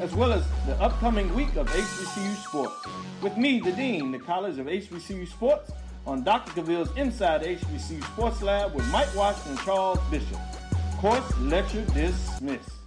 as 0.00 0.14
well 0.14 0.32
as 0.32 0.44
the 0.66 0.74
upcoming 0.80 1.32
week 1.34 1.54
of 1.56 1.68
HBCU 1.68 2.34
sports. 2.36 2.86
With 3.22 3.36
me, 3.36 3.60
the 3.60 3.72
Dean, 3.72 4.10
the 4.10 4.18
College 4.18 4.58
of 4.58 4.66
HBCU 4.66 5.28
Sports, 5.28 5.70
on 6.06 6.24
Dr. 6.24 6.52
Cavill's 6.52 6.90
Inside 6.96 7.42
HBCU 7.42 8.02
Sports 8.04 8.40
Lab 8.42 8.74
with 8.74 8.90
Mike 8.90 9.14
Washington 9.14 9.52
and 9.52 9.60
Charles 9.60 9.98
Bishop. 10.10 10.38
Course 10.98 11.38
lecture 11.38 11.84
dismissed. 11.92 12.79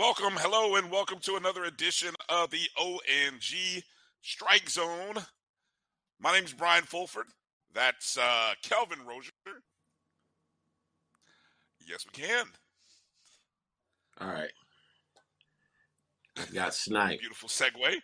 Welcome, 0.00 0.32
hello, 0.38 0.76
and 0.76 0.90
welcome 0.90 1.18
to 1.18 1.36
another 1.36 1.62
edition 1.64 2.14
of 2.30 2.50
the 2.50 2.66
ONG 2.80 3.82
Strike 4.22 4.70
Zone. 4.70 5.16
My 6.18 6.32
name's 6.32 6.54
Brian 6.54 6.84
Fulford. 6.84 7.26
That's 7.74 8.16
uh, 8.16 8.52
Kelvin 8.62 9.00
Rozier. 9.06 9.30
Yes, 11.86 12.06
we 12.06 12.18
can. 12.18 12.46
All 14.22 14.28
right. 14.28 14.52
Got 16.54 16.72
sniped. 16.72 17.20
Beautiful 17.20 17.50
segue. 17.50 17.96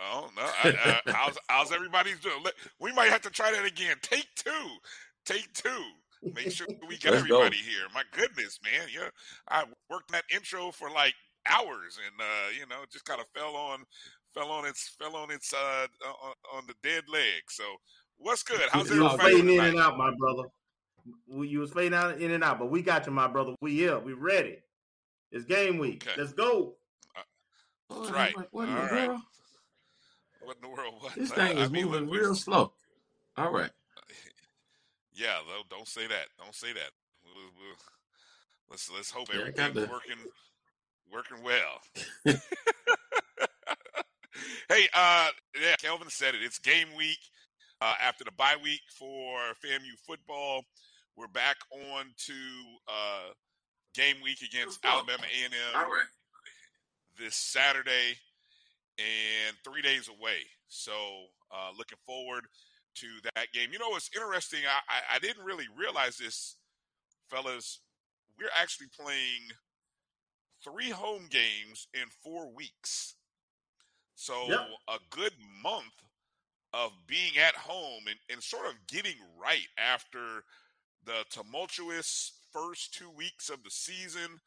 No, 0.00 0.30
no. 0.34 0.42
I, 0.64 0.70
uh, 0.82 1.12
how's 1.12 1.36
how's 1.46 1.72
everybody's 1.72 2.20
doing? 2.20 2.42
We 2.80 2.90
might 2.94 3.10
have 3.10 3.20
to 3.22 3.30
try 3.30 3.52
that 3.52 3.66
again. 3.66 3.96
Take 4.00 4.28
two. 4.34 4.68
Take 5.26 5.52
two. 5.52 5.84
Make 6.22 6.50
sure 6.52 6.66
we 6.88 6.96
get 6.98 7.12
Let's 7.12 7.26
go. 7.26 7.40
everybody 7.42 7.56
here. 7.62 7.86
My 7.94 8.02
goodness, 8.12 8.58
man. 8.62 8.88
Yeah, 8.94 9.08
I 9.48 9.64
worked 9.90 10.12
that 10.12 10.24
intro 10.34 10.70
for 10.70 10.90
like 10.90 11.14
hours, 11.46 11.98
and 12.04 12.20
uh, 12.20 12.50
you 12.58 12.66
know, 12.66 12.84
just 12.92 13.04
kind 13.04 13.20
of 13.20 13.26
fell 13.34 13.56
on, 13.56 13.80
fell 14.34 14.50
on 14.50 14.64
its, 14.66 14.88
fell 14.98 15.16
on 15.16 15.30
its, 15.30 15.52
uh, 15.52 15.86
on, 16.06 16.32
on 16.54 16.62
the 16.66 16.74
dead 16.82 17.04
leg. 17.12 17.42
So, 17.48 17.64
what's 18.18 18.42
good? 18.42 18.60
How's 18.70 18.88
you 18.90 19.02
was 19.02 19.14
everybody? 19.14 19.42
fading 19.42 19.54
in 19.58 19.64
and 19.64 19.80
out, 19.80 19.98
my 19.98 20.12
brother. 20.18 20.44
We- 21.26 21.48
You 21.48 21.58
was 21.60 21.72
fading 21.72 21.94
out 21.94 22.20
in 22.20 22.30
and 22.30 22.44
out, 22.44 22.58
but 22.60 22.70
we 22.70 22.80
got 22.82 23.06
you, 23.06 23.12
my 23.12 23.26
brother. 23.26 23.54
We 23.60 23.74
here. 23.74 23.98
We 23.98 24.12
ready. 24.12 24.58
It's 25.32 25.44
game 25.44 25.78
week. 25.78 26.06
Okay. 26.06 26.20
Let's 26.20 26.32
go. 26.32 26.74
Oh, 27.90 27.96
That's 27.96 28.08
I'm 28.10 28.14
right. 28.14 28.36
like, 28.36 28.48
what 28.52 28.68
in 28.68 28.76
All 28.76 28.86
the 28.86 28.94
right. 28.94 29.08
world? 29.08 29.20
What 30.40 30.56
in 30.56 30.62
the 30.62 30.68
world? 30.68 30.94
What? 31.00 31.14
This 31.14 31.30
Uh, 31.30 31.34
thing 31.34 31.58
I 31.58 31.62
is 31.62 31.70
mean, 31.70 31.86
moving 31.86 32.08
real 32.08 32.34
slow. 32.34 32.72
All 33.36 33.50
right. 33.50 33.70
Yeah, 35.14 35.38
though, 35.46 35.62
don't 35.68 35.88
say 35.88 36.06
that. 36.06 36.26
Don't 36.38 36.54
say 36.54 36.72
that. 36.72 36.90
We'll- 37.24 37.52
we'll- 37.58 37.76
let's 38.70 38.90
let's 38.90 39.10
hope 39.10 39.28
Yeah, 39.32 39.40
everything's 39.40 39.74
the- 39.74 39.86
working 39.86 40.16
working 41.10 41.42
well. 41.42 41.80
hey, 44.68 44.88
uh, 44.94 45.28
yeah, 45.60 45.76
Kelvin 45.78 46.08
said 46.10 46.34
it. 46.34 46.42
It's 46.42 46.58
game 46.58 46.88
week. 46.96 47.18
Uh, 47.80 47.94
after 48.00 48.24
the 48.24 48.30
bye 48.32 48.56
week 48.62 48.80
for 48.96 49.38
FAMU 49.64 49.98
football, 50.06 50.62
we're 51.16 51.26
back 51.28 51.56
on 51.72 52.06
to 52.26 52.32
uh, 52.88 53.32
game 53.94 54.16
week 54.22 54.40
against. 54.42 54.84
Alabama 54.84 55.24
A&M 55.24 55.50
right. 55.74 56.04
this 57.18 57.34
Saturday 57.34 58.16
and 58.98 59.56
three 59.64 59.82
days 59.82 60.08
away. 60.08 60.38
So 60.68 60.92
uh, 61.52 61.70
looking 61.76 61.98
forward 62.06 62.44
to 62.96 63.06
that 63.34 63.52
game. 63.52 63.70
You 63.72 63.78
know 63.78 63.90
what's 63.90 64.10
interesting? 64.14 64.60
I, 64.66 65.14
I, 65.14 65.16
I 65.16 65.18
didn't 65.18 65.44
really 65.44 65.66
realize 65.76 66.16
this, 66.18 66.56
fellas. 67.28 67.80
We're 68.38 68.48
actually 68.60 68.88
playing 68.98 69.50
three 70.64 70.90
home 70.90 71.28
games 71.30 71.88
in 71.94 72.04
four 72.22 72.50
weeks. 72.54 73.16
So 74.14 74.34
Yep. 74.48 74.68
a 74.88 74.98
good 75.10 75.32
month 75.62 76.04
of 76.72 76.92
being 77.06 77.36
at 77.38 77.54
home 77.54 78.04
and, 78.08 78.18
and 78.30 78.42
sort 78.42 78.66
of 78.66 78.74
getting 78.86 79.16
right 79.40 79.68
after 79.78 80.44
the 81.04 81.24
tumultuous 81.30 82.32
first 82.52 82.94
two 82.94 83.10
weeks 83.10 83.50
of 83.50 83.62
the 83.64 83.70
season 83.70 84.40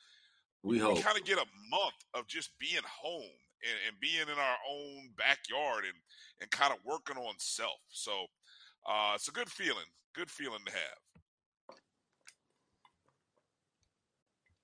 We 0.64 0.80
we 0.82 0.94
kind 0.96 1.18
of 1.18 1.26
get 1.26 1.38
a 1.38 1.46
month 1.70 2.06
of 2.14 2.28
just 2.28 2.58
being 2.60 2.82
home 2.90 3.38
and, 3.68 3.78
and 3.88 4.00
being 4.00 4.22
in 4.22 4.40
our 4.40 4.58
own 4.70 5.10
backyard 5.18 5.84
and, 5.86 5.98
and 6.42 6.52
kind 6.52 6.72
of 6.72 6.80
working 6.86 7.18
on 7.18 7.34
self. 7.38 7.80
So 7.90 8.28
uh, 8.88 9.14
it's 9.16 9.28
a 9.28 9.32
good 9.32 9.50
feeling, 9.50 9.86
good 10.14 10.30
feeling 10.30 10.62
to 10.66 10.72
have. 10.72 11.78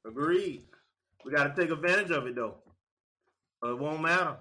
Agreed. 0.05 0.63
We 1.23 1.31
got 1.31 1.55
to 1.55 1.61
take 1.61 1.71
advantage 1.71 2.11
of 2.11 2.25
it 2.25 2.35
though. 2.35 2.55
It 3.63 3.77
won't 3.77 4.01
matter. 4.01 4.37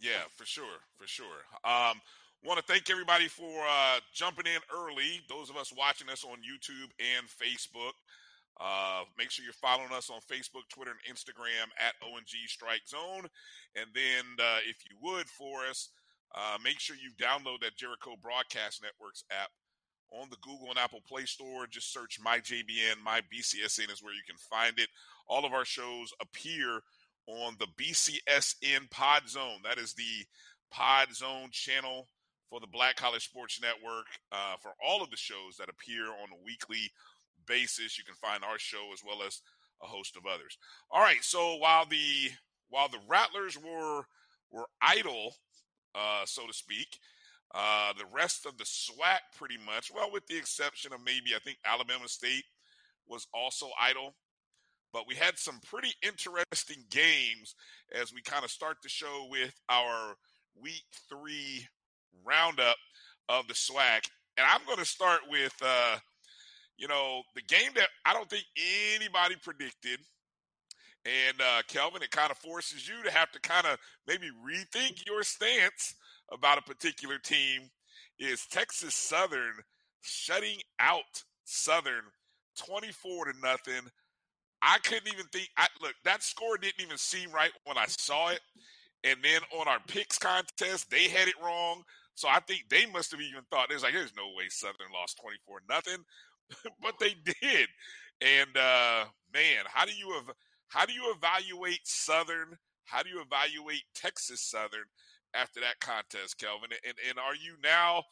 Yeah, 0.00 0.22
for 0.36 0.44
sure, 0.44 0.78
for 0.96 1.06
sure. 1.06 1.42
Um, 1.64 2.00
want 2.44 2.58
to 2.58 2.72
thank 2.72 2.90
everybody 2.90 3.26
for 3.26 3.50
uh, 3.66 3.98
jumping 4.12 4.46
in 4.46 4.60
early. 4.72 5.20
Those 5.28 5.50
of 5.50 5.56
us 5.56 5.72
watching 5.76 6.08
us 6.10 6.24
on 6.24 6.38
YouTube 6.38 6.90
and 7.00 7.26
Facebook. 7.26 7.94
Uh, 8.60 9.02
make 9.18 9.30
sure 9.30 9.44
you're 9.44 9.52
following 9.54 9.92
us 9.92 10.10
on 10.10 10.20
Facebook, 10.20 10.68
Twitter, 10.68 10.92
and 10.92 11.16
Instagram 11.16 11.70
at 11.78 11.94
ONG 12.02 12.30
Strike 12.46 12.86
Zone. 12.86 13.28
And 13.74 13.86
then, 13.94 14.24
uh, 14.38 14.58
if 14.68 14.76
you 14.88 14.96
would, 15.02 15.26
for 15.26 15.66
us, 15.68 15.90
uh, 16.34 16.58
make 16.62 16.78
sure 16.78 16.96
you 16.96 17.10
download 17.18 17.60
that 17.60 17.76
Jericho 17.76 18.14
Broadcast 18.20 18.82
Networks 18.82 19.24
app 19.30 19.50
on 20.10 20.28
the 20.30 20.36
Google 20.42 20.70
and 20.70 20.78
Apple 20.78 21.00
Play 21.06 21.24
Store. 21.24 21.66
Just 21.66 21.92
search 21.92 22.20
My 22.22 22.38
JBN, 22.38 23.02
My 23.04 23.20
BCSN 23.22 23.92
is 23.92 24.02
where 24.02 24.14
you 24.14 24.22
can 24.26 24.36
find 24.36 24.78
it. 24.78 24.88
All 25.26 25.44
of 25.44 25.52
our 25.52 25.64
shows 25.64 26.12
appear 26.20 26.80
on 27.26 27.56
the 27.58 27.66
BCSN 27.76 28.90
Pod 28.90 29.28
Zone. 29.28 29.60
That 29.64 29.78
is 29.78 29.94
the 29.94 30.26
Pod 30.70 31.14
Zone 31.14 31.48
channel 31.50 32.08
for 32.50 32.60
the 32.60 32.66
Black 32.66 32.96
College 32.96 33.24
Sports 33.24 33.60
Network. 33.60 34.06
Uh, 34.30 34.56
for 34.60 34.72
all 34.84 35.02
of 35.02 35.10
the 35.10 35.16
shows 35.16 35.56
that 35.58 35.68
appear 35.68 36.06
on 36.06 36.30
a 36.32 36.44
weekly 36.44 36.90
basis, 37.46 37.98
you 37.98 38.04
can 38.04 38.14
find 38.14 38.44
our 38.44 38.58
show 38.58 38.90
as 38.92 39.02
well 39.04 39.26
as 39.26 39.40
a 39.82 39.86
host 39.86 40.16
of 40.16 40.26
others. 40.26 40.58
All 40.90 41.00
right, 41.00 41.22
so 41.22 41.56
while 41.56 41.86
the 41.86 42.30
while 42.68 42.88
the 42.88 43.00
Rattlers 43.08 43.58
were 43.58 44.02
were 44.50 44.66
idle, 44.80 45.34
uh, 45.94 46.22
so 46.24 46.46
to 46.46 46.52
speak, 46.52 46.98
uh, 47.54 47.92
the 47.98 48.06
rest 48.12 48.46
of 48.46 48.56
the 48.58 48.64
SWAC 48.64 49.18
pretty 49.36 49.58
much, 49.64 49.92
well, 49.94 50.10
with 50.12 50.26
the 50.26 50.36
exception 50.36 50.92
of 50.92 51.00
maybe 51.04 51.34
I 51.34 51.38
think 51.38 51.58
Alabama 51.64 52.08
State 52.08 52.44
was 53.06 53.26
also 53.32 53.68
idle. 53.80 54.14
But 54.92 55.08
we 55.08 55.16
had 55.16 55.38
some 55.38 55.58
pretty 55.68 55.92
interesting 56.02 56.84
games 56.88 57.56
as 57.92 58.12
we 58.12 58.22
kind 58.22 58.44
of 58.44 58.50
start 58.50 58.76
the 58.80 58.88
show 58.88 59.26
with 59.28 59.52
our 59.68 60.14
week 60.60 60.84
three 61.08 61.66
roundup 62.24 62.76
of 63.28 63.48
the 63.48 63.54
SWAC. 63.54 64.08
And 64.36 64.46
I'm 64.48 64.64
going 64.66 64.78
to 64.78 64.84
start 64.84 65.20
with, 65.28 65.54
uh, 65.60 65.96
you 66.76 66.88
know, 66.88 67.22
the 67.34 67.42
game 67.42 67.70
that 67.76 67.88
I 68.04 68.12
don't 68.12 68.28
think 68.28 68.44
anybody 68.94 69.36
predicted. 69.42 70.00
And 71.04 71.40
uh, 71.40 71.62
Kelvin, 71.68 72.02
it 72.02 72.10
kind 72.10 72.30
of 72.30 72.38
forces 72.38 72.88
you 72.88 73.02
to 73.04 73.10
have 73.10 73.30
to 73.32 73.40
kind 73.40 73.66
of 73.66 73.78
maybe 74.06 74.28
rethink 74.46 75.06
your 75.06 75.22
stance 75.22 75.94
about 76.32 76.58
a 76.58 76.62
particular 76.62 77.18
team. 77.18 77.62
Is 78.18 78.46
Texas 78.50 78.94
Southern 78.94 79.52
shutting 80.00 80.58
out 80.80 81.02
Southern 81.44 82.04
24 82.66 83.26
to 83.26 83.32
nothing? 83.42 83.90
I 84.62 84.78
couldn't 84.78 85.12
even 85.12 85.26
think. 85.26 85.48
I, 85.58 85.66
look, 85.82 85.94
that 86.04 86.22
score 86.22 86.56
didn't 86.56 86.80
even 86.82 86.96
seem 86.96 87.30
right 87.32 87.50
when 87.64 87.76
I 87.76 87.84
saw 87.86 88.30
it. 88.30 88.40
And 89.04 89.18
then 89.22 89.40
on 89.60 89.68
our 89.68 89.80
picks 89.86 90.18
contest, 90.18 90.90
they 90.90 91.08
had 91.08 91.28
it 91.28 91.34
wrong. 91.42 91.82
So 92.14 92.28
I 92.28 92.40
think 92.40 92.64
they 92.70 92.86
must 92.86 93.10
have 93.10 93.20
even 93.20 93.42
thought 93.50 93.66
there's 93.68 93.82
like 93.82 93.92
there's 93.92 94.16
no 94.16 94.28
way 94.36 94.44
Southern 94.48 94.92
lost 94.94 95.18
24 95.20 95.60
nothing, 95.68 96.04
but 96.82 96.98
they 96.98 97.14
did. 97.24 97.68
And 98.20 98.56
uh, 98.56 99.04
man, 99.32 99.64
how 99.66 99.84
do 99.84 99.92
you 99.92 100.16
ev- 100.18 100.34
how 100.68 100.86
do 100.86 100.92
you 100.92 101.14
evaluate 101.16 101.80
Southern? 101.84 102.58
How 102.84 103.02
do 103.02 103.08
you 103.10 103.20
evaluate 103.20 103.82
Texas 103.94 104.40
Southern 104.42 104.86
after 105.34 105.60
that 105.60 105.80
contest, 105.80 106.38
Kelvin? 106.38 106.70
And 106.86 106.94
and 107.08 107.18
are 107.18 107.34
you 107.34 107.56
now 107.62 108.04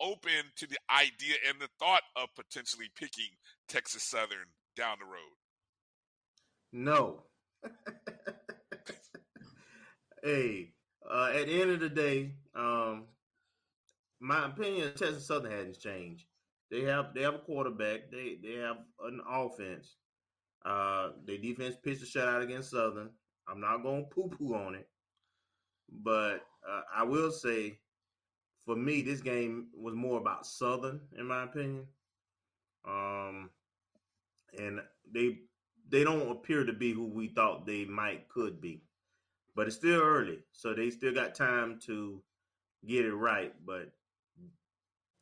open 0.00 0.30
to 0.56 0.66
the 0.66 0.78
idea 0.90 1.34
and 1.48 1.60
the 1.60 1.68
thought 1.78 2.02
of 2.16 2.28
potentially 2.36 2.88
picking 2.96 3.30
Texas 3.68 4.04
Southern 4.04 4.46
down 4.76 4.98
the 5.00 5.06
road? 5.06 5.36
No. 6.72 7.22
hey, 10.22 10.72
uh, 11.10 11.30
at 11.34 11.46
the 11.46 11.60
end 11.60 11.70
of 11.70 11.80
the 11.80 11.88
day, 11.88 12.32
um, 12.54 13.04
my 14.20 14.46
opinion 14.46 14.88
of 14.88 14.94
Texas 14.94 15.26
Southern 15.26 15.52
hasn't 15.52 15.80
changed. 15.80 16.24
They 16.70 16.82
have 16.82 17.14
they 17.14 17.22
have 17.22 17.34
a 17.34 17.38
quarterback. 17.38 18.10
They 18.10 18.38
they 18.42 18.54
have 18.60 18.78
an 19.02 19.20
offense. 19.28 19.96
Uh, 20.64 21.10
their 21.24 21.38
defense 21.38 21.76
pitched 21.82 22.02
a 22.02 22.04
shutout 22.04 22.42
against 22.42 22.70
Southern. 22.70 23.10
I'm 23.48 23.60
not 23.60 23.82
going 23.82 24.04
to 24.08 24.10
poo 24.10 24.28
poo 24.28 24.54
on 24.54 24.74
it, 24.74 24.88
but 26.02 26.44
uh, 26.68 26.82
I 26.94 27.04
will 27.04 27.30
say, 27.30 27.78
for 28.66 28.76
me, 28.76 29.00
this 29.02 29.20
game 29.20 29.68
was 29.74 29.94
more 29.94 30.18
about 30.20 30.46
Southern, 30.46 31.00
in 31.16 31.26
my 31.26 31.44
opinion. 31.44 31.86
Um, 32.86 33.50
and 34.58 34.80
they 35.12 35.38
they 35.88 36.04
don't 36.04 36.30
appear 36.30 36.64
to 36.64 36.72
be 36.72 36.92
who 36.92 37.06
we 37.06 37.28
thought 37.28 37.66
they 37.66 37.84
might 37.86 38.28
could 38.28 38.60
be, 38.60 38.82
but 39.56 39.66
it's 39.66 39.76
still 39.76 40.02
early, 40.02 40.40
so 40.52 40.74
they 40.74 40.90
still 40.90 41.14
got 41.14 41.34
time 41.34 41.78
to 41.86 42.22
get 42.86 43.06
it 43.06 43.14
right. 43.14 43.54
But 43.64 43.92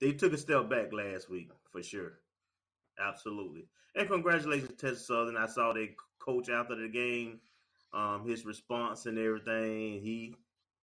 they 0.00 0.12
took 0.12 0.32
a 0.32 0.38
step 0.38 0.69
back 0.69 0.93
last 0.93 1.31
week 1.31 1.50
for 1.70 1.82
sure. 1.82 2.14
Absolutely. 2.98 3.66
And 3.94 4.08
congratulations 4.08 4.70
to 4.70 4.76
Texas 4.76 5.06
Southern. 5.06 5.37
I 5.37 5.46
saw 5.46 5.72
they 5.72 5.94
coach 6.19 6.48
after 6.48 6.75
the 6.76 6.88
game, 6.88 7.40
um, 7.93 8.26
his 8.26 8.44
response 8.46 9.06
and 9.06 9.19
everything. 9.19 10.00
He 10.00 10.37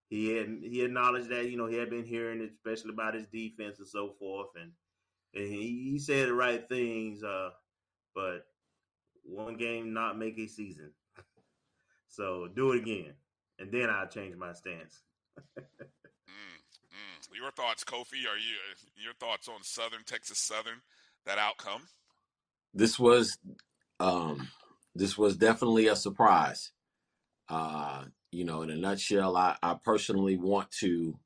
he 0.09 0.35
had 0.35 0.47
he 0.61 0.83
acknowledged 0.83 1.29
that, 1.29 1.49
you 1.49 1.57
know, 1.57 1.67
he 1.67 1.77
had 1.77 1.89
been 1.89 2.05
hearing 2.05 2.41
it, 2.41 2.51
especially 2.53 2.91
about 2.93 3.15
his 3.15 3.27
defense 3.27 3.79
and 3.79 3.87
so 3.87 4.13
forth. 4.19 4.49
And, 4.59 4.71
and 5.33 5.47
he, 5.53 5.91
he 5.91 5.99
said 5.99 6.29
the 6.29 6.33
right 6.33 6.67
things, 6.67 7.23
uh, 7.23 7.51
but 8.15 8.45
one 9.23 9.57
game 9.57 9.93
not 9.93 10.17
make 10.17 10.37
a 10.39 10.47
season. 10.47 10.91
so 12.09 12.47
do 12.55 12.73
it 12.73 12.81
again. 12.81 13.13
And 13.59 13.71
then 13.71 13.89
I'll 13.89 14.07
change 14.07 14.35
my 14.35 14.53
stance. 14.53 15.01
Your 17.35 17.51
thoughts, 17.51 17.83
Kofi? 17.83 18.27
Are 18.27 18.37
you 18.37 18.55
your 18.95 19.13
thoughts 19.19 19.47
on 19.47 19.63
Southern 19.63 20.03
Texas 20.05 20.37
Southern 20.37 20.81
that 21.25 21.37
outcome? 21.37 21.87
This 22.73 22.99
was 22.99 23.37
um, 23.99 24.49
this 24.95 25.17
was 25.17 25.37
definitely 25.37 25.87
a 25.87 25.95
surprise. 25.95 26.71
Uh, 27.49 28.05
you 28.31 28.45
know, 28.45 28.61
in 28.61 28.69
a 28.69 28.75
nutshell, 28.75 29.35
I, 29.37 29.55
I 29.61 29.75
personally 29.83 30.37
want 30.37 30.71
to 30.79 31.17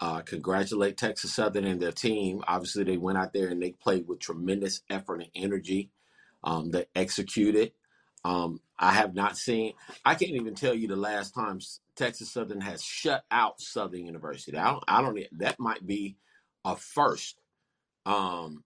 uh, 0.00 0.20
congratulate 0.22 0.96
Texas 0.96 1.34
Southern 1.34 1.64
and 1.64 1.80
their 1.80 1.92
team. 1.92 2.42
Obviously, 2.46 2.84
they 2.84 2.96
went 2.96 3.18
out 3.18 3.32
there 3.32 3.48
and 3.48 3.62
they 3.62 3.72
played 3.72 4.08
with 4.08 4.18
tremendous 4.18 4.82
effort 4.88 5.20
and 5.20 5.30
energy. 5.34 5.90
Um, 6.42 6.70
they 6.70 6.86
executed. 6.94 7.72
Um, 8.24 8.60
I 8.78 8.92
have 8.92 9.14
not 9.14 9.36
seen. 9.36 9.74
I 10.04 10.14
can't 10.14 10.32
even 10.32 10.54
tell 10.54 10.74
you 10.74 10.88
the 10.88 10.96
last 10.96 11.34
time 11.34 11.60
Texas 11.96 12.30
Southern 12.30 12.60
has 12.60 12.82
shut 12.82 13.24
out 13.30 13.60
Southern 13.60 14.06
University. 14.06 14.56
I 14.56 14.70
don't. 14.72 14.84
I 14.88 15.02
don't. 15.02 15.18
That 15.38 15.58
might 15.58 15.86
be 15.86 16.16
a 16.64 16.76
first. 16.76 17.38
Um, 18.06 18.64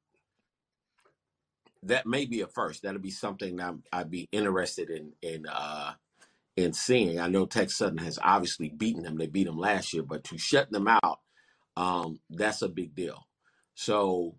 that 1.85 2.06
may 2.06 2.27
be 2.27 2.41
a 2.41 2.47
first. 2.47 2.83
That'll 2.83 3.01
be 3.01 3.11
something 3.11 3.56
that 3.56 3.75
I'd 3.93 4.11
be 4.11 4.29
interested 4.33 4.91
in 4.91 5.12
in 5.23 5.47
uh, 5.47 5.95
in 6.56 6.73
seeing. 6.73 7.21
I 7.21 7.29
know 7.29 7.47
Texas 7.47 7.79
Southern 7.79 7.99
has 7.99 8.19
obviously 8.23 8.71
beaten 8.71 9.05
them. 9.05 9.19
They 9.19 9.27
beat 9.27 9.47
them 9.47 9.59
last 9.59 9.93
year, 9.93 10.03
but 10.03 10.25
to 10.25 10.39
shut 10.39 10.71
them 10.71 10.89
out, 10.89 11.21
um, 11.77 12.21
that's 12.31 12.62
a 12.62 12.69
big 12.69 12.95
deal. 12.95 13.27
So 13.75 14.37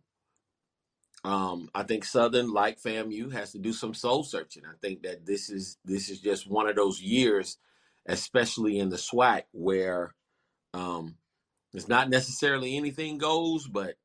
um, 1.26 1.72
I 1.74 1.82
think 1.82 2.06
Southern, 2.06 2.54
like 2.54 2.80
FAMU, 2.80 3.32
has 3.34 3.52
to 3.54 3.58
do 3.58 3.74
some 3.74 3.96
soul 3.96 4.24
searching. 4.24 4.62
I 4.64 4.76
think 4.80 5.02
that 5.02 5.26
this 5.26 5.50
is 5.50 5.80
this 5.84 6.08
is 6.08 6.22
just 6.22 6.48
one 6.48 6.70
of 6.70 6.76
those 6.76 7.02
years, 7.02 7.58
especially 8.06 8.78
in 8.78 8.90
the 8.90 8.98
SWAC, 8.98 9.46
where 9.52 10.14
um, 10.76 11.16
it's 11.74 11.88
not 11.88 12.12
necessarily 12.12 12.78
anything 12.78 13.18
goes, 13.18 13.68
but 13.68 13.96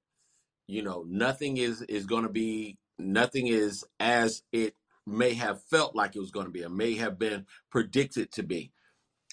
you 0.67 0.83
know, 0.83 1.05
nothing 1.07 1.59
is 1.59 1.83
is 1.83 2.07
going 2.07 2.23
to 2.23 2.31
be 2.31 2.79
nothing 2.99 3.49
is 3.49 3.85
as 3.99 4.43
it 4.51 4.75
may 5.07 5.35
have 5.35 5.63
felt 5.65 5.95
like 5.95 6.17
it 6.17 6.21
was 6.21 6.31
going 6.31 6.47
to 6.47 6.53
be, 6.53 6.65
or 6.65 6.71
may 6.71 6.95
have 6.95 7.19
been 7.19 7.45
predicted 7.71 8.33
to 8.33 8.43
be. 8.43 8.73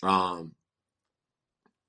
Um, 0.04 0.56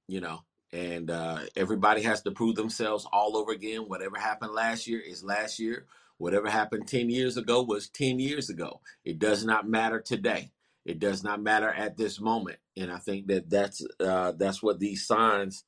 you 0.07 0.21
know, 0.21 0.45
and 0.73 1.11
uh, 1.11 1.41
everybody 1.57 2.03
has 2.03 2.23
to 2.23 2.31
prove 2.31 2.57
themselves 2.57 3.07
all 3.13 3.37
over 3.37 3.53
again. 3.53 3.83
Whatever 3.89 4.19
happened 4.19 4.53
last 4.53 4.87
year 4.87 5.01
is 5.01 5.25
last 5.25 5.59
year. 5.59 5.87
Whatever 6.19 6.51
happened 6.51 6.89
10 6.89 7.11
years 7.11 7.37
ago 7.37 7.63
was 7.63 7.89
10 7.89 8.19
years 8.19 8.51
ago. 8.51 8.81
It 9.05 9.19
does 9.19 9.45
not 9.45 9.69
matter 9.69 10.01
today. 10.01 10.51
It 10.85 10.99
does 10.99 11.23
not 11.23 11.41
matter 11.41 11.69
at 11.69 11.97
this 11.97 12.21
moment. 12.21 12.59
And 12.77 12.91
I 12.91 12.99
think 12.99 13.29
that 13.29 13.49
that's 13.51 13.83
uh, 14.01 14.33
that's 14.33 14.63
what 14.63 14.79
these 14.81 15.07
signs 15.07 15.65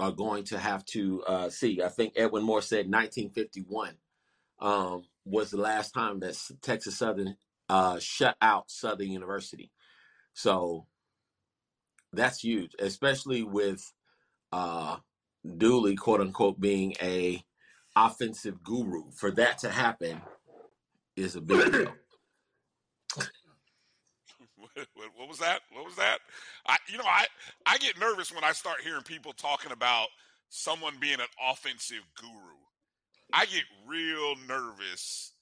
are 0.00 0.12
going 0.12 0.44
to 0.44 0.58
have 0.58 0.84
to 0.86 1.22
uh, 1.24 1.50
see. 1.50 1.82
I 1.82 1.88
think 1.88 2.14
Edwin 2.16 2.44
Moore 2.44 2.62
said 2.62 2.90
1951 2.90 3.94
um, 4.60 5.04
was 5.24 5.50
the 5.50 5.58
last 5.58 5.92
time 5.92 6.20
that 6.20 6.36
Texas 6.62 6.98
Southern 6.98 7.36
uh, 7.68 7.98
shut 7.98 8.36
out 8.40 8.70
Southern 8.70 9.10
University. 9.10 9.70
So 10.34 10.86
that's 12.12 12.40
huge, 12.40 12.74
especially 12.78 13.42
with 13.42 13.92
uh, 14.52 14.96
Dooley, 15.56 15.96
quote 15.96 16.20
unquote, 16.20 16.60
being 16.60 16.94
a 17.02 17.42
offensive 17.96 18.62
guru. 18.62 19.10
For 19.14 19.30
that 19.32 19.58
to 19.58 19.70
happen 19.70 20.20
is 21.16 21.36
a 21.36 21.40
big 21.40 21.72
deal. 21.72 21.92
what, 24.56 24.86
what 25.16 25.28
was 25.28 25.38
that? 25.38 25.60
What 25.72 25.84
was 25.84 25.96
that? 25.96 26.18
I, 26.66 26.76
you 26.88 26.98
know, 26.98 27.04
I 27.06 27.26
I 27.66 27.78
get 27.78 27.98
nervous 27.98 28.32
when 28.34 28.44
I 28.44 28.52
start 28.52 28.80
hearing 28.82 29.02
people 29.02 29.32
talking 29.32 29.72
about 29.72 30.08
someone 30.48 30.94
being 31.00 31.20
an 31.20 31.26
offensive 31.50 32.02
guru. 32.20 32.56
I 33.32 33.46
get 33.46 33.64
real 33.86 34.34
nervous. 34.46 35.32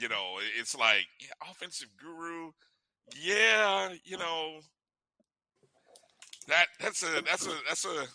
You 0.00 0.08
know, 0.08 0.38
it's 0.58 0.76
like 0.76 1.06
yeah, 1.20 1.50
offensive 1.50 1.88
guru. 2.00 2.52
Yeah, 3.20 3.92
you 4.04 4.16
know 4.16 4.60
that 6.48 6.66
that's 6.80 7.02
a 7.02 7.22
that's 7.22 7.46
a 7.46 7.54
that's 7.68 7.84
a 7.84 8.06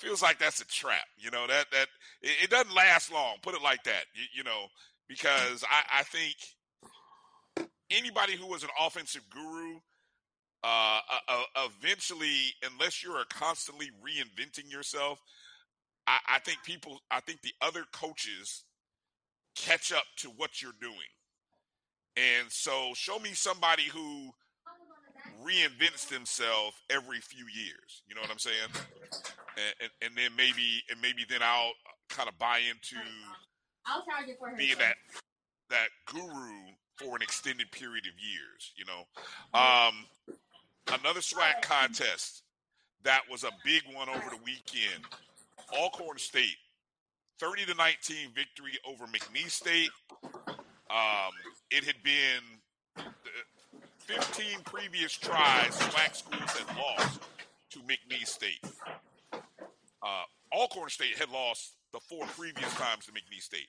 feels 0.00 0.22
like 0.22 0.38
that's 0.38 0.60
a 0.60 0.66
trap. 0.66 1.06
You 1.18 1.30
know 1.30 1.46
that 1.46 1.66
that 1.72 1.86
it, 2.22 2.44
it 2.44 2.50
doesn't 2.50 2.74
last 2.74 3.12
long. 3.12 3.36
Put 3.42 3.54
it 3.54 3.62
like 3.62 3.84
that. 3.84 4.04
You, 4.14 4.24
you 4.34 4.44
know 4.44 4.66
because 5.08 5.64
I, 5.64 6.00
I 6.00 6.02
think 6.04 6.36
anybody 7.90 8.36
who 8.36 8.46
was 8.46 8.62
an 8.62 8.70
offensive 8.80 9.22
guru 9.28 9.80
uh, 10.62 11.00
uh, 11.28 11.42
uh, 11.56 11.68
eventually, 11.82 12.54
unless 12.70 13.02
you're 13.02 13.24
constantly 13.28 13.86
reinventing 14.04 14.70
yourself, 14.70 15.20
I, 16.06 16.18
I, 16.28 16.38
think 16.40 16.58
people, 16.64 17.00
I 17.10 17.20
think 17.20 17.42
the 17.42 17.54
other 17.60 17.84
coaches 17.92 18.64
catch 19.56 19.92
up 19.92 20.04
to 20.18 20.28
what 20.28 20.62
you're 20.62 20.72
doing. 20.80 20.94
And 22.16 22.50
so, 22.50 22.90
show 22.94 23.18
me 23.18 23.30
somebody 23.32 23.84
who 23.84 24.30
reinvents 25.44 26.08
themselves 26.08 26.76
every 26.90 27.20
few 27.20 27.44
years. 27.46 28.02
You 28.08 28.14
know 28.14 28.20
what 28.20 28.30
I'm 28.30 28.38
saying? 28.38 28.70
And, 29.56 29.74
and, 29.80 29.90
and 30.02 30.16
then 30.16 30.36
maybe, 30.36 30.82
and 30.90 31.00
maybe 31.00 31.24
then 31.28 31.40
I'll 31.42 31.72
kind 32.08 32.28
of 32.28 32.38
buy 32.38 32.60
into 32.68 32.96
I'll 33.86 34.04
charge 34.04 34.28
it 34.28 34.36
for 34.38 34.50
her. 34.50 34.56
Being 34.56 34.78
that 34.78 34.96
that 35.70 35.88
guru 36.06 36.74
for 36.96 37.16
an 37.16 37.22
extended 37.22 37.70
period 37.70 38.04
of 38.06 38.12
years, 38.18 38.72
you 38.76 38.84
know. 38.84 39.06
Um, 39.58 40.06
another 41.00 41.20
SWAC 41.20 41.62
contest 41.62 42.42
that 43.04 43.22
was 43.30 43.44
a 43.44 43.50
big 43.64 43.82
one 43.94 44.08
over 44.08 44.30
the 44.30 44.38
weekend. 44.44 45.04
Alcorn 45.78 46.18
State, 46.18 46.56
thirty 47.38 47.64
to 47.64 47.74
nineteen 47.74 48.30
victory 48.34 48.72
over 48.86 49.06
McNeese 49.06 49.52
State. 49.52 49.90
Um, 50.90 51.32
it 51.70 51.84
had 51.84 52.02
been 52.02 53.04
fifteen 54.10 54.60
previous 54.64 55.12
tries 55.16 55.70
SWAC 55.78 56.16
schools 56.16 56.50
had 56.50 56.76
lost 56.76 57.20
to 57.70 57.78
McNeese 57.80 58.26
State. 58.26 58.64
Uh, 60.02 60.24
Alcorn 60.52 60.90
State 60.90 61.16
had 61.16 61.30
lost 61.30 61.74
the 61.92 62.00
four 62.00 62.26
previous 62.36 62.72
times 62.74 63.06
to 63.06 63.12
McNeese 63.12 63.42
State. 63.42 63.68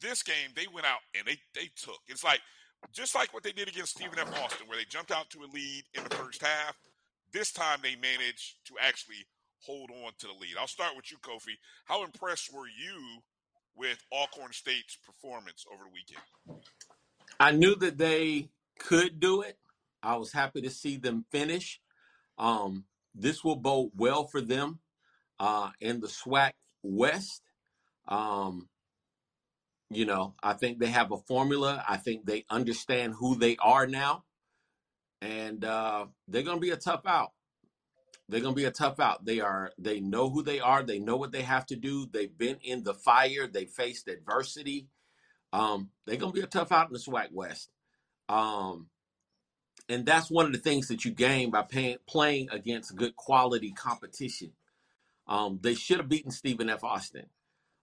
This 0.00 0.22
game, 0.22 0.50
they 0.54 0.66
went 0.72 0.86
out 0.86 1.00
and 1.16 1.26
they 1.26 1.38
they 1.54 1.70
took. 1.76 2.00
It's 2.08 2.24
like 2.24 2.40
just 2.92 3.14
like 3.14 3.32
what 3.32 3.42
they 3.42 3.52
did 3.52 3.68
against 3.68 3.92
Stephen 3.92 4.18
F. 4.18 4.28
Austin, 4.42 4.66
where 4.68 4.76
they 4.76 4.84
jumped 4.84 5.10
out 5.10 5.30
to 5.30 5.38
a 5.38 5.48
lead 5.52 5.84
in 5.94 6.04
the 6.04 6.14
first 6.16 6.42
half. 6.42 6.76
This 7.32 7.52
time 7.52 7.78
they 7.82 7.94
managed 7.94 8.56
to 8.66 8.74
actually 8.80 9.24
hold 9.60 9.90
on 10.04 10.12
to 10.18 10.26
the 10.26 10.32
lead. 10.34 10.56
I'll 10.60 10.66
start 10.66 10.96
with 10.96 11.10
you, 11.10 11.16
Kofi. 11.18 11.56
How 11.86 12.04
impressed 12.04 12.52
were 12.52 12.66
you 12.66 13.22
with 13.74 14.04
Alcorn 14.12 14.52
State's 14.52 14.96
performance 14.96 15.64
over 15.72 15.84
the 15.84 15.90
weekend? 15.94 16.62
I 17.40 17.52
knew 17.52 17.74
that 17.76 17.96
they 17.96 18.48
could 18.78 19.20
do 19.20 19.42
it. 19.42 19.56
I 20.02 20.16
was 20.16 20.32
happy 20.32 20.60
to 20.62 20.70
see 20.70 20.96
them 20.96 21.24
finish. 21.30 21.80
Um, 22.38 22.84
this 23.14 23.44
will 23.44 23.56
bode 23.56 23.90
well 23.96 24.26
for 24.26 24.40
them 24.40 24.80
uh, 25.38 25.70
in 25.80 26.00
the 26.00 26.08
SWAC 26.08 26.52
West. 26.82 27.42
Um, 28.08 28.68
you 29.90 30.06
know, 30.06 30.34
I 30.42 30.54
think 30.54 30.78
they 30.78 30.88
have 30.88 31.12
a 31.12 31.18
formula. 31.18 31.84
I 31.86 31.98
think 31.98 32.24
they 32.24 32.44
understand 32.48 33.14
who 33.18 33.36
they 33.36 33.56
are 33.58 33.86
now, 33.86 34.24
and 35.20 35.64
uh, 35.64 36.06
they're 36.26 36.42
going 36.42 36.56
to 36.56 36.60
be 36.62 36.70
a 36.70 36.76
tough 36.76 37.02
out. 37.06 37.32
They're 38.28 38.40
going 38.40 38.54
to 38.54 38.60
be 38.60 38.64
a 38.64 38.70
tough 38.70 38.98
out. 38.98 39.24
They 39.26 39.40
are. 39.40 39.72
They 39.78 40.00
know 40.00 40.30
who 40.30 40.42
they 40.42 40.60
are. 40.60 40.82
They 40.82 40.98
know 40.98 41.16
what 41.16 41.32
they 41.32 41.42
have 41.42 41.66
to 41.66 41.76
do. 41.76 42.06
They've 42.10 42.36
been 42.36 42.56
in 42.62 42.82
the 42.82 42.94
fire. 42.94 43.46
They 43.46 43.66
faced 43.66 44.08
adversity. 44.08 44.88
Um, 45.52 45.90
they're 46.06 46.16
going 46.16 46.32
to 46.32 46.38
be 46.38 46.44
a 46.44 46.48
tough 46.48 46.72
out 46.72 46.86
in 46.86 46.94
the 46.94 46.98
SWAC 46.98 47.30
West. 47.32 47.70
Um, 48.30 48.88
and 49.92 50.06
that's 50.06 50.30
one 50.30 50.46
of 50.46 50.52
the 50.52 50.58
things 50.58 50.88
that 50.88 51.04
you 51.04 51.10
gain 51.10 51.50
by 51.50 51.66
playing 52.06 52.48
against 52.50 52.96
good 52.96 53.14
quality 53.16 53.72
competition. 53.72 54.52
Um, 55.26 55.58
they 55.62 55.74
should 55.74 55.98
have 55.98 56.08
beaten 56.08 56.30
Stephen 56.30 56.70
F. 56.70 56.82
Austin. 56.82 57.26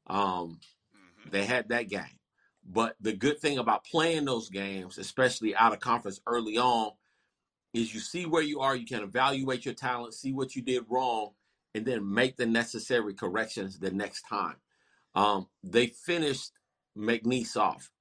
Um, 0.07 0.19
mm-hmm. 0.19 1.29
They 1.29 1.45
had 1.45 1.69
that 1.69 1.87
game. 1.87 2.19
But 2.65 2.95
the 2.99 3.13
good 3.13 3.39
thing 3.39 3.57
about 3.57 3.85
playing 3.85 4.25
those 4.25 4.49
games, 4.49 4.97
especially 4.97 5.55
out 5.55 5.73
of 5.73 5.79
conference 5.79 6.19
early 6.27 6.57
on, 6.57 6.91
is 7.73 7.93
you 7.93 7.99
see 7.99 8.25
where 8.25 8.43
you 8.43 8.59
are, 8.59 8.75
you 8.75 8.85
can 8.85 9.03
evaluate 9.03 9.65
your 9.65 9.75
talent, 9.75 10.13
see 10.13 10.33
what 10.33 10.55
you 10.55 10.61
did 10.61 10.83
wrong, 10.89 11.31
and 11.75 11.85
then 11.85 12.13
make 12.13 12.37
the 12.37 12.45
necessary 12.45 13.13
corrections 13.13 13.79
the 13.79 13.91
next 13.91 14.23
time. 14.23 14.55
Um, 15.15 15.47
they 15.63 15.87
finished 15.87 16.51
McNeese 16.97 17.55
off. 17.55 17.91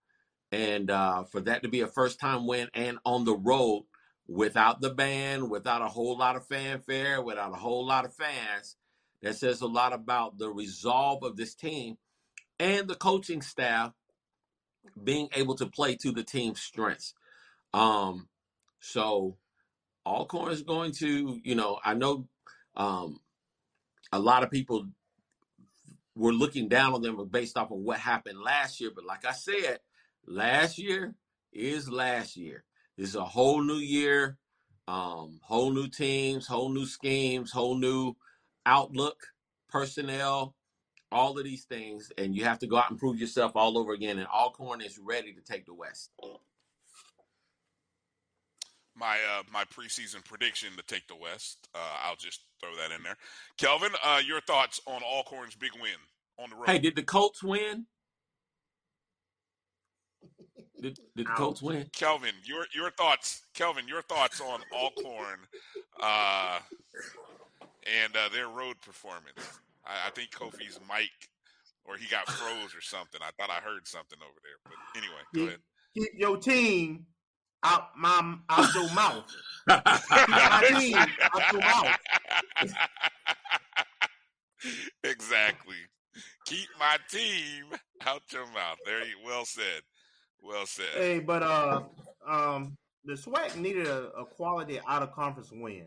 And 0.51 0.91
uh, 0.91 1.25
for 1.25 1.41
that 1.43 1.63
to 1.63 1.69
be 1.69 1.83
a 1.83 1.87
first 1.87 2.19
time 2.19 2.47
win 2.47 2.69
and 2.73 2.99
on 3.05 3.25
the 3.25 3.37
road 3.37 3.85
without 4.29 4.81
the 4.81 4.91
band, 4.91 5.51
without 5.51 5.83
a 5.83 5.89
whole 5.89 6.17
lot 6.17 6.37
of 6.37 6.47
fanfare, 6.47 7.21
without 7.23 7.53
a 7.53 7.57
whole 7.57 7.87
lot 7.87 8.05
of 8.05 8.15
fans, 8.15 8.77
that 9.23 9.35
says 9.35 9.63
a 9.63 9.67
lot 9.67 9.93
about 9.93 10.39
the 10.39 10.51
resolve 10.51 11.23
of 11.25 11.37
this 11.37 11.55
team 11.55 11.97
and 12.61 12.87
the 12.87 12.95
coaching 12.95 13.43
staff 13.43 13.93
being 15.03 15.29
able 15.35 15.55
to 15.55 15.67
play 15.67 15.97
to 15.97 16.13
the 16.13 16.23
team's 16.23 16.61
strengths. 16.61 17.15
Um, 17.73 18.29
so 18.81 19.37
Alcorn 20.07 20.53
is 20.53 20.63
going 20.63 20.93
to, 20.93 21.41
you 21.43 21.55
know, 21.55 21.79
I 21.85 21.95
know 21.95 22.29
um, 22.77 23.21
a 24.13 24.19
lot 24.19 24.43
of 24.43 24.51
people 24.51 24.87
were 26.15 26.33
looking 26.33 26.69
down 26.69 26.95
on 26.95 27.03
them 27.03 27.29
based 27.31 27.57
off 27.57 27.71
of 27.71 27.79
what 27.79 27.99
happened 27.99 28.41
last 28.41 28.81
year. 28.81 28.91
But 28.95 29.05
like 29.05 29.25
I 29.25 29.33
said, 29.33 29.81
last 30.27 30.79
year 30.79 31.15
is 31.53 31.89
last 31.89 32.37
year. 32.37 32.65
This 32.99 33.11
is 33.11 33.15
a 33.15 33.25
whole 33.25 33.63
new 33.63 33.77
year, 33.77 34.37
um, 34.89 35.39
whole 35.45 35.71
new 35.71 35.87
teams, 35.87 36.49
whole 36.49 36.69
new 36.69 36.85
schemes, 36.85 37.53
whole 37.53 37.77
new 37.77 38.15
outlook, 38.67 39.29
personnel, 39.69 40.57
all 41.13 41.39
of 41.39 41.45
these 41.45 41.63
things, 41.65 42.11
and 42.19 42.35
you 42.35 42.43
have 42.45 42.59
to 42.59 42.67
go 42.67 42.77
out 42.77 42.91
and 42.91 42.99
prove 42.99 43.21
yourself 43.21 43.53
all 43.55 43.79
over 43.79 43.93
again. 43.93 44.19
And 44.19 44.27
Alcorn 44.27 44.81
is 44.81 44.99
ready 44.99 45.33
to 45.33 45.41
take 45.41 45.65
the 45.65 45.75
West. 45.75 46.11
My 48.97 49.17
uh, 49.33 49.45
my 49.53 49.63
preseason 49.65 50.25
prediction 50.25 50.71
to 50.77 50.83
take 50.83 51.07
the 51.07 51.15
West. 51.15 51.69
Uh, 51.73 51.79
I'll 52.03 52.17
just 52.17 52.41
throw 52.61 52.75
that 52.75 52.93
in 52.93 53.05
there. 53.05 53.17
Kelvin, 53.59 53.93
uh, 54.05 54.21
your 54.27 54.41
thoughts 54.41 54.81
on 54.87 55.03
Alcorn's 55.05 55.55
big 55.55 55.71
win 55.81 55.93
on 56.37 56.51
the 56.51 56.57
road? 56.57 56.67
Hey, 56.67 56.81
did 56.81 56.97
the 56.97 57.05
Colts 57.05 57.45
win? 57.45 57.87
Did, 60.81 61.01
did 61.17 61.27
the 61.27 61.31
Colts 61.31 61.61
win? 61.61 61.91
Kelvin, 61.93 62.35
your 62.45 62.67
your 62.75 62.91
thoughts. 62.91 63.43
Kelvin, 63.55 63.89
your 63.89 64.03
thoughts 64.03 64.41
on 64.41 64.61
Alcorn 64.73 65.41
uh, 66.01 66.61
and 68.05 68.17
uh, 68.17 68.29
their 68.33 68.49
road 68.49 68.81
performance. 68.81 69.61
I, 69.85 70.09
I, 70.09 70.11
think 70.11 70.31
Kofi's 70.31 70.81
mic, 70.89 71.11
or 71.85 71.97
he 71.97 72.09
got 72.09 72.29
froze 72.29 72.77
or 72.77 72.81
something. 72.81 73.21
I 73.23 73.31
thought 73.39 73.51
I 73.51 73.61
heard 73.61 73.87
something 73.87 74.19
over 74.23 74.41
there. 74.43 74.59
But 74.65 74.75
anyway, 74.97 75.23
go 75.35 75.43
ahead. 75.49 75.61
Keep 75.95 76.21
your 76.21 76.37
team 76.37 77.07
out 77.65 77.89
my 77.97 78.37
out 78.49 78.73
your 78.75 78.93
mouth. 78.95 79.27
keep 79.69 80.29
my 80.29 80.65
team 80.79 80.97
out 80.97 81.53
your 81.53 81.61
mouth. 81.61 81.99
exactly. 85.05 85.77
Keep 86.47 86.69
my 86.79 86.97
team 87.11 87.65
out 88.07 88.23
your 88.33 88.47
mouth. 88.47 88.79
There 88.85 89.05
you 89.05 89.17
well 89.25 89.45
said. 89.45 89.83
Well 90.43 90.67
said. 90.67 90.87
Hey, 90.95 91.19
but 91.21 91.43
uh 91.43 91.83
um 92.27 92.77
the 93.05 93.15
SWAC 93.15 93.57
needed 93.57 93.87
a, 93.87 94.11
a 94.11 94.25
quality 94.25 94.81
out 94.87 95.03
of 95.03 95.13
conference 95.13 95.51
win 95.53 95.87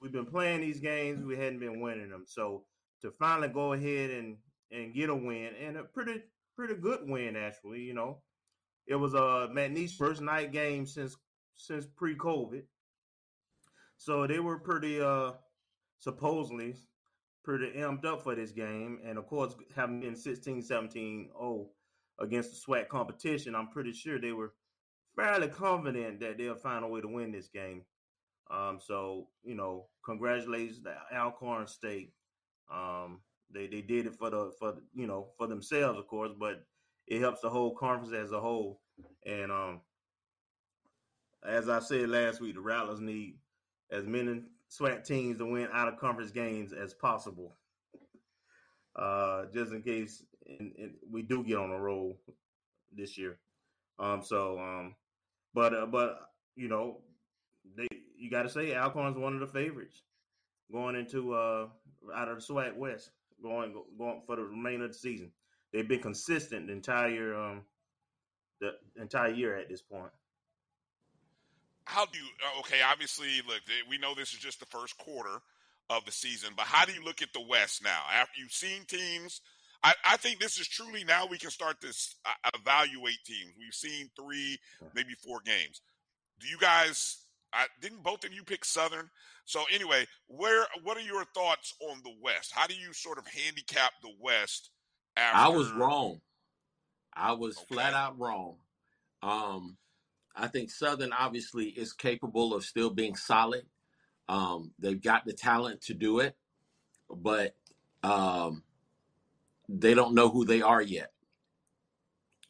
we've 0.00 0.12
been 0.12 0.26
playing 0.26 0.60
these 0.60 0.80
games, 0.80 1.24
we 1.24 1.36
hadn't 1.36 1.60
been 1.60 1.80
winning 1.80 2.10
them. 2.10 2.24
So 2.26 2.64
to 3.02 3.10
finally 3.10 3.48
go 3.48 3.72
ahead 3.72 4.10
and 4.10 4.36
and 4.72 4.94
get 4.94 5.10
a 5.10 5.14
win 5.14 5.50
and 5.62 5.76
a 5.76 5.84
pretty 5.84 6.22
pretty 6.54 6.74
good 6.74 7.00
win 7.08 7.36
actually, 7.36 7.80
you 7.80 7.94
know. 7.94 8.22
It 8.86 8.94
was 8.94 9.14
a 9.14 9.48
McNeese 9.52 9.96
first 9.96 10.20
night 10.20 10.52
game 10.52 10.86
since 10.86 11.16
since 11.56 11.86
pre-COVID. 11.86 12.62
So 13.96 14.26
they 14.26 14.38
were 14.38 14.58
pretty 14.58 15.00
uh 15.00 15.32
supposedly 15.98 16.74
pretty 17.42 17.72
amped 17.78 18.04
up 18.04 18.22
for 18.22 18.34
this 18.34 18.52
game. 18.52 19.00
And 19.04 19.18
of 19.18 19.26
course, 19.26 19.54
having 19.74 20.00
been 20.00 20.16
16 20.16 20.62
17 20.62 21.28
0 21.36 21.68
against 22.20 22.50
the 22.50 22.72
SWAC 22.72 22.88
competition, 22.88 23.54
I'm 23.54 23.68
pretty 23.68 23.92
sure 23.92 24.18
they 24.18 24.32
were 24.32 24.52
fairly 25.16 25.48
confident 25.48 26.20
that 26.20 26.38
they'll 26.38 26.54
find 26.54 26.84
a 26.84 26.88
way 26.88 27.00
to 27.00 27.08
win 27.08 27.32
this 27.32 27.48
game. 27.48 27.82
Um, 28.50 28.78
so 28.80 29.28
you 29.44 29.54
know, 29.54 29.86
congratulations 30.04 30.82
to 30.82 30.94
Alcorn 31.16 31.66
State. 31.66 32.12
Um, 32.72 33.20
they 33.52 33.66
they 33.66 33.80
did 33.80 34.06
it 34.06 34.16
for 34.16 34.30
the 34.30 34.52
for 34.58 34.76
you 34.94 35.06
know 35.06 35.28
for 35.36 35.46
themselves, 35.46 35.98
of 35.98 36.06
course, 36.06 36.32
but 36.38 36.64
it 37.06 37.20
helps 37.20 37.40
the 37.40 37.50
whole 37.50 37.74
conference 37.74 38.12
as 38.12 38.32
a 38.32 38.40
whole. 38.40 38.80
And 39.24 39.50
um, 39.50 39.80
as 41.44 41.68
I 41.68 41.80
said 41.80 42.08
last 42.08 42.40
week, 42.40 42.54
the 42.54 42.60
Rattlers 42.60 43.00
need 43.00 43.36
as 43.90 44.06
many 44.06 44.42
SWAC 44.70 45.04
teams 45.04 45.38
to 45.38 45.46
win 45.46 45.68
out 45.72 45.88
of 45.88 45.98
conference 45.98 46.30
games 46.30 46.72
as 46.72 46.94
possible, 46.94 47.56
uh, 48.96 49.44
just 49.52 49.72
in 49.72 49.82
case 49.82 50.24
in, 50.46 50.94
we 51.10 51.22
do 51.22 51.42
get 51.44 51.58
on 51.58 51.70
a 51.70 51.78
roll 51.78 52.18
this 52.94 53.18
year. 53.18 53.38
Um, 53.98 54.22
so 54.22 54.58
um, 54.58 54.94
but 55.54 55.74
uh, 55.74 55.86
but 55.86 56.30
you 56.54 56.68
know 56.68 56.98
they 57.76 57.88
you 58.16 58.30
got 58.30 58.42
to 58.42 58.50
say 58.50 58.74
Alcorn's 58.74 59.18
one 59.18 59.34
of 59.34 59.40
the 59.40 59.46
favorites 59.46 60.02
going 60.72 60.96
into 60.96 61.32
uh 61.32 61.66
out 62.14 62.28
of 62.28 62.36
the 62.36 62.52
SWAC 62.52 62.76
West 62.76 63.10
going 63.42 63.74
going 63.98 64.22
for 64.26 64.36
the 64.36 64.42
remainder 64.42 64.86
of 64.86 64.92
the 64.92 64.98
season. 64.98 65.30
They've 65.72 65.88
been 65.88 66.00
consistent 66.00 66.66
the 66.66 66.72
entire 66.72 67.34
um 67.34 67.62
the 68.60 68.72
entire 69.00 69.32
year 69.32 69.56
at 69.56 69.68
this 69.68 69.82
point. 69.82 70.12
How 71.84 72.06
do 72.06 72.18
you 72.18 72.24
uh, 72.24 72.60
okay? 72.60 72.78
Obviously, 72.90 73.28
look, 73.46 73.60
we 73.88 73.98
know 73.98 74.14
this 74.14 74.32
is 74.32 74.38
just 74.38 74.60
the 74.60 74.66
first 74.66 74.96
quarter 74.98 75.38
of 75.88 76.04
the 76.04 76.12
season, 76.12 76.50
but 76.56 76.66
how 76.66 76.84
do 76.84 76.92
you 76.92 77.04
look 77.04 77.22
at 77.22 77.32
the 77.32 77.40
West 77.40 77.82
now? 77.84 78.02
After 78.12 78.40
you've 78.40 78.52
seen 78.52 78.84
teams, 78.86 79.40
I, 79.82 79.94
I 80.04 80.16
think 80.16 80.40
this 80.40 80.58
is 80.58 80.68
truly 80.68 81.04
now 81.04 81.26
we 81.26 81.38
can 81.38 81.50
start 81.50 81.80
to 81.80 81.88
uh, 81.88 82.50
evaluate 82.54 83.18
teams. 83.24 83.52
We've 83.58 83.74
seen 83.74 84.10
three, 84.16 84.58
maybe 84.94 85.14
four 85.14 85.40
games. 85.44 85.80
Do 86.40 86.48
you 86.48 86.58
guys 86.58 87.26
I 87.56 87.66
didn't 87.80 88.02
both 88.02 88.24
of 88.24 88.32
you 88.32 88.42
pick 88.44 88.64
Southern. 88.64 89.10
So 89.44 89.62
anyway, 89.72 90.06
where 90.26 90.66
what 90.82 90.96
are 90.96 91.02
your 91.02 91.24
thoughts 91.34 91.74
on 91.88 92.00
the 92.04 92.14
West? 92.22 92.52
How 92.54 92.66
do 92.66 92.74
you 92.74 92.92
sort 92.92 93.18
of 93.18 93.26
handicap 93.26 93.92
the 94.02 94.12
West? 94.20 94.70
After... 95.16 95.38
I 95.38 95.48
was 95.48 95.70
wrong. 95.72 96.20
I 97.14 97.32
was 97.32 97.56
okay. 97.56 97.66
flat 97.70 97.94
out 97.94 98.18
wrong. 98.18 98.56
Um, 99.22 99.78
I 100.34 100.48
think 100.48 100.70
Southern 100.70 101.12
obviously 101.12 101.66
is 101.66 101.92
capable 101.94 102.54
of 102.54 102.64
still 102.64 102.90
being 102.90 103.16
solid. 103.16 103.64
Um, 104.28 104.72
they've 104.78 105.00
got 105.00 105.24
the 105.24 105.32
talent 105.32 105.80
to 105.82 105.94
do 105.94 106.18
it, 106.18 106.36
but 107.08 107.54
um, 108.02 108.62
they 109.68 109.94
don't 109.94 110.14
know 110.14 110.28
who 110.28 110.44
they 110.44 110.62
are 110.62 110.82
yet, 110.82 111.12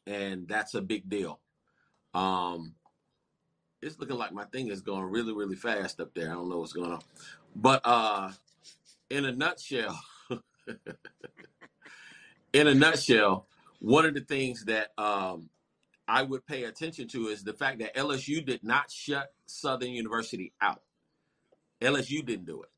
and 0.06 0.46
that's 0.48 0.74
a 0.74 0.82
big 0.82 1.08
deal. 1.08 1.40
Um, 2.14 2.74
it's 3.82 3.98
looking 3.98 4.16
like 4.16 4.32
my 4.32 4.44
thing 4.44 4.68
is 4.68 4.80
going 4.80 5.04
really, 5.04 5.32
really 5.32 5.56
fast 5.56 6.00
up 6.00 6.14
there. 6.14 6.30
I 6.30 6.34
don't 6.34 6.48
know 6.48 6.58
what's 6.58 6.72
going 6.72 6.92
on. 6.92 7.02
But 7.54 7.80
uh 7.84 8.30
in 9.08 9.24
a 9.24 9.32
nutshell, 9.32 9.98
in 12.52 12.66
a 12.66 12.74
nutshell, 12.74 13.46
one 13.80 14.04
of 14.04 14.14
the 14.14 14.20
things 14.20 14.64
that 14.64 14.88
um 14.98 15.48
I 16.08 16.22
would 16.22 16.46
pay 16.46 16.64
attention 16.64 17.08
to 17.08 17.28
is 17.28 17.42
the 17.42 17.52
fact 17.52 17.80
that 17.80 17.94
LSU 17.96 18.44
did 18.44 18.62
not 18.62 18.90
shut 18.90 19.32
Southern 19.46 19.90
University 19.90 20.52
out. 20.60 20.82
LSU 21.80 22.24
didn't 22.24 22.46
do 22.46 22.62
it. 22.62 22.70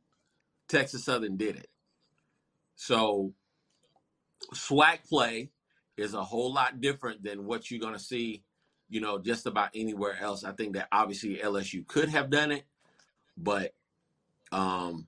Texas 0.68 1.04
Southern 1.04 1.36
did 1.36 1.56
it. 1.56 1.68
So 2.76 3.34
SWAC 4.54 5.08
play 5.08 5.50
is 5.96 6.14
a 6.14 6.22
whole 6.22 6.52
lot 6.52 6.80
different 6.80 7.22
than 7.22 7.44
what 7.44 7.70
you're 7.70 7.80
going 7.80 7.94
to 7.94 7.98
see, 7.98 8.42
you 8.88 9.00
know, 9.00 9.18
just 9.18 9.46
about 9.46 9.70
anywhere 9.74 10.16
else. 10.20 10.44
I 10.44 10.52
think 10.52 10.74
that 10.74 10.88
obviously 10.92 11.36
LSU 11.36 11.86
could 11.86 12.08
have 12.08 12.30
done 12.30 12.52
it, 12.52 12.64
but 13.36 13.74
um, 14.52 15.06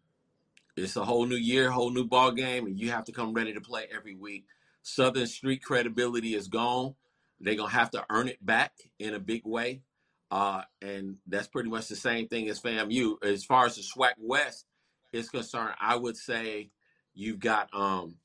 it's 0.77 0.97
a 0.97 1.05
whole 1.05 1.27
new 1.27 1.37
year, 1.37 1.71
whole 1.71 1.91
new 1.91 2.05
ball 2.05 2.33
game, 2.33 2.67
and 2.67 2.79
you 2.79 2.91
have 2.91 3.05
to 3.05 3.13
come 3.13 3.33
ready 3.33 3.53
to 3.53 3.61
play 3.61 3.87
every 3.95 4.15
week. 4.15 4.47
Southern 4.83 5.27
street 5.27 5.63
credibility 5.63 6.35
is 6.35 6.49
gone. 6.49 6.95
They're 7.41 7.55
gonna 7.55 7.71
have 7.71 7.91
to 7.93 8.05
earn 8.11 8.29
it 8.29 8.45
back 8.45 8.73
in 8.99 9.15
a 9.15 9.19
big 9.19 9.43
way, 9.45 9.83
uh, 10.31 10.63
and 10.83 11.17
that's 11.27 11.49
pretty 11.49 11.71
much 11.71 11.89
the 11.89 11.97
same 11.97 12.29
thing 12.29 12.49
as 12.49 12.61
FAMU. 12.61 13.23
As 13.25 13.45
far 13.45 13.67
as 13.67 13.77
the 13.77 13.83
SWAC 13.83 14.13
West 14.19 14.67
is 15.13 15.31
concerned, 15.31 15.75
I 15.81 15.97
would 15.97 16.17
say 16.17 16.71
you've 17.15 17.41
got 17.41 17.69
um, 17.73 18.17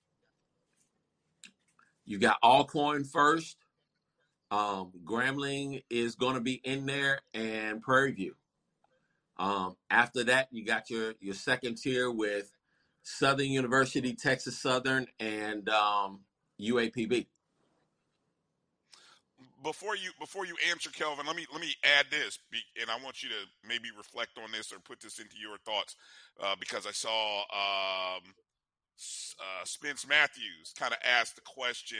you 2.05 2.19
got 2.19 2.37
Alcorn 2.43 3.03
first. 3.03 3.57
Um, 4.51 4.91
Grambling 5.03 5.83
is 5.89 6.15
going 6.15 6.35
to 6.35 6.41
be 6.41 6.61
in 6.63 6.85
there, 6.85 7.19
and 7.33 7.81
Prairie 7.81 8.11
View. 8.11 8.35
Um, 9.37 9.75
after 9.89 10.23
that, 10.25 10.47
you 10.51 10.63
got 10.63 10.89
your 10.89 11.13
your 11.19 11.33
second 11.33 11.75
tier 11.75 12.09
with 12.09 12.51
Southern 13.03 13.47
University, 13.47 14.13
Texas 14.13 14.57
Southern, 14.57 15.07
and 15.19 15.67
um, 15.69 16.21
UAPB. 16.61 17.27
Before 19.63 19.95
you 19.95 20.11
before 20.19 20.45
you 20.45 20.55
answer, 20.69 20.91
Kelvin, 20.91 21.25
let 21.25 21.35
me 21.35 21.45
let 21.51 21.59
me 21.59 21.73
add 21.83 22.05
this, 22.11 22.39
and 22.79 22.89
I 22.89 23.03
want 23.03 23.23
you 23.23 23.29
to 23.29 23.67
maybe 23.67 23.89
reflect 23.97 24.37
on 24.41 24.51
this 24.51 24.71
or 24.71 24.79
put 24.79 25.01
this 25.01 25.19
into 25.19 25.37
your 25.41 25.57
thoughts, 25.57 25.95
uh, 26.41 26.55
because 26.59 26.85
I 26.85 26.91
saw 26.91 27.39
um, 27.39 28.21
uh, 29.39 29.65
Spence 29.65 30.07
Matthews 30.07 30.73
kind 30.77 30.93
of 30.93 30.99
asked 31.03 31.35
the 31.35 31.41
question: 31.41 31.99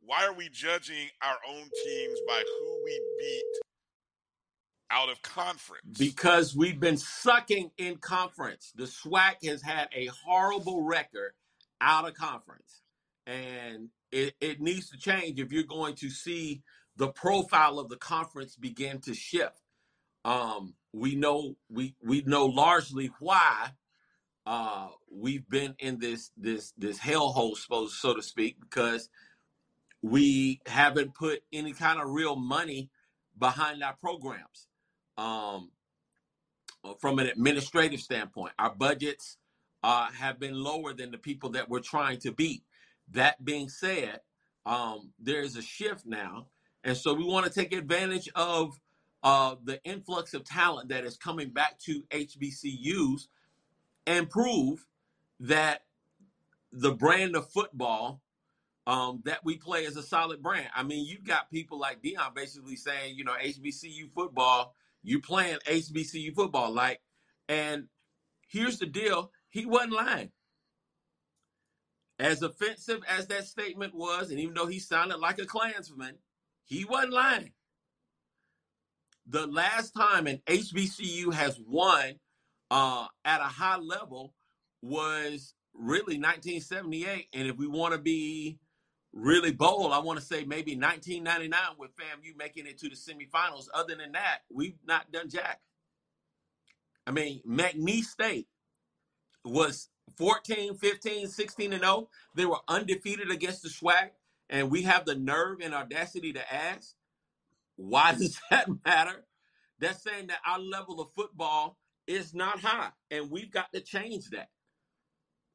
Why 0.00 0.26
are 0.26 0.34
we 0.34 0.48
judging 0.48 1.08
our 1.22 1.38
own 1.48 1.68
teams 1.84 2.18
by 2.26 2.42
who 2.60 2.84
we 2.84 3.00
beat 3.18 3.44
out 4.90 5.10
of 5.10 5.20
conference 5.22 5.98
because 5.98 6.56
we've 6.56 6.80
been 6.80 6.96
sucking 6.96 7.70
in 7.78 7.96
conference. 7.96 8.72
The 8.74 8.84
SWAC 8.84 9.44
has 9.44 9.62
had 9.62 9.88
a 9.94 10.06
horrible 10.06 10.82
record 10.82 11.32
out 11.80 12.08
of 12.08 12.14
conference, 12.14 12.82
and 13.26 13.88
it, 14.10 14.34
it 14.40 14.60
needs 14.60 14.90
to 14.90 14.98
change 14.98 15.38
if 15.38 15.52
you're 15.52 15.62
going 15.64 15.94
to 15.96 16.10
see 16.10 16.62
the 16.96 17.08
profile 17.08 17.78
of 17.78 17.88
the 17.88 17.96
conference 17.96 18.56
begin 18.56 19.00
to 19.02 19.14
shift. 19.14 19.60
Um, 20.24 20.74
we 20.92 21.14
know 21.14 21.56
we 21.70 21.94
we 22.02 22.22
know 22.22 22.46
largely 22.46 23.10
why 23.20 23.72
uh, 24.48 24.88
we've 25.12 25.46
been 25.50 25.74
in 25.78 25.98
this 25.98 26.30
this 26.34 26.72
this 26.78 26.98
hellhole, 26.98 27.54
so 27.54 27.86
so 27.86 28.14
to 28.14 28.22
speak, 28.22 28.58
because 28.58 29.10
we 30.00 30.62
haven't 30.64 31.14
put 31.14 31.40
any 31.52 31.74
kind 31.74 32.00
of 32.00 32.08
real 32.08 32.34
money 32.34 32.88
behind 33.38 33.84
our 33.84 33.94
programs 34.00 34.68
um, 35.18 35.70
uh, 36.82 36.94
from 36.98 37.18
an 37.18 37.26
administrative 37.26 38.00
standpoint. 38.00 38.54
Our 38.58 38.74
budgets 38.74 39.36
uh, 39.82 40.10
have 40.12 40.40
been 40.40 40.54
lower 40.54 40.94
than 40.94 41.10
the 41.10 41.18
people 41.18 41.50
that 41.50 41.68
we're 41.68 41.80
trying 41.80 42.18
to 42.20 42.32
beat. 42.32 42.62
That 43.10 43.44
being 43.44 43.68
said, 43.68 44.20
um, 44.64 45.12
there 45.18 45.42
is 45.42 45.56
a 45.56 45.62
shift 45.62 46.06
now, 46.06 46.46
and 46.84 46.96
so 46.96 47.12
we 47.12 47.24
want 47.24 47.44
to 47.44 47.52
take 47.52 47.74
advantage 47.74 48.30
of 48.34 48.80
uh, 49.22 49.56
the 49.62 49.78
influx 49.84 50.32
of 50.32 50.44
talent 50.44 50.88
that 50.88 51.04
is 51.04 51.18
coming 51.18 51.50
back 51.50 51.78
to 51.80 52.02
HBCUs 52.10 53.28
and 54.08 54.28
prove 54.28 54.84
that 55.40 55.82
the 56.72 56.92
brand 56.92 57.36
of 57.36 57.48
football 57.52 58.20
um, 58.86 59.22
that 59.24 59.44
we 59.44 59.56
play 59.56 59.84
is 59.84 59.96
a 59.96 60.02
solid 60.02 60.42
brand. 60.42 60.68
I 60.74 60.82
mean, 60.82 61.06
you've 61.06 61.24
got 61.24 61.50
people 61.50 61.78
like 61.78 62.02
Deion 62.02 62.34
basically 62.34 62.74
saying, 62.74 63.16
you 63.16 63.24
know, 63.24 63.34
HBCU 63.40 64.10
football 64.12 64.74
you 65.02 65.20
playing 65.20 65.58
HBCU 65.66 66.34
football 66.34 66.72
like, 66.72 67.00
and 67.48 67.84
here's 68.48 68.78
the 68.78 68.86
deal: 68.86 69.30
he 69.50 69.66
wasn't 69.66 69.92
lying. 69.92 70.30
As 72.18 72.42
offensive 72.42 73.00
as 73.08 73.28
that 73.28 73.46
statement 73.46 73.94
was, 73.94 74.30
and 74.30 74.40
even 74.40 74.54
though 74.54 74.66
he 74.66 74.80
sounded 74.80 75.18
like 75.18 75.38
a 75.38 75.46
Klansman, 75.46 76.16
he 76.64 76.84
wasn't 76.84 77.12
lying. 77.12 77.52
The 79.28 79.46
last 79.46 79.92
time 79.92 80.26
an 80.26 80.40
HBCU 80.46 81.32
has 81.32 81.60
won 81.60 82.18
uh, 82.70 83.06
at 83.24 83.40
a 83.40 83.44
high 83.44 83.78
level 83.78 84.34
was 84.82 85.54
really 85.74 86.18
1978. 86.18 87.28
And 87.32 87.48
if 87.48 87.56
we 87.56 87.66
want 87.66 87.92
to 87.94 87.98
be 87.98 88.58
really 89.12 89.52
bold, 89.52 89.92
I 89.92 89.98
want 89.98 90.18
to 90.18 90.24
say 90.24 90.44
maybe 90.44 90.76
1999 90.76 91.60
with 91.78 91.90
FAMU 91.96 92.36
making 92.36 92.66
it 92.66 92.78
to 92.78 92.88
the 92.88 92.96
semifinals. 92.96 93.66
Other 93.74 93.94
than 93.96 94.12
that, 94.12 94.40
we've 94.52 94.78
not 94.86 95.10
done 95.12 95.28
jack. 95.28 95.60
I 97.06 97.10
mean, 97.10 97.40
McNeese 97.48 98.04
State 98.04 98.48
was 99.44 99.88
14, 100.18 100.74
15, 100.76 101.26
16 101.26 101.72
and 101.72 101.82
0. 101.82 102.08
They 102.34 102.44
were 102.44 102.58
undefeated 102.68 103.30
against 103.30 103.62
the 103.62 103.70
SWAC, 103.70 104.10
and 104.50 104.70
we 104.70 104.82
have 104.82 105.06
the 105.06 105.14
nerve 105.14 105.60
and 105.62 105.74
audacity 105.74 106.32
to 106.34 106.54
ask, 106.54 106.94
why 107.76 108.12
does 108.18 108.38
that 108.50 108.68
matter? 108.84 109.24
That's 109.78 110.02
saying 110.02 110.26
that 110.26 110.40
our 110.46 110.58
level 110.58 111.00
of 111.00 111.12
football 111.14 111.78
is 112.08 112.34
not 112.34 112.60
high, 112.60 112.90
and 113.10 113.30
we've 113.30 113.52
got 113.52 113.72
to 113.72 113.80
change 113.80 114.30
that. 114.30 114.48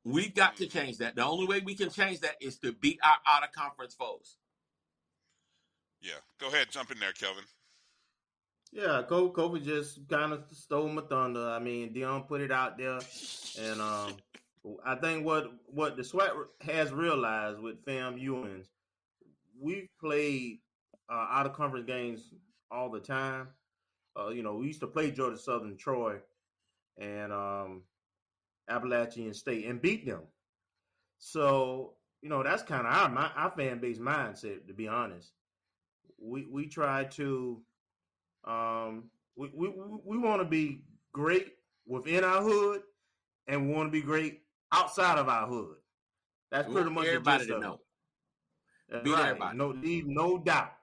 We've 0.06 0.34
got 0.34 0.58
to 0.58 0.68
change 0.68 0.98
that. 0.98 1.16
The 1.16 1.26
only 1.26 1.48
way 1.48 1.62
we 1.62 1.76
can 1.76 1.89
change 1.89 2.20
that 2.22 2.36
is 2.39 2.60
to 2.60 2.74
beat 2.74 3.00
our 3.04 3.18
out 3.28 3.44
of 3.44 3.52
conference 3.52 3.96
foes. 3.96 4.38
Yeah, 6.02 6.20
go 6.39 6.48
ahead, 6.48 6.70
jump 6.70 6.92
in 6.92 7.00
there, 7.00 7.13
Kelvin. 7.13 7.46
Yeah, 8.72 9.04
Kobe 9.08 9.60
just 9.60 10.08
kind 10.10 10.34
of 10.34 10.44
stole 10.52 10.89
my 10.89 11.04
thunder. 11.04 11.50
I 11.50 11.60
mean, 11.60 11.94
Deion 11.94 12.28
put 12.28 12.42
it 12.42 12.52
out 12.52 12.78
there, 12.78 13.00
and 13.60 13.80
um, 13.80 14.13
I 14.86 14.96
think 14.96 15.26
what 15.26 15.52
what 15.68 15.96
the 15.96 16.04
SWAC 16.04 16.32
has 16.62 16.92
realized 16.92 17.60
with 17.60 17.86
FAMUans, 17.86 18.66
we've 19.60 19.89
played 20.00 20.60
uh, 21.10 21.28
out 21.30 21.46
of 21.46 21.54
conference 21.54 21.86
games 21.86 22.34
all 22.72 22.89
the 22.89 23.00
time. 23.00 23.50
Uh, 24.20 24.30
you 24.30 24.44
know, 24.44 24.56
we 24.56 24.68
used 24.68 24.80
to 24.82 24.88
play 24.88 25.12
Georgia 25.12 25.38
Southern 25.38 25.78
Troy, 25.78 26.18
and 26.97 27.32
um, 27.34 27.84
Appalachian 28.69 29.34
State 29.34 29.65
and 29.65 29.82
beat 29.82 30.06
them. 30.06 30.21
So 31.17 31.93
you 32.21 32.29
know 32.29 32.43
that's 32.43 32.63
kind 32.63 32.88
of 32.88 32.93
our 32.93 33.32
our 33.36 33.51
fan 33.51 33.79
base 33.79 33.99
mindset. 33.99 34.67
To 34.67 34.73
be 34.73 34.88
honest, 34.88 35.32
we 36.19 36.45
we 36.49 36.67
try 36.67 37.06
to 37.06 37.62
um, 38.45 39.06
we 39.36 39.49
we 39.53 39.73
we 40.06 40.17
want 40.17 40.41
to 40.41 40.47
be 40.47 40.82
great 41.13 41.53
within 41.88 42.23
our 42.23 42.41
hood, 42.41 42.82
and 43.47 43.67
we 43.67 43.73
want 43.73 43.88
to 43.88 43.91
be 43.91 44.01
great 44.01 44.41
outside 44.71 45.17
of 45.17 45.29
our 45.29 45.47
hood. 45.47 45.75
That's 46.51 46.71
pretty 46.71 46.89
much 46.89 47.08
everybody 47.08 47.47
to 47.47 47.60
know. 47.60 47.79
That's 48.89 49.10
right. 49.10 49.27
Everybody. 49.29 49.58
No, 49.58 49.69
leave 49.69 50.06
no 50.08 50.38
doubt. 50.38 50.73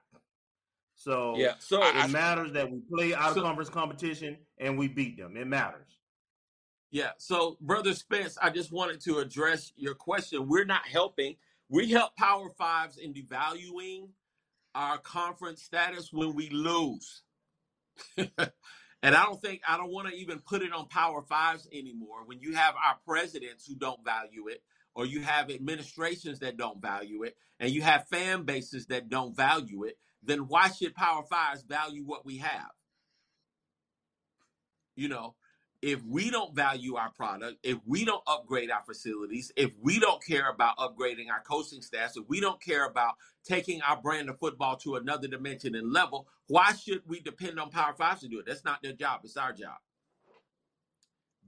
So 0.95 1.35
yeah, 1.37 1.53
so 1.59 1.81
it 1.81 1.95
I, 1.95 2.07
matters 2.07 2.51
that 2.51 2.69
we 2.69 2.79
play 2.93 3.15
out 3.15 3.29
of 3.29 3.35
so, 3.35 3.41
conference 3.41 3.69
competition 3.69 4.37
and 4.59 4.77
we 4.77 4.87
beat 4.87 5.17
them. 5.17 5.35
It 5.37 5.47
matters. 5.47 5.97
Yeah. 6.91 7.11
So, 7.17 7.57
Brother 7.61 7.93
Spence, 7.93 8.37
I 8.41 8.49
just 8.49 8.71
wanted 8.71 9.01
to 9.01 9.19
address 9.19 9.71
your 9.77 9.95
question. 9.95 10.47
We're 10.47 10.65
not 10.65 10.85
helping. 10.87 11.37
We 11.69 11.89
help 11.89 12.15
Power 12.17 12.49
Fives 12.57 12.97
in 12.97 13.13
devaluing 13.13 14.09
our 14.75 14.97
conference 14.97 15.63
status 15.63 16.11
when 16.11 16.35
we 16.35 16.49
lose. 16.49 17.23
and 18.17 18.29
I 19.03 19.23
don't 19.23 19.41
think, 19.41 19.61
I 19.67 19.77
don't 19.77 19.91
want 19.91 20.09
to 20.09 20.15
even 20.15 20.39
put 20.39 20.61
it 20.63 20.73
on 20.73 20.87
Power 20.87 21.21
Fives 21.21 21.67
anymore. 21.73 22.25
When 22.25 22.41
you 22.41 22.55
have 22.55 22.75
our 22.75 22.97
presidents 23.07 23.65
who 23.65 23.75
don't 23.75 24.03
value 24.03 24.47
it, 24.49 24.61
or 24.93 25.05
you 25.05 25.21
have 25.21 25.49
administrations 25.49 26.39
that 26.39 26.57
don't 26.57 26.81
value 26.81 27.23
it, 27.23 27.37
and 27.59 27.71
you 27.71 27.81
have 27.81 28.07
fan 28.09 28.43
bases 28.43 28.87
that 28.87 29.09
don't 29.09 29.35
value 29.35 29.83
it, 29.85 29.97
then 30.23 30.39
why 30.47 30.69
should 30.69 30.93
Power 30.95 31.23
Fives 31.23 31.63
value 31.63 32.03
what 32.03 32.25
we 32.25 32.37
have? 32.37 32.71
You 34.97 35.07
know, 35.07 35.35
if 35.81 36.03
we 36.05 36.29
don't 36.29 36.55
value 36.55 36.95
our 36.95 37.09
product, 37.11 37.57
if 37.63 37.77
we 37.85 38.05
don't 38.05 38.21
upgrade 38.27 38.69
our 38.69 38.83
facilities, 38.85 39.51
if 39.55 39.71
we 39.81 39.99
don't 39.99 40.23
care 40.23 40.49
about 40.49 40.77
upgrading 40.77 41.29
our 41.31 41.41
coaching 41.41 41.81
staff, 41.81 42.13
if 42.15 42.23
we 42.27 42.39
don't 42.39 42.61
care 42.61 42.85
about 42.85 43.15
taking 43.43 43.81
our 43.81 43.99
brand 43.99 44.29
of 44.29 44.37
football 44.37 44.75
to 44.77 44.95
another 44.95 45.27
dimension 45.27 45.75
and 45.75 45.91
level, 45.91 46.27
why 46.47 46.73
should 46.73 47.01
we 47.07 47.19
depend 47.19 47.59
on 47.59 47.69
Power 47.69 47.93
Five 47.93 48.19
to 48.19 48.27
do 48.27 48.39
it? 48.39 48.45
That's 48.45 48.63
not 48.63 48.81
their 48.83 48.93
job. 48.93 49.21
It's 49.23 49.37
our 49.37 49.53
job. 49.53 49.77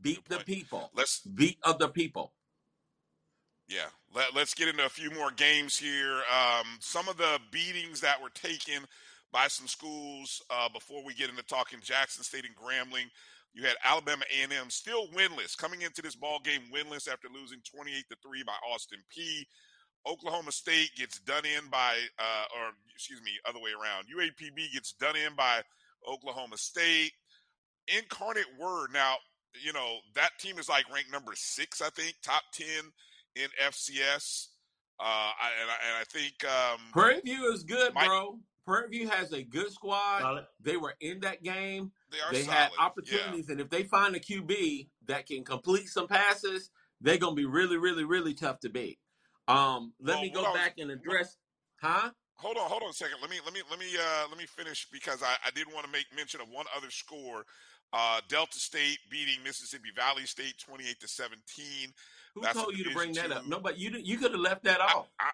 Beat 0.02 0.28
the 0.28 0.40
people. 0.40 0.90
Let's 0.96 1.22
beat 1.22 1.60
other 1.64 1.88
people. 1.88 2.34
Yeah, 3.70 3.86
Let, 4.14 4.36
us 4.36 4.54
get 4.54 4.68
into 4.68 4.86
a 4.86 4.90
few 4.90 5.10
more 5.12 5.32
games 5.32 5.78
here. 5.78 6.16
Um, 6.16 6.66
some 6.80 7.08
of 7.08 7.18
the 7.18 7.40
beatings 7.50 8.02
that 8.02 8.22
were 8.22 8.30
taken 8.30 8.86
by 9.32 9.48
some 9.48 9.68
schools 9.68 10.42
uh, 10.50 10.68
before 10.70 11.04
we 11.04 11.14
get 11.14 11.30
into 11.30 11.44
talking 11.44 11.80
Jackson 11.82 12.24
State 12.24 12.46
and 12.46 12.56
Grambling. 12.56 13.10
You 13.54 13.64
had 13.64 13.76
Alabama 13.84 14.24
A&M 14.34 14.70
still 14.70 15.08
winless 15.10 15.56
coming 15.56 15.84
into 15.84 16.02
this 16.02 16.16
ball 16.16 16.40
game 16.44 16.62
winless 16.74 17.08
after 17.08 17.28
losing 17.34 17.60
28 17.64 18.06
to 18.10 18.18
3 18.24 18.44
by 18.44 18.54
Austin 18.72 19.00
Peay. 19.16 19.46
Oklahoma 20.08 20.52
State 20.52 20.90
gets 20.98 21.20
done 21.20 21.46
in 21.46 21.70
by, 21.70 21.96
uh, 22.20 22.46
or 22.58 22.72
excuse 22.94 23.22
me, 23.22 23.32
other 23.48 23.60
way 23.60 23.72
around. 23.72 24.06
UAPB 24.08 24.74
gets 24.74 24.94
done 24.94 25.16
in 25.16 25.36
by 25.36 25.62
Oklahoma 26.10 26.58
State. 26.58 27.12
Incarnate 27.88 28.48
Word. 28.60 28.90
Now, 28.92 29.16
you 29.62 29.72
know, 29.72 29.98
that 30.16 30.32
team 30.40 30.58
is 30.58 30.68
like 30.68 30.92
ranked 30.94 31.12
number 31.12 31.34
six, 31.36 31.82
I 31.82 31.90
think, 31.90 32.16
top 32.24 32.44
10 32.54 32.68
in 33.36 33.48
FCS. 33.64 34.48
Uh, 35.00 35.04
I, 35.04 35.50
and, 35.62 35.70
I, 35.70 35.76
and 35.88 35.98
I 36.00 36.04
think 36.06 36.34
um, 36.46 36.80
Prairie 36.92 37.22
View 37.24 37.52
is 37.52 37.64
good, 37.64 37.94
Mike, 37.94 38.08
bro. 38.08 38.40
Prairie 38.66 38.90
View 38.90 39.10
has 39.10 39.34
a 39.34 39.44
good 39.44 39.72
squad. 39.72 40.22
Solid. 40.22 40.46
They 40.62 40.78
were 40.78 40.96
in 41.02 41.20
that 41.22 41.44
game. 41.44 41.92
They 42.12 42.20
are. 42.20 42.32
They 42.32 42.44
had 42.44 42.70
opportunities, 42.80 43.46
yeah. 43.48 43.54
and 43.54 43.62
if 43.62 43.70
they 43.70 43.84
find 43.84 44.16
a 44.16 44.20
QB 44.20 44.88
that 45.08 45.28
can 45.28 45.44
complete 45.44 45.88
some 45.88 46.08
passes, 46.08 46.70
they're 47.02 47.18
gonna 47.18 47.36
be 47.36 47.46
really, 47.46 47.78
really, 47.78 48.06
really 48.06 48.34
tough 48.34 48.60
to 48.62 48.70
beat. 48.70 49.00
Um, 49.48 49.94
let 50.00 50.16
well, 50.16 50.22
me 50.22 50.30
go 50.30 50.54
back 50.54 50.78
and 50.78 50.92
address, 50.92 51.36
huh? 51.82 52.12
Hold 52.36 52.58
on, 52.58 52.70
hold 52.70 52.84
on 52.84 52.90
a 52.90 52.94
second. 52.94 53.18
Let 53.22 53.30
me 53.30 53.38
let 53.46 53.54
me 53.54 53.62
let 53.70 53.80
me 53.80 53.88
uh 53.98 54.28
let 54.30 54.38
me 54.38 54.46
finish 54.46 54.88
because 54.92 55.22
I, 55.22 55.36
I 55.46 55.52
did 55.52 55.68
want 55.74 55.86
to 55.86 55.92
make 55.92 56.06
mention 56.16 56.42
of 56.42 56.48
one 56.50 56.66
other 56.76 56.90
score. 56.90 57.46
Uh, 57.92 58.22
Delta 58.28 58.60
State 58.60 58.98
beating 59.12 59.36
Mississippi 59.44 59.90
Valley 59.96 60.26
State 60.26 60.56
twenty 60.58 60.86
eight 60.90 61.00
to 61.02 61.08
seventeen. 61.08 61.94
Who 62.34 62.42
That's 62.42 62.56
told 62.56 62.76
you 62.76 62.84
to 62.86 62.92
bring 62.92 63.14
that 63.14 63.28
two. 63.28 63.34
up? 63.34 63.48
Nobody. 63.48 63.80
You 63.80 63.92
you 64.02 64.18
could 64.18 64.32
have 64.32 64.40
left 64.40 64.64
that 64.64 64.82
off. 64.82 65.10
I, 65.20 65.30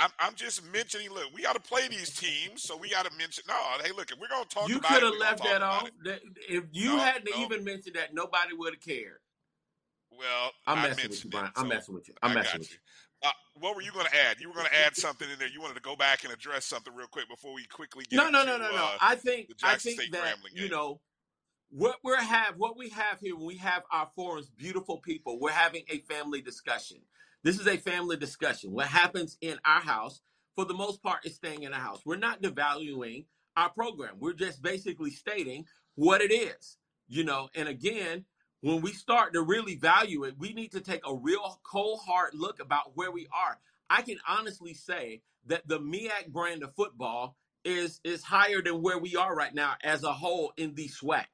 I'm, 0.00 0.10
I'm 0.18 0.34
just 0.34 0.64
mentioning. 0.72 1.10
Look, 1.10 1.26
we 1.34 1.42
got 1.42 1.54
to 1.54 1.60
play 1.60 1.86
these 1.88 2.10
teams, 2.18 2.62
so 2.62 2.76
we 2.76 2.88
got 2.88 3.04
to 3.04 3.16
mention. 3.18 3.44
No, 3.46 3.54
hey, 3.84 3.92
look, 3.96 4.10
if 4.10 4.18
we're 4.18 4.28
gonna 4.28 4.46
talk, 4.46 4.68
you 4.68 4.80
could 4.80 5.02
have 5.02 5.14
left 5.20 5.44
that 5.44 5.62
off. 5.62 5.90
If 6.48 6.64
you 6.72 6.96
no, 6.96 6.98
hadn't 6.98 7.28
no. 7.30 7.42
even 7.44 7.64
mentioned 7.64 7.96
that, 7.96 8.14
nobody 8.14 8.54
would 8.54 8.72
have 8.74 8.80
cared. 8.80 9.18
Well, 10.10 10.52
I'm 10.66 10.82
messing 10.82 11.10
with 11.10 11.24
you, 11.24 11.30
Brian. 11.30 11.46
It, 11.46 11.52
I'm 11.56 11.68
messing 11.68 11.94
with 11.94 12.08
you. 12.08 12.14
I'm 12.22 12.34
messing 12.34 12.60
with 12.60 12.72
you. 12.72 12.78
Uh, 13.22 13.30
what 13.60 13.76
were 13.76 13.82
you 13.82 13.92
going 13.92 14.06
to 14.06 14.16
add? 14.16 14.40
You 14.40 14.48
were 14.48 14.54
going 14.54 14.66
to 14.66 14.78
add 14.86 14.96
something 14.96 15.28
in 15.30 15.38
there. 15.38 15.48
You 15.48 15.60
wanted 15.60 15.74
to 15.74 15.82
go 15.82 15.94
back 15.94 16.24
and 16.24 16.32
address 16.32 16.64
something 16.64 16.94
real 16.94 17.06
quick 17.06 17.28
before 17.28 17.52
we 17.52 17.64
quickly 17.66 18.04
get. 18.08 18.16
No, 18.16 18.30
no, 18.30 18.40
into, 18.40 18.52
no, 18.52 18.58
no, 18.58 18.70
no. 18.70 18.84
Uh, 18.84 18.96
I 19.00 19.14
think 19.14 19.50
I 19.62 19.76
think 19.76 20.00
State 20.00 20.12
that 20.12 20.36
you 20.52 20.62
game. 20.62 20.70
know 20.70 21.00
what 21.70 21.96
we 22.02 22.12
have 22.16 22.54
what 22.56 22.76
we 22.76 22.88
have 22.90 23.20
here 23.20 23.36
when 23.36 23.46
we 23.46 23.56
have 23.58 23.82
our 23.92 24.08
forums. 24.16 24.48
Beautiful 24.48 24.98
people. 24.98 25.38
We're 25.38 25.50
having 25.50 25.82
a 25.88 25.98
family 25.98 26.40
discussion. 26.40 26.98
This 27.42 27.58
is 27.58 27.66
a 27.66 27.76
family 27.76 28.16
discussion. 28.16 28.72
What 28.72 28.86
happens 28.86 29.38
in 29.40 29.58
our 29.64 29.80
house, 29.80 30.20
for 30.54 30.64
the 30.64 30.74
most 30.74 31.02
part, 31.02 31.24
is 31.24 31.34
staying 31.34 31.62
in 31.62 31.70
the 31.72 31.78
house. 31.78 32.02
We're 32.04 32.16
not 32.16 32.42
devaluing 32.42 33.24
our 33.56 33.70
program. 33.70 34.16
We're 34.18 34.34
just 34.34 34.62
basically 34.62 35.10
stating 35.10 35.64
what 35.94 36.20
it 36.20 36.32
is. 36.32 36.76
You 37.08 37.24
know, 37.24 37.48
and 37.54 37.68
again, 37.68 38.24
when 38.60 38.82
we 38.82 38.92
start 38.92 39.32
to 39.32 39.42
really 39.42 39.76
value 39.76 40.24
it, 40.24 40.34
we 40.38 40.52
need 40.52 40.72
to 40.72 40.80
take 40.80 41.00
a 41.06 41.14
real 41.14 41.60
cold 41.64 42.00
hard 42.06 42.34
look 42.34 42.60
about 42.60 42.96
where 42.96 43.10
we 43.10 43.26
are. 43.34 43.58
I 43.88 44.02
can 44.02 44.18
honestly 44.28 44.74
say 44.74 45.22
that 45.46 45.66
the 45.66 45.80
MEAC 45.80 46.28
brand 46.28 46.62
of 46.62 46.74
football 46.74 47.36
is 47.64 48.00
is 48.04 48.22
higher 48.22 48.62
than 48.62 48.82
where 48.82 48.98
we 48.98 49.16
are 49.16 49.34
right 49.34 49.54
now 49.54 49.74
as 49.82 50.04
a 50.04 50.12
whole 50.12 50.52
in 50.56 50.74
the 50.74 50.88
SWAC. 50.88 51.26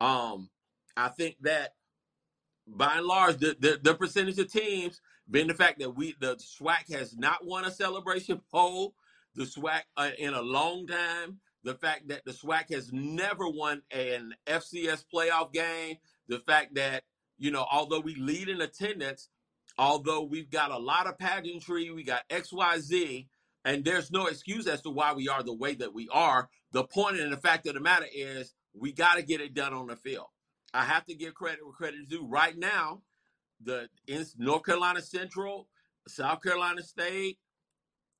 Um, 0.00 0.50
I 0.96 1.08
think 1.08 1.36
that 1.42 1.74
by 2.66 2.96
and 2.96 3.06
large, 3.06 3.38
the, 3.38 3.56
the, 3.58 3.78
the 3.82 3.94
percentage 3.94 4.38
of 4.38 4.50
teams, 4.50 5.00
being 5.30 5.48
the 5.48 5.54
fact 5.54 5.78
that 5.80 5.90
we 5.90 6.14
the 6.20 6.36
SWAC 6.36 6.92
has 6.92 7.16
not 7.16 7.44
won 7.44 7.64
a 7.64 7.70
Celebration 7.70 8.40
Bowl, 8.52 8.94
the 9.34 9.44
SWAC 9.44 9.82
uh, 9.96 10.10
in 10.18 10.34
a 10.34 10.42
long 10.42 10.86
time, 10.86 11.38
the 11.62 11.74
fact 11.74 12.08
that 12.08 12.24
the 12.24 12.32
SWAC 12.32 12.72
has 12.72 12.92
never 12.92 13.48
won 13.48 13.82
an 13.90 14.34
FCS 14.46 15.04
playoff 15.12 15.52
game, 15.52 15.96
the 16.28 16.38
fact 16.40 16.74
that 16.74 17.04
you 17.38 17.50
know 17.50 17.66
although 17.70 18.00
we 18.00 18.14
lead 18.16 18.48
in 18.48 18.60
attendance, 18.60 19.28
although 19.78 20.22
we've 20.22 20.50
got 20.50 20.70
a 20.70 20.78
lot 20.78 21.06
of 21.06 21.18
pageantry, 21.18 21.90
we 21.90 22.04
got 22.04 22.22
X 22.28 22.52
Y 22.52 22.78
Z, 22.78 23.28
and 23.64 23.84
there's 23.84 24.10
no 24.10 24.26
excuse 24.26 24.66
as 24.66 24.82
to 24.82 24.90
why 24.90 25.14
we 25.14 25.28
are 25.28 25.42
the 25.42 25.54
way 25.54 25.74
that 25.74 25.94
we 25.94 26.08
are. 26.12 26.48
The 26.72 26.84
point 26.84 27.18
and 27.18 27.32
the 27.32 27.38
fact 27.38 27.66
of 27.66 27.74
the 27.74 27.80
matter 27.80 28.06
is 28.14 28.52
we 28.74 28.92
got 28.92 29.14
to 29.14 29.22
get 29.22 29.40
it 29.40 29.54
done 29.54 29.72
on 29.72 29.86
the 29.86 29.96
field. 29.96 30.26
I 30.74 30.84
have 30.84 31.06
to 31.06 31.14
give 31.14 31.34
credit 31.34 31.64
where 31.64 31.72
credit 31.72 32.00
is 32.00 32.08
due. 32.08 32.26
Right 32.26 32.56
now, 32.58 33.02
the 33.62 33.88
in 34.06 34.24
North 34.38 34.64
Carolina 34.64 35.00
Central, 35.02 35.68
South 36.08 36.42
Carolina 36.42 36.82
State, 36.82 37.38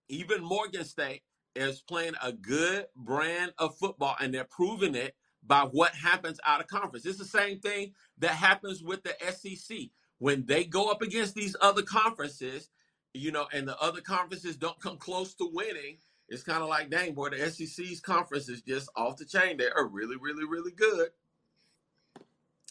even 0.09 0.42
Morgan 0.42 0.85
State 0.85 1.23
is 1.55 1.81
playing 1.81 2.14
a 2.23 2.33
good 2.33 2.87
brand 2.97 3.53
of 3.59 3.77
football, 3.79 4.16
and 4.20 4.35
they're 4.35 4.44
proving 4.44 4.94
it 4.94 5.14
by 5.47 5.62
what 5.62 5.94
happens 5.94 6.40
out 6.47 6.61
of 6.61 6.66
conference. 6.66 7.07
It's 7.07 7.18
the 7.18 7.25
same 7.25 7.61
thing 7.61 7.92
that 8.18 8.33
happens 8.33 8.83
with 8.83 9.03
the 9.03 9.14
SEC 9.33 9.90
when 10.18 10.47
they 10.47 10.64
go 10.64 10.90
up 10.90 11.03
against 11.03 11.35
these 11.35 11.55
other 11.61 11.83
conferences, 11.83 12.70
you 13.12 13.31
know, 13.31 13.47
and 13.53 13.68
the 13.68 13.79
other 13.79 14.01
conferences 14.01 14.57
don't 14.57 14.81
come 14.81 14.97
close 14.97 15.35
to 15.35 15.51
winning. 15.53 15.99
It's 16.29 16.42
kind 16.42 16.62
of 16.62 16.68
like, 16.68 16.90
dang, 16.90 17.14
boy, 17.14 17.29
the 17.31 17.51
SEC's 17.51 18.01
conference 18.01 18.49
is 18.49 18.62
just 18.62 18.88
off 18.97 19.16
the 19.16 19.27
chain. 19.27 19.59
They 19.59 19.68
are 19.68 19.87
really, 19.87 20.16
really, 20.16 20.44
really 20.44 20.73
good. 20.73 21.11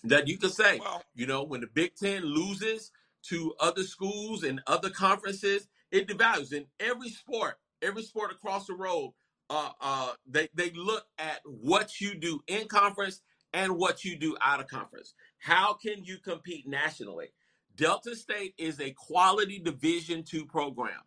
That 0.06 0.28
you 0.28 0.38
can 0.38 0.50
say, 0.50 0.80
Well, 0.80 1.04
you 1.16 1.28
know, 1.28 1.44
when 1.44 1.62
the 1.62 1.68
Big 1.68 1.96
Ten 1.96 2.24
loses 2.24 2.92
to 3.30 3.54
other 3.60 3.84
schools 3.84 4.44
and 4.44 4.62
other 4.68 4.90
conferences, 4.90 5.68
it 5.92 6.08
devalues 6.08 6.54
in 6.54 6.66
every 6.80 7.10
sport, 7.10 7.56
every 7.82 8.04
sport 8.04 8.32
across 8.32 8.68
the 8.68 8.74
road. 8.76 9.14
Uh, 9.50 9.70
uh, 9.82 10.14
they 10.28 10.50
they 10.54 10.72
look 10.72 11.06
at 11.20 11.40
what 11.46 12.02
you 12.02 12.16
do 12.16 12.42
in 12.48 12.68
conference 12.68 13.22
and 13.54 13.78
what 13.78 14.04
you 14.04 14.18
do 14.18 14.36
out 14.42 14.60
of 14.60 14.68
conference. 14.68 15.14
How 15.40 15.74
can 15.74 16.04
you 16.04 16.18
compete 16.18 16.68
nationally? 16.68 17.28
Delta 17.76 18.16
State 18.16 18.54
is 18.58 18.80
a 18.80 18.92
quality 18.92 19.60
Division 19.60 20.24
two 20.24 20.46
program. 20.46 21.02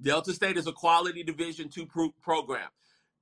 Delta 0.00 0.32
State 0.32 0.56
is 0.56 0.66
a 0.66 0.72
quality 0.72 1.22
Division 1.22 1.68
two 1.68 1.86
pro- 1.86 2.14
program. 2.22 2.68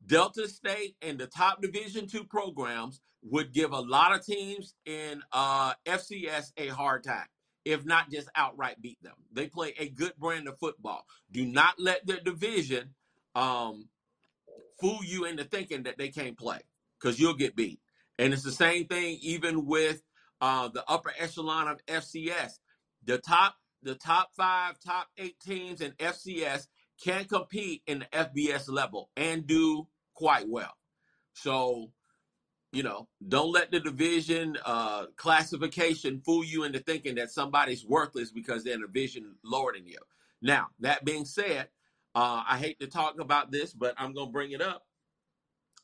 Delta 0.07 0.49
State 0.49 0.97
and 1.03 1.19
the 1.19 1.27
top 1.27 1.63
Division 1.63 2.07
two 2.09 2.25
programs 2.25 3.01
would 3.23 3.53
give 3.53 3.73
a 3.73 3.81
lot 3.81 4.15
of 4.15 4.25
teams 4.25 4.75
in 4.87 5.23
uh, 5.33 5.75
FCS 5.87 6.53
a 6.57 6.69
hard 6.69 7.05
time, 7.05 7.27
if 7.65 7.85
not 7.85 8.11
just 8.11 8.29
outright 8.37 8.83
beat 8.83 9.03
them. 9.03 9.15
They 9.33 9.47
play 9.49 9.75
a 9.79 9.89
good 9.89 10.15
brand 10.19 10.49
of 10.49 10.59
football. 10.59 11.07
Do 11.31 11.47
not 11.47 11.75
let 11.79 12.07
their 12.07 12.21
division 12.21 12.95
um, 13.35 13.89
fool 14.81 15.01
you 15.05 15.25
into 15.27 15.45
thinking 15.45 15.85
that 15.85 15.99
they 15.99 16.09
can't 16.09 16.39
play, 16.39 16.61
because 17.01 17.21
you'll 17.21 17.35
get 17.35 17.57
beat. 17.57 17.81
And 18.19 18.33
it's 18.33 18.43
the 18.43 18.53
same 18.53 18.87
thing 18.87 19.19
even 19.23 19.67
with 19.67 20.03
uh, 20.41 20.69
the 20.69 20.85
upper 20.89 21.13
echelon 21.19 21.69
of 21.69 21.85
FCS. 21.87 22.55
The 23.05 23.19
top 23.19 23.57
the 23.83 23.95
top 23.97 24.31
five, 24.37 24.79
top 24.81 25.09
eight 25.19 25.41
teams 25.41 25.81
in 25.81 25.93
FCS 25.93 26.69
can 27.03 27.25
compete 27.27 27.83
in 27.87 28.01
the 28.01 28.07
FBS 28.07 28.71
level 28.71 29.11
and 29.17 29.47
do 29.47 29.89
quite 30.23 30.49
well. 30.49 30.75
So, 31.35 31.93
you 32.73 32.83
know, 32.85 33.09
don't 33.27 33.53
let 33.53 33.73
the 33.73 33.81
division 33.81 34.57
uh, 34.65 35.07
classification 35.17 36.23
fool 36.25 36.45
you 36.45 36.65
into 36.65 36.79
thinking 36.81 37.17
that 37.17 37.31
somebody's 37.33 37.85
worthless 37.85 38.31
because 38.31 38.65
they're 38.65 38.75
in 38.75 38.85
a 38.85 38.87
division 38.87 39.37
lower 39.45 39.73
than 39.75 39.87
you. 39.87 39.99
Now, 40.43 40.69
that 40.81 41.05
being 41.05 41.25
said, 41.25 41.69
uh, 42.15 42.45
I 42.49 42.59
hate 42.59 42.81
to 42.81 42.87
talk 42.87 43.21
about 43.21 43.51
this, 43.53 43.75
but 43.75 43.95
I'm 43.99 44.13
going 44.15 44.29
to 44.29 44.33
bring 44.33 44.53
it 44.53 44.63
up. 44.63 44.85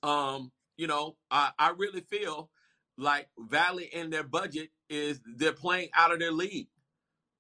Um, 0.03 0.53
you 0.77 0.87
know, 0.87 1.17
I, 1.31 1.53
I 1.59 1.71
really 1.71 2.03
feel 2.03 2.51
like 2.99 3.29
Valley 3.39 3.87
in 3.93 4.11
their 4.11 4.25
budget 4.25 4.71
is 4.91 5.21
they're 5.37 5.53
playing 5.53 5.91
out 5.97 6.13
of 6.13 6.21
their 6.21 6.33
league. 6.33 6.69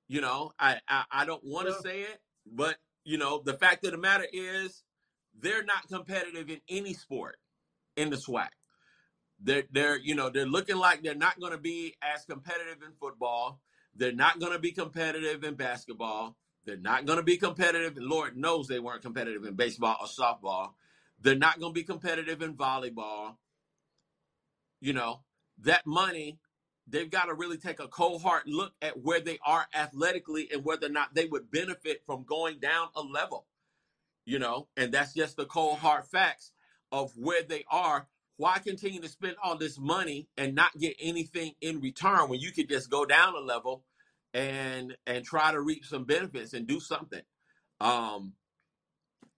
You 0.09 0.21
know, 0.23 0.53
I 0.59 0.81
I, 0.89 1.05
I 1.13 1.27
don't 1.27 1.45
want 1.45 1.69
to 1.69 1.73
Well, 1.73 1.83
say 1.83 2.03
it, 2.03 2.21
but 2.47 2.79
you 3.05 3.19
know, 3.19 3.43
the 3.45 3.55
fact 3.55 3.85
of 3.87 3.93
the 3.93 3.99
matter 3.99 4.27
is 4.33 4.85
they're 5.41 5.65
not 5.65 5.89
competitive 5.89 6.51
in 6.51 6.61
any 6.69 6.95
sport 6.95 7.37
in 7.97 8.11
the 8.11 8.17
SWAC. 8.17 8.49
They're 9.41 9.65
they're 9.71 9.99
you 9.99 10.15
know 10.15 10.31
they're 10.31 10.47
looking 10.47 10.77
like 10.77 11.03
they're 11.03 11.15
not 11.15 11.39
going 11.39 11.53
to 11.53 11.59
be 11.59 11.95
as 12.03 12.25
competitive 12.25 12.83
in 12.83 12.93
football. 13.01 13.61
They're 13.95 14.13
not 14.13 14.41
going 14.41 14.53
to 14.53 14.59
be 14.59 14.73
competitive 14.73 15.45
in 15.45 15.55
basketball. 15.55 16.37
They're 16.65 16.77
not 16.77 17.07
going 17.07 17.19
to 17.19 17.25
be 17.25 17.37
competitive. 17.37 17.95
Lord 17.97 18.37
knows 18.37 18.67
they 18.67 18.81
weren't 18.81 19.03
competitive 19.03 19.45
in 19.45 19.55
baseball 19.55 19.97
or 20.01 20.07
softball. 20.07 20.73
They're 21.21 21.37
not 21.37 21.61
going 21.61 21.73
to 21.73 21.81
be 21.81 21.85
competitive 21.85 22.43
in 22.43 22.55
volleyball. 22.55 23.37
You 24.81 24.93
know 24.93 25.21
that 25.63 25.87
money. 25.87 26.39
They've 26.91 27.11
got 27.11 27.27
to 27.27 27.35
really 27.35 27.59
take 27.59 27.81
a 27.81 27.89
cold 27.89 28.23
hard 28.23 28.45
look 28.47 28.73
at 28.81 28.99
where 29.03 29.21
they 29.21 29.39
are 29.45 29.67
athletically 29.75 30.49
and 30.51 30.65
whether 30.65 30.87
or 30.87 30.91
not 30.91 31.15
they 31.15 31.27
would 31.27 31.51
benefit 31.51 32.01
from 32.07 32.25
going 32.25 32.61
down 32.61 32.89
a 32.97 33.03
level 33.03 33.45
you 34.29 34.39
know, 34.39 34.69
and 34.77 34.93
that's 34.93 35.15
just 35.15 35.39
the 35.39 35.47
cold 35.47 35.79
hard 35.79 36.05
facts 36.05 36.53
of 36.93 37.11
where 37.17 37.43
they 37.43 37.65
are. 37.71 38.07
Why 38.37 38.59
continue 38.59 39.01
to 39.01 39.09
spend 39.09 39.37
all 39.43 39.57
this 39.57 39.79
money 39.79 40.29
and 40.37 40.55
not 40.55 40.77
get 40.79 40.97
anything 41.01 41.55
in 41.63 41.81
return 41.81 42.29
when 42.29 42.39
you 42.39 42.53
could 42.53 42.69
just 42.69 42.91
go 42.91 43.07
down 43.07 43.35
a 43.35 43.41
level 43.41 43.85
and 44.35 44.95
and 45.07 45.25
try 45.25 45.51
to 45.51 45.61
reap 45.63 45.87
some 45.87 46.05
benefits 46.05 46.53
and 46.53 46.67
do 46.67 46.79
something? 46.79 47.23
Um, 47.81 48.35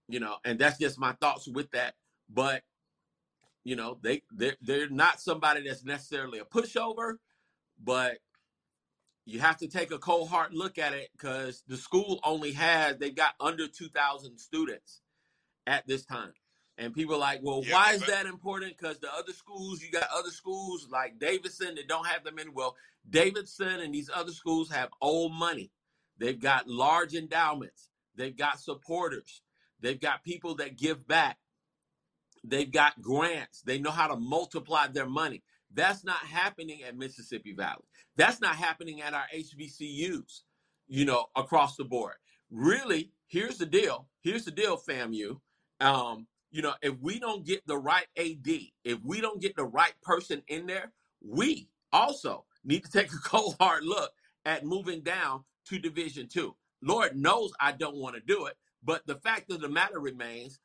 you 0.09 0.18
know, 0.18 0.38
and 0.44 0.59
that's 0.59 0.79
just 0.79 0.98
my 0.98 1.12
thoughts 1.12 1.46
with 1.46 1.70
that. 1.70 1.94
But 2.29 2.62
you 3.62 3.76
know, 3.76 3.96
they 4.03 4.22
they're, 4.33 4.57
they're 4.61 4.90
not 4.90 5.20
somebody 5.20 5.68
that's 5.68 5.85
necessarily 5.85 6.40
a 6.40 6.44
pushover, 6.44 7.18
but 7.81 8.18
you 9.31 9.40
have 9.40 9.59
to 9.59 9.69
take 9.69 9.93
a 9.93 9.99
cold 9.99 10.29
hard 10.29 10.53
look 10.53 10.79
at 10.79 10.93
it 10.93 11.11
because 11.12 11.62
the 11.69 11.77
school 11.77 12.19
only 12.25 12.53
has 12.53 12.99
they've 12.99 13.14
got 13.14 13.35
under 13.40 13.69
2,000 13.69 14.38
students 14.38 15.01
at 15.66 15.87
this 15.87 16.05
time. 16.05 16.33
And 16.77 16.95
people 16.95 17.14
are 17.16 17.19
like, 17.19 17.40
well, 17.43 17.62
Yeah, 17.64 17.75
why 17.75 17.93
is 17.93 18.01
that, 18.01 18.09
that 18.09 18.27
important? 18.27 18.77
Because 18.77 18.99
the 18.99 19.12
other 19.14 19.33
schools, 19.33 19.83
you 19.83 19.90
got 19.90 20.09
other 20.16 20.31
schools 20.31 20.88
like 20.90 21.19
Davidson 21.19 21.75
that 21.75 21.88
don't 21.88 22.07
have 22.07 22.25
them 22.25 22.38
in. 22.38 22.55
Well, 22.55 22.75
Davidson 23.09 23.81
and 23.81 23.95
these 23.95 24.11
other 24.12 24.33
schools 24.33 24.71
have 24.71 24.88
old 25.01 25.33
money. 25.33 25.71
They've 26.19 26.40
got 26.40 26.69
large 26.69 27.14
endowments. 27.14 27.88
They've 28.16 28.37
got 28.37 28.61
supporters. 28.61 29.43
They've 29.81 30.01
got 30.01 30.25
people 30.25 30.57
that 30.57 30.77
give 30.77 31.07
back. 31.07 31.38
They've 32.43 32.71
got 32.71 33.01
grants. 33.01 33.62
They 33.62 33.79
know 33.79 33.90
how 33.90 34.09
to 34.09 34.16
multiply 34.16 34.87
their 34.87 35.07
money. 35.09 35.43
That's 35.73 36.05
not 36.05 36.19
happening 36.19 36.83
at 36.83 36.97
Mississippi 36.97 37.53
Valley. 37.55 37.85
That's 38.17 38.41
not 38.41 38.57
happening 38.57 39.03
at 39.03 39.15
our 39.15 39.25
HBCUs, 39.35 40.43
you 40.89 41.05
know, 41.05 41.27
across 41.37 41.77
the 41.77 41.85
board. 41.85 42.15
Really, 42.51 43.13
here's 43.29 43.59
the 43.59 43.67
deal. 43.67 44.09
Here's 44.23 44.45
the 44.45 44.51
deal, 44.51 44.77
FAMU. 44.77 45.39
Um, 45.81 46.27
you 46.51 46.63
know, 46.63 46.75
if 46.83 46.95
we 47.01 47.21
don't 47.21 47.47
get 47.47 47.67
the 47.67 47.79
right 47.79 48.07
AD, 48.19 48.49
if 48.85 48.99
we 49.05 49.21
don't 49.21 49.41
get 49.41 49.55
the 49.57 49.65
right 49.65 49.95
person 50.03 50.43
in 50.49 50.67
there, 50.67 50.93
we 51.25 51.69
also 51.93 52.45
need 52.65 52.85
to 52.85 52.91
take 52.91 53.13
a 53.13 53.19
cold 53.25 53.57
hard 53.61 53.85
look 53.85 54.11
at 54.45 54.65
moving 54.65 55.03
down 55.03 55.45
to 55.67 55.79
Division 55.79 56.29
Two. 56.29 56.57
Lord 56.83 57.17
knows 57.17 57.53
I 57.61 57.73
don't 57.73 57.97
want 57.97 58.17
to 58.17 58.21
do 58.21 58.47
it, 58.47 58.55
but 58.83 59.07
the 59.07 59.17
fact 59.17 59.53
of 59.53 59.61
the 59.61 59.69
matter 59.69 60.01
remains, 60.01 60.59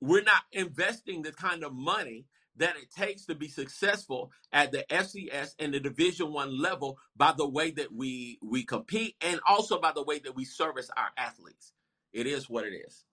we're 0.00 0.22
not 0.22 0.42
investing 0.52 1.22
the 1.22 1.32
kind 1.32 1.64
of 1.64 1.72
money 1.74 2.26
that 2.60 2.76
it 2.76 2.90
takes 2.94 3.24
to 3.26 3.34
be 3.34 3.48
successful 3.48 4.30
at 4.52 4.70
the 4.70 4.84
FCS 4.90 5.54
and 5.58 5.74
the 5.74 5.80
Division 5.80 6.32
One 6.32 6.60
level 6.60 6.98
by 7.16 7.32
the 7.36 7.48
way 7.48 7.70
that 7.72 7.92
we 7.92 8.38
we 8.42 8.64
compete 8.64 9.16
and 9.20 9.40
also 9.46 9.80
by 9.80 9.92
the 9.92 10.02
way 10.02 10.18
that 10.20 10.36
we 10.36 10.44
service 10.44 10.90
our 10.96 11.08
athletes. 11.16 11.72
It 12.12 12.26
is 12.26 12.48
what 12.48 12.64
it 12.64 12.74
is. 12.74 13.04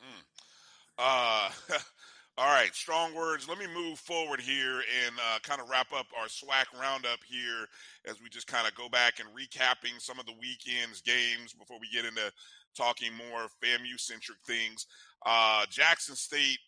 mm. 0.00 0.22
Uh, 0.98 1.50
all 2.38 2.46
right, 2.46 2.74
strong 2.74 3.14
words. 3.14 3.48
Let 3.48 3.58
me 3.58 3.66
move 3.66 3.98
forward 3.98 4.40
here 4.40 4.76
and 4.76 5.14
uh, 5.18 5.38
kind 5.42 5.60
of 5.60 5.68
wrap 5.68 5.92
up 5.92 6.06
our 6.18 6.26
SWAC 6.26 6.80
roundup 6.80 7.18
here 7.28 7.66
as 8.06 8.22
we 8.22 8.28
just 8.28 8.46
kind 8.46 8.66
of 8.66 8.74
go 8.74 8.88
back 8.88 9.20
and 9.20 9.28
recapping 9.30 10.00
some 10.00 10.18
of 10.18 10.26
the 10.26 10.34
weekend's 10.40 11.02
games 11.02 11.52
before 11.52 11.78
we 11.80 11.88
get 11.92 12.04
into 12.04 12.32
talking 12.76 13.12
more 13.12 13.48
FAMU 13.62 13.98
centric 13.98 14.38
things. 14.46 14.86
Uh, 15.26 15.66
Jackson 15.68 16.14
State 16.14 16.58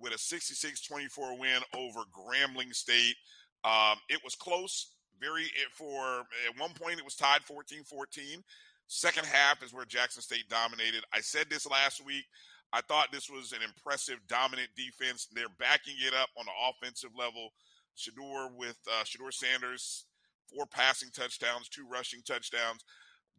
with 0.00 0.14
a 0.14 0.18
66 0.18 0.86
24 0.86 1.38
win 1.38 1.60
over 1.76 2.00
Grambling 2.10 2.74
State. 2.74 3.16
Um, 3.64 3.98
it 4.08 4.20
was 4.24 4.34
close. 4.34 4.92
Very 5.20 5.44
for 5.72 6.20
at 6.48 6.58
one 6.58 6.72
point 6.72 6.98
it 6.98 7.04
was 7.04 7.14
tied 7.14 7.42
14 7.42 7.84
14. 7.84 8.42
Second 8.86 9.26
half 9.26 9.62
is 9.62 9.72
where 9.72 9.84
Jackson 9.84 10.22
State 10.22 10.48
dominated. 10.48 11.04
I 11.14 11.20
said 11.20 11.46
this 11.48 11.66
last 11.66 12.04
week. 12.04 12.24
I 12.72 12.80
thought 12.82 13.12
this 13.12 13.28
was 13.28 13.52
an 13.52 13.58
impressive, 13.62 14.18
dominant 14.28 14.70
defense. 14.76 15.28
They're 15.32 15.46
backing 15.58 15.94
it 16.00 16.14
up 16.14 16.28
on 16.38 16.46
the 16.46 16.52
offensive 16.68 17.10
level. 17.16 17.50
Shedeur 17.96 18.54
with 18.56 18.76
uh, 18.88 19.04
Shedeur 19.04 19.32
Sanders, 19.32 20.06
four 20.52 20.66
passing 20.66 21.10
touchdowns, 21.12 21.68
two 21.68 21.86
rushing 21.90 22.22
touchdowns. 22.22 22.84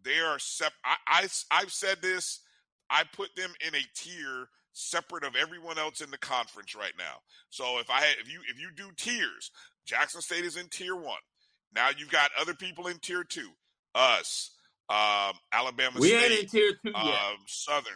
They 0.04 0.20
are 0.20 0.40
sep. 0.40 0.74
I, 0.86 0.96
I 1.08 1.28
I've 1.52 1.72
said 1.72 2.02
this. 2.02 2.42
I 2.90 3.04
put 3.14 3.30
them 3.36 3.54
in 3.66 3.74
a 3.74 3.84
tier 3.96 4.50
separate 4.74 5.24
of 5.24 5.36
everyone 5.36 5.78
else 5.78 6.02
in 6.02 6.12
the 6.12 6.18
conference 6.18 6.76
right 6.76 6.94
now. 6.98 7.16
So 7.50 7.80
if 7.80 7.90
I 7.90 8.02
had, 8.02 8.16
if 8.22 8.32
you 8.32 8.42
if 8.50 8.60
you 8.60 8.70
do 8.76 8.92
tiers, 8.96 9.52
Jackson 9.86 10.22
State 10.22 10.46
is 10.46 10.58
in 10.58 10.68
tier 10.70 10.96
one. 10.96 11.20
Now 11.74 11.90
you've 11.96 12.12
got 12.12 12.32
other 12.40 12.54
people 12.54 12.88
in 12.88 13.00
tier 13.00 13.24
two. 13.24 13.50
Us, 13.96 14.52
um, 14.90 15.34
Alabama 15.52 16.00
We 16.00 16.14
State, 16.16 16.32
ain't 16.32 16.44
in 16.44 16.48
tier 16.48 16.72
two 16.84 16.92
yet. 16.92 17.20
um, 17.20 17.38
Southern. 17.48 17.94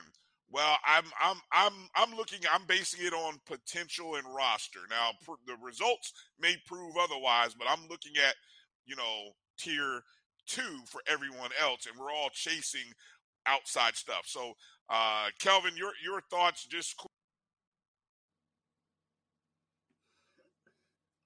Well, 0.52 0.78
I'm 0.86 1.06
I'm 1.22 1.38
I'm 1.52 1.74
I'm 1.96 2.16
looking. 2.16 2.40
I'm 2.52 2.66
basing 2.68 3.06
it 3.06 3.14
on 3.14 3.40
potential 3.46 4.16
and 4.16 4.26
roster. 4.36 4.80
Now, 4.90 5.12
pr- 5.26 5.42
the 5.48 5.56
results 5.64 6.14
may 6.40 6.56
prove 6.66 6.96
otherwise, 6.98 7.54
but 7.58 7.68
I'm 7.70 7.88
looking 7.90 8.14
at 8.18 8.36
you 8.86 8.96
know 8.96 9.32
tier 9.58 10.02
two 10.48 10.80
for 10.88 11.02
everyone 11.08 11.50
else, 11.62 11.88
and 11.88 12.00
we're 12.00 12.12
all 12.12 12.30
chasing 12.32 12.94
outside 13.48 13.96
stuff. 13.96 14.24
So, 14.26 14.54
uh, 14.90 15.28
Kelvin, 15.40 15.76
your 15.78 15.92
your 16.04 16.22
thoughts 16.30 16.66
just 16.66 16.96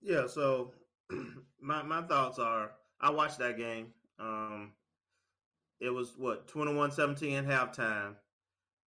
Yeah, 0.02 0.28
so 0.28 0.74
my 1.62 1.84
my 1.84 2.02
thoughts 2.04 2.40
are 2.40 2.72
I 3.02 3.10
watched 3.12 3.40
that 3.40 3.58
game. 3.58 3.88
Um 4.20 4.72
it 5.80 5.90
was 5.90 6.14
what 6.18 6.48
21-17 6.48 7.38
at 7.38 7.46
halftime. 7.46 8.16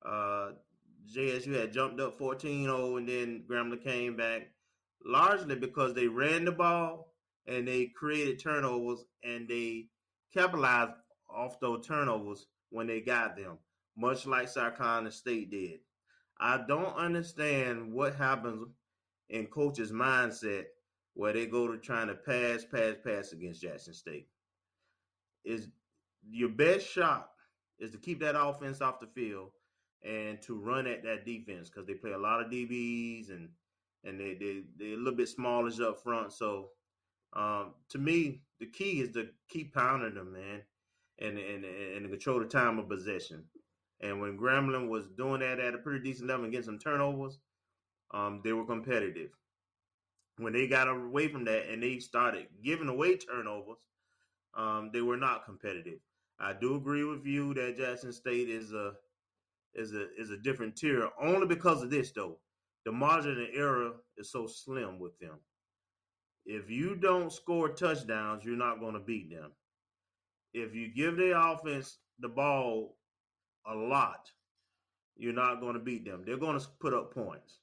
Uh 0.06 0.52
JSU 1.14 1.54
had 1.60 1.74
jumped 1.74 2.00
up 2.00 2.18
14-0 2.18 2.98
and 2.98 3.10
then 3.10 3.44
Grambling 3.50 3.84
came 3.84 4.16
back 4.16 4.50
largely 5.04 5.56
because 5.56 5.94
they 5.94 6.08
ran 6.08 6.46
the 6.46 6.52
ball 6.52 7.14
and 7.48 7.68
they 7.68 7.88
created 7.88 8.40
turnovers 8.40 9.04
and 9.24 9.48
they 9.48 9.88
capitalized 10.34 10.92
off 11.30 11.60
those 11.60 11.86
turnovers 11.86 12.46
when 12.70 12.88
they 12.88 13.02
got 13.02 13.36
them, 13.36 13.58
much 13.98 14.26
like 14.26 14.54
Carolina 14.54 15.12
State 15.12 15.52
did. 15.52 15.80
I 16.40 16.60
don't 16.68 16.96
understand 16.96 17.94
what 17.94 18.16
happens 18.16 18.68
in 19.30 19.48
coaches' 19.48 19.92
mindset 19.92 20.66
where 21.14 21.34
they 21.34 21.46
go 21.46 21.68
to 21.68 21.78
trying 21.78 22.08
to 22.08 22.16
pass, 22.16 22.66
pass, 22.66 22.96
pass 23.04 23.32
against 23.32 23.62
Jackson 23.62 23.94
State. 23.94 24.28
Is 25.44 25.68
your 26.30 26.50
best 26.50 26.88
shot 26.88 27.30
is 27.80 27.92
to 27.92 27.98
keep 27.98 28.20
that 28.22 28.40
offense 28.40 28.82
off 28.82 29.00
the 29.00 29.08
field 29.08 29.50
and 30.04 30.42
to 30.44 30.56
run 30.56 30.88
at 30.88 31.04
that 31.04 31.26
defense 31.26 31.70
because 31.70 31.88
they 31.88 31.94
play 31.94 32.12
a 32.12 32.18
lot 32.18 32.42
of 32.42 32.52
DBs 32.52 33.30
and 33.30 33.50
and 34.04 34.20
they 34.20 34.34
they 34.36 34.62
they're 34.78 34.96
a 34.96 34.98
little 34.98 35.16
bit 35.16 35.30
smallish 35.30 35.80
up 35.80 36.02
front. 36.02 36.34
So 36.34 36.70
um, 37.34 37.74
to 37.90 37.98
me, 37.98 38.42
the 38.60 38.66
key 38.66 39.02
is 39.02 39.12
to 39.14 39.30
keep 39.50 39.74
pounding 39.74 40.16
them, 40.16 40.34
man, 40.34 40.62
and 41.20 41.38
and 41.38 41.66
and 41.66 42.10
control 42.10 42.40
the 42.40 42.46
time 42.46 42.80
of 42.80 42.90
possession. 42.90 43.46
And 44.02 44.20
when 44.20 44.38
Grambling 44.38 44.90
was 44.90 45.06
doing 45.16 45.42
that 45.42 45.60
at 45.60 45.76
a 45.76 45.78
pretty 45.78 46.04
decent 46.04 46.28
level 46.28 46.46
and 46.46 46.52
getting 46.52 46.66
some 46.66 46.80
turnovers, 46.80 47.38
um, 48.12 48.42
they 48.44 48.52
were 48.52 48.66
competitive. 48.66 49.30
When 50.38 50.54
they 50.54 50.68
got 50.68 50.88
away 50.88 51.28
from 51.28 51.46
that 51.46 51.70
and 51.70 51.84
they 51.84 52.00
started 52.00 52.48
giving 52.64 52.90
away 52.90 53.18
turnovers, 53.18 53.78
um, 54.56 54.90
they 54.92 55.02
were 55.02 55.18
not 55.18 55.46
competitive. 55.46 56.00
I 56.40 56.54
do 56.54 56.76
agree 56.76 57.04
with 57.04 57.26
you 57.26 57.54
that 57.54 57.78
Jackson 57.78 58.12
State 58.12 58.50
is 58.50 58.74
a 58.74 58.94
is 59.74 59.94
a 59.94 60.08
is 60.20 60.32
a 60.32 60.38
different 60.38 60.76
tier 60.76 61.10
only 61.22 61.46
because 61.46 61.84
of 61.84 61.92
this 61.92 62.12
though. 62.12 62.40
The 62.86 62.92
margin 62.92 63.40
of 63.40 63.48
error 63.54 63.92
is 64.18 64.32
so 64.32 64.48
slim 64.48 65.00
with 65.00 65.18
them. 65.20 65.40
If 66.46 66.72
you 66.72 66.96
don't 66.96 67.32
score 67.32 67.70
touchdowns, 67.70 68.44
you're 68.44 68.58
not 68.58 68.80
going 68.80 68.96
to 68.96 69.00
beat 69.00 69.30
them. 69.30 69.52
If 70.54 70.74
you 70.74 70.92
give 70.94 71.16
their 71.16 71.38
offense 71.38 72.00
the 72.20 72.28
ball 72.28 72.98
a 73.68 73.76
lot, 73.76 74.32
you're 75.18 75.34
not 75.34 75.62
going 75.62 75.74
to 75.74 75.80
beat 75.80 76.06
them. 76.06 76.24
They're 76.26 76.38
going 76.38 76.60
to 76.60 76.68
put 76.80 76.94
up 76.94 77.14
points. 77.14 77.60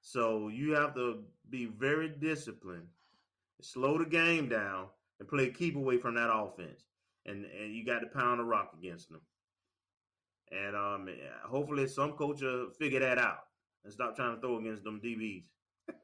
So 0.00 0.48
you 0.48 0.72
have 0.72 0.94
to 0.96 1.24
be 1.50 1.66
very 1.66 2.08
disciplined, 2.08 2.88
slow 3.62 3.98
the 3.98 4.06
game 4.06 4.48
down, 4.48 4.88
and 5.18 5.28
play 5.28 5.50
keep 5.50 5.76
away 5.76 5.98
from 5.98 6.14
that 6.16 6.30
offense. 6.32 6.84
And 7.26 7.46
and 7.46 7.74
you 7.74 7.86
got 7.86 8.00
to 8.00 8.06
pound 8.06 8.40
the 8.40 8.44
rock 8.44 8.72
against 8.78 9.10
them. 9.10 9.22
And 10.52 10.76
um, 10.76 11.08
hopefully 11.46 11.88
some 11.88 12.12
coach 12.12 12.42
will 12.42 12.70
figure 12.78 13.00
that 13.00 13.18
out 13.18 13.40
and 13.84 13.92
stop 13.92 14.16
trying 14.16 14.34
to 14.34 14.40
throw 14.40 14.58
against 14.58 14.84
them 14.84 15.00
DBs 15.02 15.44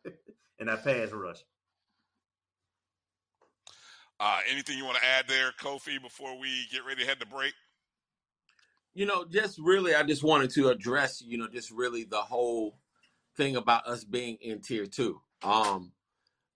and 0.59 0.69
that 0.69 0.83
pass 0.85 1.11
rush. 1.13 1.45
uh, 4.21 4.41
anything 4.51 4.77
you 4.77 4.85
want 4.85 4.99
to 4.99 5.05
add 5.05 5.27
there, 5.29 5.53
Kofi, 5.61 6.01
before 6.01 6.39
we 6.39 6.67
get 6.73 6.85
ready 6.87 7.03
to 7.03 7.09
head 7.09 7.21
to 7.21 7.27
break? 7.27 7.55
You 9.01 9.07
know, 9.07 9.25
just 9.25 9.59
really, 9.59 9.95
I 9.95 10.03
just 10.03 10.23
wanted 10.23 10.51
to 10.51 10.69
address, 10.69 11.23
you 11.27 11.39
know, 11.39 11.49
just 11.49 11.71
really 11.71 12.05
the 12.05 12.19
whole 12.19 12.77
thing 13.35 13.57
about 13.57 13.87
us 13.87 14.05
being 14.05 14.37
in 14.43 14.61
tier 14.61 14.85
two. 14.85 15.23
Um, 15.43 15.93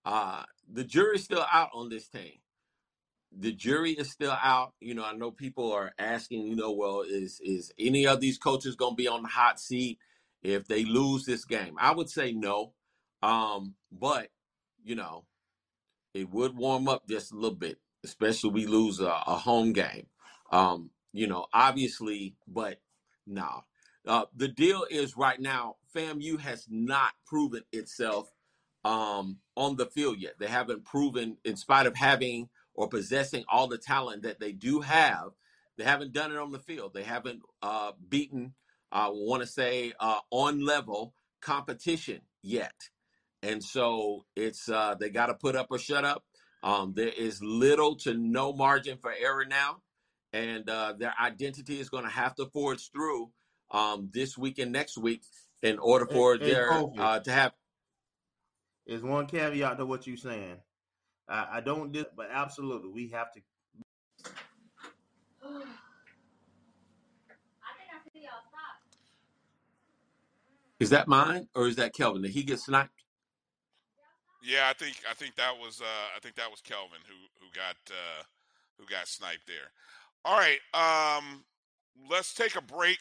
uh, 0.04 0.42
the 0.70 0.84
jury's 0.84 1.24
still 1.24 1.46
out 1.50 1.70
on 1.72 1.88
this 1.88 2.04
thing. 2.04 2.40
The 3.32 3.50
jury 3.50 3.92
is 3.92 4.10
still 4.12 4.36
out. 4.42 4.74
You 4.78 4.94
know, 4.94 5.06
I 5.06 5.14
know 5.14 5.30
people 5.30 5.72
are 5.72 5.94
asking, 5.98 6.46
you 6.46 6.54
know, 6.54 6.72
well, 6.72 7.00
is 7.00 7.40
is 7.42 7.72
any 7.78 8.06
of 8.06 8.20
these 8.20 8.36
coaches 8.36 8.76
going 8.76 8.92
to 8.92 9.02
be 9.02 9.08
on 9.08 9.22
the 9.22 9.28
hot 9.28 9.58
seat 9.58 9.98
if 10.42 10.68
they 10.68 10.84
lose 10.84 11.24
this 11.24 11.46
game? 11.46 11.76
I 11.78 11.92
would 11.92 12.10
say 12.10 12.32
no. 12.32 12.74
Um, 13.22 13.72
but 13.90 14.28
you 14.84 14.96
know, 14.96 15.24
it 16.12 16.28
would 16.28 16.54
warm 16.54 16.88
up 16.88 17.08
just 17.08 17.32
a 17.32 17.36
little 17.36 17.56
bit, 17.56 17.78
especially 18.04 18.50
we 18.50 18.66
lose 18.66 19.00
a, 19.00 19.06
a 19.26 19.38
home 19.38 19.72
game. 19.72 20.08
Um, 20.52 20.90
you 21.14 21.28
know, 21.28 21.46
obviously, 21.54 22.36
but 22.48 22.80
nah, 23.26 23.62
Uh, 24.06 24.26
the 24.36 24.48
deal 24.48 24.86
is 24.90 25.16
right 25.16 25.40
now, 25.40 25.76
FAMU 25.96 26.40
has 26.40 26.66
not 26.70 27.14
proven 27.26 27.62
itself 27.72 28.30
um, 28.84 29.38
on 29.56 29.76
the 29.76 29.86
field 29.86 30.18
yet. 30.20 30.34
They 30.38 30.48
haven't 30.48 30.84
proven, 30.84 31.38
in 31.44 31.56
spite 31.56 31.86
of 31.86 31.96
having 31.96 32.50
or 32.74 32.88
possessing 32.88 33.44
all 33.50 33.68
the 33.68 33.78
talent 33.78 34.24
that 34.24 34.40
they 34.40 34.52
do 34.52 34.82
have, 34.82 35.30
they 35.78 35.84
haven't 35.84 36.12
done 36.12 36.32
it 36.32 36.38
on 36.38 36.52
the 36.52 36.60
field. 36.60 36.92
They 36.94 37.04
haven't 37.04 37.42
uh, 37.62 37.92
beaten, 38.08 38.54
I 38.92 39.08
want 39.08 39.42
to 39.42 39.48
say, 39.48 39.94
uh, 40.00 40.20
on 40.30 40.64
level 40.66 41.14
competition 41.40 42.22
yet. 42.42 42.74
And 43.42 43.64
so 43.64 44.26
it's 44.36 44.68
uh, 44.68 44.96
they 45.00 45.10
got 45.10 45.26
to 45.28 45.34
put 45.34 45.56
up 45.56 45.68
or 45.70 45.78
shut 45.78 46.04
up. 46.04 46.24
Um, 46.62 46.94
there 46.96 47.08
is 47.08 47.42
little 47.42 47.96
to 48.04 48.14
no 48.14 48.52
margin 48.52 48.98
for 48.98 49.12
error 49.12 49.46
now, 49.46 49.82
and 50.34 50.68
uh, 50.68 50.92
their 50.98 51.14
identity 51.22 51.78
is 51.78 51.88
going 51.88 52.02
to 52.04 52.10
have 52.10 52.34
to 52.34 52.46
forge 52.46 52.90
through 52.90 53.30
um, 53.70 54.10
this 54.12 54.36
week 54.36 54.58
and 54.58 54.72
next 54.72 54.98
week 54.98 55.22
in 55.62 55.78
order 55.78 56.04
for 56.06 56.36
Hey, 56.36 56.44
hey, 56.44 56.50
their 56.50 56.68
Kofi. 56.70 56.98
uh, 56.98 57.20
to 57.20 57.30
have. 57.30 57.52
Is 58.84 59.02
one 59.02 59.26
caveat 59.26 59.78
to 59.78 59.86
what 59.86 60.06
you're 60.06 60.16
saying. 60.16 60.56
I, 61.28 61.46
I 61.52 61.60
don't, 61.60 61.92
dis- 61.92 62.04
but 62.16 62.28
absolutely, 62.30 62.90
we 62.90 63.08
have 63.10 63.32
to. 63.32 63.40
Is 70.80 70.90
that 70.90 71.06
mine 71.06 71.48
or 71.54 71.68
is 71.68 71.76
that 71.76 71.94
Kelvin? 71.94 72.22
Did 72.22 72.32
he 72.32 72.42
get 72.42 72.58
sniped? 72.58 72.90
Yeah, 74.42 74.68
I 74.68 74.74
think 74.74 74.96
I 75.08 75.14
think 75.14 75.36
that 75.36 75.52
was 75.58 75.80
uh, 75.80 76.06
I 76.14 76.20
think 76.20 76.34
that 76.34 76.50
was 76.50 76.60
Kelvin 76.60 76.98
who 77.08 77.14
who 77.40 77.46
got 77.54 77.76
uh, 77.88 78.22
who 78.78 78.84
got 78.84 79.08
sniped 79.08 79.46
there. 79.46 79.70
All 80.24 80.38
right, 80.38 80.58
um, 80.72 81.44
let's 82.08 82.32
take 82.32 82.56
a 82.56 82.62
break. 82.62 82.98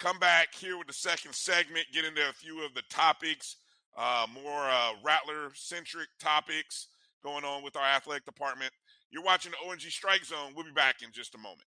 Come 0.00 0.18
back 0.18 0.54
here 0.54 0.76
with 0.76 0.88
the 0.88 0.92
second 0.92 1.34
segment. 1.34 1.86
Get 1.92 2.04
into 2.04 2.28
a 2.28 2.32
few 2.32 2.64
of 2.64 2.74
the 2.74 2.82
topics, 2.90 3.56
uh, 3.96 4.26
more 4.32 4.68
uh, 4.68 4.92
Rattler 5.04 5.50
centric 5.54 6.08
topics 6.20 6.88
going 7.22 7.44
on 7.44 7.62
with 7.62 7.76
our 7.76 7.84
athletic 7.84 8.24
department. 8.24 8.72
You're 9.10 9.22
watching 9.22 9.52
the 9.52 9.70
ONG 9.70 9.80
Strike 9.80 10.24
Zone. 10.24 10.52
We'll 10.54 10.64
be 10.64 10.72
back 10.72 11.02
in 11.02 11.10
just 11.12 11.34
a 11.34 11.38
moment. 11.38 11.62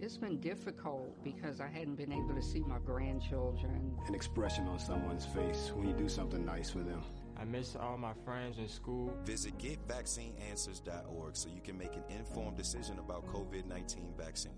It's 0.00 0.16
been 0.16 0.40
difficult 0.40 1.22
because 1.22 1.60
I 1.60 1.68
hadn't 1.68 1.96
been 1.96 2.12
able 2.12 2.34
to 2.34 2.42
see 2.42 2.60
my 2.60 2.78
grandchildren. 2.78 3.96
an 4.08 4.14
expression 4.14 4.66
on 4.66 4.78
someone's 4.78 5.26
face 5.26 5.70
when 5.74 5.88
you 5.88 5.94
do 5.94 6.08
something 6.08 6.44
nice 6.44 6.70
for 6.70 6.80
them. 6.80 7.02
I 7.38 7.44
miss 7.44 7.76
all 7.76 7.98
my 7.98 8.12
friends 8.24 8.58
in 8.58 8.68
school. 8.68 9.12
Visit 9.24 9.58
getvaccineanswers.org 9.58 11.36
so 11.36 11.48
you 11.54 11.60
can 11.60 11.76
make 11.76 11.94
an 11.94 12.04
informed 12.08 12.56
decision 12.56 12.98
about 12.98 13.26
COVID 13.26 13.66
19 13.66 14.14
vaccine. 14.16 14.52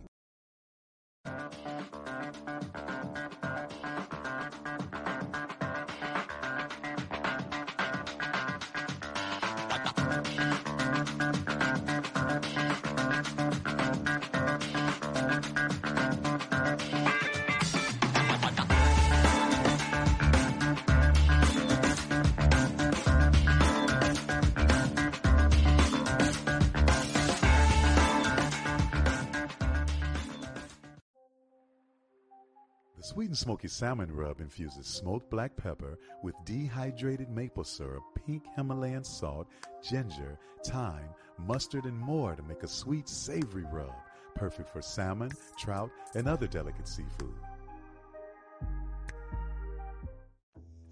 Smoky 33.38 33.68
salmon 33.68 34.10
rub 34.12 34.40
infuses 34.40 34.84
smoked 34.84 35.30
black 35.30 35.56
pepper 35.56 35.96
with 36.24 36.34
dehydrated 36.44 37.30
maple 37.30 37.62
syrup, 37.62 38.02
pink 38.26 38.42
Himalayan 38.56 39.04
salt, 39.04 39.46
ginger, 39.80 40.36
thyme, 40.66 41.10
mustard, 41.38 41.84
and 41.84 41.96
more 41.96 42.34
to 42.34 42.42
make 42.42 42.64
a 42.64 42.68
sweet, 42.68 43.08
savory 43.08 43.64
rub, 43.72 43.94
perfect 44.34 44.68
for 44.68 44.82
salmon, 44.82 45.30
trout, 45.56 45.88
and 46.16 46.26
other 46.26 46.48
delicate 46.48 46.88
seafood. 46.88 47.34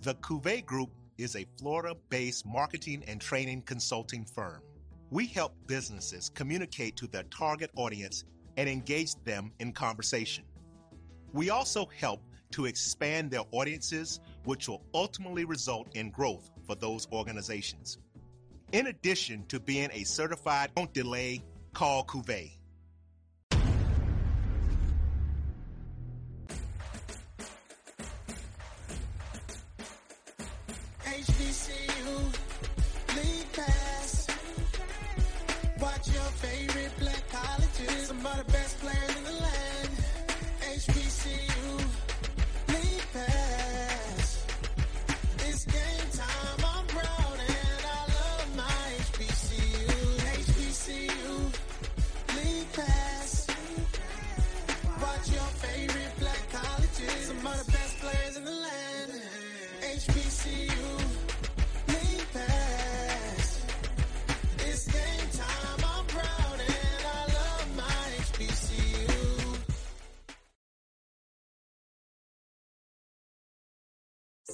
The 0.03 0.15
Cuvée 0.15 0.65
Group 0.65 0.91
is 1.19 1.35
a 1.35 1.47
Florida 1.59 1.97
based 2.11 2.47
marketing 2.47 3.03
and 3.09 3.21
training 3.21 3.63
consulting 3.63 4.25
firm. 4.25 4.63
We 5.11 5.27
help 5.27 5.53
businesses 5.67 6.31
communicate 6.33 6.95
to 6.99 7.09
their 7.09 7.25
target 7.25 7.71
audience 7.75 8.25
and 8.57 8.69
engage 8.69 9.17
them 9.25 9.51
in 9.59 9.73
conversation. 9.73 10.45
We 11.33 11.51
also 11.51 11.87
help 11.87 12.23
to 12.53 12.67
expand 12.67 13.31
their 13.31 13.43
audiences, 13.53 14.21
which 14.45 14.69
will 14.69 14.83
ultimately 14.95 15.45
result 15.45 15.89
in 15.95 16.11
growth 16.11 16.51
for 16.67 16.75
those 16.75 17.07
organizations. 17.13 17.99
In 18.73 18.89
addition 18.89 19.45
to 19.47 19.61
being 19.61 19.91
a 19.93 20.05
certified 20.05 20.71
don't 20.75 20.93
delay, 20.93 21.43
call 21.73 22.05
Cuvée. 22.05 22.53
Favorite 36.37 36.93
black 36.99 37.29
colleges. 37.31 38.13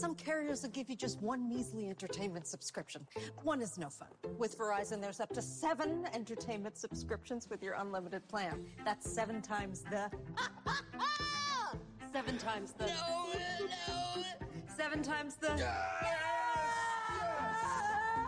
Some 0.03 0.17
carriers 0.17 0.63
will 0.63 0.71
give 0.71 0.91
you 0.91 0.97
just 0.97 1.23
one 1.23 1.49
measly 1.49 1.89
entertainment 1.89 2.45
subscription. 2.45 3.07
One 3.45 3.63
is 3.63 3.79
no 3.79 3.89
fun. 3.89 4.09
With 4.37 4.59
Verizon, 4.59 5.01
there's 5.01 5.21
up 5.21 5.33
to 5.33 5.41
seven 5.41 6.09
entertainment 6.13 6.77
subscriptions 6.77 7.49
with 7.49 7.63
your 7.63 7.75
unlimited 7.75 8.27
plan. 8.27 8.67
That's 8.85 9.09
seven 9.09 9.41
times 9.41 9.85
the. 9.89 10.11
seven 12.13 12.37
times 12.37 12.73
the. 12.73 12.87
No, 12.87 13.27
no. 13.61 14.25
Seven 14.77 15.03
times 15.05 15.37
the. 15.37 15.51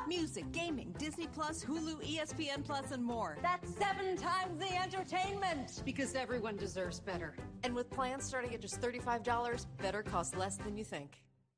Music, 0.06 0.52
gaming, 0.52 0.94
Disney 0.96 1.26
Plus, 1.26 1.64
Hulu, 1.64 1.96
ESPN 2.04 2.64
Plus, 2.64 2.92
and 2.92 3.02
more. 3.02 3.36
That's 3.42 3.74
seven 3.74 4.16
times 4.16 4.60
the 4.60 4.80
entertainment. 4.80 5.82
Because 5.84 6.14
everyone 6.14 6.56
deserves 6.56 7.00
better. 7.00 7.34
And 7.64 7.74
with 7.74 7.90
plans 7.90 8.22
starting 8.22 8.54
at 8.54 8.60
just 8.60 8.80
$35, 8.80 9.66
better 9.82 10.04
costs 10.04 10.36
less 10.36 10.56
than 10.56 10.76
you 10.76 10.84
think. 10.84 11.24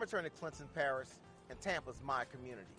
I'm 0.00 0.04
attorney 0.04 0.30
Clinton 0.30 0.66
Paris, 0.74 1.18
and 1.50 1.60
Tampa's 1.60 2.00
my 2.02 2.24
community. 2.24 2.72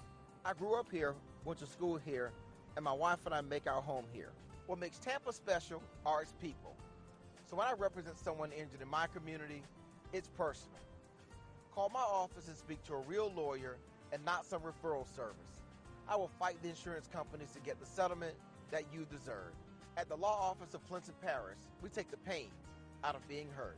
I 0.43 0.53
grew 0.53 0.73
up 0.73 0.87
here, 0.91 1.13
went 1.45 1.59
to 1.59 1.67
school 1.67 1.97
here, 1.97 2.31
and 2.75 2.83
my 2.83 2.93
wife 2.93 3.19
and 3.27 3.35
I 3.35 3.41
make 3.41 3.69
our 3.69 3.79
home 3.79 4.05
here. 4.11 4.31
What 4.65 4.79
makes 4.79 4.97
Tampa 4.97 5.31
special 5.31 5.83
are 6.03 6.23
its 6.23 6.33
people. 6.41 6.75
So 7.47 7.55
when 7.55 7.67
I 7.67 7.73
represent 7.73 8.17
someone 8.17 8.51
injured 8.51 8.81
in 8.81 8.87
my 8.87 9.05
community, 9.05 9.61
it's 10.13 10.29
personal. 10.29 10.79
Call 11.75 11.89
my 11.89 11.99
office 11.99 12.47
and 12.47 12.57
speak 12.57 12.83
to 12.87 12.95
a 12.95 13.01
real 13.01 13.31
lawyer 13.37 13.77
and 14.11 14.25
not 14.25 14.43
some 14.43 14.63
referral 14.63 15.05
service. 15.15 15.61
I 16.09 16.15
will 16.15 16.31
fight 16.39 16.55
the 16.63 16.69
insurance 16.69 17.07
companies 17.07 17.51
to 17.51 17.59
get 17.59 17.79
the 17.79 17.85
settlement 17.85 18.33
that 18.71 18.85
you 18.91 19.05
deserve. 19.11 19.53
At 19.95 20.09
the 20.09 20.17
law 20.17 20.49
office 20.49 20.73
of 20.73 20.83
Clinton 20.87 21.13
Paris, 21.21 21.59
we 21.83 21.89
take 21.89 22.09
the 22.09 22.17
pain 22.17 22.49
out 23.03 23.13
of 23.13 23.27
being 23.29 23.47
hurt. 23.55 23.77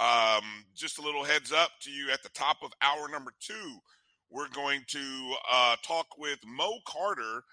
Um, 0.00 0.64
just 0.74 0.98
a 0.98 1.02
little 1.02 1.22
heads 1.22 1.52
up 1.52 1.70
to 1.82 1.90
you 1.92 2.10
at 2.10 2.24
the 2.24 2.28
top 2.30 2.56
of 2.64 2.72
hour 2.82 3.08
number 3.08 3.32
two, 3.38 3.76
we're 4.30 4.48
going 4.48 4.80
to 4.88 5.34
uh, 5.52 5.76
talk 5.86 6.06
with 6.18 6.40
Mo 6.44 6.78
Carter, 6.88 7.44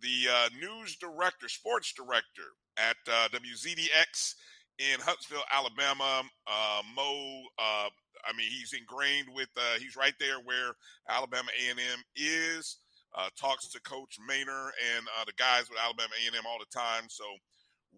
the 0.00 0.28
uh, 0.32 0.48
news 0.58 0.96
director, 0.96 1.50
sports 1.50 1.92
director 1.92 2.54
at 2.78 2.96
uh, 3.06 3.28
WZDX 3.28 4.36
in 4.78 5.00
Huntsville, 5.00 5.44
Alabama. 5.52 6.22
Uh, 6.46 6.80
Mo, 6.96 7.42
uh, 7.58 7.88
I 8.26 8.34
mean, 8.34 8.48
he's 8.48 8.72
ingrained 8.72 9.28
with, 9.34 9.50
uh, 9.54 9.78
he's 9.78 9.96
right 9.96 10.14
there 10.18 10.38
where 10.44 10.72
Alabama 11.10 11.50
A&M 11.62 12.00
is 12.16 12.78
uh, 13.14 13.28
talks 13.38 13.68
to 13.68 13.80
Coach 13.80 14.18
Maynor 14.28 14.70
and 14.96 15.06
uh, 15.18 15.24
the 15.24 15.32
guys 15.38 15.68
with 15.70 15.78
Alabama 15.78 16.12
A&M 16.26 16.44
all 16.46 16.58
the 16.58 16.78
time. 16.78 17.04
So 17.08 17.24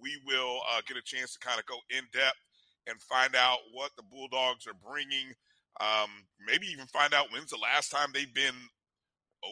we 0.00 0.16
will 0.26 0.60
uh, 0.72 0.80
get 0.86 0.96
a 0.96 1.02
chance 1.02 1.32
to 1.34 1.38
kind 1.38 1.58
of 1.58 1.66
go 1.66 1.78
in 1.90 2.04
depth 2.12 2.38
and 2.86 3.00
find 3.02 3.34
out 3.34 3.58
what 3.72 3.90
the 3.96 4.02
Bulldogs 4.02 4.66
are 4.66 4.78
bringing. 4.88 5.34
Um, 5.80 6.10
maybe 6.44 6.66
even 6.66 6.86
find 6.86 7.14
out 7.14 7.26
when's 7.32 7.50
the 7.50 7.58
last 7.58 7.90
time 7.90 8.10
they've 8.12 8.34
been 8.34 8.54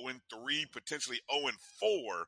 0 0.03 0.15
3, 0.33 0.67
potentially 0.73 1.21
0 1.33 1.53
4. 1.81 2.27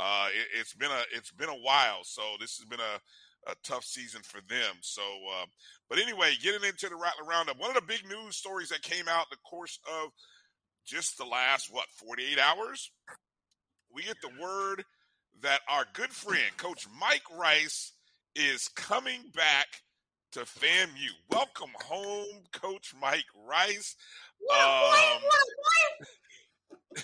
Uh, 0.00 0.28
it, 0.30 0.58
has 0.58 0.72
been 0.74 0.90
a 0.90 1.02
it's 1.12 1.32
been 1.32 1.48
a 1.48 1.62
while, 1.64 2.04
so 2.04 2.22
this 2.38 2.56
has 2.56 2.64
been 2.66 2.78
a, 2.78 3.50
a 3.50 3.54
tough 3.64 3.84
season 3.84 4.22
for 4.22 4.40
them. 4.48 4.76
So, 4.80 5.02
uh, 5.02 5.46
but 5.88 5.98
anyway, 5.98 6.34
getting 6.40 6.62
into 6.62 6.88
the 6.88 6.94
Rattler 6.94 7.28
Roundup, 7.28 7.58
one 7.58 7.70
of 7.70 7.74
the 7.74 7.82
big 7.82 8.06
news 8.08 8.36
stories 8.36 8.68
that 8.68 8.82
came 8.82 9.08
out 9.08 9.26
the 9.30 9.36
course 9.38 9.80
of 10.02 10.10
just 10.88 11.18
the 11.18 11.24
last 11.24 11.68
what 11.70 11.86
48 11.90 12.38
hours? 12.38 12.90
We 13.94 14.04
get 14.04 14.16
the 14.22 14.30
word 14.40 14.84
that 15.42 15.60
our 15.68 15.84
good 15.92 16.10
friend 16.10 16.56
coach 16.56 16.86
mike 16.98 17.22
rice 17.38 17.92
is 18.34 18.68
coming 18.68 19.20
back 19.34 19.66
to 20.32 20.40
famu 20.40 21.10
welcome 21.30 21.70
home 21.84 22.42
coach 22.52 22.94
mike 23.00 23.26
rice. 23.46 23.96
Um, 24.50 25.20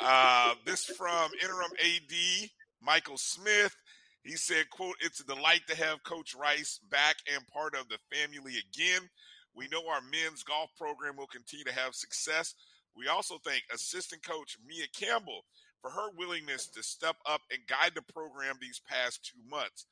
uh, 0.00 0.54
this 0.66 0.84
from 0.84 1.30
interim 1.40 1.70
ad 1.82 2.50
michael 2.82 3.18
smith. 3.18 3.76
He 4.24 4.32
said 4.32 4.70
quote 4.70 4.96
it's 5.00 5.20
a 5.20 5.26
delight 5.26 5.62
to 5.68 5.76
have 5.76 6.02
coach 6.02 6.34
rice 6.34 6.80
back 6.90 7.16
and 7.32 7.46
part 7.46 7.74
of 7.76 7.88
the 7.88 7.98
family 8.12 8.54
again. 8.54 9.08
We 9.54 9.68
know 9.68 9.86
our 9.88 10.00
men's 10.00 10.42
golf 10.42 10.70
program 10.76 11.16
will 11.16 11.28
continue 11.28 11.64
to 11.64 11.72
have 11.72 11.94
success 11.94 12.54
we 12.96 13.08
also 13.08 13.38
thank 13.44 13.62
assistant 13.72 14.22
coach 14.22 14.56
Mia 14.66 14.86
Campbell 14.94 15.44
for 15.80 15.90
her 15.90 16.10
willingness 16.16 16.66
to 16.68 16.82
step 16.82 17.16
up 17.26 17.42
and 17.50 17.60
guide 17.66 17.92
the 17.94 18.12
program 18.12 18.56
these 18.60 18.80
past 18.88 19.24
two 19.24 19.38
months. 19.50 19.86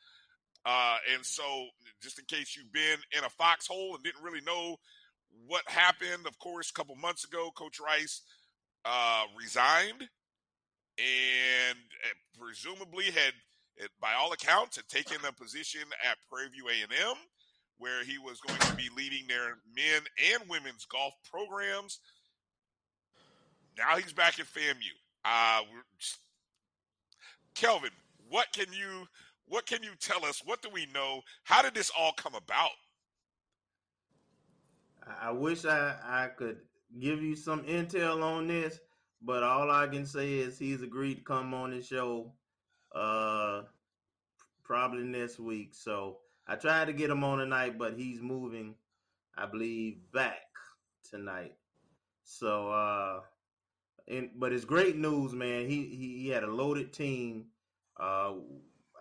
Uh, 0.65 0.97
and 1.15 1.25
so, 1.25 1.67
just 2.03 2.19
in 2.19 2.25
case 2.25 2.57
you've 2.57 2.73
been 2.73 2.99
in 3.17 3.25
a 3.25 3.29
foxhole 3.29 3.95
and 3.95 4.05
didn't 4.05 4.23
really 4.23 4.41
know 4.41 4.77
what 5.47 5.63
happened, 5.67 6.27
of 6.27 6.39
course, 6.39 6.71
a 6.71 6.73
couple 6.73 6.95
months 6.97 7.25
ago, 7.25 7.51
Coach 7.55 7.81
Rice 7.81 8.23
uh, 8.85 9.25
resigned 9.39 10.09
and 10.99 11.79
presumably 12.39 13.07
had, 13.07 13.33
by 14.01 14.13
all 14.15 14.33
accounts, 14.33 14.77
had 14.77 14.89
taken 14.89 15.17
a 15.29 15.33
position 15.33 15.83
at 16.09 16.17
Prairie 16.31 16.51
View 16.51 16.69
A&M, 16.69 17.17
where 17.79 18.05
he 18.05 18.19
was 18.19 18.41
going 18.41 18.61
to 18.61 18.77
be 18.77 18.89
leading 18.97 19.27
their 19.27 19.59
men 19.75 20.03
and 20.33 20.49
women's 20.49 20.85
golf 20.87 21.15
programs 21.29 21.99
now 23.79 23.97
he's 23.97 24.12
back 24.12 24.39
at 24.39 24.47
FAMU. 24.47 24.93
Uh, 25.25 25.62
Kelvin, 27.55 27.91
what 28.29 28.47
can 28.53 28.73
you 28.73 29.07
what 29.47 29.66
can 29.66 29.83
you 29.83 29.91
tell 30.01 30.25
us? 30.25 30.43
What 30.45 30.62
do 30.62 30.70
we 30.73 30.87
know? 30.95 31.20
How 31.45 31.62
did 31.62 31.75
this 31.75 31.91
all 31.99 32.12
come 32.12 32.35
about? 32.35 32.70
I 35.20 35.31
wish 35.31 35.64
I, 35.64 35.95
I 36.03 36.29
could 36.29 36.59
give 36.99 37.23
you 37.23 37.37
some 37.37 37.62
intel 37.64 38.23
on 38.23 38.47
this, 38.47 38.79
but 39.20 39.43
all 39.43 39.70
I 39.70 39.87
can 39.89 40.07
say 40.07 40.35
is 40.35 40.59
he's 40.59 40.83
agreed 40.83 41.16
to 41.16 41.23
come 41.23 41.53
on 41.55 41.70
the 41.70 41.83
show 41.83 42.33
uh, 42.95 43.62
probably 44.64 45.05
next 45.05 45.39
week. 45.39 45.75
So 45.75 46.18
I 46.47 46.55
tried 46.55 46.87
to 46.87 46.93
get 46.93 47.11
him 47.11 47.25
on 47.25 47.39
tonight, 47.39 47.79
but 47.79 47.95
he's 47.95 48.20
moving, 48.20 48.75
I 49.37 49.47
believe, 49.47 49.99
back 50.12 50.41
tonight. 51.09 51.55
So, 52.25 52.70
uh, 52.70 53.20
and 54.09 54.31
but 54.37 54.53
it's 54.53 54.65
great 54.65 54.97
news, 54.97 55.33
man. 55.33 55.69
He 55.69 55.85
he, 55.87 56.23
he 56.23 56.29
had 56.29 56.45
a 56.45 56.53
loaded 56.53 56.93
team. 56.93 57.47
Uh, 57.99 58.35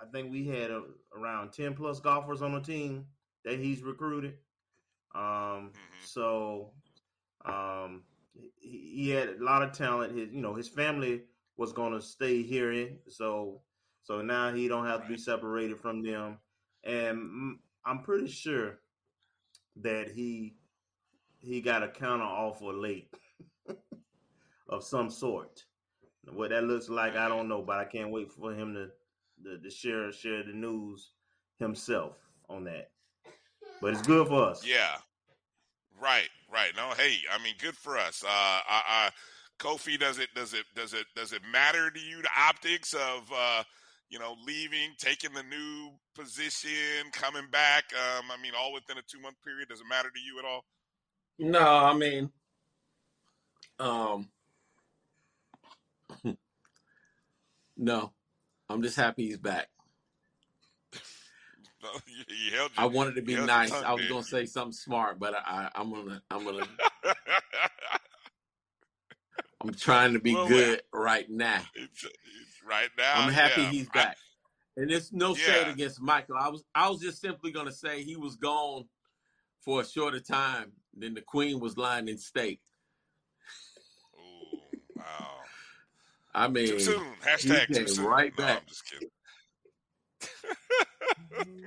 I 0.02 0.06
think 0.12 0.32
we 0.32 0.47
had 0.47 0.72
a, 0.72 0.84
around 1.16 1.54
ten 1.54 1.74
plus 1.74 1.99
golfers 1.99 2.41
on 2.41 2.54
the 2.54 2.62
team 2.62 3.06
that 3.45 3.60
he's 3.60 3.82
recruited. 3.82 4.36
Um, 5.16 5.72
so 6.06 6.72
um, 7.45 8.04
he, 8.60 8.93
he 8.95 9.10
had 9.10 9.30
a 9.30 9.43
lot 9.43 9.64
of 9.64 9.74
talent. 9.74 10.18
His 10.18 10.30
you 10.32 10.41
know 10.41 10.54
his 10.54 10.70
family 10.70 11.24
was 11.58 11.74
going 11.74 11.93
to 11.93 12.02
stay 12.02 12.41
here 12.41 12.72
in 12.72 12.97
so 13.08 13.62
so 14.04 14.22
now 14.22 14.52
he 14.54 14.68
don't 14.68 14.88
have 14.88 15.04
to 15.04 15.08
be 15.08 15.18
separated 15.18 15.80
from 15.80 16.04
them, 16.04 16.39
and 16.84 17.18
mm, 17.18 17.54
I'm 17.86 17.99
pretty 18.04 18.28
sure 18.28 18.80
that 19.82 20.12
he 20.12 20.56
he 21.39 21.62
got 21.62 21.84
a 21.84 21.88
counter 21.88 22.24
offer 22.24 22.74
late 22.74 23.14
of 24.72 24.84
some 24.84 25.09
sort. 25.09 25.63
What 26.34 26.49
that 26.49 26.63
looks 26.63 26.89
like, 26.89 27.15
I 27.15 27.28
don't 27.28 27.47
know, 27.47 27.61
but 27.61 27.80
I 27.80 27.86
can't 27.86 28.11
wait 28.11 28.32
for 28.32 28.53
him 28.53 28.74
to 28.74 28.89
to, 29.43 29.57
to 29.59 29.69
share 29.69 30.11
share 30.11 30.43
the 30.43 30.53
news 30.53 31.11
himself 31.59 32.17
on 32.49 32.63
that. 32.65 32.91
But 33.82 33.93
it's 33.93 34.01
good 34.01 34.28
for 34.28 34.49
us. 34.49 34.65
Yeah. 34.65 34.97
Right, 35.99 36.30
right. 36.51 36.72
No, 36.76 36.91
hey, 36.97 37.17
I 37.32 37.43
mean, 37.43 37.53
good 37.59 37.76
for 37.76 37.97
us. 37.97 38.24
Uh, 38.24 38.28
I, 38.30 38.61
I, 38.88 39.09
Kofi, 39.59 39.99
does 39.99 40.17
it, 40.17 40.30
does 40.36 40.53
it, 40.53 40.65
does 40.76 40.93
it, 40.93 41.05
does 41.15 41.34
it 41.34 41.41
matter 41.51 41.91
to 41.91 41.99
you 41.99 42.22
the 42.22 42.30
optics 42.36 42.93
of, 42.93 43.32
uh, 43.36 43.63
you 44.09 44.17
know, 44.17 44.36
leaving, 44.45 44.93
taking 44.97 45.34
the 45.34 45.43
new 45.43 45.89
position, 46.15 47.11
coming 47.11 47.45
back? 47.51 47.84
Um, 47.93 48.26
I 48.32 48.41
mean, 48.41 48.53
all 48.59 48.74
within 48.74 48.97
a 48.97 49.01
two 49.01 49.22
month 49.22 49.36
period. 49.43 49.69
Does 49.69 49.80
it 49.80 49.88
matter 49.89 50.09
to 50.09 50.19
you 50.19 50.39
at 50.39 50.45
all? 50.45 50.65
No, 51.38 51.67
I 51.67 51.93
mean, 51.93 52.32
um, 53.80 54.30
no, 57.78 58.12
I'm 58.70 58.82
just 58.82 58.95
happy 58.95 59.28
he's 59.28 59.38
back. 59.38 59.68
No, 61.84 61.89
you, 62.05 62.24
you 62.45 62.55
held 62.55 62.72
I 62.78 62.86
wanted 62.86 63.16
to 63.16 63.24
be 63.24 63.32
you 63.32 63.39
held 63.39 63.49
your 63.49 63.57
nice. 63.57 63.72
tongue, 63.72 63.84
I 63.84 63.93
was 63.93 64.05
gonna 64.07 64.24
say 64.24 64.45
something 64.45 64.72
smart, 64.72 65.18
but 65.18 65.34
I, 65.34 65.68
I'm 65.74 65.91
gonna, 65.91 66.22
I'm 66.30 66.45
gonna, 66.45 66.68
I'm 69.64 69.74
trying 69.74 70.14
to 70.14 70.20
be 70.20 70.34
Well, 70.34 70.47
good 70.47 70.84
right 70.93 71.28
now. 71.28 71.64
It's, 71.74 72.03
it's 72.05 72.64
right 72.68 72.89
now. 72.97 73.22
I'm 73.22 73.32
happy 73.32 73.62
yeah. 73.62 73.70
he's 73.72 73.88
I- 73.95 73.99
back. 73.99 74.18
And 74.78 74.91
it's 74.91 75.12
no 75.12 75.34
shade 75.34 75.66
Yeah. 75.68 75.74
against 75.74 76.01
Michael. 76.01 76.36
I 76.39 76.49
was, 76.49 76.64
I 76.76 76.89
was 76.89 77.01
just 77.01 77.20
simply 77.20 77.51
gonna 77.51 77.72
say 77.72 78.03
he 78.03 78.16
was 78.16 78.36
gone 78.36 78.86
for 79.62 79.82
a 79.82 79.86
shorter 79.86 80.20
time 80.20 80.72
than 80.95 81.16
the 81.16 81.22
Queen 81.22 81.59
was 81.59 81.78
lying 81.78 82.07
in 82.07 82.18
state. 82.20 82.62
wow. 84.95 85.40
I 86.34 86.47
mean, 86.47 86.67
Too 86.67 86.79
soon. 86.79 87.05
Hashtag 87.25 87.67
too 87.75 87.88
soon. 87.88 88.05
right 88.05 88.32
No, 88.38 88.45
back. 88.45 88.61
I'm 88.61 88.67
just 88.67 88.86
kidding. 88.89 89.09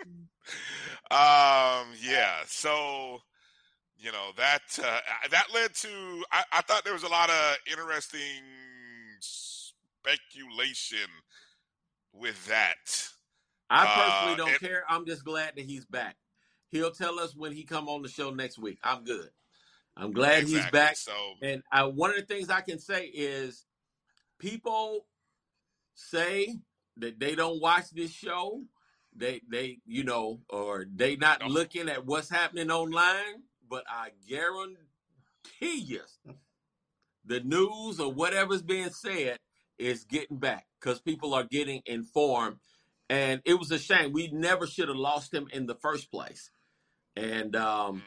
um, 1.10 1.86
yeah. 2.02 2.36
So, 2.46 3.18
you 3.98 4.10
know 4.12 4.30
that 4.36 4.60
uh, 4.82 4.98
that 5.30 5.46
led 5.54 5.74
to. 5.74 5.88
I, 6.32 6.44
I 6.52 6.60
thought 6.62 6.84
there 6.84 6.92
was 6.92 7.02
a 7.04 7.08
lot 7.08 7.30
of 7.30 7.56
interesting 7.70 8.42
speculation 9.20 11.08
with 12.12 12.46
that. 12.46 13.08
I 13.70 13.86
personally 13.86 14.32
Uh, 14.34 14.36
don't 14.36 14.48
and- 14.50 14.60
care. 14.60 14.84
I'm 14.88 15.06
just 15.06 15.24
glad 15.24 15.56
that 15.56 15.64
he's 15.64 15.86
back. 15.86 16.16
He'll 16.68 16.90
tell 16.90 17.18
us 17.20 17.34
when 17.36 17.52
he 17.52 17.64
come 17.64 17.88
on 17.88 18.02
the 18.02 18.08
show 18.08 18.30
next 18.30 18.58
week. 18.58 18.78
I'm 18.82 19.04
good. 19.04 19.28
I'm 19.96 20.12
glad 20.12 20.42
he's 20.44 20.66
back. 20.70 20.96
So 20.96 21.12
And 21.40 21.62
I, 21.70 21.84
one 21.84 22.10
of 22.10 22.16
the 22.16 22.24
things 22.26 22.50
I 22.50 22.62
can 22.62 22.80
say 22.80 23.04
is 23.06 23.64
people 24.44 25.06
say 25.94 26.58
that 26.98 27.18
they 27.18 27.34
don't 27.34 27.62
watch 27.62 27.90
this 27.90 28.10
show. 28.10 28.62
They 29.16 29.40
they 29.48 29.78
you 29.86 30.04
know 30.04 30.40
or 30.50 30.86
they 30.92 31.16
not 31.16 31.42
looking 31.48 31.88
at 31.88 32.04
what's 32.04 32.28
happening 32.28 32.70
online, 32.70 33.42
but 33.68 33.84
I 33.88 34.10
guarantee 34.28 34.76
you 35.60 36.02
the 37.24 37.40
news 37.40 38.00
or 38.00 38.12
whatever's 38.12 38.62
being 38.62 38.90
said 38.90 39.38
is 39.78 40.04
getting 40.04 40.36
back 40.36 40.66
because 40.80 41.00
people 41.00 41.32
are 41.34 41.44
getting 41.44 41.80
informed. 41.86 42.56
And 43.08 43.40
it 43.44 43.54
was 43.54 43.70
a 43.70 43.78
shame. 43.78 44.12
We 44.12 44.28
never 44.28 44.66
should 44.66 44.88
have 44.88 44.96
lost 44.96 45.32
him 45.32 45.48
in 45.52 45.66
the 45.66 45.74
first 45.74 46.10
place. 46.10 46.50
And 47.16 47.54
um, 47.56 48.02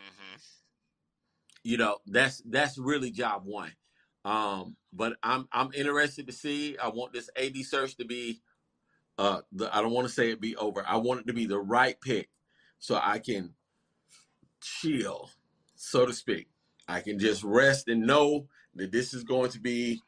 you 1.64 1.78
know, 1.78 1.98
that's 2.06 2.42
that's 2.46 2.78
really 2.78 3.12
job 3.12 3.44
one. 3.46 3.72
Um, 4.28 4.76
but 4.92 5.14
I'm 5.24 5.48
I'm 5.54 5.72
interested 5.74 6.28
to 6.28 6.34
see. 6.34 6.78
I 6.78 6.90
want 6.90 7.14
this 7.14 7.30
AD 7.42 7.56
search 7.64 7.96
to 7.96 8.06
be 8.06 8.42
uh 9.18 9.40
the, 9.54 9.74
I 9.74 9.82
don't 9.82 9.94
want 9.94 10.06
to 10.06 10.14
say 10.14 10.32
it 10.32 10.42
be 10.42 10.54
over. 10.58 10.84
I 10.86 10.98
want 10.98 11.22
it 11.22 11.28
to 11.28 11.34
be 11.34 11.46
the 11.46 11.60
right 11.60 12.00
pick 12.02 12.28
so 12.78 13.00
I 13.02 13.20
can 13.20 13.54
chill, 14.62 15.30
so 15.76 16.06
to 16.06 16.12
speak. 16.12 16.50
I 16.90 17.00
can 17.00 17.20
just 17.20 17.42
rest 17.42 17.88
and 17.88 18.06
know 18.06 18.48
that 18.76 18.92
this 18.92 19.14
is 19.14 19.24
going 19.24 19.52
to 19.52 19.62
be 19.62 20.02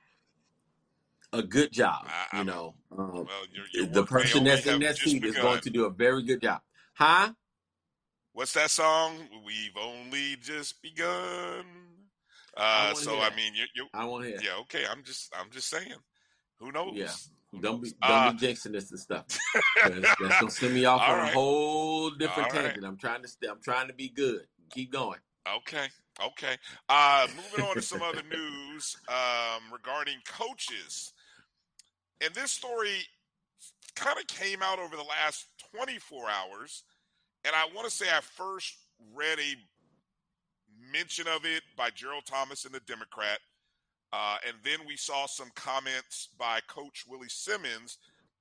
a 1.32 1.42
good 1.42 1.72
job. 1.72 2.06
you 2.34 2.44
know, 2.44 2.76
um, 2.98 3.26
your 3.74 3.86
the 3.86 4.06
person 4.06 4.44
that's 4.44 4.66
in 4.66 4.82
that 4.82 4.98
seat 4.98 5.24
is 5.24 5.36
going 5.36 5.62
to 5.62 5.70
do 5.70 5.86
a 5.86 5.90
very 5.90 6.24
good 6.24 6.42
job. 6.42 6.60
Huh? 6.94 7.32
What's 8.34 8.52
that 8.54 8.70
song? 8.70 9.16
We've 9.46 9.78
only 9.78 10.36
just 10.42 10.82
begun. 10.82 11.64
Uh, 12.60 12.92
wanna 12.94 12.96
so 13.06 13.20
I 13.20 13.36
mean, 13.36 13.54
you, 13.56 13.66
you, 13.76 13.88
I 13.94 14.06
want 14.06 14.24
to 14.26 14.30
hear. 14.32 14.40
yeah, 14.44 14.62
okay. 14.62 14.84
I'm 14.90 15.04
just, 15.04 15.34
I'm 15.40 15.50
just 15.50 15.70
saying. 15.70 15.94
Who 16.60 16.72
knows? 16.72 16.92
Yeah. 16.96 17.12
Who 17.52 17.62
Don't 17.62 17.82
knows? 17.82 17.94
be 17.94 17.98
don't 18.02 18.12
Uh, 18.12 18.32
be 18.34 18.38
jinxing 18.48 18.74
this 18.74 18.92
and 18.92 19.00
stuff. 19.00 19.26
That's 19.84 20.16
gonna 20.16 20.52
send 20.52 20.74
me 20.74 20.86
off 20.86 21.02
on 21.02 21.18
right. 21.18 21.32
a 21.32 21.34
whole 21.34 22.10
different 22.12 22.52
All 22.52 22.56
right. 22.60 22.66
tangent. 22.66 22.86
I'm 22.86 22.98
trying 22.98 23.22
to 23.24 23.28
stay, 23.28 23.48
I'm 23.48 23.62
trying 23.62 23.88
to 23.88 23.94
be 23.94 24.10
good. 24.10 24.46
Keep 24.72 24.92
going. 24.92 25.20
Okay, 25.58 25.88
okay. 26.24 26.58
Uh, 26.90 27.28
moving 27.36 27.66
on 27.66 27.76
to 27.76 27.82
some 27.82 28.02
other 28.04 28.22
news 28.30 28.98
um, 29.08 29.64
regarding 29.72 30.18
coaches. 30.28 31.14
And 32.22 32.34
this 32.36 32.52
story 32.52 32.98
kind 33.96 34.20
of 34.20 34.28
came 34.28 34.62
out 34.62 34.78
over 34.80 34.96
the 34.96 35.04
last 35.04 35.48
24 35.76 36.30
hours. 36.30 36.84
And 37.46 37.56
I 37.56 37.68
want 37.74 37.90
to 37.90 37.96
say 37.96 38.06
I 38.10 38.20
first 38.22 38.76
read 39.16 39.40
a 39.40 39.56
mention 40.92 41.28
of 41.28 41.46
it 41.46 41.64
by 41.78 41.90
Gerald 41.90 42.26
Thomas 42.26 42.66
in 42.66 42.72
the 42.72 42.82
Democrat. 42.82 43.40
Uh, 44.12 44.38
and 44.48 44.58
then 44.64 44.80
we 44.88 44.98
saw 44.98 45.28
some 45.28 45.52
comments 45.56 46.30
by 46.38 46.60
Coach 46.68 47.06
Willie 47.08 47.30
Simmons 47.30 47.98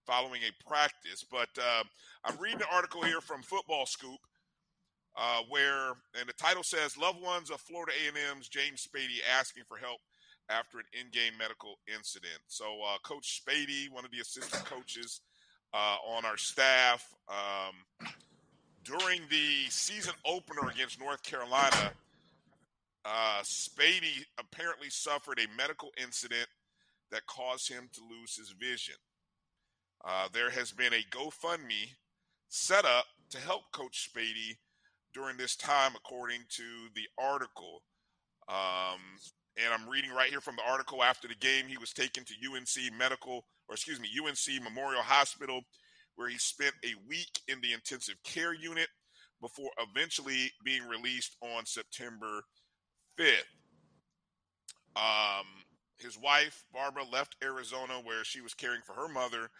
following 0.06 0.40
a 0.42 0.68
practice. 0.68 1.24
But 1.30 1.50
uh, 1.58 1.84
I'm 2.24 2.38
reading 2.38 2.60
an 2.60 2.68
article 2.72 3.02
here 3.02 3.20
from 3.20 3.42
Football 3.42 3.84
Scoop 3.84 4.20
uh, 5.18 5.40
where, 5.48 5.88
and 6.18 6.28
the 6.28 6.32
title 6.34 6.62
says, 6.62 6.96
"Loved 6.96 7.20
ones 7.20 7.50
of 7.50 7.60
Florida 7.60 7.92
A&M's 8.06 8.48
James 8.48 8.86
Spady 8.86 9.18
asking 9.38 9.64
for 9.64 9.76
help 9.76 10.00
after 10.48 10.78
an 10.78 10.84
in-game 10.98 11.32
medical 11.36 11.78
incident." 11.92 12.40
So, 12.46 12.64
uh, 12.64 12.98
Coach 13.02 13.42
Spady, 13.44 13.90
one 13.90 14.04
of 14.04 14.12
the 14.12 14.20
assistant 14.20 14.64
coaches 14.64 15.20
uh, 15.74 15.96
on 16.06 16.24
our 16.24 16.36
staff, 16.36 17.14
um, 17.28 18.08
during 18.84 19.22
the 19.28 19.68
season 19.68 20.14
opener 20.24 20.68
against 20.70 21.00
North 21.00 21.22
Carolina, 21.24 21.92
uh, 23.08 23.40
Spady 23.42 24.24
apparently 24.38 24.90
suffered 24.90 25.38
a 25.38 25.56
medical 25.56 25.90
incident 26.02 26.46
that 27.10 27.26
caused 27.26 27.68
him 27.68 27.88
to 27.94 28.00
lose 28.02 28.36
his 28.36 28.50
vision. 28.50 28.96
Uh, 30.04 30.28
there 30.32 30.50
has 30.50 30.72
been 30.72 30.92
a 30.92 31.06
GoFundMe 31.10 31.94
set 32.48 32.84
up 32.84 33.06
to 33.30 33.38
help 33.38 33.62
Coach 33.72 34.10
Spady 34.12 34.56
during 35.14 35.36
this 35.36 35.56
time, 35.56 35.92
according 35.96 36.40
to 36.50 36.62
the 36.94 37.06
article. 37.18 37.82
Um, 38.48 39.00
and 39.56 39.72
I'm 39.72 39.88
reading 39.88 40.10
right 40.10 40.30
here 40.30 40.40
from 40.40 40.56
the 40.56 40.70
article. 40.70 41.02
After 41.02 41.28
the 41.28 41.34
game, 41.34 41.66
he 41.66 41.78
was 41.78 41.92
taken 41.92 42.24
to 42.24 42.34
UNC 42.34 42.94
Medical, 42.96 43.44
or 43.68 43.74
excuse 43.74 44.00
me, 44.00 44.08
UNC 44.22 44.62
Memorial 44.62 45.02
Hospital, 45.02 45.62
where 46.16 46.28
he 46.28 46.38
spent 46.38 46.74
a 46.84 46.92
week 47.08 47.40
in 47.48 47.60
the 47.60 47.72
intensive 47.72 48.16
care 48.22 48.54
unit 48.54 48.88
before 49.40 49.70
eventually 49.78 50.50
being 50.64 50.86
released 50.86 51.36
on 51.42 51.64
September 51.64 52.42
5th. 53.18 53.44
Um, 54.96 55.46
his 55.98 56.18
wife, 56.18 56.64
Barbara, 56.72 57.04
left 57.10 57.36
Arizona 57.42 57.94
where 58.02 58.24
she 58.24 58.40
was 58.40 58.54
caring 58.54 58.80
for 58.84 58.94
her 58.94 59.08
mother 59.08 59.50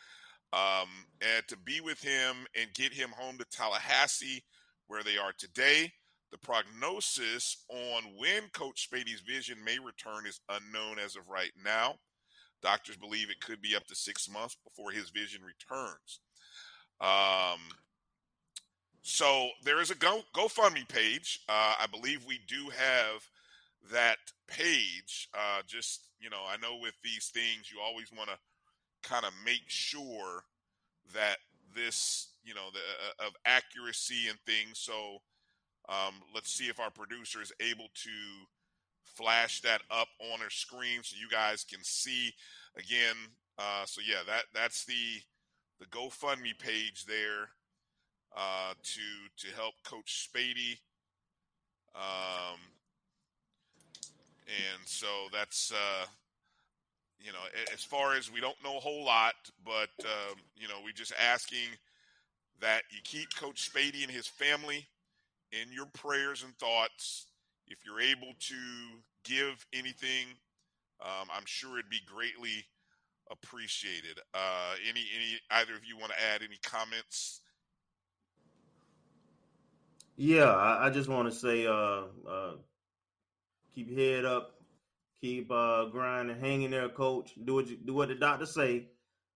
um, 0.52 0.88
and 1.20 1.46
to 1.48 1.56
be 1.56 1.80
with 1.80 2.00
him 2.00 2.46
and 2.59 2.72
get 2.74 2.92
him 2.92 3.11
home 3.11 3.38
to 3.38 3.44
Tallahassee, 3.50 4.42
where 4.86 5.02
they 5.02 5.18
are 5.18 5.32
today. 5.36 5.92
The 6.30 6.38
prognosis 6.38 7.64
on 7.70 8.02
when 8.18 8.48
Coach 8.52 8.88
Spady's 8.90 9.20
vision 9.20 9.56
may 9.64 9.78
return 9.78 10.26
is 10.26 10.40
unknown 10.50 10.98
as 10.98 11.16
of 11.16 11.28
right 11.28 11.52
now. 11.64 11.94
Doctors 12.62 12.96
believe 12.96 13.30
it 13.30 13.40
could 13.40 13.62
be 13.62 13.74
up 13.74 13.86
to 13.86 13.94
six 13.94 14.28
months 14.28 14.56
before 14.64 14.90
his 14.90 15.11
vision 15.11 15.40
returns. 15.42 16.20
Um, 17.00 17.61
so 19.02 19.48
there 19.64 19.80
is 19.80 19.90
a 19.90 19.94
Go 19.94 20.20
GoFundMe 20.34 20.86
page. 20.88 21.40
Uh, 21.48 21.74
I 21.80 21.86
believe 21.86 22.26
we 22.26 22.40
do 22.46 22.68
have 22.76 23.26
that 23.93 24.18
page. 24.47 25.29
Uh, 25.35 25.62
just 25.66 26.03
you 26.20 26.31
know, 26.31 26.43
I 26.49 26.57
know 26.57 26.79
with 26.81 26.95
these 27.03 27.31
things, 27.33 27.70
you 27.72 27.81
always 27.81 28.11
want 28.16 28.31
to 28.31 28.39
kind 29.09 29.24
of 29.24 29.33
make 29.45 29.64
sure 29.68 30.45
that 31.14 31.39
this, 31.74 32.29
you 32.45 32.55
know, 32.55 32.68
the 32.72 33.24
uh, 33.24 33.26
of 33.29 33.35
accuracy 33.45 34.29
and 34.29 34.39
things. 34.47 34.79
So 34.79 35.18
um, 35.89 36.14
let's 36.35 36.53
see 36.53 36.68
if 36.68 36.81
our 36.81 36.91
producer 36.91 37.41
is 37.41 37.53
able 37.61 37.89
to 37.95 38.11
flash 39.05 39.61
that 39.62 39.83
up 39.91 40.09
on 40.33 40.43
our 40.43 40.51
screen 40.51 41.01
so 41.03 41.16
you 41.18 41.29
guys 41.29 41.64
can 41.64 41.81
see 41.83 42.33
again. 42.76 43.16
Uh, 43.59 43.85
so 43.87 44.01
yeah, 44.07 44.22
that 44.26 44.45
that's 44.55 44.85
the 44.85 45.22
the 45.81 45.87
GoFundMe 45.87 46.59
page 46.59 47.05
there 47.07 47.51
uh, 48.37 48.74
to 48.83 49.47
to 49.47 49.55
help 49.55 49.74
Coach 49.85 50.29
Spady. 50.29 50.79
Um, 51.95 52.59
and 54.49 54.80
so 54.86 55.07
that's 55.32 55.72
uh, 55.72 56.07
you 57.20 57.32
know 57.32 57.38
as 57.72 57.84
far 57.84 58.14
as 58.14 58.32
we 58.32 58.40
don't 58.40 58.62
know 58.64 58.76
a 58.76 58.80
whole 58.80 59.05
lot, 59.05 59.34
but 59.64 59.90
um, 60.05 60.38
you 60.57 60.68
know 60.68 60.76
we 60.84 60.92
just 60.92 61.12
asking 61.20 61.68
that 62.61 62.82
you 62.90 62.99
keep 63.05 63.34
Coach 63.36 63.70
Spady 63.70 64.03
and 64.03 64.11
his 64.11 64.26
family 64.26 64.86
in 65.53 65.72
your 65.72 65.86
prayers 65.86 66.42
and 66.42 66.57
thoughts. 66.59 67.26
If 67.66 67.78
you're 67.84 68.01
able 68.01 68.32
to 68.38 68.55
give 69.24 69.66
anything, 69.74 70.26
um, 71.01 71.28
I'm 71.32 71.44
sure 71.44 71.78
it'd 71.78 71.90
be 71.90 72.01
greatly 72.07 72.64
appreciated. 73.30 74.18
Uh, 74.34 74.74
any 74.88 75.05
any 75.14 75.38
either 75.51 75.74
of 75.74 75.84
you 75.84 75.96
want 75.99 76.12
to 76.12 76.20
add 76.20 76.42
any 76.42 76.59
comments? 76.62 77.40
Yeah, 80.16 80.51
I, 80.51 80.86
I 80.86 80.90
just 80.90 81.09
want 81.09 81.30
to 81.30 81.38
say, 81.38 81.64
uh, 81.66 82.03
uh, 82.28 82.55
keep 83.75 83.91
your 83.91 83.99
head 83.99 84.25
up, 84.25 84.55
keep 85.21 85.51
uh, 85.51 85.87
grinding, 85.87 86.39
hanging 86.39 86.71
there, 86.71 86.89
coach. 86.89 87.33
Do 87.45 87.55
what 87.55 87.69
you, 87.69 87.77
do 87.77 87.95
what 87.95 88.09
the 88.09 88.14
doctor 88.14 88.47
say, 88.47 88.89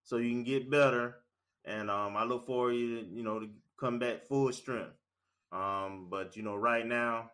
so 0.03 0.17
you 0.17 0.31
can 0.31 0.43
get 0.43 0.69
better. 0.69 1.17
And 1.65 1.89
um, 1.89 2.17
I 2.17 2.23
look 2.23 2.45
forward 2.45 2.73
you, 2.73 3.05
you 3.09 3.23
know, 3.23 3.39
to 3.39 3.49
come 3.79 3.99
back 3.99 4.25
full 4.25 4.51
strength. 4.51 4.93
Um, 5.51 6.07
but 6.09 6.35
you 6.35 6.43
know, 6.43 6.55
right 6.55 6.85
now, 6.85 7.31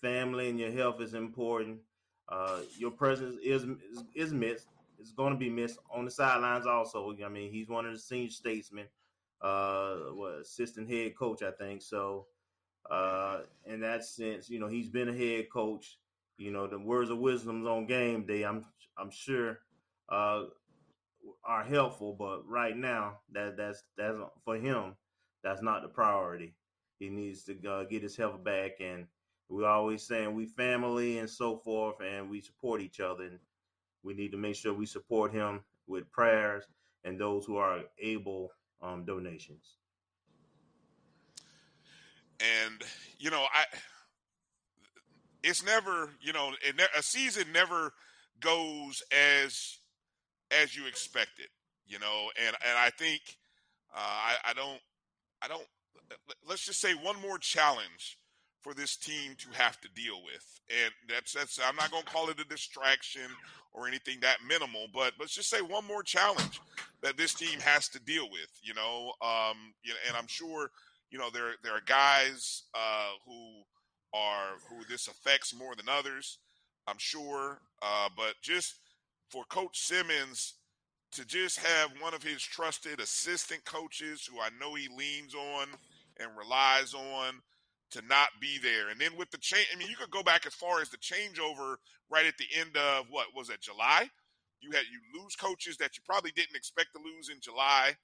family 0.00 0.48
and 0.48 0.58
your 0.58 0.72
health 0.72 1.00
is 1.00 1.14
important. 1.14 1.78
Uh, 2.28 2.60
your 2.78 2.90
presence 2.90 3.36
is 3.42 3.64
is, 3.64 4.04
is 4.14 4.32
missed. 4.32 4.68
It's 4.98 5.12
going 5.12 5.32
to 5.32 5.38
be 5.38 5.50
missed 5.50 5.78
on 5.90 6.04
the 6.04 6.10
sidelines. 6.10 6.66
Also, 6.66 7.14
I 7.24 7.28
mean, 7.28 7.50
he's 7.50 7.68
one 7.68 7.86
of 7.86 7.92
the 7.92 7.98
senior 7.98 8.30
statesmen, 8.30 8.86
uh, 9.40 9.94
what 10.12 10.40
assistant 10.40 10.90
head 10.90 11.16
coach, 11.16 11.42
I 11.42 11.52
think. 11.52 11.82
So, 11.82 12.26
uh, 12.90 13.40
in 13.66 13.80
that 13.80 14.04
sense, 14.04 14.50
you 14.50 14.58
know, 14.60 14.68
he's 14.68 14.88
been 14.88 15.08
a 15.08 15.16
head 15.16 15.48
coach. 15.50 15.98
You 16.40 16.50
know, 16.50 16.66
the 16.66 16.78
words 16.78 17.10
of 17.10 17.18
wisdoms 17.18 17.66
on 17.66 17.84
game 17.86 18.24
day. 18.24 18.44
I'm 18.44 18.64
I'm 18.96 19.10
sure 19.10 19.58
uh, 20.08 20.44
are 21.44 21.64
helpful, 21.64 22.16
but 22.18 22.48
right 22.48 22.74
now, 22.74 23.18
that 23.32 23.58
that's 23.58 23.82
that's 23.98 24.16
for 24.42 24.56
him. 24.56 24.96
That's 25.44 25.60
not 25.62 25.82
the 25.82 25.88
priority. 25.88 26.54
He 26.98 27.10
needs 27.10 27.44
to 27.44 27.58
uh, 27.68 27.84
get 27.84 28.02
his 28.02 28.16
health 28.16 28.42
back, 28.42 28.80
and 28.80 29.06
we're 29.50 29.66
always 29.68 30.02
saying 30.06 30.34
we 30.34 30.46
family 30.46 31.18
and 31.18 31.28
so 31.28 31.58
forth, 31.58 31.96
and 32.00 32.30
we 32.30 32.40
support 32.40 32.80
each 32.80 33.00
other. 33.00 33.24
And 33.24 33.38
we 34.02 34.14
need 34.14 34.32
to 34.32 34.38
make 34.38 34.56
sure 34.56 34.72
we 34.72 34.86
support 34.86 35.32
him 35.32 35.60
with 35.86 36.10
prayers 36.10 36.64
and 37.04 37.20
those 37.20 37.44
who 37.44 37.58
are 37.58 37.80
able 38.00 38.50
um, 38.80 39.04
donations. 39.04 39.76
And 42.40 42.82
you 43.18 43.30
know, 43.30 43.44
I 43.52 43.64
it's 45.42 45.64
never 45.64 46.10
you 46.20 46.32
know 46.32 46.52
a 46.96 47.02
season 47.02 47.44
never 47.52 47.92
goes 48.40 49.02
as 49.12 49.78
as 50.50 50.76
you 50.76 50.86
expect 50.86 51.38
it. 51.38 51.48
You 51.86 51.98
know, 51.98 52.30
and 52.46 52.56
and 52.66 52.78
I 52.78 52.90
think 52.90 53.20
uh, 53.94 53.98
I, 53.98 54.36
I 54.50 54.52
don't 54.54 54.80
I 55.42 55.48
don't 55.48 55.66
let's 56.48 56.64
just 56.64 56.80
say 56.80 56.92
one 56.94 57.20
more 57.20 57.38
challenge 57.38 58.18
for 58.60 58.74
this 58.74 58.96
team 58.96 59.34
to 59.38 59.48
have 59.52 59.80
to 59.80 59.88
deal 59.94 60.20
with. 60.24 60.60
And 60.70 60.92
that's 61.08 61.32
that's 61.32 61.58
I'm 61.64 61.76
not 61.76 61.90
going 61.90 62.04
to 62.04 62.08
call 62.08 62.28
it 62.30 62.40
a 62.40 62.44
distraction 62.44 63.22
or 63.72 63.88
anything 63.88 64.18
that 64.20 64.38
minimal, 64.46 64.86
but 64.92 65.12
let's 65.18 65.34
just 65.34 65.48
say 65.48 65.60
one 65.60 65.86
more 65.86 66.02
challenge 66.02 66.60
that 67.02 67.16
this 67.16 67.34
team 67.34 67.58
has 67.60 67.88
to 67.88 68.00
deal 68.00 68.28
with, 68.30 68.50
you 68.62 68.74
know. 68.74 69.12
Um 69.22 69.74
you 69.82 69.92
know, 69.92 69.98
and 70.08 70.16
I'm 70.16 70.26
sure, 70.26 70.70
you 71.10 71.18
know, 71.18 71.30
there 71.32 71.54
there 71.62 71.72
are 71.74 71.82
guys 71.86 72.64
uh 72.74 73.10
who 73.26 73.62
are 74.12 74.58
who 74.68 74.84
this 74.88 75.08
affects 75.08 75.54
more 75.54 75.74
than 75.74 75.88
others. 75.88 76.38
I'm 76.86 76.98
sure, 76.98 77.60
uh 77.82 78.08
but 78.16 78.34
just 78.42 78.74
for 79.28 79.44
coach 79.44 79.78
Simmons 79.78 80.54
to 81.12 81.24
just 81.24 81.58
have 81.58 81.90
one 82.00 82.14
of 82.14 82.22
his 82.22 82.42
trusted 82.42 83.00
assistant 83.00 83.64
coaches 83.64 84.28
who 84.30 84.40
I 84.40 84.48
know 84.60 84.74
he 84.74 84.88
leans 84.96 85.34
on 85.34 85.68
and 86.18 86.28
relies 86.36 86.94
on 86.94 87.34
to 87.90 88.02
not 88.02 88.28
be 88.40 88.58
there. 88.62 88.90
And 88.90 89.00
then 89.00 89.16
with 89.16 89.30
the 89.30 89.38
change, 89.38 89.66
I 89.74 89.78
mean, 89.78 89.88
you 89.88 89.96
could 89.96 90.10
go 90.10 90.22
back 90.22 90.46
as 90.46 90.54
far 90.54 90.80
as 90.80 90.88
the 90.88 90.98
changeover 90.98 91.76
right 92.08 92.26
at 92.26 92.38
the 92.38 92.46
end 92.56 92.76
of 92.76 93.06
what 93.10 93.28
was 93.34 93.50
it, 93.50 93.60
July? 93.60 94.08
You 94.60 94.70
had 94.72 94.84
you 94.90 95.20
lose 95.20 95.34
coaches 95.34 95.76
that 95.78 95.96
you 95.96 96.02
probably 96.06 96.30
didn't 96.32 96.56
expect 96.56 96.90
to 96.94 97.02
lose 97.02 97.28
in 97.28 97.40
July, 97.40 97.96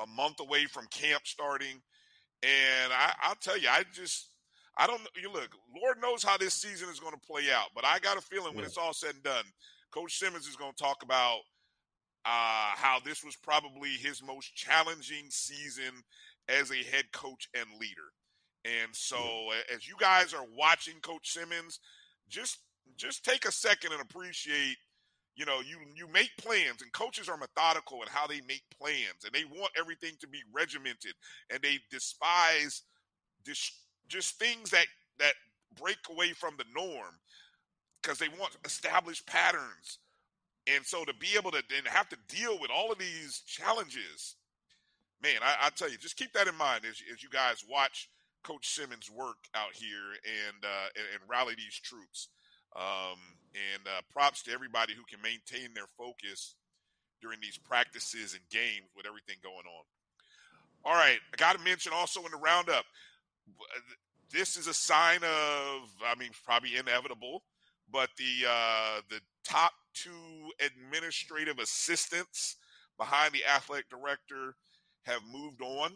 a 0.00 0.06
month 0.06 0.40
away 0.40 0.64
from 0.64 0.86
camp 0.86 1.22
starting. 1.26 1.80
And 2.42 2.92
I, 2.92 3.12
I'll 3.22 3.34
tell 3.36 3.58
you, 3.58 3.68
I 3.70 3.84
just 3.92 4.29
I 4.78 4.86
don't 4.86 5.02
you 5.20 5.32
look, 5.32 5.50
Lord 5.80 5.98
knows 6.00 6.22
how 6.22 6.36
this 6.38 6.54
season 6.54 6.88
is 6.88 7.00
going 7.00 7.14
to 7.14 7.26
play 7.26 7.44
out, 7.54 7.68
but 7.74 7.84
I 7.84 7.98
got 7.98 8.16
a 8.16 8.20
feeling 8.22 8.54
when 8.54 8.64
it's 8.64 8.78
all 8.78 8.92
said 8.92 9.14
and 9.14 9.22
done, 9.22 9.44
Coach 9.92 10.18
Simmons 10.18 10.46
is 10.46 10.56
going 10.56 10.72
to 10.72 10.82
talk 10.82 11.02
about 11.02 11.40
uh, 12.24 12.72
how 12.76 12.98
this 13.04 13.24
was 13.24 13.36
probably 13.36 13.90
his 13.90 14.22
most 14.22 14.54
challenging 14.54 15.26
season 15.30 16.02
as 16.48 16.70
a 16.70 16.76
head 16.90 17.10
coach 17.12 17.48
and 17.54 17.66
leader. 17.80 18.12
And 18.64 18.94
so, 18.94 19.16
a- 19.16 19.74
as 19.74 19.88
you 19.88 19.96
guys 19.98 20.34
are 20.34 20.44
watching 20.56 21.00
Coach 21.00 21.30
Simmons, 21.32 21.80
just 22.28 22.58
just 22.96 23.24
take 23.24 23.44
a 23.46 23.52
second 23.52 23.92
and 23.92 24.02
appreciate. 24.02 24.76
You 25.36 25.46
know, 25.46 25.60
you 25.60 25.78
you 25.96 26.06
make 26.08 26.30
plans, 26.38 26.82
and 26.82 26.92
coaches 26.92 27.28
are 27.28 27.38
methodical 27.38 28.02
in 28.02 28.08
how 28.08 28.26
they 28.26 28.40
make 28.46 28.62
plans, 28.78 29.24
and 29.24 29.32
they 29.32 29.44
want 29.44 29.72
everything 29.78 30.12
to 30.20 30.28
be 30.28 30.40
regimented, 30.52 31.14
and 31.50 31.62
they 31.62 31.78
despise 31.90 32.82
dis- 33.44 33.72
just 34.10 34.38
things 34.38 34.70
that 34.70 34.86
that 35.18 35.34
break 35.80 35.98
away 36.10 36.32
from 36.32 36.54
the 36.58 36.64
norm 36.74 37.14
because 38.02 38.18
they 38.18 38.28
want 38.28 38.56
established 38.64 39.26
patterns. 39.26 39.98
And 40.66 40.84
so 40.84 41.04
to 41.04 41.14
be 41.14 41.28
able 41.36 41.50
to 41.52 41.62
then 41.70 41.84
have 41.86 42.08
to 42.10 42.16
deal 42.28 42.58
with 42.60 42.70
all 42.70 42.92
of 42.92 42.98
these 42.98 43.40
challenges, 43.46 44.36
man, 45.22 45.36
I, 45.42 45.66
I 45.66 45.70
tell 45.70 45.90
you, 45.90 45.96
just 45.96 46.16
keep 46.16 46.32
that 46.34 46.48
in 46.48 46.56
mind 46.56 46.84
as, 46.84 47.02
as 47.12 47.22
you 47.22 47.30
guys 47.30 47.64
watch 47.68 48.10
Coach 48.42 48.68
Simmons 48.68 49.10
work 49.10 49.48
out 49.54 49.72
here 49.72 50.16
and 50.24 50.64
uh, 50.64 50.88
and, 50.96 51.06
and 51.14 51.30
rally 51.30 51.54
these 51.56 51.78
troops. 51.78 52.28
Um, 52.76 53.18
and 53.50 53.82
uh, 53.86 54.00
props 54.12 54.42
to 54.44 54.52
everybody 54.52 54.94
who 54.94 55.02
can 55.02 55.20
maintain 55.22 55.74
their 55.74 55.90
focus 55.98 56.54
during 57.20 57.40
these 57.40 57.58
practices 57.58 58.34
and 58.34 58.42
games 58.50 58.86
with 58.96 59.06
everything 59.06 59.36
going 59.42 59.66
on. 59.66 59.84
All 60.84 60.94
right, 60.94 61.18
I 61.32 61.36
got 61.36 61.58
to 61.58 61.64
mention 61.64 61.92
also 61.92 62.24
in 62.24 62.30
the 62.30 62.38
roundup, 62.38 62.84
this 64.32 64.56
is 64.56 64.66
a 64.66 64.74
sign 64.74 65.18
of, 65.24 65.90
I 66.06 66.14
mean, 66.18 66.30
probably 66.44 66.76
inevitable, 66.76 67.42
but 67.90 68.10
the 68.16 68.48
uh, 68.48 69.00
the 69.08 69.20
top 69.44 69.72
two 69.94 70.50
administrative 70.64 71.58
assistants 71.58 72.56
behind 72.98 73.32
the 73.32 73.44
athletic 73.44 73.88
director 73.90 74.54
have 75.04 75.20
moved 75.32 75.62
on 75.62 75.92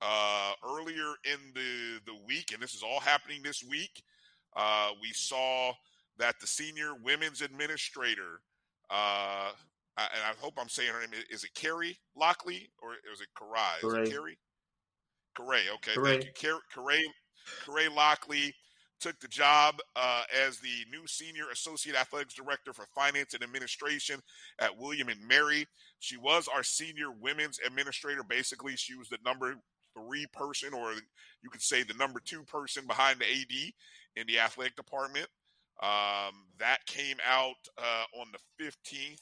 uh, 0.00 0.52
earlier 0.64 1.14
in 1.24 1.38
the 1.54 2.00
the 2.06 2.18
week, 2.26 2.52
and 2.52 2.62
this 2.62 2.74
is 2.74 2.82
all 2.82 3.00
happening 3.00 3.42
this 3.42 3.62
week. 3.62 4.02
Uh, 4.56 4.90
we 5.00 5.12
saw 5.12 5.72
that 6.18 6.34
the 6.40 6.46
senior 6.46 6.94
women's 7.04 7.42
administrator, 7.42 8.40
uh, 8.90 9.52
I- 9.96 10.08
and 10.14 10.22
I 10.24 10.32
hope 10.40 10.54
I'm 10.58 10.68
saying 10.68 10.90
her 10.92 11.00
name. 11.00 11.10
Is 11.30 11.44
it 11.44 11.54
Carrie 11.54 11.96
Lockley 12.16 12.70
or 12.78 12.94
is 13.12 13.20
it 13.20 13.28
Karai? 13.36 13.76
Is 13.78 13.82
it 13.84 14.10
Carrie? 14.10 14.38
Corray. 15.36 15.62
Okay, 15.76 15.94
Correct. 15.94 16.24
thank 16.24 16.42
you. 16.42 16.58
Corray, 16.74 17.02
Corray 17.64 17.94
Lockley 17.94 18.54
took 19.00 19.18
the 19.20 19.28
job 19.28 19.76
uh, 19.96 20.24
as 20.44 20.58
the 20.58 20.84
new 20.90 21.06
senior 21.06 21.44
associate 21.52 21.96
athletics 21.96 22.34
director 22.34 22.72
for 22.72 22.86
finance 22.94 23.34
and 23.34 23.42
administration 23.42 24.20
at 24.58 24.76
William 24.76 25.08
and 25.08 25.20
Mary. 25.26 25.66
She 26.00 26.16
was 26.16 26.48
our 26.48 26.62
senior 26.62 27.12
women's 27.12 27.58
administrator. 27.64 28.22
Basically, 28.28 28.74
she 28.76 28.96
was 28.96 29.08
the 29.08 29.18
number 29.24 29.54
three 29.96 30.26
person, 30.32 30.74
or 30.74 30.92
you 30.92 31.50
could 31.50 31.62
say 31.62 31.82
the 31.82 31.94
number 31.94 32.20
two 32.24 32.42
person 32.44 32.86
behind 32.86 33.20
the 33.20 33.26
AD 33.26 33.72
in 34.16 34.26
the 34.26 34.40
athletic 34.40 34.76
department. 34.76 35.28
Um, 35.80 36.46
that 36.58 36.78
came 36.86 37.18
out 37.24 37.54
uh, 37.78 38.20
on 38.20 38.26
the 38.32 38.64
15th 38.64 39.20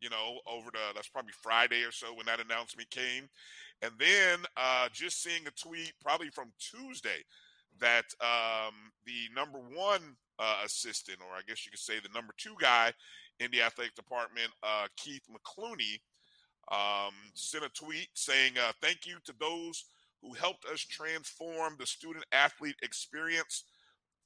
you 0.00 0.10
know, 0.10 0.38
over 0.46 0.70
the 0.70 0.94
that's 0.94 1.08
probably 1.08 1.32
Friday 1.42 1.82
or 1.82 1.92
so 1.92 2.14
when 2.14 2.26
that 2.26 2.40
announcement 2.40 2.90
came, 2.90 3.28
and 3.82 3.92
then 3.98 4.38
uh, 4.56 4.88
just 4.92 5.22
seeing 5.22 5.46
a 5.46 5.50
tweet 5.50 5.92
probably 6.00 6.30
from 6.30 6.52
Tuesday 6.58 7.24
that 7.78 8.04
um, 8.20 8.74
the 9.04 9.28
number 9.34 9.58
one 9.58 10.16
uh, 10.38 10.62
assistant, 10.64 11.18
or 11.20 11.36
I 11.36 11.42
guess 11.46 11.66
you 11.66 11.70
could 11.70 11.80
say 11.80 11.94
the 12.00 12.14
number 12.14 12.32
two 12.38 12.54
guy 12.60 12.92
in 13.38 13.50
the 13.50 13.62
athletic 13.62 13.94
department, 13.94 14.50
uh, 14.62 14.86
Keith 14.96 15.24
McClooney, 15.30 16.00
um, 16.72 17.12
sent 17.34 17.64
a 17.64 17.68
tweet 17.68 18.08
saying, 18.14 18.52
uh, 18.58 18.72
"Thank 18.80 19.06
you 19.06 19.18
to 19.24 19.34
those 19.38 19.84
who 20.22 20.32
helped 20.32 20.64
us 20.64 20.80
transform 20.80 21.76
the 21.78 21.86
student 21.86 22.24
athlete 22.32 22.76
experience." 22.82 23.64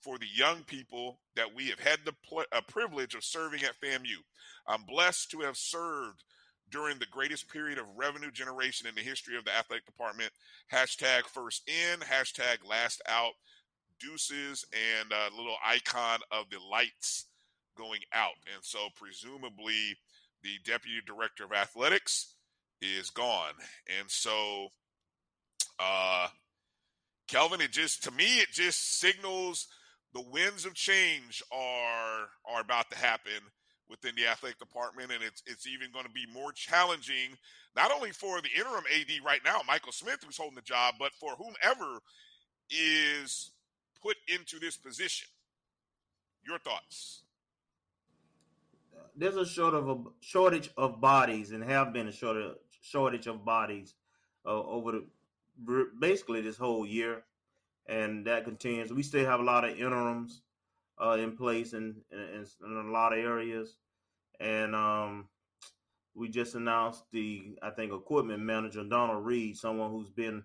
For 0.01 0.17
the 0.17 0.29
young 0.35 0.65
people 0.65 1.21
that 1.37 1.55
we 1.55 1.69
have 1.69 1.79
had 1.79 1.99
the 2.07 2.15
pl- 2.27 2.47
uh, 2.53 2.63
privilege 2.63 3.15
of 3.15 3.23
serving 3.23 3.63
at 3.65 3.79
FAMU. 3.83 4.17
I'm 4.67 4.85
blessed 4.85 5.31
to 5.33 5.41
have 5.41 5.59
served 5.59 6.25
during 6.71 6.99
the 6.99 7.07
greatest 7.07 7.49
period 7.49 7.79
of 7.79 7.87
revenue 7.97 8.31
generation 8.31 8.87
in 8.87 8.95
the 8.95 9.01
history 9.01 9.37
of 9.37 9.45
the 9.45 9.57
athletic 9.57 9.87
department. 9.87 10.31
Hashtag 10.73 11.23
first 11.25 11.69
in, 11.69 12.01
hashtag 12.01 12.59
last 12.69 13.03
out, 13.09 13.33
deuces, 13.99 14.65
and 14.73 15.13
a 15.13 15.37
little 15.37 15.57
icon 15.65 16.21
of 16.31 16.47
the 16.51 16.59
lights 16.71 17.27
going 17.77 18.01
out. 18.13 18.37
And 18.55 18.63
so, 18.63 18.89
presumably, 18.95 19.97
the 20.43 20.59
deputy 20.65 20.99
director 21.07 21.45
of 21.45 21.53
athletics 21.53 22.35
is 22.81 23.11
gone. 23.11 23.55
And 23.99 24.11
so, 24.11 24.69
uh, 25.79 26.29
Kelvin, 27.29 27.61
it 27.61 27.73
just, 27.73 28.05
to 28.05 28.11
me, 28.11 28.39
it 28.39 28.51
just 28.53 28.99
signals 28.99 29.69
the 30.13 30.23
winds 30.23 30.67
of 30.67 30.75
change 30.75 31.43
are 31.53 32.29
are 32.45 32.61
about 32.61 32.91
to 32.91 32.99
happen 32.99 33.33
within 33.91 34.15
the 34.15 34.27
athletic 34.27 34.59
department, 34.59 35.11
and 35.13 35.23
it's 35.23 35.43
it's 35.47 35.67
even 35.67 35.91
going 35.93 36.07
to 36.07 36.11
be 36.11 36.27
more 36.33 36.53
challenging, 36.53 37.37
not 37.77 37.91
only 37.93 38.13
for 38.13 38.41
the 38.41 38.49
interim 38.57 38.85
AD 38.95 39.25
right 39.25 39.41
now, 39.45 39.61
Michael 39.67 39.93
Smith, 39.93 40.21
who's 40.25 40.37
holding 40.37 40.55
the 40.55 40.63
job, 40.63 40.95
but 40.99 41.13
for 41.13 41.33
whomever 41.33 42.01
is 42.71 43.51
put 44.03 44.17
into 44.29 44.59
this 44.59 44.77
position. 44.77 45.29
Your 46.47 46.59
thoughts? 46.59 47.23
There's 49.17 49.37
a 49.37 49.45
short 49.45 49.75
of 49.75 49.89
a 49.89 49.97
shortage 50.21 50.71
of 50.77 51.01
bodies, 51.01 51.51
and 51.51 51.63
have 51.65 51.93
been 51.93 52.09
a 52.09 52.13
shortage 52.13 52.57
shortage 52.81 53.27
of 53.27 53.45
bodies 53.45 53.95
uh, 54.47 54.63
over 54.63 54.93
the 54.93 55.05
basically 55.99 56.41
this 56.41 56.57
whole 56.57 56.87
year, 56.87 57.23
and 57.87 58.27
that 58.27 58.45
continues. 58.45 58.93
We 58.93 59.03
still 59.03 59.27
have 59.27 59.41
a 59.41 59.43
lot 59.45 59.65
of 59.65 59.79
interims 59.79 60.43
uh, 61.03 61.13
in 61.13 61.37
place 61.37 61.73
in, 61.73 61.97
in, 62.13 62.45
in 62.65 62.87
a 62.89 62.91
lot 62.91 63.13
of 63.13 63.19
areas, 63.19 63.77
and 64.41 64.75
um, 64.75 65.29
we 66.15 66.29
just 66.29 66.55
announced 66.55 67.05
the 67.13 67.57
I 67.63 67.71
think 67.71 67.93
equipment 67.93 68.43
manager 68.43 68.85
Donald 68.85 69.25
Reed, 69.25 69.57
someone 69.57 69.91
who's 69.91 70.11
been 70.11 70.45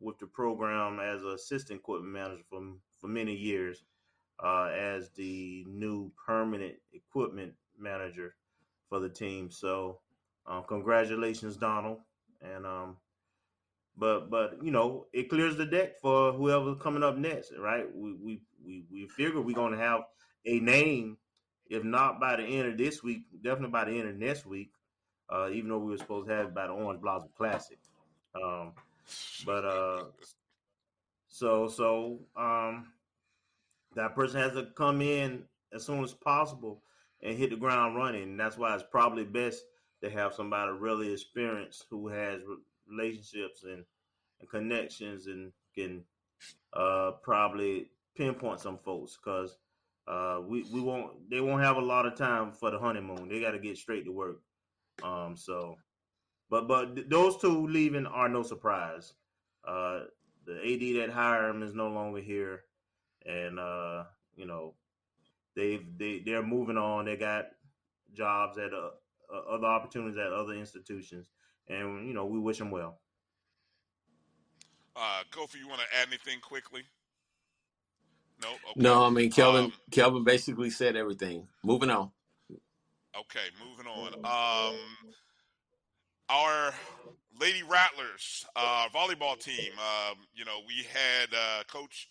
with 0.00 0.18
the 0.18 0.26
program 0.26 1.00
as 1.00 1.22
an 1.22 1.30
assistant 1.30 1.80
equipment 1.80 2.12
manager 2.12 2.42
for 2.48 2.60
for 2.98 3.08
many 3.08 3.34
years, 3.34 3.84
uh, 4.42 4.70
as 4.76 5.10
the 5.10 5.64
new 5.68 6.10
permanent 6.26 6.74
equipment 6.92 7.52
manager 7.78 8.34
for 8.88 8.98
the 8.98 9.08
team. 9.08 9.50
So, 9.50 10.00
um, 10.46 10.64
congratulations, 10.66 11.56
Donald, 11.56 11.98
and 12.42 12.66
um, 12.66 12.96
but 13.96 14.30
but 14.30 14.58
you 14.62 14.70
know 14.70 15.06
it 15.12 15.28
clears 15.28 15.56
the 15.56 15.66
deck 15.66 16.00
for 16.00 16.32
whoever's 16.32 16.80
coming 16.80 17.02
up 17.02 17.16
next, 17.16 17.52
right? 17.58 17.86
We 17.94 18.14
we 18.14 18.40
we 18.64 18.84
we 18.90 19.08
figure 19.08 19.40
we're 19.40 19.54
going 19.54 19.72
to 19.72 19.78
have 19.78 20.02
a 20.46 20.58
name, 20.60 21.16
if 21.68 21.84
not 21.84 22.20
by 22.20 22.36
the 22.36 22.42
end 22.42 22.68
of 22.68 22.78
this 22.78 23.02
week, 23.02 23.22
definitely 23.42 23.70
by 23.70 23.84
the 23.84 23.92
end 23.92 24.08
of 24.08 24.16
next 24.16 24.46
week. 24.46 24.70
Uh, 25.30 25.48
even 25.50 25.70
though 25.70 25.78
we 25.78 25.90
were 25.92 25.98
supposed 25.98 26.28
to 26.28 26.34
have 26.34 26.46
it 26.46 26.54
by 26.54 26.66
the 26.66 26.72
Orange 26.72 27.00
Blossom 27.00 27.30
Classic, 27.36 27.78
um, 28.34 28.72
but 29.46 29.64
uh, 29.64 30.04
so 31.28 31.68
so 31.68 32.18
um, 32.36 32.88
that 33.94 34.14
person 34.14 34.40
has 34.40 34.52
to 34.52 34.66
come 34.76 35.00
in 35.00 35.44
as 35.72 35.84
soon 35.84 36.04
as 36.04 36.12
possible 36.12 36.82
and 37.22 37.38
hit 37.38 37.50
the 37.50 37.56
ground 37.56 37.96
running. 37.96 38.36
That's 38.36 38.58
why 38.58 38.74
it's 38.74 38.84
probably 38.90 39.24
best 39.24 39.64
to 40.02 40.10
have 40.10 40.34
somebody 40.34 40.72
really 40.72 41.12
experienced 41.12 41.86
who 41.88 42.08
has 42.08 42.40
relationships 42.88 43.64
and, 43.64 43.84
and 44.40 44.48
connections 44.50 45.26
and 45.26 45.52
can 45.74 46.02
uh, 46.72 47.12
probably 47.22 47.90
pinpoint 48.16 48.60
some 48.60 48.78
folks 48.78 49.16
because 49.16 49.56
uh, 50.06 50.40
we 50.46 50.64
we 50.72 50.80
won't 50.80 51.30
they 51.30 51.40
won't 51.40 51.62
have 51.62 51.76
a 51.76 51.80
lot 51.80 52.06
of 52.06 52.14
time 52.14 52.52
for 52.52 52.70
the 52.70 52.78
honeymoon. 52.78 53.28
They 53.28 53.40
got 53.40 53.52
to 53.52 53.58
get 53.58 53.78
straight 53.78 54.04
to 54.04 54.12
work. 54.12 54.40
Um, 55.02 55.36
so, 55.36 55.76
but 56.50 56.68
but 56.68 56.94
th- 56.94 57.08
those 57.08 57.38
two 57.38 57.66
leaving 57.66 58.06
are 58.06 58.28
no 58.28 58.42
surprise. 58.42 59.14
Uh, 59.66 60.00
the 60.46 60.56
AD 60.56 61.00
that 61.00 61.14
hired 61.14 61.54
him 61.54 61.62
is 61.62 61.74
no 61.74 61.88
longer 61.88 62.20
here, 62.20 62.64
and 63.24 63.58
uh, 63.58 64.04
you 64.36 64.46
know 64.46 64.74
they've 65.56 65.86
they 65.96 66.22
they're 66.24 66.42
moving 66.42 66.76
on. 66.76 67.06
They 67.06 67.16
got 67.16 67.46
jobs 68.12 68.58
at 68.58 68.74
uh, 68.74 68.90
uh, 69.34 69.54
other 69.54 69.66
opportunities 69.66 70.18
at 70.18 70.32
other 70.32 70.52
institutions, 70.52 71.30
and 71.68 72.06
you 72.06 72.14
know 72.14 72.26
we 72.26 72.38
wish 72.38 72.58
them 72.58 72.70
well. 72.70 72.98
Uh, 74.96 75.22
Kofi, 75.32 75.56
you 75.56 75.68
want 75.68 75.80
to 75.80 75.86
add 76.00 76.08
anything 76.08 76.40
quickly? 76.40 76.82
No. 78.40 78.48
Okay. 78.48 78.58
No, 78.76 79.04
I 79.04 79.10
mean 79.10 79.30
Kelvin. 79.30 79.66
Um, 79.66 79.72
Kelvin 79.90 80.24
basically 80.24 80.70
said 80.70 80.96
everything. 80.96 81.48
Moving 81.64 81.90
on. 81.90 82.10
Okay, 83.16 83.46
moving 83.64 83.86
on. 83.86 84.14
Um, 84.24 84.78
our 86.28 86.74
Lady 87.40 87.62
Rattlers, 87.62 88.44
uh, 88.56 88.88
volleyball 88.94 89.38
team. 89.38 89.72
Um, 89.78 90.16
you 90.34 90.44
know, 90.44 90.60
we 90.66 90.84
had 90.84 91.28
uh, 91.32 91.62
Coach 91.68 92.08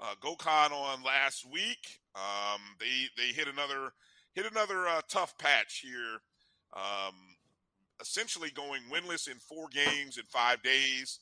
uh, 0.00 0.14
Gokhan 0.22 0.72
on 0.72 1.02
last 1.02 1.46
week. 1.50 2.00
Um, 2.14 2.60
they 2.80 3.08
they 3.16 3.32
hit 3.32 3.48
another 3.48 3.92
hit 4.34 4.50
another 4.50 4.86
uh, 4.86 5.00
tough 5.08 5.36
patch 5.38 5.82
here. 5.84 6.20
Um, 6.74 7.14
essentially 8.00 8.50
going 8.50 8.82
winless 8.92 9.28
in 9.28 9.38
four 9.38 9.68
games 9.68 10.18
in 10.18 10.24
five 10.24 10.62
days 10.62 11.20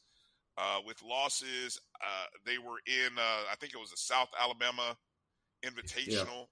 uh, 0.56 0.78
with 0.86 1.02
losses. 1.02 1.80
Uh, 2.02 2.26
they 2.44 2.58
were 2.58 2.78
in, 2.86 3.18
uh, 3.18 3.42
I 3.50 3.56
think 3.60 3.74
it 3.74 3.80
was 3.80 3.90
the 3.90 3.96
South 3.96 4.28
Alabama 4.40 4.96
Invitational, 5.64 6.46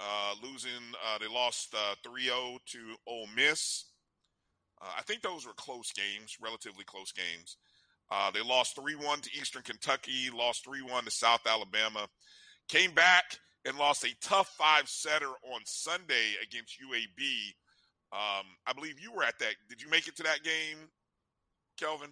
uh, 0.00 0.34
losing. 0.42 0.70
Uh, 1.06 1.18
they 1.18 1.32
lost 1.32 1.74
uh, 1.74 1.94
3-0 2.06 2.58
to 2.66 2.94
Ole 3.06 3.28
Miss. 3.34 3.84
I 4.80 5.02
think 5.02 5.22
those 5.22 5.44
were 5.44 5.54
close 5.54 5.90
games, 5.92 6.36
relatively 6.40 6.84
close 6.84 7.10
games. 7.10 7.56
they 8.32 8.40
lost 8.40 8.76
3-1 8.76 9.22
to 9.22 9.30
Eastern 9.36 9.62
Kentucky, 9.62 10.30
lost 10.32 10.64
3-1 10.64 11.04
to 11.04 11.10
South 11.10 11.40
Alabama, 11.48 12.06
came 12.68 12.92
back 12.92 13.38
and 13.64 13.76
lost 13.76 14.04
a 14.04 14.14
tough 14.22 14.54
five-setter 14.56 15.30
on 15.52 15.60
Sunday 15.64 16.34
against 16.40 16.78
UAB. 16.80 17.54
Um, 18.12 18.46
I 18.66 18.72
believe 18.74 18.98
you 18.98 19.12
were 19.12 19.22
at 19.22 19.38
that. 19.38 19.54
Did 19.68 19.82
you 19.82 19.90
make 19.90 20.08
it 20.08 20.16
to 20.16 20.22
that 20.22 20.42
game, 20.42 20.78
Kelvin? 21.78 22.10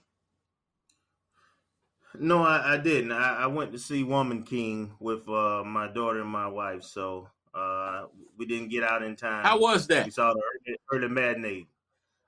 No, 2.18 2.42
I, 2.42 2.74
I 2.74 2.76
didn't. 2.76 3.12
I, 3.12 3.42
I, 3.42 3.46
went 3.46 3.72
to 3.72 3.78
see 3.78 4.02
Woman 4.02 4.42
King 4.42 4.92
with 5.00 5.28
uh, 5.28 5.62
my 5.64 5.88
daughter 5.88 6.20
and 6.20 6.30
my 6.30 6.46
wife, 6.46 6.82
so 6.82 7.28
uh, 7.54 8.04
we 8.36 8.46
didn't 8.46 8.68
get 8.68 8.84
out 8.84 9.02
in 9.02 9.16
time. 9.16 9.44
How 9.44 9.58
was 9.58 9.86
that? 9.88 10.04
We 10.04 10.10
saw 10.10 10.32
the 10.32 10.40
early, 10.40 10.78
early 10.92 11.08
matinee. 11.08 11.66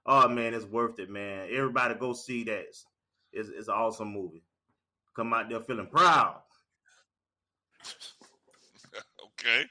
Oh 0.07 0.29
man, 0.29 0.55
it's 0.55 0.65
worth 0.65 0.99
it, 0.99 1.11
man. 1.11 1.49
Everybody 1.51 1.95
go 1.95 2.13
see 2.15 2.45
that. 2.45 2.61
It's, 3.33 3.51
it's 3.51 3.69
an 3.69 3.75
awesome 3.75 4.13
movie. 4.13 4.43
Come 5.15 5.35
out 5.35 5.49
there 5.49 5.61
feeling 5.61 5.87
proud. 5.87 6.41
okay. 9.39 9.63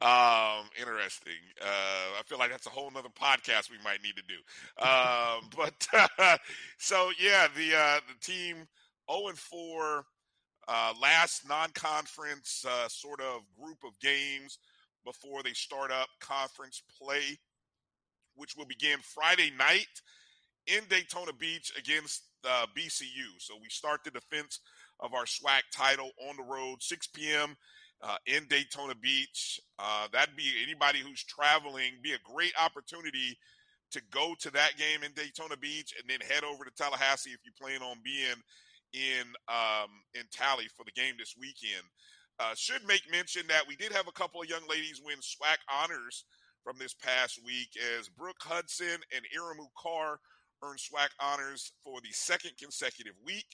Um, 0.00 0.66
interesting. 0.78 1.32
Uh, 1.60 2.18
I 2.18 2.22
feel 2.26 2.38
like 2.38 2.50
that's 2.50 2.66
a 2.66 2.70
whole 2.70 2.90
nother 2.90 3.08
podcast 3.08 3.70
we 3.70 3.78
might 3.82 4.02
need 4.02 4.14
to 4.16 4.22
do. 4.28 4.86
Um, 4.86 5.50
but 5.56 6.08
uh, 6.18 6.36
so 6.78 7.10
yeah, 7.20 7.48
the 7.56 7.76
uh, 7.76 8.00
the 8.08 8.20
team 8.20 8.56
0 9.10 9.28
and 9.28 9.38
4, 9.38 10.04
uh, 10.68 10.94
last 11.00 11.48
non-conference 11.48 12.64
uh, 12.68 12.88
sort 12.88 13.20
of 13.20 13.42
group 13.60 13.78
of 13.86 13.98
games 14.00 14.58
before 15.04 15.42
they 15.42 15.52
start 15.52 15.90
up 15.90 16.08
conference 16.20 16.82
play, 16.98 17.38
which 18.34 18.56
will 18.56 18.64
begin 18.64 18.98
Friday 19.02 19.52
night 19.58 19.86
in 20.66 20.80
Daytona 20.88 21.32
Beach 21.32 21.72
against 21.78 22.22
uh, 22.48 22.66
BCU. 22.76 23.38
So 23.38 23.54
we 23.60 23.68
start 23.68 24.00
the 24.04 24.10
defense 24.10 24.60
of 25.00 25.12
our 25.12 25.24
SWAC 25.24 25.60
title 25.72 26.10
on 26.28 26.36
the 26.36 26.42
road, 26.42 26.82
6 26.82 27.06
p.m. 27.08 27.56
Uh, 28.02 28.16
in 28.26 28.44
Daytona 28.50 28.94
Beach. 28.94 29.58
Uh, 29.78 30.08
that'd 30.12 30.36
be 30.36 30.52
anybody 30.62 30.98
who's 30.98 31.24
traveling, 31.24 31.92
be 32.02 32.12
a 32.12 32.18
great 32.22 32.52
opportunity 32.60 33.38
to 33.92 34.02
go 34.10 34.34
to 34.40 34.50
that 34.50 34.76
game 34.76 35.02
in 35.04 35.12
Daytona 35.12 35.56
Beach 35.56 35.94
and 35.98 36.10
then 36.10 36.18
head 36.28 36.44
over 36.44 36.64
to 36.64 36.70
Tallahassee 36.76 37.30
if 37.30 37.40
you 37.46 37.52
plan 37.58 37.80
on 37.80 37.96
being 38.04 38.36
in 38.92 39.26
um, 39.48 39.90
in 40.14 40.22
tally 40.32 40.66
for 40.76 40.84
the 40.84 40.92
game 40.92 41.14
this 41.18 41.34
weekend. 41.38 41.84
Uh, 42.40 42.54
should 42.56 42.84
make 42.86 43.02
mention 43.10 43.46
that 43.48 43.62
we 43.68 43.76
did 43.76 43.92
have 43.92 44.08
a 44.08 44.12
couple 44.12 44.42
of 44.42 44.48
young 44.48 44.66
ladies 44.68 45.00
win 45.04 45.18
SWAC 45.18 45.58
honors 45.70 46.24
from 46.64 46.76
this 46.78 46.94
past 46.94 47.38
week 47.44 47.68
as 47.98 48.08
Brooke 48.08 48.40
Hudson 48.40 48.98
and 49.14 49.24
Iramu 49.36 49.66
Carr 49.78 50.18
earned 50.62 50.80
SWAC 50.80 51.10
honors 51.20 51.72
for 51.84 52.00
the 52.00 52.10
second 52.10 52.52
consecutive 52.58 53.14
week. 53.24 53.46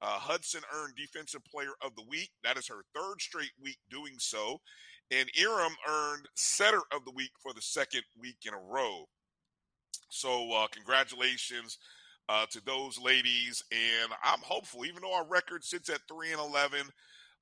Uh, 0.00 0.18
Hudson 0.18 0.62
earned 0.74 0.94
Defensive 0.96 1.44
Player 1.44 1.72
of 1.82 1.94
the 1.96 2.04
Week. 2.08 2.30
That 2.44 2.56
is 2.56 2.68
her 2.68 2.84
third 2.94 3.20
straight 3.20 3.52
week 3.60 3.78
doing 3.90 4.14
so. 4.18 4.60
And 5.10 5.28
Iram 5.40 5.74
earned 5.88 6.26
Setter 6.34 6.82
of 6.92 7.04
the 7.04 7.12
Week 7.12 7.32
for 7.42 7.52
the 7.52 7.62
second 7.62 8.02
week 8.20 8.36
in 8.46 8.54
a 8.54 8.58
row. 8.58 9.06
So, 10.10 10.52
uh, 10.52 10.66
congratulations 10.68 11.78
uh, 12.28 12.46
to 12.50 12.64
those 12.64 13.00
ladies. 13.00 13.62
And 13.72 14.12
I'm 14.22 14.40
hopeful, 14.40 14.84
even 14.84 15.02
though 15.02 15.14
our 15.14 15.26
record 15.26 15.64
sits 15.64 15.88
at 15.88 16.00
3 16.08 16.32
and 16.32 16.40
11 16.40 16.80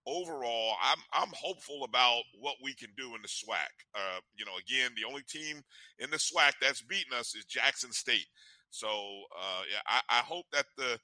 overall, 0.07 0.75
I'm, 0.83 0.99
I'm 1.13 1.33
hopeful 1.35 1.85
about 1.85 2.23
what 2.39 2.57
we 2.63 2.75
can 2.75 2.91
do 2.97 3.15
in 3.15 3.23
the 3.23 3.29
SWAC. 3.29 3.69
Uh, 3.95 4.21
you 4.37 4.45
know, 4.45 4.53
again, 4.59 4.93
the 4.97 5.07
only 5.09 5.23
team 5.29 5.63
in 5.99 6.11
the 6.11 6.17
SWAC 6.17 6.53
that's 6.61 6.83
beaten 6.83 7.13
us 7.19 7.35
is 7.35 7.45
Jackson 7.45 7.93
State. 7.93 8.27
So, 8.71 8.89
uh, 8.89 9.63
yeah, 9.71 9.81
I, 9.87 10.01
I 10.19 10.21
hope 10.21 10.47
that 10.53 10.67
the 10.77 10.99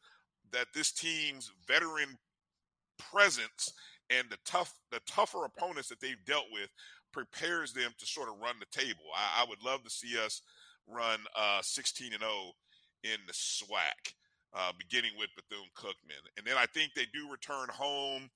that 0.52 0.68
this 0.74 0.92
team's 0.92 1.52
veteran 1.66 2.18
presence 2.98 3.72
and 4.10 4.28
the 4.30 4.38
tough 4.44 4.74
the 4.90 5.00
tougher 5.06 5.44
opponents 5.44 5.88
that 5.88 6.00
they've 6.00 6.24
dealt 6.26 6.46
with 6.52 6.68
prepares 7.12 7.72
them 7.72 7.92
to 7.98 8.06
sort 8.06 8.28
of 8.28 8.40
run 8.40 8.54
the 8.58 8.78
table. 8.78 9.04
I, 9.16 9.42
I 9.42 9.46
would 9.48 9.62
love 9.62 9.82
to 9.84 9.90
see 9.90 10.18
us 10.18 10.42
run 10.86 11.20
uh, 11.36 11.60
16 11.62 12.12
and 12.12 12.20
0 12.20 12.30
in 13.04 13.18
the 13.26 13.32
SWAC, 13.32 14.14
uh, 14.54 14.72
beginning 14.78 15.12
with 15.18 15.28
Bethune 15.36 15.68
Cookman, 15.76 16.22
and 16.36 16.46
then 16.46 16.56
I 16.56 16.66
think 16.66 16.92
they 16.94 17.06
do 17.12 17.30
return 17.30 17.68
home 17.70 18.30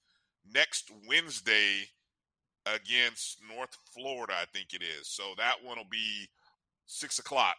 next 0.52 0.90
Wednesday 1.08 1.88
against 2.66 3.38
North 3.54 3.76
Florida. 3.94 4.34
I 4.34 4.44
think 4.52 4.68
it 4.72 4.82
is. 4.82 5.08
So 5.08 5.22
that 5.38 5.54
one 5.62 5.76
will 5.76 5.90
be 5.90 6.28
six 6.86 7.18
o'clock 7.18 7.56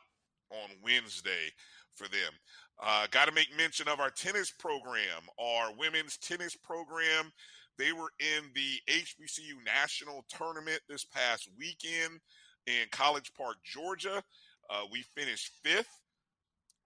on 0.51 0.69
Wednesday 0.83 1.51
for 1.95 2.07
them. 2.07 2.31
Uh, 2.79 3.07
Got 3.11 3.25
to 3.25 3.33
make 3.33 3.55
mention 3.57 3.87
of 3.87 3.99
our 3.99 4.09
tennis 4.09 4.51
program, 4.51 5.23
our 5.39 5.73
women's 5.77 6.17
tennis 6.17 6.55
program. 6.55 7.31
They 7.77 7.91
were 7.91 8.11
in 8.19 8.45
the 8.55 8.79
HBCU 8.91 9.63
national 9.65 10.25
tournament 10.29 10.79
this 10.89 11.05
past 11.05 11.49
weekend 11.57 12.19
in 12.65 12.87
College 12.91 13.31
Park, 13.37 13.57
Georgia. 13.63 14.21
Uh, 14.69 14.81
we 14.91 15.03
finished 15.15 15.51
fifth. 15.63 16.01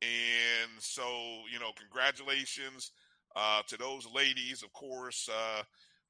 And 0.02 0.72
so, 0.80 1.04
you 1.52 1.60
know, 1.60 1.72
congratulations 1.78 2.92
uh, 3.36 3.62
to 3.68 3.78
those 3.78 4.08
ladies. 4.14 4.64
Of 4.64 4.74
course, 4.74 5.30
uh, 5.30 5.64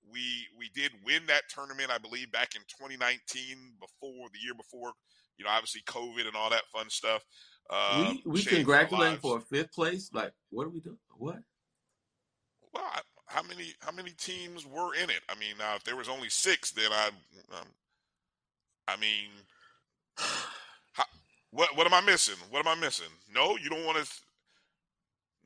we 0.09 0.47
we 0.57 0.69
did 0.73 0.91
win 1.05 1.23
that 1.27 1.43
tournament, 1.53 1.91
I 1.91 1.97
believe, 1.97 2.32
back 2.32 2.55
in 2.55 2.61
2019, 2.61 3.73
before 3.79 4.29
the 4.34 4.39
year 4.39 4.55
before. 4.55 4.93
You 5.38 5.45
know, 5.45 5.51
obviously 5.51 5.82
COVID 5.88 6.27
and 6.27 6.36
all 6.36 6.49
that 6.49 6.65
fun 6.73 6.89
stuff. 6.89 7.23
Uh, 7.70 8.14
we 8.26 8.32
we 8.32 8.43
congratulate 8.43 9.20
for 9.22 9.38
a 9.38 9.41
fifth 9.41 9.74
place. 9.74 10.09
Like, 10.14 10.34
what 10.49 10.66
are 10.66 10.70
we 10.70 10.82
doing? 10.82 10.97
What? 11.18 11.39
Well, 12.74 12.84
I, 12.84 13.01
how 13.28 13.43
many 13.43 13.74
how 13.80 13.91
many 13.91 14.12
teams 14.12 14.66
were 14.66 14.93
in 14.93 15.09
it? 15.09 15.22
I 15.30 15.39
mean, 15.39 15.55
now 15.57 15.76
if 15.76 15.84
there 15.84 15.95
was 15.95 16.09
only 16.09 16.30
six, 16.30 16.72
then 16.72 16.91
I, 16.91 17.07
um, 17.53 17.68
I 18.88 18.97
mean, 18.97 19.30
how, 20.18 21.05
what 21.51 21.76
what 21.78 21.88
am 21.88 21.93
I 21.93 22.01
missing? 22.01 22.36
What 22.49 22.66
am 22.66 22.78
I 22.78 22.80
missing? 22.80 23.12
No, 23.34 23.57
you 23.57 23.70
don't 23.70 23.86
want 23.86 24.03
to. 24.03 24.12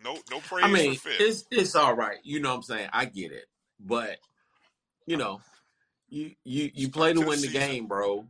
No, 0.03 0.17
no 0.29 0.39
praise 0.39 0.65
I 0.65 0.67
mean, 0.67 0.95
for 0.95 1.09
fifth. 1.09 1.21
it's 1.21 1.45
it's 1.51 1.75
all 1.75 1.95
right. 1.95 2.17
You 2.23 2.39
know 2.39 2.49
what 2.49 2.55
I'm 2.55 2.63
saying? 2.63 2.89
I 2.91 3.05
get 3.05 3.31
it, 3.31 3.45
but 3.79 4.17
you 5.05 5.17
know, 5.17 5.41
you 6.09 6.31
you 6.43 6.71
you 6.73 6.89
play 6.89 7.13
to 7.13 7.19
to 7.19 7.25
win 7.25 7.41
the 7.41 7.47
season. 7.47 7.61
game, 7.61 7.87
bro. 7.87 8.25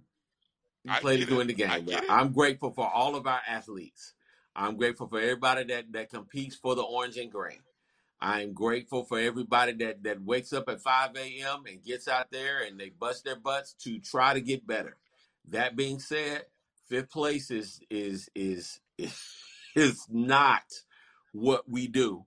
You 0.86 0.92
I 0.94 1.02
played 1.02 1.28
to 1.28 1.38
win 1.38 1.48
the 1.48 1.54
game. 1.54 1.72
I'm 2.10 2.34
grateful 2.34 2.72
for 2.72 2.90
all 2.90 3.18
of 3.18 3.28
our 3.28 3.42
athletes. 3.48 4.14
I'm 4.56 4.78
grateful 4.78 5.08
for 5.10 5.20
everybody 5.22 5.66
that 5.66 5.94
that 5.94 6.12
competes 6.12 6.58
for 6.58 6.76
the 6.76 6.84
orange 6.84 7.18
and 7.18 7.32
green. 7.32 7.60
I'm 8.22 8.54
grateful 8.54 9.06
for 9.06 9.20
everybody 9.20 9.74
that 9.74 10.04
that 10.06 10.24
wakes 10.24 10.54
up 10.54 10.70
at 10.70 10.82
5 10.82 11.12
a.m. 11.18 11.66
and 11.70 11.84
gets 11.84 12.08
out 12.10 12.32
there 12.32 12.64
and 12.64 12.80
they 12.80 12.90
bust 12.90 13.26
their 13.26 13.38
butts 13.40 13.74
to 13.84 14.00
try 14.00 14.34
to 14.34 14.42
get 14.42 14.68
better. 14.68 14.98
That 15.50 15.78
being 15.78 16.00
said, 16.00 16.44
fifth 16.90 17.12
place 17.12 17.52
is 17.52 17.82
is 17.92 18.30
is 18.36 18.82
is, 18.98 19.22
is 19.76 20.08
not 20.10 20.64
what 21.34 21.70
we 21.70 21.88
do 21.88 22.26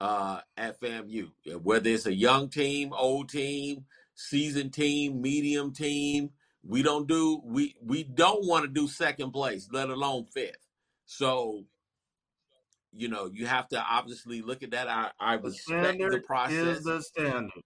uh, 0.00 0.42
at 0.58 0.80
FAMU. 0.80 1.30
Whether 1.62 1.90
it's 1.90 2.06
a 2.06 2.14
young 2.14 2.50
team, 2.50 2.92
old 2.94 3.30
team, 3.30 3.86
seasoned 4.14 4.74
team, 4.74 5.22
medium 5.22 5.72
team, 5.74 6.30
we 6.68 6.82
don't 6.82 7.08
do 7.08 7.40
we 7.44 7.74
we 7.82 8.04
don't 8.04 8.46
want 8.46 8.64
to 8.64 8.68
do 8.70 8.86
second 8.86 9.32
place, 9.32 9.68
let 9.72 9.88
alone 9.88 10.26
fifth. 10.26 10.66
So 11.06 11.64
you 12.92 13.08
know 13.08 13.26
you 13.32 13.46
have 13.46 13.68
to 13.70 13.82
obviously 13.82 14.42
look 14.42 14.62
at 14.62 14.72
that. 14.72 14.88
I 14.88 15.10
I 15.18 15.36
The 15.38 15.44
respect 15.44 15.66
the 15.66 15.88
standard 15.94 16.24
process. 16.24 16.78
is 16.78 16.84
the 16.84 17.02
standard. 17.02 17.62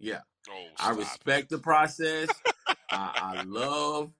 Yeah. 0.00 0.20
Oh, 0.50 0.66
I 0.78 0.84
stop 0.86 0.98
respect 0.98 1.50
the 1.50 1.58
process. 1.58 2.28
I, 2.90 3.36
I 3.38 3.42
love 3.44 4.10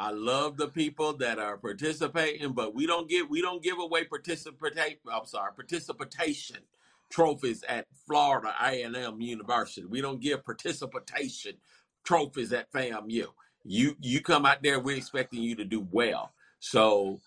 I 0.00 0.10
love 0.10 0.56
the 0.56 0.68
people 0.68 1.12
that 1.18 1.38
are 1.38 1.56
participating, 1.56 2.52
but 2.52 2.74
we 2.74 2.84
don't 2.86 3.08
give 3.08 3.30
we 3.30 3.40
don't 3.40 3.62
give 3.62 3.78
away 3.78 4.04
participate 4.04 4.98
I'm 5.10 5.26
sorry, 5.26 5.52
participation 5.54 6.58
trophies 7.10 7.62
at 7.68 7.86
Florida 8.06 8.52
A&M 8.60 9.20
University. 9.20 9.86
We 9.86 10.00
don't 10.00 10.20
give 10.20 10.44
participation 10.44 11.54
trophies 12.04 12.52
at 12.52 12.72
FAMU. 12.72 13.08
You 13.08 13.28
you 13.64 13.96
you 14.00 14.20
come 14.20 14.46
out 14.46 14.62
there, 14.62 14.80
we're 14.80 14.96
expecting 14.96 15.42
you 15.42 15.56
to 15.56 15.64
do 15.64 15.86
well. 15.90 16.32
So, 16.60 17.20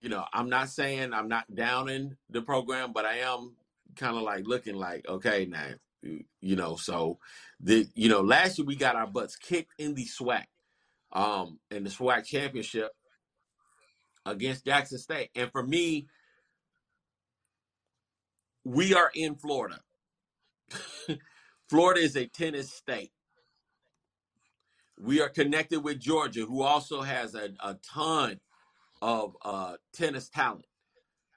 you 0.00 0.08
know, 0.08 0.24
I'm 0.32 0.48
not 0.48 0.68
saying 0.70 1.12
I'm 1.12 1.28
not 1.28 1.54
downing 1.54 2.16
the 2.30 2.42
program, 2.42 2.92
but 2.92 3.04
I 3.04 3.18
am 3.18 3.54
kind 3.96 4.16
of 4.16 4.22
like 4.22 4.46
looking 4.46 4.76
like, 4.76 5.06
okay, 5.08 5.46
now, 5.46 5.68
you 6.02 6.24
you 6.40 6.56
know, 6.56 6.76
so 6.76 7.18
the 7.60 7.88
you 7.94 8.08
know, 8.08 8.20
last 8.20 8.58
year 8.58 8.66
we 8.66 8.76
got 8.76 8.96
our 8.96 9.06
butts 9.06 9.36
kicked 9.36 9.72
in 9.78 9.94
the 9.94 10.06
SWAC, 10.06 10.44
um, 11.12 11.58
in 11.70 11.84
the 11.84 11.90
SWAC 11.90 12.26
championship 12.26 12.92
against 14.26 14.64
Jackson 14.64 14.98
State. 14.98 15.30
And 15.34 15.50
for 15.52 15.62
me, 15.62 16.06
we 18.64 18.94
are 18.94 19.10
in 19.14 19.36
Florida. 19.36 19.80
Florida 21.70 22.00
is 22.00 22.16
a 22.16 22.26
tennis 22.26 22.72
state. 22.72 23.12
We 25.02 25.20
are 25.20 25.28
connected 25.28 25.80
with 25.80 25.98
Georgia, 25.98 26.44
who 26.44 26.62
also 26.62 27.02
has 27.02 27.34
a, 27.34 27.50
a 27.60 27.74
ton 27.82 28.38
of 29.00 29.36
uh, 29.44 29.74
tennis 29.92 30.28
talent. 30.28 30.66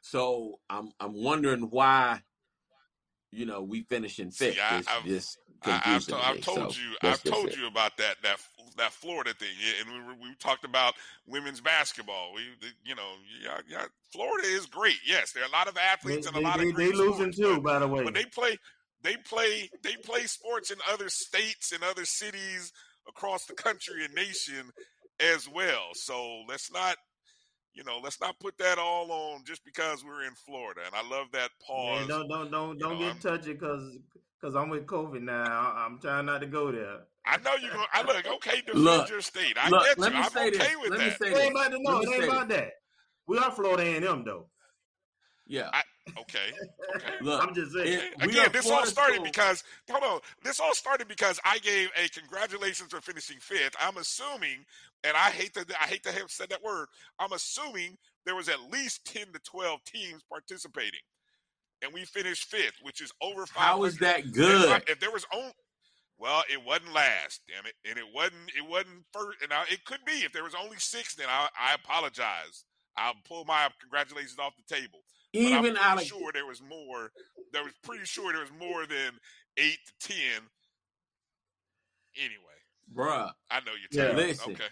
So 0.01 0.59
I'm 0.69 0.89
I'm 0.99 1.13
wondering 1.15 1.63
why, 1.71 2.21
you 3.31 3.47
know, 3.47 3.63
we 3.63 3.81
finish 3.81 4.19
in 4.19 4.29
fifth. 4.29 4.53
See, 4.53 4.61
I, 4.61 4.77
It's 4.77 4.87
I've, 4.87 5.05
just 5.05 5.37
I, 5.63 5.81
I've, 5.83 6.05
to- 6.05 6.11
to 6.11 6.17
I've 6.17 6.41
told 6.41 6.75
So 6.75 6.81
you, 6.81 7.09
I've 7.09 7.23
told 7.23 7.47
it. 7.47 7.57
you 7.57 7.65
about 7.65 7.97
that 7.97 8.17
that 8.21 8.37
that 8.77 8.91
Florida 8.91 9.33
thing, 9.33 9.49
and 9.79 10.07
we, 10.21 10.29
we 10.29 10.35
talked 10.35 10.63
about 10.63 10.93
women's 11.25 11.59
basketball. 11.61 12.33
We, 12.35 12.43
the- 12.61 12.73
you 12.83 12.93
know, 12.93 13.13
yeah, 13.43 13.57
yeah, 13.67 13.85
Florida 14.11 14.47
is 14.47 14.67
great. 14.67 14.99
Yes, 15.07 15.31
there 15.31 15.41
are 15.43 15.47
a 15.47 15.51
lot 15.51 15.67
of 15.67 15.73
They 15.73 15.81
athletes 15.81 16.27
and 16.27 16.35
a 16.35 16.39
they 16.39 16.43
lot 16.43 16.59
they, 16.59 16.65
of 16.65 16.69
they 16.69 16.91
great 16.91 16.95
losing 16.95 17.31
sports, 17.33 17.37
too, 17.37 17.61
but 17.61 17.63
by 17.63 17.79
the 17.79 17.87
way. 17.87 18.03
but 18.03 18.13
they 18.13 18.25
play, 18.25 18.57
they 19.01 19.17
play, 19.17 19.71
they 19.81 19.95
play 19.95 20.25
sports 20.25 20.69
in 20.69 20.77
other 20.87 21.09
states 21.09 21.71
and 21.71 21.83
other 21.83 22.05
cities 22.05 22.71
across 23.07 23.45
the 23.45 23.53
country 23.53 24.05
and 24.05 24.13
nation 24.13 24.71
as 25.19 25.47
well. 25.49 25.89
So 25.93 26.41
let's 26.47 26.71
not. 26.71 26.97
You 27.73 27.83
know, 27.83 27.99
let's 28.01 28.21
not 28.21 28.39
put 28.39 28.57
that 28.59 28.77
all 28.77 29.11
on 29.11 29.43
just 29.43 29.65
because 29.65 30.01
we're 30.05 30.23
in 30.23 30.33
Florida. 30.45 30.79
And 30.85 30.95
I 30.95 31.05
love 31.13 31.27
that 31.33 31.49
pause. 31.65 31.99
Man, 31.99 32.07
don't 32.07 32.29
don't 32.29 32.49
don't 32.51 32.73
You 32.75 32.79
don't 32.79 32.99
know, 32.99 33.11
get 33.11 33.21
touchy 33.21 33.51
because 33.51 33.97
because 34.39 34.55
I'm 34.55 34.69
with 34.69 34.85
COVID 34.85 35.21
now. 35.21 35.43
I- 35.43 35.85
I'm 35.85 35.99
trying 35.99 36.25
not 36.25 36.39
to 36.39 36.47
go 36.47 36.71
there. 36.71 36.99
I 37.25 37.35
know 37.37 37.55
you're 37.61 37.71
gonna. 37.71 37.85
I 37.91 38.03
look 38.03 38.25
okay. 38.35 38.61
Defend 38.61 38.81
Look, 38.85 39.09
your 39.09 39.19
state. 39.19 39.57
I 39.59 39.69
look. 39.69 39.83
get 39.83 39.97
Let 39.99 40.11
you. 40.11 40.17
me 40.17 40.23
I'm 40.23 40.29
say 40.31 40.47
okay 40.47 40.57
this. 40.57 40.75
with 40.81 40.91
Let 40.91 40.99
me 40.99 41.05
that. 41.07 41.17
say 41.19 41.31
It 41.31 41.37
ain't 41.37 41.51
about 41.51 41.71
the 41.71 41.79
no. 41.81 41.97
Let 41.99 42.07
It 42.07 42.13
ain't 42.13 42.23
about 42.31 42.47
that. 42.49 42.71
We 43.27 43.39
are 43.39 43.51
Florida 43.51 43.83
A&M 43.83 44.23
though. 44.23 44.47
Yeah. 45.47 45.69
I, 45.73 45.81
okay. 46.19 46.53
Okay. 46.95 47.15
Look, 47.21 47.41
I'm 47.41 47.53
just 47.55 47.73
saying. 47.73 47.99
it, 47.99 48.03
we 48.23 48.29
Again, 48.31 48.39
are 48.39 48.49
this 48.49 48.69
all 48.71 48.85
started 48.85 49.15
school. 49.15 49.23
because 49.23 49.63
hold 49.89 50.03
on. 50.03 50.19
This 50.43 50.59
all 50.59 50.73
started 50.75 51.07
because 51.07 51.39
I 51.45 51.59
gave 51.59 51.89
a 51.97 52.09
congratulations 52.09 52.91
for 52.91 53.01
finishing 53.01 53.37
fifth. 53.39 53.75
I'm 53.79 53.97
assuming, 53.97 54.65
and 55.03 55.15
I 55.17 55.31
hate 55.31 55.53
to 55.55 55.65
I 55.81 55.85
hate 55.87 56.03
to 56.03 56.11
have 56.11 56.31
said 56.31 56.49
that 56.49 56.63
word. 56.63 56.87
I'm 57.19 57.33
assuming 57.33 57.97
there 58.25 58.35
was 58.35 58.49
at 58.49 58.71
least 58.71 59.05
ten 59.05 59.27
to 59.33 59.39
twelve 59.39 59.83
teams 59.85 60.23
participating, 60.29 61.01
and 61.83 61.93
we 61.93 62.05
finished 62.05 62.45
fifth, 62.45 62.75
which 62.81 63.01
is 63.01 63.11
over 63.21 63.45
five 63.45 63.63
How 63.63 63.83
is 63.85 63.97
hundred. 63.99 63.99
that 63.99 64.33
If, 64.45 64.69
I, 64.69 64.79
good? 64.79 64.83
if 64.87 64.99
there 64.99 65.11
was 65.11 65.25
only 65.33 65.53
well, 66.19 66.43
it 66.51 66.63
wasn't 66.65 66.93
last, 66.93 67.41
damn 67.47 67.65
it, 67.65 67.73
and 67.89 67.97
it 67.99 68.05
wasn't 68.13 68.51
it 68.57 68.67
wasn't 68.69 69.05
first. 69.13 69.39
And 69.41 69.49
now 69.49 69.63
it 69.69 69.85
could 69.85 70.05
be 70.05 70.23
if 70.25 70.31
there 70.33 70.43
was 70.43 70.55
only 70.55 70.77
six. 70.77 71.15
Then 71.15 71.27
I, 71.29 71.47
I 71.59 71.75
apologize. 71.75 72.65
I'll 72.97 73.15
pull 73.27 73.45
my 73.45 73.69
congratulations 73.81 74.39
off 74.39 74.53
the 74.57 74.75
table. 74.75 74.99
I'm 75.37 75.65
Even 75.65 75.75
pretty 75.75 75.79
out 75.79 76.03
sure 76.03 76.31
there 76.33 76.45
was 76.45 76.61
more. 76.61 77.11
There 77.53 77.63
was 77.63 77.73
pretty 77.83 78.05
sure 78.05 78.31
there 78.33 78.41
was 78.41 78.51
more 78.51 78.85
than 78.85 79.19
eight 79.57 79.79
to 79.87 80.07
ten. 80.07 80.43
Anyway, 82.17 82.59
bruh, 82.93 83.31
I 83.51 83.59
know 83.61 83.73
you're 83.73 83.89
Yeah. 83.91 84.11
telling 84.13 84.17
me. 84.17 84.23
listen. 84.33 84.53
Okay. 84.53 84.69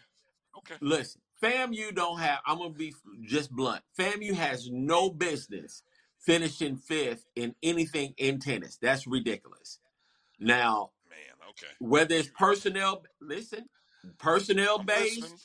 Okay. 0.57 0.75
Listen, 0.81 1.21
FAMU 1.41 1.93
don't 1.95 2.19
have. 2.19 2.39
I'm 2.45 2.57
gonna 2.59 2.69
be 2.71 2.93
just 3.23 3.51
blunt. 3.51 3.83
FAMU 3.97 4.33
has 4.33 4.69
no 4.71 5.09
business 5.09 5.83
finishing 6.19 6.77
fifth 6.77 7.25
in 7.35 7.55
anything 7.63 8.13
in 8.17 8.39
tennis. 8.39 8.77
That's 8.77 9.07
ridiculous. 9.07 9.79
Now, 10.39 10.91
man, 11.09 11.49
okay. 11.49 11.67
Whether 11.79 12.15
it's 12.15 12.29
personnel, 12.29 13.03
listen, 13.21 13.69
personnel 14.19 14.79
I'm 14.79 14.85
based, 14.85 15.21
listening. 15.21 15.39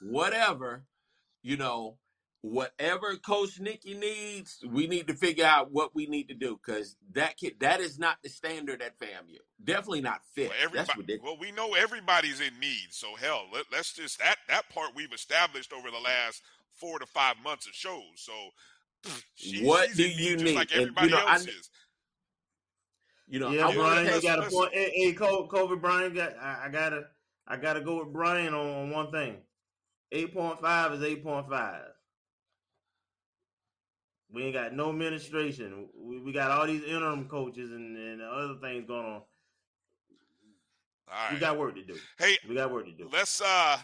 whatever, 0.00 0.84
you 1.42 1.56
know, 1.56 1.98
whatever 2.42 3.16
Coach 3.16 3.60
Nikki 3.60 3.94
needs, 3.94 4.58
we 4.66 4.86
need 4.86 5.06
to 5.08 5.14
figure 5.14 5.44
out 5.44 5.70
what 5.72 5.94
we 5.94 6.06
need 6.06 6.28
to 6.28 6.34
do 6.34 6.58
because 6.64 6.96
that 7.12 7.36
kid, 7.36 7.54
that 7.60 7.80
is 7.80 7.98
not 7.98 8.16
the 8.22 8.28
standard 8.30 8.80
at 8.82 8.98
FAMU. 8.98 9.36
Definitely 9.62 10.00
not 10.00 10.20
fifth. 10.34 10.48
Well, 10.50 10.56
That's 10.72 10.90
everybody, 10.90 11.00
ridiculous. 11.00 11.22
well, 11.24 11.36
we 11.40 11.52
know 11.52 11.74
everybody's 11.74 12.40
in 12.40 12.58
need. 12.60 12.88
So 12.90 13.08
hell, 13.16 13.44
let, 13.52 13.66
let's 13.72 13.92
just 13.92 14.18
that 14.20 14.36
that 14.48 14.70
part 14.70 14.90
we've 14.96 15.12
established 15.12 15.72
over 15.72 15.90
the 15.90 15.98
last 15.98 16.42
four 16.74 16.98
to 16.98 17.06
five 17.06 17.36
months 17.44 17.66
of 17.66 17.74
shows. 17.74 18.02
So 18.16 18.32
pff, 19.06 19.22
she, 19.34 19.62
What 19.64 19.88
she's 19.90 19.96
do 19.96 20.04
in 20.04 20.08
need 20.10 20.18
you 20.20 20.32
just 20.34 20.44
need? 20.44 20.54
like 20.54 20.70
And, 20.72 20.76
you 20.80 20.82
everybody 20.82 21.10
know, 21.10 21.26
else 21.28 21.44
kn- 21.44 21.56
is. 21.58 21.70
You 23.28 23.38
know, 23.38 23.50
yeah, 23.50 23.68
I 23.68 23.74
Brian, 23.74 23.78
want 23.78 24.06
you 24.06 24.10
let's- 24.12 24.24
got 24.24 24.38
a 24.38 24.42
let's- 24.42 24.54
point. 24.54 24.72
Hey, 24.74 24.92
hey, 24.94 25.12
Co- 25.12 25.46
Kofi 25.46 25.80
Brian 25.80 26.14
got. 26.14 26.36
I, 26.38 26.64
I 26.64 26.68
gotta, 26.70 27.02
I 27.46 27.56
gotta 27.58 27.80
go 27.80 27.98
with 27.98 28.12
Brian 28.12 28.54
on, 28.54 28.66
on 28.66 28.90
one 28.90 29.10
thing. 29.12 29.36
Eight 30.10 30.34
point 30.34 30.60
five 30.60 30.92
is 30.94 31.02
eight 31.04 31.22
point 31.22 31.48
five. 31.48 31.82
We 34.32 34.44
ain't 34.44 34.54
got 34.54 34.72
no 34.72 34.90
administration. 34.90 35.88
We, 35.96 36.20
we 36.20 36.32
got 36.32 36.50
all 36.50 36.66
these 36.66 36.84
interim 36.84 37.26
coaches 37.28 37.70
and, 37.70 37.96
and 37.96 38.22
other 38.22 38.54
things 38.60 38.86
going 38.86 39.06
on. 39.06 39.22
All 41.12 41.24
right. 41.24 41.34
We 41.34 41.40
got 41.40 41.58
work 41.58 41.74
to 41.74 41.82
do. 41.82 41.96
Hey, 42.18 42.36
We 42.48 42.54
got 42.54 42.72
work 42.72 42.86
to 42.86 42.92
do. 42.92 43.08
Let's 43.12 43.40
uh 43.42 43.78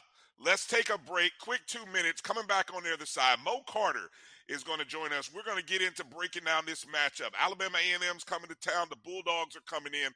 let's 0.44 0.66
take 0.66 0.90
a 0.90 0.98
break. 0.98 1.32
Quick 1.40 1.60
two 1.66 1.84
minutes. 1.92 2.20
Coming 2.20 2.46
back 2.46 2.72
on 2.74 2.84
the 2.84 2.92
other 2.92 3.06
side, 3.06 3.38
Mo 3.44 3.60
Carter 3.68 4.08
is 4.48 4.62
going 4.62 4.78
to 4.78 4.84
join 4.84 5.12
us. 5.12 5.30
We're 5.34 5.42
going 5.42 5.58
to 5.58 5.64
get 5.64 5.82
into 5.82 6.04
breaking 6.04 6.44
down 6.44 6.64
this 6.66 6.84
matchup. 6.84 7.30
Alabama 7.40 7.78
A&M's 7.78 8.22
coming 8.22 8.48
to 8.48 8.54
town. 8.68 8.86
The 8.90 8.96
Bulldogs 9.04 9.56
are 9.56 9.66
coming 9.66 9.92
in. 9.92 10.10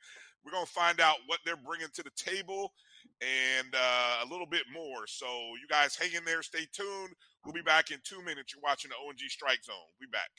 We're 0.44 0.52
going 0.52 0.66
to 0.66 0.72
find 0.72 1.00
out 1.00 1.16
what 1.26 1.40
they're 1.44 1.56
bringing 1.56 1.88
to 1.94 2.02
the 2.02 2.10
table 2.16 2.72
and 3.20 3.74
uh, 3.74 4.24
a 4.24 4.26
little 4.30 4.46
bit 4.46 4.62
more. 4.72 5.06
So 5.06 5.26
you 5.60 5.66
guys 5.68 5.96
hang 5.96 6.14
in 6.14 6.24
there. 6.24 6.42
Stay 6.42 6.66
tuned. 6.72 7.14
We'll 7.44 7.54
be 7.54 7.62
back 7.62 7.90
in 7.90 7.98
two 8.04 8.22
minutes. 8.22 8.54
You're 8.54 8.62
watching 8.62 8.90
the 8.90 8.96
ONG 8.96 9.18
Strike 9.28 9.64
Zone. 9.64 9.74
We'll 10.00 10.08
be 10.08 10.12
back. 10.12 10.30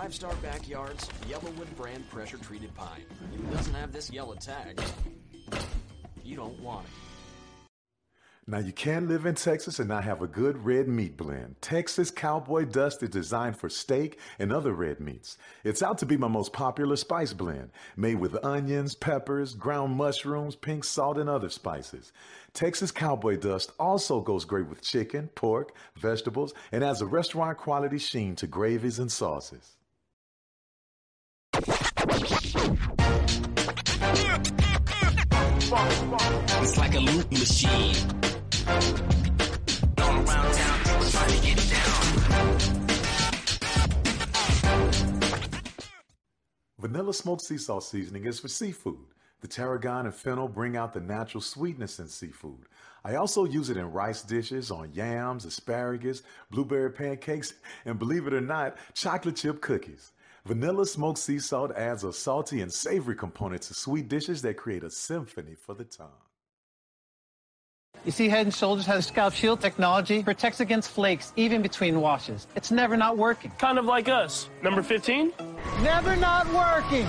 Five 0.00 0.14
star 0.14 0.34
backyards, 0.36 1.06
Yellowwood 1.28 1.76
brand 1.76 2.08
pressure 2.08 2.38
treated 2.38 2.74
pine. 2.74 3.04
If 3.34 3.40
it 3.40 3.52
doesn't 3.52 3.74
have 3.74 3.92
this 3.92 4.10
yellow 4.10 4.34
tag, 4.34 4.80
you 6.24 6.36
don't 6.36 6.58
want 6.58 6.86
it. 6.86 6.92
Now, 8.46 8.60
you 8.60 8.72
can 8.72 9.08
live 9.08 9.26
in 9.26 9.34
Texas 9.34 9.78
and 9.78 9.88
not 9.90 10.04
have 10.04 10.22
a 10.22 10.26
good 10.26 10.64
red 10.64 10.88
meat 10.88 11.18
blend. 11.18 11.56
Texas 11.60 12.10
Cowboy 12.10 12.64
Dust 12.64 13.02
is 13.02 13.10
designed 13.10 13.58
for 13.58 13.68
steak 13.68 14.18
and 14.38 14.50
other 14.50 14.72
red 14.72 15.00
meats. 15.00 15.36
It's 15.64 15.82
out 15.82 15.98
to 15.98 16.06
be 16.06 16.16
my 16.16 16.28
most 16.28 16.54
popular 16.54 16.96
spice 16.96 17.34
blend, 17.34 17.70
made 17.94 18.16
with 18.16 18.42
onions, 18.42 18.94
peppers, 18.94 19.52
ground 19.52 19.94
mushrooms, 19.96 20.56
pink 20.56 20.84
salt, 20.84 21.18
and 21.18 21.28
other 21.28 21.50
spices. 21.50 22.10
Texas 22.54 22.90
Cowboy 22.90 23.36
Dust 23.36 23.70
also 23.78 24.22
goes 24.22 24.46
great 24.46 24.66
with 24.66 24.80
chicken, 24.80 25.28
pork, 25.34 25.74
vegetables, 25.96 26.54
and 26.72 26.82
adds 26.82 27.02
a 27.02 27.06
restaurant 27.06 27.58
quality 27.58 27.98
sheen 27.98 28.34
to 28.36 28.46
gravies 28.46 28.98
and 28.98 29.12
sauces. 29.12 29.76
It's 36.62 36.78
like 36.78 36.94
a 36.94 37.00
loop 37.00 37.30
machine. 37.30 37.96
Around 39.98 40.54
town, 40.54 40.78
people 40.84 41.10
trying 41.10 41.30
to 41.30 41.40
get 41.44 41.58
down. 41.68 42.02
Vanilla 46.78 47.12
smoked 47.12 47.42
sea 47.42 47.58
salt 47.58 47.84
seasoning 47.84 48.24
is 48.24 48.40
for 48.40 48.48
seafood. 48.48 48.96
The 49.42 49.48
tarragon 49.48 50.06
and 50.06 50.14
fennel 50.14 50.48
bring 50.48 50.78
out 50.78 50.94
the 50.94 51.00
natural 51.00 51.42
sweetness 51.42 51.98
in 51.98 52.08
seafood. 52.08 52.64
I 53.04 53.16
also 53.16 53.44
use 53.44 53.68
it 53.68 53.76
in 53.76 53.92
rice 53.92 54.22
dishes, 54.22 54.70
on 54.70 54.94
yams, 54.94 55.44
asparagus, 55.44 56.22
blueberry 56.50 56.90
pancakes, 56.90 57.52
and 57.84 57.98
believe 57.98 58.26
it 58.26 58.32
or 58.32 58.40
not, 58.40 58.76
chocolate 58.94 59.36
chip 59.36 59.60
cookies. 59.60 60.12
Vanilla 60.46 60.86
smoked 60.86 61.18
sea 61.18 61.38
salt 61.38 61.70
adds 61.72 62.02
a 62.02 62.12
salty 62.12 62.62
and 62.62 62.72
savory 62.72 63.14
component 63.14 63.62
to 63.62 63.74
sweet 63.74 64.08
dishes 64.08 64.40
that 64.42 64.56
create 64.56 64.82
a 64.82 64.90
symphony 64.90 65.54
for 65.54 65.74
the 65.74 65.84
tongue. 65.84 66.08
You 68.06 68.12
see, 68.12 68.30
Head 68.30 68.52
& 68.54 68.54
Shoulders 68.54 68.86
has 68.86 69.06
Scalp 69.06 69.34
Shield 69.34 69.60
technology, 69.60 70.22
protects 70.22 70.60
against 70.60 70.90
flakes 70.90 71.34
even 71.36 71.60
between 71.60 72.00
washes. 72.00 72.46
It's 72.56 72.70
never 72.70 72.96
not 72.96 73.18
working. 73.18 73.50
Kind 73.58 73.78
of 73.78 73.84
like 73.84 74.08
us. 74.08 74.48
Number 74.62 74.82
15? 74.82 75.32
Never 75.82 76.16
not 76.16 76.46
working. 76.54 77.06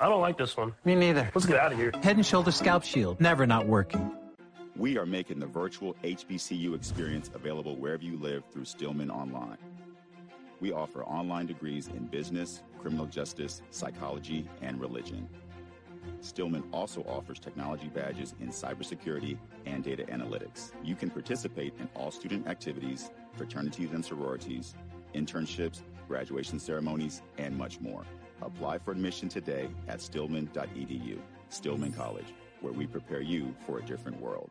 I 0.00 0.08
don't 0.08 0.20
like 0.20 0.36
this 0.36 0.56
one. 0.56 0.74
Me 0.84 0.94
neither. 0.94 1.30
Let's 1.34 1.46
get 1.46 1.56
out 1.56 1.72
of 1.72 1.78
here. 1.78 1.92
Head 2.02 2.24
& 2.26 2.26
Shoulders 2.26 2.56
Scalp 2.56 2.84
Shield, 2.84 3.18
never 3.20 3.46
not 3.46 3.66
working. 3.66 4.12
We 4.76 4.98
are 4.98 5.06
making 5.06 5.38
the 5.38 5.46
virtual 5.46 5.94
HBCU 6.04 6.74
experience 6.74 7.30
available 7.34 7.76
wherever 7.76 8.04
you 8.04 8.18
live 8.18 8.44
through 8.52 8.66
Stillman 8.66 9.10
Online. 9.10 9.56
We 10.60 10.72
offer 10.72 11.04
online 11.04 11.46
degrees 11.46 11.88
in 11.88 12.06
business, 12.06 12.62
criminal 12.80 13.06
justice, 13.06 13.62
psychology, 13.70 14.48
and 14.60 14.80
religion. 14.80 15.28
Stillman 16.20 16.64
also 16.72 17.02
offers 17.02 17.38
technology 17.38 17.88
badges 17.88 18.34
in 18.40 18.48
cybersecurity 18.48 19.38
and 19.66 19.84
data 19.84 20.04
analytics. 20.04 20.72
You 20.82 20.96
can 20.96 21.10
participate 21.10 21.74
in 21.78 21.88
all 21.94 22.10
student 22.10 22.48
activities, 22.48 23.10
fraternities 23.36 23.92
and 23.92 24.04
sororities, 24.04 24.74
internships, 25.14 25.82
graduation 26.08 26.58
ceremonies, 26.58 27.22
and 27.36 27.56
much 27.56 27.80
more. 27.80 28.04
Apply 28.42 28.78
for 28.78 28.92
admission 28.92 29.28
today 29.28 29.68
at 29.86 30.00
stillman.edu. 30.00 31.18
Stillman 31.50 31.92
College, 31.92 32.34
where 32.60 32.72
we 32.72 32.86
prepare 32.86 33.20
you 33.20 33.54
for 33.64 33.78
a 33.78 33.82
different 33.82 34.20
world. 34.20 34.50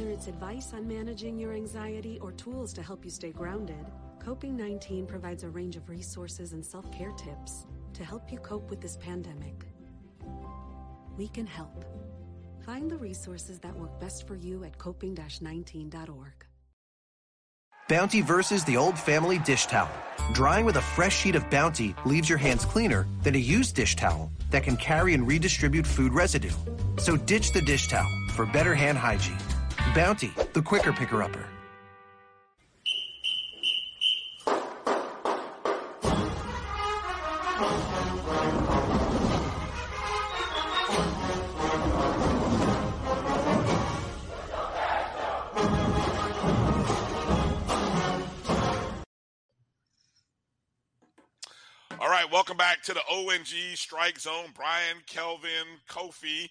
Whether 0.00 0.12
it's 0.12 0.28
advice 0.28 0.72
on 0.72 0.88
managing 0.88 1.38
your 1.38 1.52
anxiety 1.52 2.18
or 2.22 2.32
tools 2.32 2.72
to 2.72 2.82
help 2.82 3.04
you 3.04 3.10
stay 3.10 3.32
grounded, 3.32 3.84
Coping 4.18 4.56
19 4.56 5.04
provides 5.04 5.42
a 5.44 5.50
range 5.50 5.76
of 5.76 5.90
resources 5.90 6.54
and 6.54 6.64
self 6.64 6.90
care 6.90 7.12
tips 7.18 7.66
to 7.92 8.02
help 8.02 8.32
you 8.32 8.38
cope 8.38 8.70
with 8.70 8.80
this 8.80 8.96
pandemic. 8.96 9.66
We 11.18 11.28
can 11.28 11.44
help. 11.44 11.84
Find 12.64 12.90
the 12.90 12.96
resources 12.96 13.58
that 13.58 13.76
work 13.76 14.00
best 14.00 14.26
for 14.26 14.36
you 14.36 14.64
at 14.64 14.78
coping 14.78 15.14
19.org. 15.14 16.46
Bounty 17.86 18.22
versus 18.22 18.64
the 18.64 18.78
old 18.78 18.98
family 18.98 19.36
dish 19.40 19.66
towel. 19.66 19.90
Drying 20.32 20.64
with 20.64 20.76
a 20.76 20.82
fresh 20.96 21.14
sheet 21.14 21.34
of 21.34 21.50
Bounty 21.50 21.94
leaves 22.06 22.26
your 22.26 22.38
hands 22.38 22.64
cleaner 22.64 23.06
than 23.22 23.34
a 23.34 23.38
used 23.38 23.74
dish 23.74 23.96
towel 23.96 24.32
that 24.50 24.62
can 24.62 24.78
carry 24.78 25.12
and 25.12 25.28
redistribute 25.28 25.86
food 25.86 26.14
residue. 26.14 26.56
So 26.96 27.18
ditch 27.18 27.52
the 27.52 27.60
dish 27.60 27.88
towel 27.88 28.10
for 28.34 28.46
better 28.46 28.74
hand 28.74 28.96
hygiene. 28.96 29.59
Bounty, 29.94 30.32
the 30.52 30.62
quicker 30.62 30.92
picker 30.92 31.20
upper. 31.20 31.44
All 51.98 52.08
right, 52.08 52.30
welcome 52.30 52.56
back 52.56 52.84
to 52.84 52.94
the 52.94 53.00
ONG 53.10 53.44
Strike 53.74 54.20
Zone. 54.20 54.50
Brian, 54.54 54.98
Kelvin, 55.06 55.50
Kofi, 55.88 56.48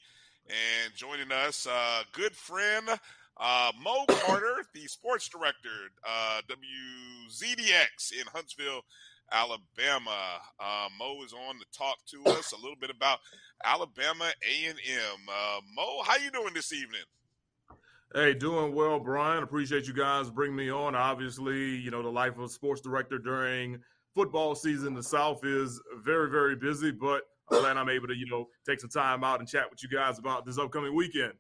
and 0.50 0.94
joining 0.94 1.32
us, 1.32 1.66
uh, 1.68 2.04
good 2.12 2.36
friend 2.36 3.00
uh, 3.40 3.72
Mo 3.82 4.06
Carter, 4.08 4.66
the 4.74 4.88
sports 4.88 5.30
director, 5.30 5.70
uh, 6.08 6.42
WZDX 6.50 8.12
in 8.20 8.28
Huntsville, 8.34 8.82
Alabama. 9.32 10.40
Uh, 10.60 10.88
Mo 10.98 11.24
is 11.24 11.34
on 11.34 11.56
to 11.60 11.66
talk 11.78 11.98
to 12.08 12.24
us 12.32 12.52
a 12.52 12.56
little 12.56 12.76
bit 12.80 12.90
about 12.90 13.20
Alabama 13.64 14.26
A&M. 14.26 15.20
Uh, 15.28 15.60
Mo, 15.76 16.04
how 16.04 16.18
you 16.18 16.32
doing 16.32 16.54
this 16.54 16.74
evening? 16.74 17.02
Hey, 18.14 18.34
doing 18.34 18.74
well, 18.74 19.00
Brian. 19.00 19.44
Appreciate 19.44 19.88
you 19.88 19.94
guys 19.94 20.32
bringing 20.32 20.56
me 20.56 20.72
on. 20.72 20.96
Obviously, 20.96 21.76
you 21.76 21.92
know, 21.92 22.02
the 22.02 22.10
life 22.10 22.38
of 22.38 22.44
a 22.44 22.50
sports 22.50 22.82
director 22.82 23.20
during 23.20 23.80
football 24.16 24.56
season, 24.56 24.96
the 24.96 25.04
South 25.04 25.46
is 25.46 25.80
very, 26.04 26.30
very 26.30 26.56
busy, 26.56 26.92
but 26.92 27.22
I'm 27.52 27.62
glad 27.62 27.78
I'm 27.78 27.90
able 27.90 28.08
to, 28.08 28.16
you 28.16 28.26
know, 28.26 28.48
take 28.68 28.80
some 28.80 28.90
time 28.90 29.24
out 29.24 29.40
and 29.40 29.48
chat 29.48 29.70
with 29.70 29.84
you 29.84 29.90
guys 29.90 30.18
about 30.18 30.46
this 30.46 30.58
upcoming 30.58 30.96
weekend. 30.96 31.34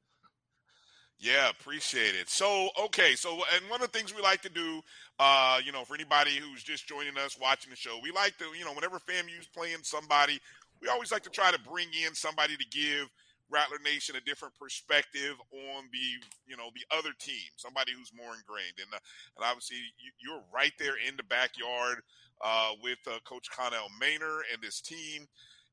Yeah, 1.20 1.49
appreciate 1.49 2.15
it. 2.15 2.30
So, 2.30 2.70
okay, 2.86 3.15
so 3.15 3.32
and 3.53 3.70
one 3.70 3.82
of 3.82 3.91
the 3.91 3.97
things 3.97 4.15
we 4.15 4.22
like 4.22 4.41
to 4.43 4.49
do, 4.49 4.82
uh, 5.20 5.59
you 5.65 5.74
know, 5.74 5.84
for 5.84 5.93
anybody 5.95 6.38
who's 6.38 6.63
just 6.63 6.88
joining 6.88 7.17
us 7.17 7.38
watching 7.39 7.70
the 7.70 7.76
show, 7.76 7.99
we 8.01 8.11
like 8.11 8.38
to, 8.38 8.45
you 8.57 8.63
know, 8.63 8.74
whenever 8.74 8.99
FAMU's 8.99 9.47
playing 9.53 9.84
somebody, 9.84 10.39
we 10.82 10.88
always 10.88 11.11
like 11.11 11.24
to 11.24 11.30
try 11.30 11.51
to 11.51 11.59
bring 11.59 11.88
in 12.05 12.15
somebody 12.15 12.55
to 12.55 12.65
give 12.72 13.09
Rattler 13.49 13.80
Nation 13.84 14.15
a 14.15 14.22
different 14.22 14.53
perspective 14.57 15.36
on 15.51 15.86
the, 15.91 16.24
you 16.47 16.55
know, 16.55 16.70
the 16.74 16.86
other 16.95 17.11
team, 17.20 17.51
somebody 17.57 17.91
who's 17.91 18.13
more 18.15 18.34
ingrained. 18.36 18.80
And, 18.80 18.93
uh, 18.93 18.99
and 19.36 19.45
obviously, 19.45 19.78
you, 19.99 20.11
you're 20.24 20.43
right 20.53 20.74
there 20.80 20.95
in 21.05 21.17
the 21.17 21.24
backyard 21.24 21.99
uh, 22.41 22.72
with 22.82 22.99
uh, 23.07 23.20
Coach 23.26 23.49
Connell 23.51 23.89
Maynor 24.01 24.39
and 24.53 24.61
this 24.61 24.80
team. 24.80 25.28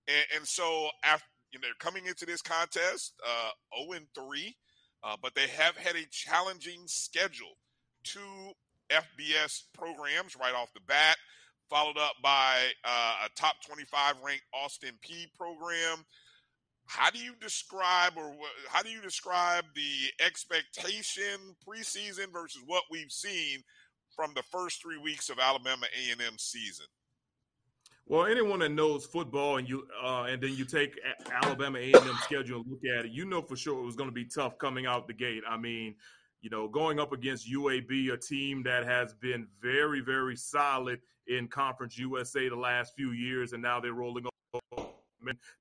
And, 0.09 0.27
and 0.39 0.47
so, 0.47 0.89
after 1.05 1.27
you 1.53 1.61
know, 1.61 1.69
they're 1.69 1.75
coming 1.79 2.07
into 2.07 2.27
this 2.27 2.43
contest, 2.43 3.15
uh, 3.25 3.51
0 3.79 3.93
and 3.93 4.07
3. 4.13 4.57
Uh, 5.07 5.17
but 5.23 5.35
they 5.37 5.47
have 5.47 5.77
had 5.77 5.95
a 5.95 6.05
challenging 6.11 6.81
schedule. 6.87 7.57
Two 8.03 8.53
FBS 8.91 9.63
programs 9.73 10.37
right 10.37 10.55
off 10.55 10.73
the 10.75 10.81
bat, 10.89 11.17
followed 11.71 11.97
up 11.97 12.15
by 12.23 12.57
uh, 12.85 13.27
a 13.27 13.29
top 13.41 13.55
25 13.65 14.15
ranked 14.25 14.45
Austin 14.53 14.95
Peay 15.07 15.27
program. 15.39 16.05
How 16.87 17.11
do 17.11 17.19
you 17.19 17.35
describe, 17.41 18.15
or 18.17 18.33
wh- 18.33 18.73
how 18.73 18.83
do 18.83 18.91
you 18.91 19.01
describe 19.01 19.65
the 19.75 20.25
expectation 20.25 21.55
preseason 21.67 22.33
versus 22.33 22.63
what 22.67 22.85
we've 22.91 23.13
seen 23.13 23.63
from 24.15 24.33
the 24.35 24.43
first 24.43 24.83
three 24.83 24.99
weeks 24.99 25.29
of 25.29 25.39
Alabama 25.39 25.87
A&M 25.87 26.35
season? 26.39 26.87
Well, 28.09 28.27
anyone 28.27 28.61
that 28.61 28.71
knows 28.71 29.05
football 29.05 29.57
and 29.57 29.69
you 29.69 29.87
uh, 30.01 30.27
and 30.29 30.41
then 30.41 30.55
you 30.55 30.65
take 30.65 30.97
Alabama 31.43 31.79
A&M 31.79 32.17
schedule 32.23 32.61
and 32.61 32.71
look 32.71 32.81
at 32.97 33.07
it, 33.07 33.11
you 33.11 33.25
know 33.25 33.43
for 33.43 33.57
sure 33.57 33.81
it 33.81 33.85
was 33.85 33.97
going 33.97 34.09
to 34.09 34.15
be 34.15 34.25
tough 34.25 34.59
coming 34.59 34.87
out 34.87 35.09
the 35.09 35.13
gate. 35.13 35.43
I 35.49 35.57
mean, 35.57 35.97
you 36.41 36.49
know, 36.49 36.69
going 36.69 37.01
up 37.01 37.13
against 37.13 37.51
UAB, 37.51 38.13
a 38.13 38.17
team 38.17 38.63
that 38.63 38.85
has 38.85 39.13
been 39.15 39.49
very, 39.61 40.01
very 40.01 40.37
solid 40.37 41.01
in 41.27 41.49
Conference 41.49 41.99
USA 41.99 42.49
the 42.49 42.55
last 42.55 42.95
few 42.97 43.11
years, 43.11 43.53
and 43.53 43.61
now 43.61 43.81
they're 43.81 43.93
rolling 43.93 44.27
over. 44.55 44.87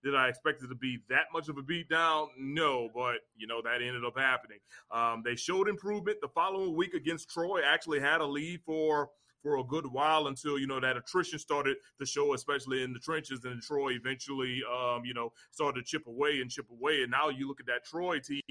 Did 0.04 0.14
I 0.14 0.28
expect 0.28 0.62
it 0.62 0.68
to 0.68 0.76
be 0.76 1.00
that 1.10 1.26
much 1.34 1.50
of 1.50 1.58
a 1.58 1.64
beatdown? 1.64 2.28
No, 2.38 2.90
but 2.94 3.22
you 3.36 3.48
know 3.48 3.64
that 3.64 3.82
ended 3.82 4.06
up 4.06 4.16
happening. 4.16 4.60
Um, 4.92 5.24
they 5.26 5.36
showed 5.36 5.68
improvement 5.68 6.20
the 6.22 6.28
following 6.28 6.76
week 6.76 6.94
against 6.94 7.32
Troy. 7.32 7.62
Actually 7.66 8.02
had 8.02 8.22
a 8.22 8.26
lead 8.26 8.62
for 8.64 9.10
for 9.46 9.60
a 9.60 9.64
good 9.64 9.86
while 9.86 10.26
until 10.26 10.58
you 10.58 10.66
know 10.66 10.80
that 10.80 10.98
attrition 10.98 11.38
started 11.38 11.78
to 12.00 12.06
show, 12.06 12.34
especially 12.34 12.82
in 12.82 12.94
the 12.94 13.00
trenches. 13.00 13.46
And 13.46 13.62
Troy 13.62 13.92
eventually, 13.92 14.64
um, 14.68 15.06
you 15.06 15.14
know, 15.14 15.32
started 15.52 15.82
to 15.82 15.86
chip 15.86 16.08
away 16.08 16.42
and 16.42 16.50
chip 16.50 16.66
away. 16.72 17.04
And 17.04 17.12
now 17.12 17.30
you 17.30 17.48
look 17.48 17.60
at 17.60 17.68
that 17.68 17.86
Troy 17.86 18.18
team. 18.18 18.42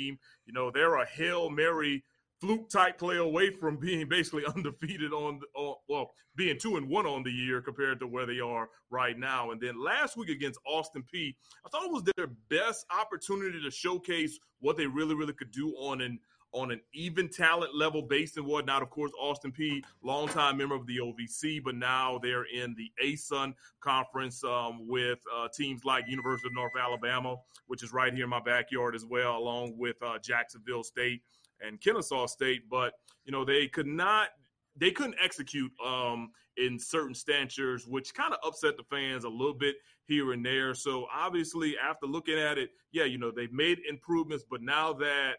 You 0.46 0.52
know, 0.52 0.70
they're 0.70 0.94
a 0.94 1.04
hail 1.04 1.50
mary 1.50 2.04
fluke 2.40 2.70
type 2.70 2.98
play 2.98 3.16
away 3.16 3.50
from 3.50 3.76
being 3.76 4.08
basically 4.08 4.44
undefeated 4.56 5.12
on, 5.12 5.40
on 5.56 5.74
well 5.88 6.12
being 6.36 6.58
two 6.60 6.76
and 6.76 6.88
one 6.88 7.06
on 7.06 7.24
the 7.24 7.30
year 7.30 7.60
compared 7.60 7.98
to 7.98 8.06
where 8.06 8.26
they 8.26 8.38
are 8.38 8.68
right 8.90 9.18
now. 9.18 9.50
And 9.50 9.60
then 9.60 9.82
last 9.82 10.16
week 10.16 10.28
against 10.28 10.60
Austin 10.64 11.02
Peay, 11.12 11.34
I 11.66 11.70
thought 11.70 11.86
it 11.86 11.92
was 11.92 12.04
their 12.16 12.28
best 12.48 12.86
opportunity 12.96 13.60
to 13.60 13.70
showcase 13.70 14.38
what 14.60 14.76
they 14.76 14.86
really 14.86 15.16
really 15.16 15.32
could 15.32 15.50
do 15.50 15.70
on 15.70 16.00
an 16.00 16.20
on 16.54 16.70
an 16.70 16.80
even 16.94 17.28
talent 17.28 17.74
level 17.74 18.00
based 18.00 18.36
and 18.36 18.46
whatnot. 18.46 18.82
Of 18.82 18.90
course, 18.90 19.10
Austin 19.20 19.52
Peay, 19.52 19.82
longtime 20.02 20.56
member 20.56 20.74
of 20.74 20.86
the 20.86 20.98
OVC, 20.98 21.62
but 21.62 21.74
now 21.74 22.18
they're 22.22 22.44
in 22.44 22.74
the 22.76 22.90
ASUN 23.04 23.54
conference 23.80 24.42
um, 24.44 24.86
with 24.86 25.18
uh, 25.36 25.48
teams 25.54 25.84
like 25.84 26.08
University 26.08 26.48
of 26.48 26.54
North 26.54 26.72
Alabama, 26.80 27.36
which 27.66 27.82
is 27.82 27.92
right 27.92 28.14
here 28.14 28.24
in 28.24 28.30
my 28.30 28.40
backyard 28.40 28.94
as 28.94 29.04
well, 29.04 29.36
along 29.36 29.76
with 29.76 29.96
uh, 30.02 30.18
Jacksonville 30.18 30.84
State 30.84 31.22
and 31.60 31.80
Kennesaw 31.80 32.26
State. 32.26 32.62
But 32.70 32.94
you 33.24 33.32
know 33.32 33.44
they 33.44 33.66
could 33.66 33.86
not. 33.86 34.28
They 34.76 34.90
couldn't 34.90 35.16
execute 35.22 35.70
um, 35.84 36.30
in 36.56 36.78
certain 36.78 37.14
stanchers, 37.14 37.86
which 37.86 38.14
kind 38.14 38.32
of 38.32 38.40
upset 38.44 38.76
the 38.76 38.82
fans 38.84 39.24
a 39.24 39.28
little 39.28 39.54
bit 39.54 39.76
here 40.06 40.32
and 40.32 40.44
there. 40.44 40.74
So 40.74 41.06
obviously, 41.14 41.76
after 41.78 42.06
looking 42.06 42.38
at 42.38 42.58
it, 42.58 42.70
yeah, 42.92 43.04
you 43.04 43.18
know 43.18 43.30
they've 43.30 43.52
made 43.52 43.80
improvements, 43.88 44.44
but 44.48 44.62
now 44.62 44.92
that 44.94 45.34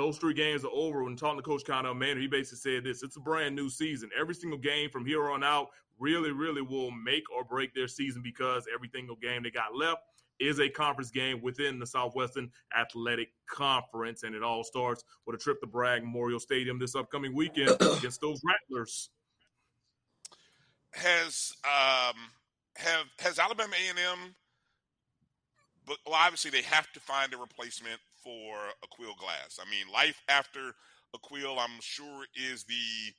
those 0.00 0.16
three 0.16 0.32
games 0.32 0.64
are 0.64 0.70
over. 0.72 1.04
When 1.04 1.14
talking 1.14 1.38
to 1.38 1.42
Coach 1.42 1.64
Connell 1.66 1.94
Maynor, 1.94 2.20
he 2.20 2.26
basically 2.26 2.58
said 2.58 2.84
this: 2.84 3.02
it's 3.02 3.16
a 3.16 3.20
brand 3.20 3.54
new 3.54 3.68
season. 3.68 4.08
Every 4.18 4.34
single 4.34 4.58
game 4.58 4.88
from 4.88 5.04
here 5.04 5.30
on 5.30 5.44
out 5.44 5.68
really, 5.98 6.32
really 6.32 6.62
will 6.62 6.90
make 6.90 7.24
or 7.30 7.44
break 7.44 7.74
their 7.74 7.86
season 7.86 8.22
because 8.22 8.64
every 8.74 8.88
single 8.92 9.16
game 9.16 9.42
they 9.42 9.50
got 9.50 9.76
left 9.76 10.00
is 10.40 10.58
a 10.58 10.70
conference 10.70 11.10
game 11.10 11.42
within 11.42 11.78
the 11.78 11.86
Southwestern 11.86 12.50
Athletic 12.74 13.28
Conference, 13.46 14.22
and 14.22 14.34
it 14.34 14.42
all 14.42 14.64
starts 14.64 15.04
with 15.26 15.36
a 15.36 15.38
trip 15.38 15.60
to 15.60 15.66
Bragg 15.66 16.02
Memorial 16.02 16.40
Stadium 16.40 16.78
this 16.78 16.94
upcoming 16.94 17.34
weekend 17.34 17.70
against 17.98 18.22
those 18.22 18.40
Rattlers. 18.42 19.10
Has 20.92 21.52
um 21.64 22.16
have 22.76 23.04
has 23.18 23.38
Alabama 23.38 23.74
A 23.74 23.90
and 23.90 23.98
M? 23.98 24.34
But 25.86 25.98
well, 26.06 26.16
obviously 26.16 26.50
they 26.50 26.62
have 26.62 26.90
to 26.92 27.00
find 27.00 27.34
a 27.34 27.36
replacement 27.36 28.00
for 28.22 28.56
Aqeel 28.84 29.16
Glass. 29.18 29.58
I 29.60 29.68
mean, 29.70 29.92
life 29.92 30.22
after 30.28 30.74
Aqeel, 31.14 31.58
I'm 31.58 31.80
sure 31.80 32.24
is 32.34 32.64
the 32.64 33.14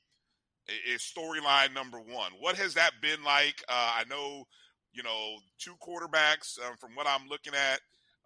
is 0.93 1.01
storyline 1.01 1.73
number 1.73 1.99
one. 1.99 2.31
What 2.39 2.55
has 2.57 2.73
that 2.75 2.91
been 3.01 3.23
like? 3.23 3.63
Uh, 3.67 3.93
I 3.99 4.03
know, 4.09 4.45
you 4.93 5.03
know, 5.03 5.37
two 5.59 5.75
quarterbacks 5.81 6.59
um, 6.59 6.77
from 6.77 6.95
what 6.95 7.07
I'm 7.07 7.27
looking 7.27 7.53
at 7.53 7.79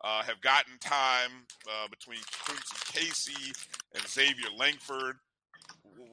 uh, 0.04 0.24
have 0.24 0.42
gotten 0.42 0.78
time 0.80 1.32
uh, 1.68 1.88
between 1.90 2.20
Quincy 2.46 2.76
Casey 2.94 3.54
and 3.94 4.08
Xavier 4.08 4.50
Langford. 4.58 5.16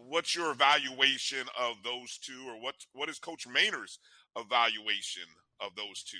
What's 0.08 0.34
your 0.36 0.52
evaluation 0.52 1.46
of 1.60 1.76
those 1.84 2.18
two, 2.18 2.44
or 2.48 2.60
what 2.60 2.74
what 2.92 3.08
is 3.08 3.18
Coach 3.18 3.46
Maynor's 3.46 3.98
evaluation 4.36 5.24
of 5.60 5.74
those 5.76 6.02
two? 6.02 6.18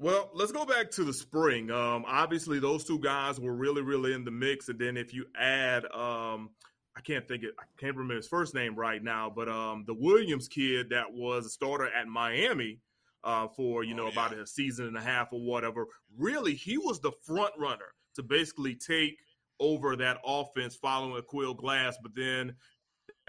Well, 0.00 0.30
let's 0.32 0.52
go 0.52 0.64
back 0.64 0.92
to 0.92 1.04
the 1.04 1.12
spring. 1.12 1.72
Um, 1.72 2.04
obviously, 2.06 2.60
those 2.60 2.84
two 2.84 3.00
guys 3.00 3.40
were 3.40 3.52
really, 3.52 3.82
really 3.82 4.14
in 4.14 4.24
the 4.24 4.30
mix. 4.30 4.68
And 4.68 4.78
then 4.78 4.96
if 4.96 5.12
you 5.12 5.26
add, 5.36 5.84
um, 5.86 6.50
I 6.96 7.00
can't 7.02 7.26
think 7.26 7.42
it, 7.42 7.54
I 7.58 7.64
can't 7.78 7.96
remember 7.96 8.14
his 8.14 8.28
first 8.28 8.54
name 8.54 8.76
right 8.76 9.02
now, 9.02 9.32
but 9.34 9.48
um, 9.48 9.84
the 9.86 9.94
Williams 9.94 10.46
kid 10.46 10.90
that 10.90 11.12
was 11.12 11.46
a 11.46 11.50
starter 11.50 11.88
at 11.88 12.06
Miami 12.06 12.78
uh, 13.24 13.48
for 13.48 13.82
you 13.82 13.94
know 13.94 14.06
Oh, 14.06 14.10
about 14.10 14.32
a 14.32 14.46
season 14.46 14.86
and 14.86 14.96
a 14.96 15.00
half 15.00 15.32
or 15.32 15.40
whatever. 15.40 15.86
Really, 16.16 16.54
he 16.54 16.78
was 16.78 17.00
the 17.00 17.12
front 17.24 17.52
runner 17.58 17.92
to 18.14 18.22
basically 18.22 18.76
take 18.76 19.18
over 19.60 19.96
that 19.96 20.18
offense 20.24 20.76
following 20.76 21.22
Quill 21.22 21.54
Glass. 21.54 21.98
But 22.00 22.14
then 22.14 22.54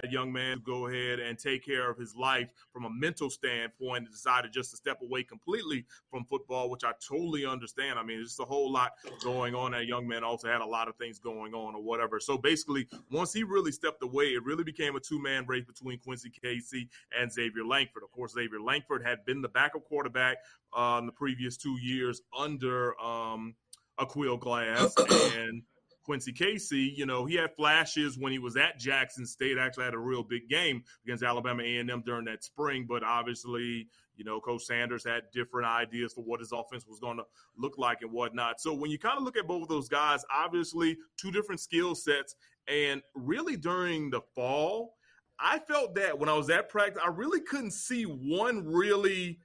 young 0.08 0.32
man 0.32 0.58
to 0.58 0.64
go 0.64 0.88
ahead 0.88 1.20
and 1.20 1.38
take 1.38 1.66
care 1.66 1.90
of 1.90 1.98
his 1.98 2.16
life 2.16 2.50
from 2.72 2.86
a 2.86 2.90
mental 2.90 3.30
standpoint 3.30 4.04
and 4.06 4.12
decided 4.12 4.54
just 4.54 4.72
to 4.72 4.78
step 4.78 5.00
away 5.02 5.24
completely 5.24 5.86
from 6.10 6.26
football, 6.26 6.70
which 6.70 6.84
I 6.84 6.92
totally 7.06 7.46
understand. 7.46 8.00
I 8.00 8.04
mean, 8.04 8.18
there's 8.18 8.30
just 8.30 8.40
a 8.40 8.46
whole 8.46 8.72
lot 8.72 8.94
going 9.24 9.56
on. 9.56 9.72
That 9.72 9.86
young 9.86 10.08
man 10.08 10.24
also 10.24 10.48
had 10.48 10.62
a 10.62 10.66
lot 10.66 10.88
of 10.88 10.96
things 10.96 11.20
going 11.20 11.54
on 11.54 11.76
or 11.76 11.82
whatever. 11.82 12.20
So 12.20 12.38
basically, 12.38 12.88
once 13.12 13.34
he 13.34 13.44
really 13.44 13.72
stepped 13.72 14.04
away, 14.04 14.26
it 14.26 14.44
really 14.44 14.64
became 14.64 14.96
a 14.96 15.00
two 15.00 15.22
man 15.22 15.46
race 15.48 15.66
between 15.66 16.00
Quincy 16.00 16.30
Casey 16.30 16.90
and 17.18 17.32
Xavier 17.32 17.66
Langford. 17.66 18.04
Of 18.04 18.12
course, 18.12 18.34
Xavier 18.34 18.62
Langford 18.62 19.04
had 19.06 19.26
been 19.26 19.42
the 19.42 19.50
backup 19.50 19.86
quarterback 19.86 20.38
uh, 20.76 20.98
in 21.00 21.06
the 21.06 21.12
previous 21.12 21.58
two 21.58 21.78
years 21.82 22.22
under 22.38 23.00
um, 23.02 23.56
Aqeel 24.00 24.40
Glass 24.40 24.94
and 25.36 25.64
Quincy 26.10 26.34
Casey, 26.34 26.92
you 26.98 27.06
know, 27.06 27.24
he 27.24 27.36
had 27.36 27.56
flashes 27.56 28.18
when 28.18 28.32
he 28.32 28.40
was 28.40 28.58
at 28.58 28.80
Jackson 28.80 29.28
State. 29.28 29.60
Actually, 29.60 29.84
had 29.84 29.94
a 29.94 30.00
real 30.00 30.24
big 30.24 30.50
game 30.50 30.84
against 31.06 31.22
Alabama 31.24 31.62
A&M 31.62 32.02
during 32.04 32.26
that 32.26 32.44
spring. 32.44 32.88
But 32.90 33.04
obviously, 33.04 33.88
you 34.16 34.26
know, 34.26 34.42
Coach 34.42 34.64
Sanders 34.64 35.06
had 35.06 35.26
different 35.32 35.68
ideas 35.68 36.14
for 36.14 36.24
what 36.24 36.40
his 36.40 36.52
offense 36.52 36.88
was 36.88 37.00
going 37.00 37.18
to 37.18 37.26
look 37.60 37.78
like 37.78 38.02
and 38.02 38.12
whatnot. 38.12 38.60
So 38.60 38.74
when 38.74 38.90
you 38.90 38.98
kind 38.98 39.20
of 39.20 39.24
look 39.24 39.38
at 39.38 39.46
both 39.46 39.62
of 39.62 39.68
those 39.68 39.88
guys, 39.88 40.26
obviously 40.36 40.98
two 41.16 41.30
different 41.30 41.62
skill 41.62 41.94
sets, 41.94 42.34
and 42.68 43.04
really 43.14 43.56
during 43.56 44.10
the 44.10 44.22
fall, 44.34 44.96
I 45.40 45.60
felt 45.60 45.94
that 45.94 46.18
when 46.18 46.28
I 46.28 46.34
was 46.34 46.50
at 46.50 46.70
practice, 46.70 47.04
I 47.06 47.10
really 47.10 47.42
couldn't 47.42 47.74
see 47.74 48.06
one 48.06 48.66
really 48.66 49.38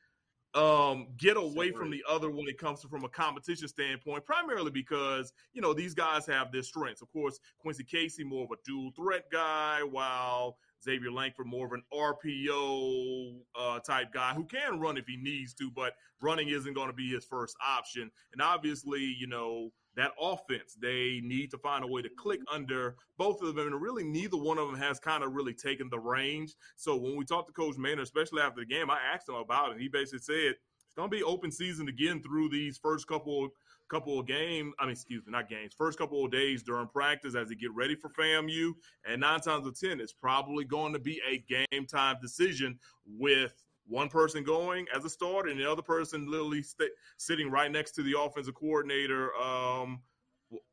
um, 0.54 1.08
get 1.16 1.36
away 1.36 1.72
from 1.72 1.90
the 1.90 2.02
other 2.08 2.30
when 2.30 2.46
it 2.48 2.58
comes 2.58 2.80
to 2.80 2.88
from 2.88 3.04
a 3.04 3.08
competition 3.08 3.68
standpoint, 3.68 4.24
primarily 4.24 4.70
because 4.70 5.32
you 5.52 5.60
know 5.60 5.74
these 5.74 5.94
guys 5.94 6.26
have 6.26 6.52
their 6.52 6.62
strengths. 6.62 7.02
Of 7.02 7.10
course, 7.12 7.38
Quincy 7.58 7.84
Casey 7.84 8.24
more 8.24 8.44
of 8.44 8.50
a 8.50 8.56
dual 8.64 8.92
threat 8.96 9.24
guy, 9.32 9.80
while 9.82 10.56
Xavier 10.84 11.10
Langford 11.10 11.46
more 11.46 11.66
of 11.66 11.72
an 11.72 11.82
RPO 11.92 13.40
uh, 13.58 13.80
type 13.80 14.12
guy 14.12 14.34
who 14.34 14.44
can 14.44 14.78
run 14.78 14.96
if 14.96 15.06
he 15.06 15.16
needs 15.16 15.54
to, 15.54 15.70
but 15.70 15.94
running 16.20 16.48
isn't 16.48 16.74
going 16.74 16.88
to 16.88 16.94
be 16.94 17.10
his 17.10 17.24
first 17.24 17.56
option. 17.66 18.10
And 18.32 18.40
obviously, 18.40 19.00
you 19.02 19.26
know 19.26 19.70
that 19.96 20.12
offense. 20.20 20.76
They 20.80 21.20
need 21.22 21.50
to 21.50 21.58
find 21.58 21.84
a 21.84 21.86
way 21.86 22.02
to 22.02 22.08
click 22.08 22.40
mm-hmm. 22.40 22.54
under 22.54 22.96
both 23.18 23.42
of 23.42 23.54
them, 23.54 23.66
and 23.66 23.80
really 23.80 24.04
neither 24.04 24.36
one 24.36 24.58
of 24.58 24.66
them 24.68 24.78
has 24.78 24.98
kind 24.98 25.22
of 25.22 25.32
really 25.32 25.54
taken 25.54 25.88
the 25.88 25.98
range. 25.98 26.54
So 26.76 26.96
when 26.96 27.16
we 27.16 27.24
talked 27.24 27.48
to 27.48 27.52
Coach 27.52 27.76
Maynor, 27.76 28.02
especially 28.02 28.42
after 28.42 28.60
the 28.60 28.66
game, 28.66 28.90
I 28.90 28.98
asked 29.12 29.28
him 29.28 29.36
about 29.36 29.68
it, 29.68 29.72
and 29.72 29.80
he 29.80 29.88
basically 29.88 30.20
said 30.20 30.54
it's 30.94 30.94
going 30.96 31.10
to 31.10 31.16
be 31.16 31.22
open 31.22 31.50
season 31.50 31.88
again 31.88 32.22
through 32.22 32.50
these 32.50 32.78
first 32.78 33.06
couple 33.06 33.50
couple 33.90 34.18
of 34.18 34.26
games. 34.26 34.72
I 34.78 34.84
mean, 34.84 34.92
excuse 34.92 35.26
me, 35.26 35.32
not 35.32 35.48
games. 35.48 35.74
First 35.76 35.98
couple 35.98 36.24
of 36.24 36.30
days 36.30 36.62
during 36.62 36.88
practice 36.88 37.34
as 37.34 37.48
they 37.48 37.54
get 37.54 37.74
ready 37.74 37.94
for 37.94 38.10
FAMU, 38.10 38.72
and 39.06 39.20
nine 39.20 39.40
times 39.40 39.64
out 39.64 39.66
of 39.66 39.78
ten, 39.78 40.00
it's 40.00 40.12
probably 40.12 40.64
going 40.64 40.92
to 40.92 40.98
be 40.98 41.20
a 41.28 41.38
game 41.38 41.86
time 41.86 42.16
decision 42.22 42.78
with 43.06 43.63
one 43.86 44.08
person 44.08 44.44
going 44.44 44.86
as 44.94 45.04
a 45.04 45.10
starter 45.10 45.50
and 45.50 45.58
the 45.58 45.70
other 45.70 45.82
person 45.82 46.30
literally 46.30 46.62
st- 46.62 46.90
sitting 47.16 47.50
right 47.50 47.70
next 47.70 47.92
to 47.92 48.02
the 48.02 48.18
offensive 48.18 48.54
coordinator. 48.54 49.34
Um, 49.36 50.00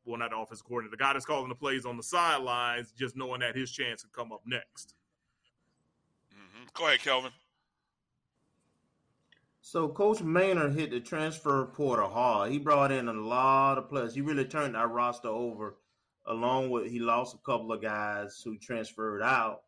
well, 0.06 0.18
not 0.18 0.30
the 0.32 0.38
offensive 0.38 0.66
coordinator, 0.66 0.96
the 0.96 1.04
guy 1.04 1.14
that's 1.14 1.26
calling 1.26 1.50
the 1.50 1.56
plays 1.56 1.86
on 1.86 1.98
the 1.98 2.04
sidelines, 2.04 2.92
just 2.92 3.16
knowing 3.16 3.42
that 3.42 3.56
his 3.56 3.72
chance 3.72 4.04
could 4.04 4.14
come 4.14 4.32
up 4.32 4.42
next. 4.46 4.94
Mm-hmm. 6.34 6.66
Go 6.74 6.88
ahead, 6.88 7.02
Kelvin. 7.02 7.32
So 9.62 9.88
Coach 9.88 10.20
Maynor 10.20 10.76
hit 10.76 10.92
the 10.92 11.00
transfer 11.00 11.66
portal 11.66 12.10
hard. 12.10 12.52
He 12.52 12.60
brought 12.60 12.92
in 12.92 13.08
a 13.08 13.14
lot 13.14 13.78
of 13.78 13.90
players. 13.90 14.14
He 14.14 14.22
really 14.22 14.46
turned 14.46 14.76
our 14.76 14.88
roster 14.88 15.30
over. 15.30 15.78
Along 16.28 16.70
with 16.70 16.92
he 16.92 17.00
lost 17.00 17.36
a 17.36 17.40
couple 17.40 17.72
of 17.72 17.82
guys 17.82 18.42
who 18.44 18.58
transferred 18.58 19.24
out 19.24 19.62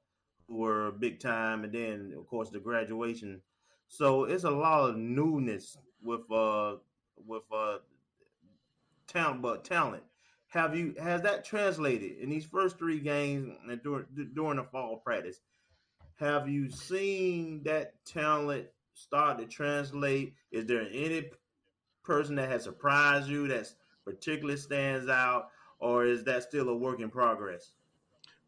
were 0.53 0.91
big 0.91 1.19
time, 1.19 1.63
and 1.63 1.73
then 1.73 2.13
of 2.17 2.27
course 2.27 2.49
the 2.49 2.59
graduation. 2.59 3.41
So 3.87 4.25
it's 4.25 4.43
a 4.43 4.51
lot 4.51 4.89
of 4.89 4.97
newness 4.97 5.77
with 6.01 6.29
uh 6.31 6.75
with 7.25 7.43
uh 7.51 7.77
talent, 9.07 9.41
but 9.41 9.63
talent. 9.63 10.03
Have 10.47 10.75
you 10.75 10.93
has 10.99 11.21
that 11.23 11.45
translated 11.45 12.19
in 12.19 12.29
these 12.29 12.45
first 12.45 12.77
three 12.77 12.99
games 12.99 13.55
and 13.67 13.81
during 13.83 14.05
during 14.35 14.57
the 14.57 14.63
fall 14.63 14.97
practice? 14.97 15.41
Have 16.19 16.47
you 16.47 16.69
seen 16.69 17.63
that 17.63 17.93
talent 18.05 18.67
start 18.93 19.39
to 19.39 19.45
translate? 19.45 20.35
Is 20.51 20.65
there 20.65 20.87
any 20.91 21.31
person 22.03 22.35
that 22.35 22.49
has 22.49 22.63
surprised 22.63 23.27
you 23.27 23.47
that's 23.47 23.75
particularly 24.05 24.59
stands 24.59 25.09
out, 25.09 25.49
or 25.79 26.05
is 26.05 26.23
that 26.25 26.43
still 26.43 26.69
a 26.69 26.75
work 26.75 26.99
in 26.99 27.09
progress? 27.09 27.71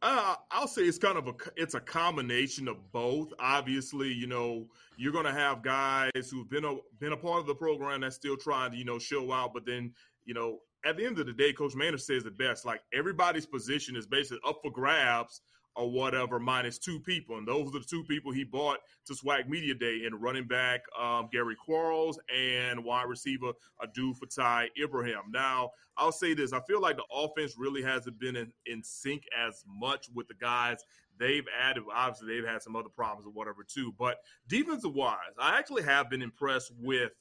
Uh, 0.07 0.35
I'll 0.51 0.67
say 0.67 0.83
it's 0.83 0.99
kind 0.99 1.17
of 1.17 1.27
a 1.27 1.33
it's 1.55 1.73
a 1.73 1.79
combination 1.79 2.67
of 2.67 2.77
both. 2.91 3.33
Obviously, 3.39 4.13
you 4.13 4.27
know 4.27 4.67
you're 4.97 5.11
going 5.11 5.25
to 5.25 5.31
have 5.31 5.63
guys 5.63 6.11
who've 6.29 6.47
been 6.47 6.63
a 6.63 6.75
been 6.99 7.13
a 7.13 7.17
part 7.17 7.39
of 7.39 7.47
the 7.47 7.55
program 7.55 8.01
that's 8.01 8.15
still 8.15 8.37
trying 8.37 8.69
to 8.69 8.77
you 8.77 8.85
know 8.85 8.99
show 8.99 9.31
out, 9.31 9.51
but 9.51 9.65
then 9.65 9.91
you 10.23 10.35
know 10.35 10.59
at 10.85 10.95
the 10.95 11.03
end 11.03 11.17
of 11.17 11.25
the 11.25 11.33
day, 11.33 11.51
Coach 11.51 11.73
Maynor 11.73 11.99
says 11.99 12.23
it 12.27 12.37
best. 12.37 12.65
Like 12.65 12.81
everybody's 12.93 13.47
position 13.47 13.95
is 13.95 14.05
basically 14.05 14.47
up 14.47 14.59
for 14.61 14.71
grabs 14.71 15.41
or 15.75 15.91
whatever, 15.91 16.39
minus 16.39 16.77
two 16.77 16.99
people. 16.99 17.37
And 17.37 17.47
those 17.47 17.67
are 17.67 17.79
the 17.79 17.85
two 17.85 18.03
people 18.03 18.31
he 18.31 18.43
bought 18.43 18.79
to 19.05 19.13
SWAC 19.13 19.47
Media 19.47 19.73
Day 19.73 20.03
in 20.05 20.15
running 20.15 20.47
back 20.47 20.81
um, 20.99 21.27
Gary 21.31 21.55
Quarles 21.55 22.19
and 22.33 22.83
wide 22.83 23.07
receiver 23.07 23.51
Adu 23.83 24.13
Fatai 24.17 24.67
Ibrahim. 24.81 25.31
Now, 25.31 25.71
I'll 25.97 26.11
say 26.11 26.33
this 26.33 26.53
I 26.53 26.61
feel 26.61 26.81
like 26.81 26.97
the 26.97 27.05
offense 27.13 27.55
really 27.57 27.81
hasn't 27.81 28.19
been 28.19 28.35
in, 28.35 28.51
in 28.65 28.83
sync 28.83 29.23
as 29.37 29.63
much 29.67 30.07
with 30.13 30.27
the 30.27 30.35
guys 30.35 30.77
they've 31.19 31.45
added. 31.61 31.83
Obviously, 31.93 32.35
they've 32.35 32.47
had 32.47 32.61
some 32.61 32.75
other 32.75 32.89
problems 32.89 33.27
or 33.27 33.31
whatever, 33.31 33.63
too. 33.63 33.93
But 33.97 34.17
defensive 34.47 34.93
wise, 34.93 35.17
I 35.39 35.57
actually 35.57 35.83
have 35.83 36.09
been 36.09 36.21
impressed 36.21 36.71
with 36.79 37.11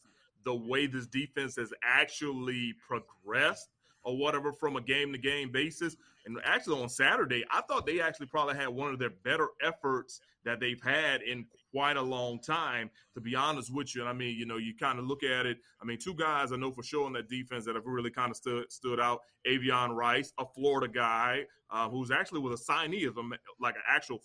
the 0.44 0.54
way 0.54 0.86
this 0.86 1.06
defense 1.06 1.56
has 1.56 1.72
actually 1.82 2.74
progressed 2.86 3.68
or 4.02 4.16
whatever 4.16 4.52
from 4.52 4.76
a 4.76 4.80
game 4.80 5.12
to 5.12 5.18
game 5.18 5.50
basis. 5.50 5.96
And 6.26 6.38
actually 6.44 6.82
on 6.82 6.88
Saturday, 6.88 7.44
I 7.50 7.60
thought 7.62 7.86
they 7.86 8.00
actually 8.00 8.26
probably 8.26 8.56
had 8.56 8.68
one 8.68 8.92
of 8.92 8.98
their 8.98 9.10
better 9.10 9.48
efforts 9.62 10.20
that 10.44 10.60
they've 10.60 10.80
had 10.82 11.22
in 11.22 11.46
quite 11.70 11.96
a 11.96 12.02
long 12.02 12.40
time, 12.40 12.90
to 13.14 13.20
be 13.20 13.34
honest 13.34 13.74
with 13.74 13.94
you. 13.94 14.02
And 14.02 14.08
I 14.08 14.12
mean, 14.12 14.38
you 14.38 14.46
know, 14.46 14.56
you 14.56 14.74
kind 14.74 14.98
of 14.98 15.06
look 15.06 15.22
at 15.22 15.46
it. 15.46 15.58
I 15.82 15.84
mean, 15.84 15.98
two 15.98 16.14
guys 16.14 16.52
I 16.52 16.56
know 16.56 16.70
for 16.70 16.82
sure 16.82 17.06
on 17.06 17.12
that 17.14 17.28
defense 17.28 17.64
that 17.64 17.74
have 17.74 17.86
really 17.86 18.10
kind 18.10 18.30
of 18.30 18.36
stood 18.36 18.70
stood 18.70 19.00
out. 19.00 19.20
Avion 19.46 19.94
Rice, 19.94 20.32
a 20.38 20.44
Florida 20.46 20.88
guy 20.88 21.44
uh, 21.70 21.88
who's 21.88 22.10
actually 22.10 22.40
was 22.40 22.60
a 22.60 22.72
signee 22.72 23.06
of 23.06 23.14
them, 23.14 23.34
like 23.60 23.76
an 23.76 23.82
actual 23.88 24.20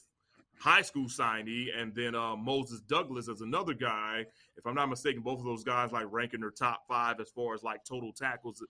high 0.59 0.81
school 0.81 1.07
signee, 1.07 1.67
and 1.75 1.95
then 1.95 2.15
uh, 2.15 2.35
Moses 2.35 2.81
Douglas 2.81 3.29
as 3.29 3.41
another 3.41 3.73
guy. 3.73 4.25
If 4.57 4.67
I'm 4.67 4.75
not 4.75 4.89
mistaken, 4.89 5.21
both 5.21 5.39
of 5.39 5.45
those 5.45 5.63
guys 5.63 5.91
like 5.91 6.05
ranking 6.11 6.41
their 6.41 6.51
top 6.51 6.83
five 6.87 7.19
as 7.19 7.29
far 7.29 7.53
as 7.53 7.63
like 7.63 7.83
total 7.85 8.11
tackles 8.13 8.61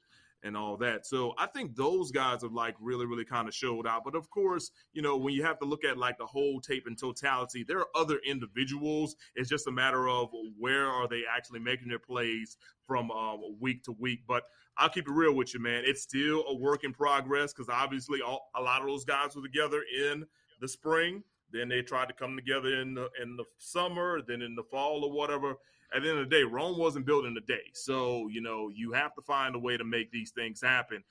and 0.44 0.56
all 0.56 0.78
that. 0.78 1.06
So 1.06 1.34
I 1.38 1.48
think 1.48 1.76
those 1.76 2.12
guys 2.12 2.42
have 2.42 2.54
like 2.54 2.76
really, 2.80 3.06
really 3.06 3.26
kind 3.26 3.48
of 3.48 3.54
showed 3.54 3.86
out. 3.86 4.04
But 4.04 4.16
of 4.16 4.30
course, 4.30 4.72
you 4.94 5.02
know, 5.02 5.18
when 5.18 5.34
you 5.34 5.44
have 5.44 5.60
to 5.60 5.66
look 5.66 5.84
at 5.84 5.98
like 5.98 6.18
the 6.18 6.26
whole 6.26 6.62
tape 6.62 6.88
in 6.88 6.96
totality, 6.96 7.64
there 7.68 7.80
are 7.80 7.88
other 7.96 8.20
individuals. 8.26 9.16
It's 9.36 9.50
just 9.50 9.68
a 9.68 9.72
matter 9.72 10.08
of 10.08 10.30
where 10.58 10.88
are 10.88 11.08
they 11.08 11.24
actually 11.30 11.60
making 11.60 11.90
their 11.90 12.00
plays 12.00 12.58
from 12.88 13.12
um, 13.12 13.42
week 13.60 13.84
to 13.84 13.92
week. 14.00 14.22
But 14.28 14.44
I'll 14.78 14.90
keep 14.90 15.08
it 15.08 15.14
real 15.14 15.34
with 15.34 15.54
you, 15.54 15.60
man. 15.60 15.84
It's 15.86 16.02
still 16.02 16.44
a 16.48 16.56
work 16.56 16.84
in 16.84 16.94
progress 16.94 17.54
because 17.54 17.70
obviously 17.70 18.22
all, 18.22 18.50
a 18.56 18.62
lot 18.62 18.82
of 18.82 18.88
those 18.88 19.06
guys 19.06 19.36
were 19.36 19.42
together 19.42 19.84
in 19.98 20.26
the 20.62 20.68
spring. 20.68 21.24
Then 21.52 21.68
they 21.68 21.82
tried 21.82 22.08
to 22.10 22.14
come 22.14 22.36
together 22.36 22.80
in 22.80 22.94
the 22.94 23.10
in 23.22 23.36
the 23.36 23.44
summer, 23.58 24.22
then 24.22 24.42
in 24.42 24.56
the 24.56 24.64
fall 24.64 25.04
or 25.04 25.12
whatever 25.12 25.56
at 25.94 26.04
the 26.04 26.10
end 26.10 26.20
of 26.20 26.30
the 26.30 26.36
day, 26.36 26.44
Rome 26.44 26.78
wasn't 26.78 27.06
built 27.06 27.26
in 27.26 27.36
a 27.36 27.42
day. 27.42 27.72
So, 27.74 28.28
you 28.28 28.42
know, 28.42 28.70
you 28.74 28.92
have 28.94 29.14
to 29.16 29.22
find 29.22 29.56
a 29.56 29.60
way 29.60 29.78
to 29.78 29.84
make 29.84 30.12
these 30.12 30.32
things 30.32 30.62
happen. 30.62 31.04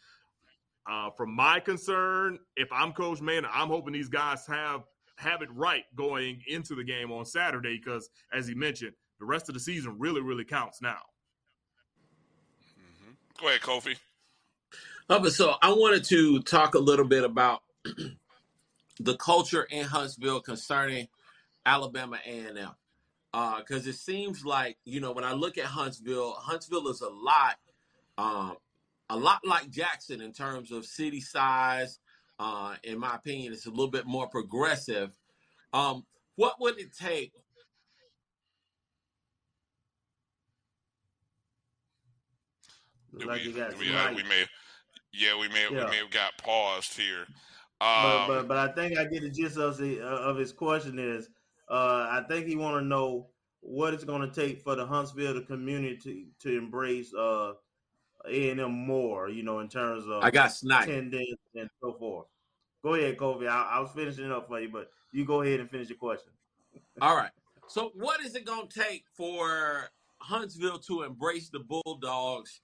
Uh, 0.88 1.10
from 1.10 1.34
my 1.34 1.60
concern, 1.60 2.38
if 2.56 2.72
I'm 2.72 2.92
Coach 2.92 3.20
Man, 3.20 3.44
I'm 3.44 3.68
hoping 3.68 3.92
these 3.92 4.09
guys 4.09 4.46
have 4.46 4.84
have 5.16 5.42
it 5.42 5.48
right 5.52 5.84
going 5.96 6.40
into 6.46 6.76
the 6.76 6.84
game 6.84 7.10
on 7.10 7.24
Saturday 7.24 7.76
because, 7.76 8.09
as 8.32 8.46
he 8.46 8.55
mentioned, 8.55 8.92
the 9.18 9.26
rest 9.26 9.48
of 9.48 9.55
the 9.55 9.60
season 9.60 9.96
really, 9.98 10.20
really 10.20 10.44
counts 10.44 10.80
now. 10.80 11.00
Mm-hmm. 12.78 13.12
Go 13.40 13.48
ahead, 13.48 13.60
Kofi. 13.60 13.96
Uh, 15.10 15.18
but 15.18 15.32
so 15.32 15.56
I 15.60 15.72
wanted 15.72 16.05
to 16.05 16.40
talk 16.42 16.74
a 16.74 16.78
little 16.78 17.06
bit 17.06 17.24
about 17.24 17.62
the 19.00 19.16
culture 19.16 19.64
in 19.64 19.84
Huntsville 19.84 20.40
concerning 20.40 21.09
Alabama 21.66 22.18
A&M 22.24 22.70
because 23.32 23.86
uh, 23.86 23.90
it 23.90 23.94
seems 23.94 24.44
like 24.44 24.78
you 24.84 25.00
know 25.00 25.12
when 25.12 25.24
I 25.24 25.32
look 25.32 25.59
at 25.59 25.66
Huntsville, 25.66 26.32
Huntsville 26.32 26.88
is 26.88 27.00
a 27.00 27.09
lot, 27.09 27.56
um, 28.16 28.56
a 29.10 29.16
lot 29.16 29.40
like 29.44 29.70
Jackson 29.70 30.20
in 30.20 30.32
terms 30.32 30.72
of 30.72 30.86
city 30.86 31.20
size. 31.20 31.98
Uh, 32.40 32.76
in 32.84 32.98
my 32.98 33.16
opinion, 33.16 33.52
it's 33.52 33.66
a 33.66 33.70
little 33.70 33.90
bit 33.90 34.06
more 34.06 34.28
progressive. 34.28 35.10
Um, 35.72 36.05
what 36.36 36.60
would 36.60 36.78
it 36.78 36.96
take? 36.96 37.32
Like 43.12 43.42
we, 43.44 43.52
we, 43.52 43.60
uh, 43.60 44.12
we 44.14 44.22
may, 44.22 44.44
yeah, 45.12 45.38
we 45.38 45.48
may, 45.48 45.64
yeah. 45.70 45.84
we 45.84 45.90
may 45.90 45.96
have 45.96 46.10
got 46.10 46.38
paused 46.38 46.96
here. 46.96 47.26
but, 47.80 47.86
Um, 47.86 48.28
but 48.28 48.48
but 48.48 48.56
I 48.56 48.72
think 48.72 48.96
I 48.96 49.05
get 49.05 49.22
the 49.22 49.30
gist 49.30 49.59
of 49.59 49.76
the 49.76 50.00
of 50.00 50.36
his 50.36 50.52
question 50.52 50.98
is 50.98 51.28
uh, 51.70 52.09
I 52.11 52.24
think 52.28 52.47
he 52.47 52.57
want 52.57 52.77
to 52.77 52.85
know 52.85 53.28
what 53.61 53.95
it's 53.95 54.05
going 54.05 54.28
to 54.28 54.35
take 54.35 54.62
for 54.62 54.74
the 54.74 54.86
Huntsville 54.86 55.40
community 55.43 55.97
to, 56.40 56.49
to 56.49 56.59
embrace 56.59 57.12
uh, 57.15 57.53
A 58.28 58.51
and 58.51 58.61
M 58.61 58.73
more, 58.73 59.28
you 59.28 59.43
know, 59.43 59.61
in 59.61 59.69
terms 59.69 60.07
of 60.07 60.23
I 60.23 60.31
got 60.31 60.53
sniped. 60.53 60.89
attendance 60.89 61.39
and 61.55 61.69
so 61.82 61.95
forth. 61.99 62.27
Go 62.82 62.95
ahead, 62.95 63.19
Kobe. 63.19 63.47
I, 63.47 63.62
I 63.77 63.81
was 63.81 63.90
finishing 63.95 64.24
it 64.24 64.32
up 64.32 64.49
for 64.49 64.61
you, 64.61 64.69
but 64.69 64.90
you 65.12 65.24
go 65.24 65.43
ahead 65.43 65.61
and 65.61 65.70
finish 65.70 65.89
your 65.89 65.99
question. 65.99 66.32
All 67.01 67.16
right. 67.16 67.31
So, 67.66 67.90
what 67.95 68.20
is 68.24 68.35
it 68.35 68.47
going 68.47 68.69
to 68.69 68.81
take 68.81 69.05
for 69.15 69.90
Huntsville 70.19 70.78
to 70.78 71.03
embrace 71.03 71.51
the 71.51 71.61
Bulldogs 71.61 72.61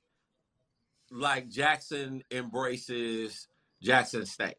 like 1.11 1.49
Jackson 1.49 2.23
embraces 2.31 3.49
Jackson 3.83 4.25
State? 4.25 4.57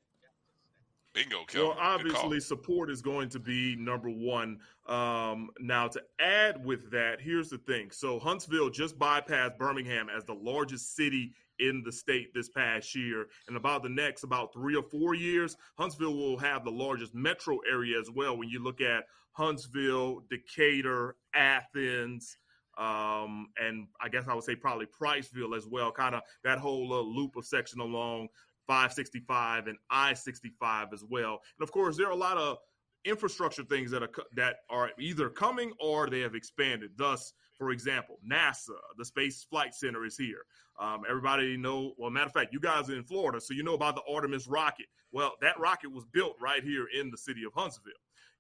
Bingo, 1.15 1.37
Well, 1.37 1.45
Kelvin. 1.47 1.77
Call. 1.77 1.79
obviously, 1.79 2.39
support 2.41 2.91
is 2.91 3.01
going 3.01 3.29
to 3.29 3.39
be 3.39 3.75
number 3.77 4.09
one. 4.09 4.59
Um, 4.85 5.49
now, 5.59 5.87
to 5.87 6.01
add 6.19 6.63
with 6.63 6.91
that, 6.91 7.21
here's 7.21 7.49
the 7.49 7.57
thing. 7.57 7.89
So, 7.89 8.19
Huntsville 8.19 8.69
just 8.69 8.99
bypassed 8.99 9.57
Birmingham 9.57 10.09
as 10.15 10.25
the 10.25 10.33
largest 10.35 10.95
city 10.95 11.33
in 11.59 11.81
the 11.85 11.91
state 11.91 12.33
this 12.33 12.49
past 12.49 12.93
year. 12.93 13.27
And 13.47 13.55
about 13.55 13.81
the 13.81 13.89
next 13.89 14.23
about 14.23 14.53
three 14.53 14.75
or 14.75 14.83
four 14.83 15.15
years, 15.15 15.55
Huntsville 15.77 16.15
will 16.15 16.37
have 16.37 16.65
the 16.65 16.71
largest 16.71 17.15
metro 17.15 17.59
area 17.71 17.97
as 17.97 18.11
well. 18.11 18.37
When 18.37 18.49
you 18.49 18.61
look 18.61 18.81
at 18.81 19.05
Huntsville, 19.31 20.21
Decatur, 20.29 21.15
Athens, 21.33 22.37
um, 22.77 23.47
and 23.57 23.87
I 24.01 24.09
guess 24.09 24.27
I 24.27 24.33
would 24.33 24.43
say 24.43 24.55
probably 24.57 24.85
Priceville 24.87 25.55
as 25.55 25.65
well, 25.65 25.93
kind 25.93 26.13
of 26.13 26.23
that 26.43 26.57
whole 26.57 26.91
uh, 26.93 26.99
loop 26.99 27.37
of 27.37 27.45
section 27.45 27.79
along 27.79 28.27
565 28.67 29.67
and 29.67 29.77
I-65 29.89 30.93
as 30.93 31.03
well. 31.09 31.39
And 31.59 31.63
of 31.63 31.71
course, 31.71 31.97
there 31.97 32.07
are 32.07 32.11
a 32.11 32.15
lot 32.15 32.37
of 32.37 32.57
infrastructure 33.05 33.63
things 33.63 33.91
that 33.91 34.01
are 34.01 34.09
that 34.35 34.57
are 34.69 34.91
either 34.99 35.29
coming 35.29 35.71
or 35.79 36.09
they 36.09 36.21
have 36.21 36.35
expanded. 36.35 36.91
Thus, 36.97 37.33
for 37.57 37.71
example, 37.71 38.17
NASA, 38.29 38.77
the 38.97 39.05
Space 39.05 39.45
Flight 39.49 39.73
Center 39.73 40.05
is 40.05 40.17
here. 40.17 40.43
Um, 40.79 41.03
everybody 41.07 41.55
know. 41.55 41.93
Well, 41.97 42.09
matter 42.09 42.27
of 42.27 42.33
fact, 42.33 42.53
you 42.53 42.59
guys 42.59 42.89
are 42.89 42.95
in 42.95 43.03
Florida, 43.03 43.39
so 43.39 43.53
you 43.53 43.63
know 43.63 43.75
about 43.75 43.95
the 43.95 44.03
Artemis 44.11 44.47
rocket. 44.47 44.87
Well, 45.11 45.33
that 45.41 45.59
rocket 45.59 45.91
was 45.91 46.05
built 46.11 46.35
right 46.41 46.63
here 46.63 46.87
in 46.99 47.09
the 47.09 47.17
city 47.17 47.43
of 47.45 47.53
Huntsville. 47.53 47.93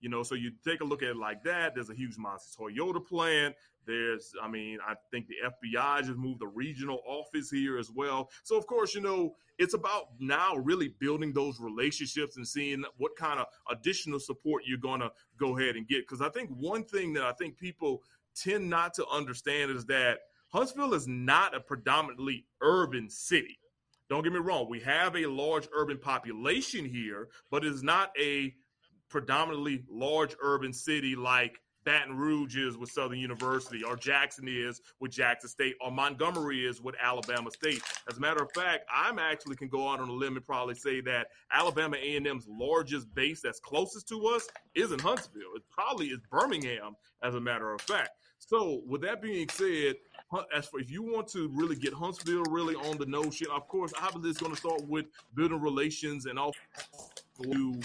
You 0.05 0.11
know, 0.11 0.21
so 0.21 0.35
you 0.35 0.51
take 0.63 0.81
a 0.81 0.83
look 0.83 1.01
at 1.01 1.09
it 1.09 1.17
like 1.17 1.43
that. 1.45 1.73
There's 1.73 1.89
a 1.89 1.95
huge 1.95 2.15
monster 2.19 2.61
Toyota 2.61 3.03
plant. 3.03 3.55
There's, 3.87 4.33
I 4.39 4.47
mean, 4.47 4.77
I 4.87 4.93
think 5.09 5.25
the 5.27 5.33
FBI 5.67 6.03
just 6.03 6.19
moved 6.19 6.41
the 6.41 6.47
regional 6.47 6.99
office 7.07 7.49
here 7.49 7.79
as 7.79 7.89
well. 7.89 8.29
So, 8.43 8.55
of 8.55 8.67
course, 8.67 8.93
you 8.93 9.01
know, 9.01 9.33
it's 9.57 9.73
about 9.73 10.09
now 10.19 10.57
really 10.57 10.89
building 10.99 11.33
those 11.33 11.59
relationships 11.59 12.37
and 12.37 12.47
seeing 12.47 12.83
what 12.97 13.15
kind 13.15 13.39
of 13.39 13.47
additional 13.71 14.19
support 14.19 14.61
you're 14.67 14.77
going 14.77 14.99
to 14.99 15.11
go 15.39 15.57
ahead 15.57 15.75
and 15.75 15.87
get. 15.87 16.07
Because 16.07 16.21
I 16.21 16.29
think 16.29 16.51
one 16.51 16.83
thing 16.83 17.13
that 17.13 17.23
I 17.23 17.31
think 17.31 17.57
people 17.57 18.03
tend 18.35 18.69
not 18.69 18.93
to 18.95 19.07
understand 19.07 19.71
is 19.71 19.85
that 19.85 20.19
Huntsville 20.49 20.93
is 20.93 21.07
not 21.07 21.55
a 21.55 21.59
predominantly 21.59 22.45
urban 22.61 23.09
city. 23.09 23.57
Don't 24.07 24.21
get 24.21 24.33
me 24.33 24.37
wrong, 24.37 24.67
we 24.69 24.81
have 24.81 25.15
a 25.15 25.25
large 25.25 25.67
urban 25.75 25.97
population 25.97 26.85
here, 26.85 27.29
but 27.49 27.65
it 27.65 27.71
is 27.71 27.81
not 27.81 28.11
a 28.21 28.53
predominantly 29.15 29.81
large 29.89 30.35
urban 30.41 30.73
city 30.73 31.15
like 31.15 31.61
Baton 31.85 32.17
Rouge 32.17 32.57
is 32.57 32.75
with 32.75 32.91
Southern 32.91 33.17
University, 33.17 33.81
or 33.81 33.95
Jackson 33.95 34.45
is 34.45 34.81
with 34.99 35.11
Jackson 35.11 35.49
State, 35.49 35.75
or 35.79 35.89
Montgomery 35.89 36.65
is 36.65 36.81
with 36.81 36.95
Alabama 37.01 37.49
State. 37.49 37.81
As 38.11 38.17
a 38.17 38.19
matter 38.19 38.43
of 38.43 38.51
fact, 38.51 38.83
I'm 38.93 39.17
actually 39.17 39.55
can 39.55 39.69
go 39.69 39.87
out 39.87 40.01
on 40.01 40.09
a 40.09 40.11
limb 40.11 40.35
and 40.35 40.45
probably 40.45 40.75
say 40.75 40.99
that 41.01 41.27
Alabama 41.49 41.95
A&M's 41.95 42.45
largest 42.49 43.13
base 43.15 43.39
that's 43.39 43.61
closest 43.61 44.09
to 44.09 44.27
us 44.27 44.49
isn't 44.75 44.99
Huntsville. 44.99 45.55
It 45.55 45.63
probably 45.71 46.07
is 46.07 46.19
Birmingham, 46.29 46.97
as 47.23 47.35
a 47.35 47.39
matter 47.39 47.73
of 47.73 47.79
fact. 47.79 48.09
So, 48.39 48.81
with 48.85 48.99
that 49.03 49.21
being 49.21 49.47
said, 49.47 49.95
as 50.53 50.65
for 50.65 50.81
if 50.81 50.91
you 50.91 51.03
want 51.03 51.29
to 51.29 51.49
really 51.53 51.77
get 51.77 51.93
Huntsville 51.93 52.43
really 52.49 52.75
on 52.75 52.97
the 52.97 53.05
notion, 53.05 53.47
of 53.49 53.65
course, 53.69 53.93
obviously 53.97 54.31
it's 54.31 54.41
going 54.41 54.51
to 54.51 54.57
start 54.57 54.85
with 54.89 55.05
building 55.35 55.61
relations 55.61 56.25
and 56.25 56.37
also 56.37 56.59
to 57.41 57.79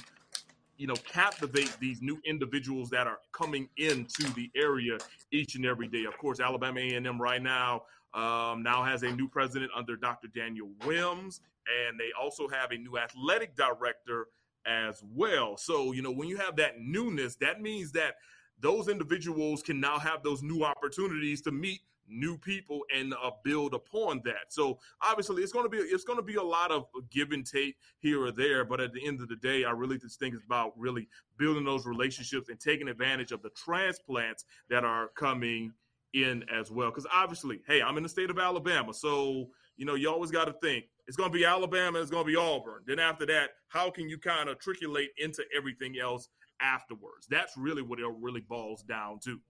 you 0.80 0.86
know 0.86 0.94
captivate 1.04 1.76
these 1.78 2.00
new 2.00 2.18
individuals 2.24 2.88
that 2.88 3.06
are 3.06 3.18
coming 3.32 3.68
into 3.76 4.22
the 4.32 4.50
area 4.56 4.96
each 5.30 5.54
and 5.54 5.66
every 5.66 5.86
day. 5.86 6.06
Of 6.06 6.16
course, 6.16 6.40
Alabama 6.40 6.80
A&M 6.80 7.20
right 7.20 7.42
now 7.42 7.82
um, 8.14 8.62
now 8.62 8.82
has 8.82 9.02
a 9.02 9.10
new 9.12 9.28
president 9.28 9.70
under 9.76 9.94
Dr. 9.94 10.28
Daniel 10.28 10.70
Wims, 10.86 11.42
and 11.86 12.00
they 12.00 12.08
also 12.18 12.48
have 12.48 12.72
a 12.72 12.78
new 12.78 12.96
athletic 12.96 13.54
director 13.56 14.28
as 14.66 15.04
well. 15.14 15.58
So 15.58 15.92
you 15.92 16.00
know 16.00 16.10
when 16.10 16.28
you 16.28 16.38
have 16.38 16.56
that 16.56 16.80
newness, 16.80 17.36
that 17.36 17.60
means 17.60 17.92
that 17.92 18.14
those 18.58 18.88
individuals 18.88 19.62
can 19.62 19.80
now 19.80 19.98
have 19.98 20.22
those 20.22 20.42
new 20.42 20.64
opportunities 20.64 21.42
to 21.42 21.50
meet 21.50 21.80
new 22.10 22.36
people 22.36 22.80
and 22.94 23.14
uh, 23.14 23.30
build 23.44 23.74
upon 23.74 24.20
that. 24.24 24.50
So 24.50 24.78
obviously, 25.02 25.42
it's 25.42 25.52
going 25.52 25.64
to 25.64 25.70
be 25.70 25.78
it's 25.78 26.04
going 26.04 26.18
to 26.18 26.24
be 26.24 26.34
a 26.34 26.42
lot 26.42 26.70
of 26.70 26.86
give 27.10 27.32
and 27.32 27.46
take 27.46 27.76
here 27.98 28.24
or 28.24 28.32
there. 28.32 28.64
But 28.64 28.80
at 28.80 28.92
the 28.92 29.06
end 29.06 29.20
of 29.20 29.28
the 29.28 29.36
day, 29.36 29.64
I 29.64 29.70
really 29.70 29.98
just 29.98 30.18
think 30.18 30.34
it's 30.34 30.44
about 30.44 30.72
really 30.76 31.08
building 31.38 31.64
those 31.64 31.86
relationships 31.86 32.48
and 32.48 32.58
taking 32.58 32.88
advantage 32.88 33.32
of 33.32 33.42
the 33.42 33.50
transplants 33.50 34.44
that 34.68 34.84
are 34.84 35.08
coming 35.16 35.72
in 36.12 36.44
as 36.52 36.70
well. 36.70 36.90
Because 36.90 37.06
obviously, 37.12 37.60
hey, 37.66 37.82
I'm 37.82 37.96
in 37.96 38.02
the 38.02 38.08
state 38.08 38.30
of 38.30 38.38
Alabama, 38.38 38.92
so 38.92 39.48
you 39.76 39.86
know 39.86 39.94
you 39.94 40.10
always 40.10 40.30
got 40.30 40.46
to 40.46 40.52
think 40.54 40.86
it's 41.10 41.16
going 41.16 41.32
to 41.32 41.36
be 41.36 41.44
Alabama, 41.44 42.00
it's 42.00 42.10
going 42.10 42.24
to 42.24 42.30
be 42.30 42.36
Auburn. 42.36 42.82
Then 42.86 43.00
after 43.00 43.26
that, 43.26 43.50
how 43.66 43.90
can 43.90 44.08
you 44.08 44.16
kind 44.16 44.48
of 44.48 44.58
triculate 44.58 45.08
into 45.18 45.42
everything 45.56 45.98
else 45.98 46.28
afterwards? 46.60 47.26
That's 47.28 47.56
really 47.56 47.82
what 47.82 47.98
it 47.98 48.06
really 48.20 48.42
boils 48.42 48.84
down 48.84 49.18
to. 49.24 49.40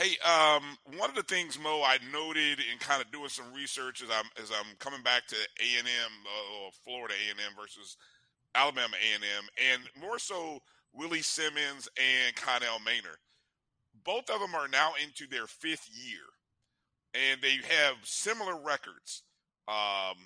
Hey, 0.00 0.16
um, 0.24 0.78
one 0.96 1.10
of 1.10 1.14
the 1.14 1.22
things 1.22 1.58
Mo 1.58 1.82
I 1.84 1.98
noted 2.10 2.58
in 2.58 2.78
kind 2.78 3.02
of 3.02 3.12
doing 3.12 3.28
some 3.28 3.52
research 3.54 4.02
as 4.02 4.08
I'm 4.08 4.24
as 4.42 4.50
I'm 4.50 4.74
coming 4.78 5.02
back 5.02 5.26
to 5.26 5.36
A 5.36 5.78
and 5.78 5.86
M 5.86 6.12
uh, 6.24 6.64
or 6.64 6.70
Florida 6.86 7.12
A 7.12 7.30
and 7.30 7.38
M 7.38 7.52
versus 7.60 7.98
Alabama 8.54 8.96
A 8.96 9.14
and 9.14 9.22
M, 9.22 9.44
and 9.74 10.02
more 10.02 10.18
so 10.18 10.60
Willie 10.94 11.20
Simmons 11.20 11.86
and 11.98 12.34
Connell 12.34 12.78
Maynor. 12.78 13.18
Both 14.02 14.30
of 14.30 14.40
them 14.40 14.54
are 14.54 14.68
now 14.68 14.92
into 15.04 15.26
their 15.28 15.46
fifth 15.46 15.90
year, 15.92 16.24
and 17.12 17.42
they 17.42 17.58
have 17.68 17.96
similar 18.02 18.56
records. 18.56 19.24
Um, 19.68 20.16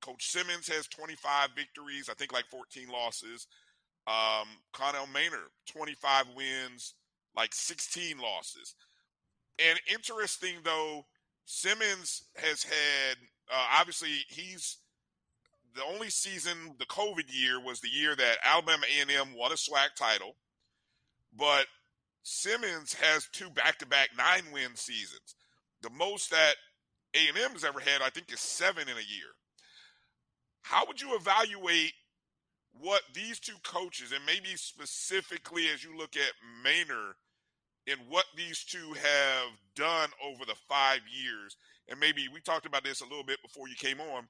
Coach 0.00 0.32
Simmons 0.32 0.66
has 0.66 0.88
25 0.88 1.50
victories, 1.54 2.08
I 2.10 2.14
think 2.14 2.32
like 2.32 2.46
14 2.50 2.88
losses. 2.88 3.46
Um, 4.08 4.48
Connell 4.72 5.06
Maynor 5.14 5.46
25 5.68 6.24
wins, 6.34 6.96
like 7.36 7.54
16 7.54 8.18
losses. 8.18 8.74
And 9.68 9.78
interesting 9.92 10.56
though, 10.64 11.06
Simmons 11.44 12.24
has 12.36 12.62
had 12.62 13.16
uh, 13.52 13.66
obviously 13.78 14.10
he's 14.28 14.78
the 15.74 15.84
only 15.84 16.10
season 16.10 16.74
the 16.78 16.86
COVID 16.86 17.24
year 17.28 17.60
was 17.60 17.80
the 17.80 17.88
year 17.88 18.14
that 18.14 18.38
Alabama 18.44 18.84
A&M 18.86 19.34
won 19.34 19.52
a 19.52 19.54
SWAC 19.54 19.94
title, 19.96 20.36
but 21.36 21.66
Simmons 22.22 22.94
has 22.94 23.28
two 23.32 23.50
back-to-back 23.50 24.10
nine-win 24.16 24.76
seasons. 24.76 25.34
The 25.82 25.90
most 25.90 26.30
that 26.30 26.54
A&M 27.14 27.52
has 27.52 27.64
ever 27.64 27.80
had, 27.80 28.02
I 28.02 28.10
think, 28.10 28.32
is 28.32 28.40
seven 28.40 28.82
in 28.82 28.94
a 28.96 29.08
year. 29.14 29.32
How 30.60 30.86
would 30.86 31.00
you 31.00 31.16
evaluate 31.16 31.92
what 32.80 33.02
these 33.14 33.40
two 33.40 33.56
coaches, 33.64 34.12
and 34.12 34.24
maybe 34.24 34.56
specifically 34.56 35.64
as 35.72 35.82
you 35.82 35.96
look 35.96 36.16
at 36.16 36.32
Maynor, 36.64 37.12
in 37.86 37.98
what 38.08 38.26
these 38.36 38.64
two 38.64 38.92
have 38.94 39.48
done 39.74 40.08
over 40.24 40.44
the 40.44 40.54
five 40.68 41.00
years, 41.10 41.56
and 41.88 41.98
maybe 41.98 42.28
we 42.32 42.40
talked 42.40 42.66
about 42.66 42.84
this 42.84 43.00
a 43.00 43.04
little 43.04 43.24
bit 43.24 43.42
before 43.42 43.68
you 43.68 43.74
came 43.74 44.00
on, 44.00 44.28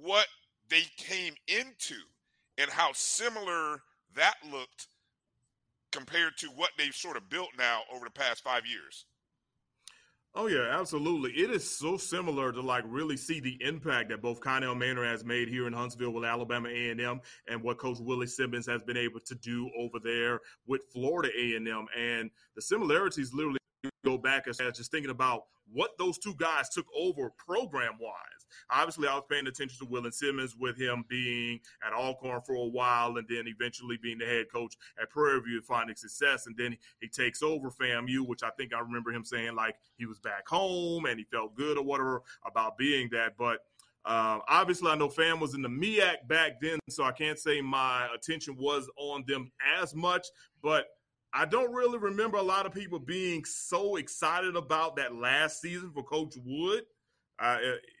what 0.00 0.26
they 0.68 0.82
came 0.96 1.34
into 1.48 1.96
and 2.58 2.70
how 2.70 2.90
similar 2.92 3.80
that 4.14 4.34
looked 4.50 4.88
compared 5.90 6.36
to 6.38 6.48
what 6.48 6.70
they've 6.78 6.94
sort 6.94 7.16
of 7.16 7.28
built 7.28 7.50
now 7.58 7.80
over 7.94 8.04
the 8.04 8.10
past 8.10 8.42
five 8.42 8.66
years. 8.66 9.04
Oh 10.34 10.46
yeah, 10.46 10.78
absolutely. 10.80 11.30
It 11.32 11.50
is 11.50 11.70
so 11.70 11.98
similar 11.98 12.52
to 12.52 12.62
like 12.62 12.84
really 12.86 13.18
see 13.18 13.38
the 13.38 13.58
impact 13.60 14.08
that 14.08 14.22
both 14.22 14.40
Connell 14.40 14.74
Maynor 14.74 15.04
has 15.04 15.26
made 15.26 15.46
here 15.46 15.66
in 15.66 15.74
Huntsville 15.74 16.12
with 16.12 16.24
Alabama 16.24 16.70
A&M 16.70 17.20
and 17.48 17.62
what 17.62 17.76
Coach 17.76 17.98
Willie 18.00 18.26
Simmons 18.26 18.66
has 18.66 18.82
been 18.82 18.96
able 18.96 19.20
to 19.20 19.34
do 19.34 19.70
over 19.78 19.98
there 20.02 20.40
with 20.66 20.84
Florida 20.90 21.28
A&M. 21.38 21.86
And 21.98 22.30
the 22.56 22.62
similarities 22.62 23.34
literally 23.34 23.58
go 24.12 24.18
back 24.18 24.46
as 24.48 24.58
just 24.58 24.90
thinking 24.90 25.10
about 25.10 25.44
what 25.72 25.96
those 25.98 26.18
two 26.18 26.34
guys 26.36 26.68
took 26.68 26.86
over 26.94 27.30
program 27.30 27.92
wise. 27.98 28.12
Obviously, 28.70 29.08
I 29.08 29.14
was 29.14 29.24
paying 29.30 29.46
attention 29.46 29.78
to 29.78 29.90
Willie 29.90 30.10
Simmons 30.10 30.54
with 30.58 30.76
him 30.78 31.04
being 31.08 31.60
at 31.86 31.94
Alcorn 31.94 32.42
for 32.44 32.54
a 32.54 32.66
while 32.66 33.16
and 33.16 33.26
then 33.28 33.44
eventually 33.46 33.96
being 34.02 34.18
the 34.18 34.26
head 34.26 34.46
coach 34.52 34.76
at 35.00 35.08
Prairie 35.08 35.40
View 35.40 35.56
and 35.56 35.64
finding 35.64 35.96
success. 35.96 36.46
And 36.46 36.56
then 36.56 36.76
he 37.00 37.08
takes 37.08 37.42
over 37.42 37.70
FAMU, 37.70 38.26
which 38.26 38.42
I 38.42 38.50
think 38.50 38.74
I 38.74 38.80
remember 38.80 39.10
him 39.12 39.24
saying 39.24 39.54
like 39.54 39.76
he 39.96 40.04
was 40.04 40.18
back 40.18 40.46
home 40.46 41.06
and 41.06 41.18
he 41.18 41.24
felt 41.24 41.54
good 41.54 41.78
or 41.78 41.84
whatever 41.84 42.22
about 42.44 42.76
being 42.76 43.08
that. 43.12 43.36
But 43.38 43.60
Uh, 44.04 44.40
obviously, 44.48 44.90
I 44.90 44.96
know 44.96 45.08
Fam 45.08 45.38
was 45.38 45.54
in 45.54 45.62
the 45.62 45.68
MEAC 45.68 46.26
back 46.26 46.60
then, 46.60 46.80
so 46.90 47.04
I 47.04 47.12
can't 47.12 47.38
say 47.38 47.60
my 47.60 48.08
attention 48.12 48.56
was 48.58 48.90
on 48.96 49.22
them 49.28 49.52
as 49.80 49.94
much. 49.94 50.26
But 50.60 50.86
I 51.34 51.46
don't 51.46 51.72
really 51.72 51.98
remember 51.98 52.36
a 52.36 52.42
lot 52.42 52.66
of 52.66 52.74
people 52.74 52.98
being 52.98 53.44
so 53.44 53.96
excited 53.96 54.54
about 54.54 54.96
that 54.96 55.14
last 55.14 55.60
season 55.60 55.90
for 55.92 56.02
Coach 56.02 56.34
Wood. 56.44 56.82
Uh, 57.38 57.58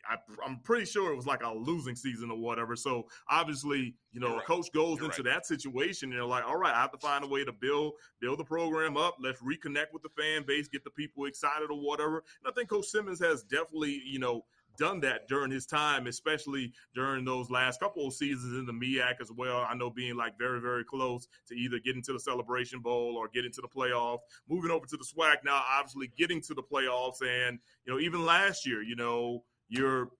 I, 0.08 0.16
am 0.46 0.60
pretty 0.62 0.84
sure 0.84 1.10
it 1.10 1.16
was 1.16 1.26
like 1.26 1.42
a 1.42 1.52
losing 1.52 1.96
season 1.96 2.30
or 2.30 2.38
whatever. 2.38 2.76
So 2.76 3.06
obviously, 3.28 3.96
you 4.12 4.20
know, 4.20 4.36
right. 4.36 4.44
coach 4.44 4.70
goes 4.72 4.98
You're 4.98 5.06
into 5.06 5.22
right. 5.22 5.34
that 5.34 5.46
situation 5.46 6.10
and 6.10 6.18
they're 6.18 6.26
like, 6.26 6.44
all 6.44 6.58
right, 6.58 6.74
I 6.74 6.80
have 6.80 6.92
to 6.92 6.98
find 6.98 7.24
a 7.24 7.26
way 7.26 7.44
to 7.44 7.52
build 7.52 7.94
build 8.20 8.38
the 8.38 8.44
program 8.44 8.96
up. 8.96 9.16
Let's 9.20 9.42
reconnect 9.42 9.92
with 9.92 10.02
the 10.02 10.10
fan 10.10 10.44
base, 10.46 10.68
get 10.68 10.84
the 10.84 10.90
people 10.90 11.24
excited 11.24 11.70
or 11.70 11.80
whatever. 11.80 12.18
And 12.44 12.50
I 12.50 12.52
think 12.52 12.68
Coach 12.68 12.86
Simmons 12.86 13.18
has 13.20 13.42
definitely, 13.42 14.02
you 14.04 14.18
know, 14.18 14.44
done 14.76 15.00
that 15.00 15.28
during 15.28 15.50
his 15.50 15.66
time, 15.66 16.06
especially 16.06 16.72
during 16.94 17.24
those 17.24 17.50
last 17.50 17.80
couple 17.80 18.06
of 18.06 18.14
seasons 18.14 18.58
in 18.58 18.66
the 18.66 18.72
MEAC 18.72 19.20
as 19.20 19.30
well. 19.30 19.66
I 19.68 19.74
know 19.74 19.90
being 19.90 20.16
like 20.16 20.38
very, 20.38 20.60
very 20.60 20.84
close 20.84 21.26
to 21.48 21.54
either 21.54 21.78
getting 21.78 22.02
to 22.02 22.12
the 22.12 22.20
Celebration 22.20 22.80
Bowl 22.80 23.16
or 23.16 23.28
getting 23.28 23.52
to 23.52 23.60
the 23.60 23.68
playoffs. 23.68 24.20
Moving 24.48 24.70
over 24.70 24.86
to 24.86 24.96
the 24.96 25.04
SWAC 25.04 25.36
now, 25.44 25.62
obviously 25.70 26.10
getting 26.16 26.40
to 26.42 26.54
the 26.54 26.62
playoffs, 26.62 27.22
and 27.22 27.58
you 27.84 27.92
know 27.92 28.00
even 28.00 28.24
last 28.24 28.66
year, 28.66 28.82
you 28.82 28.96
know 28.96 29.44
you're 29.68 30.10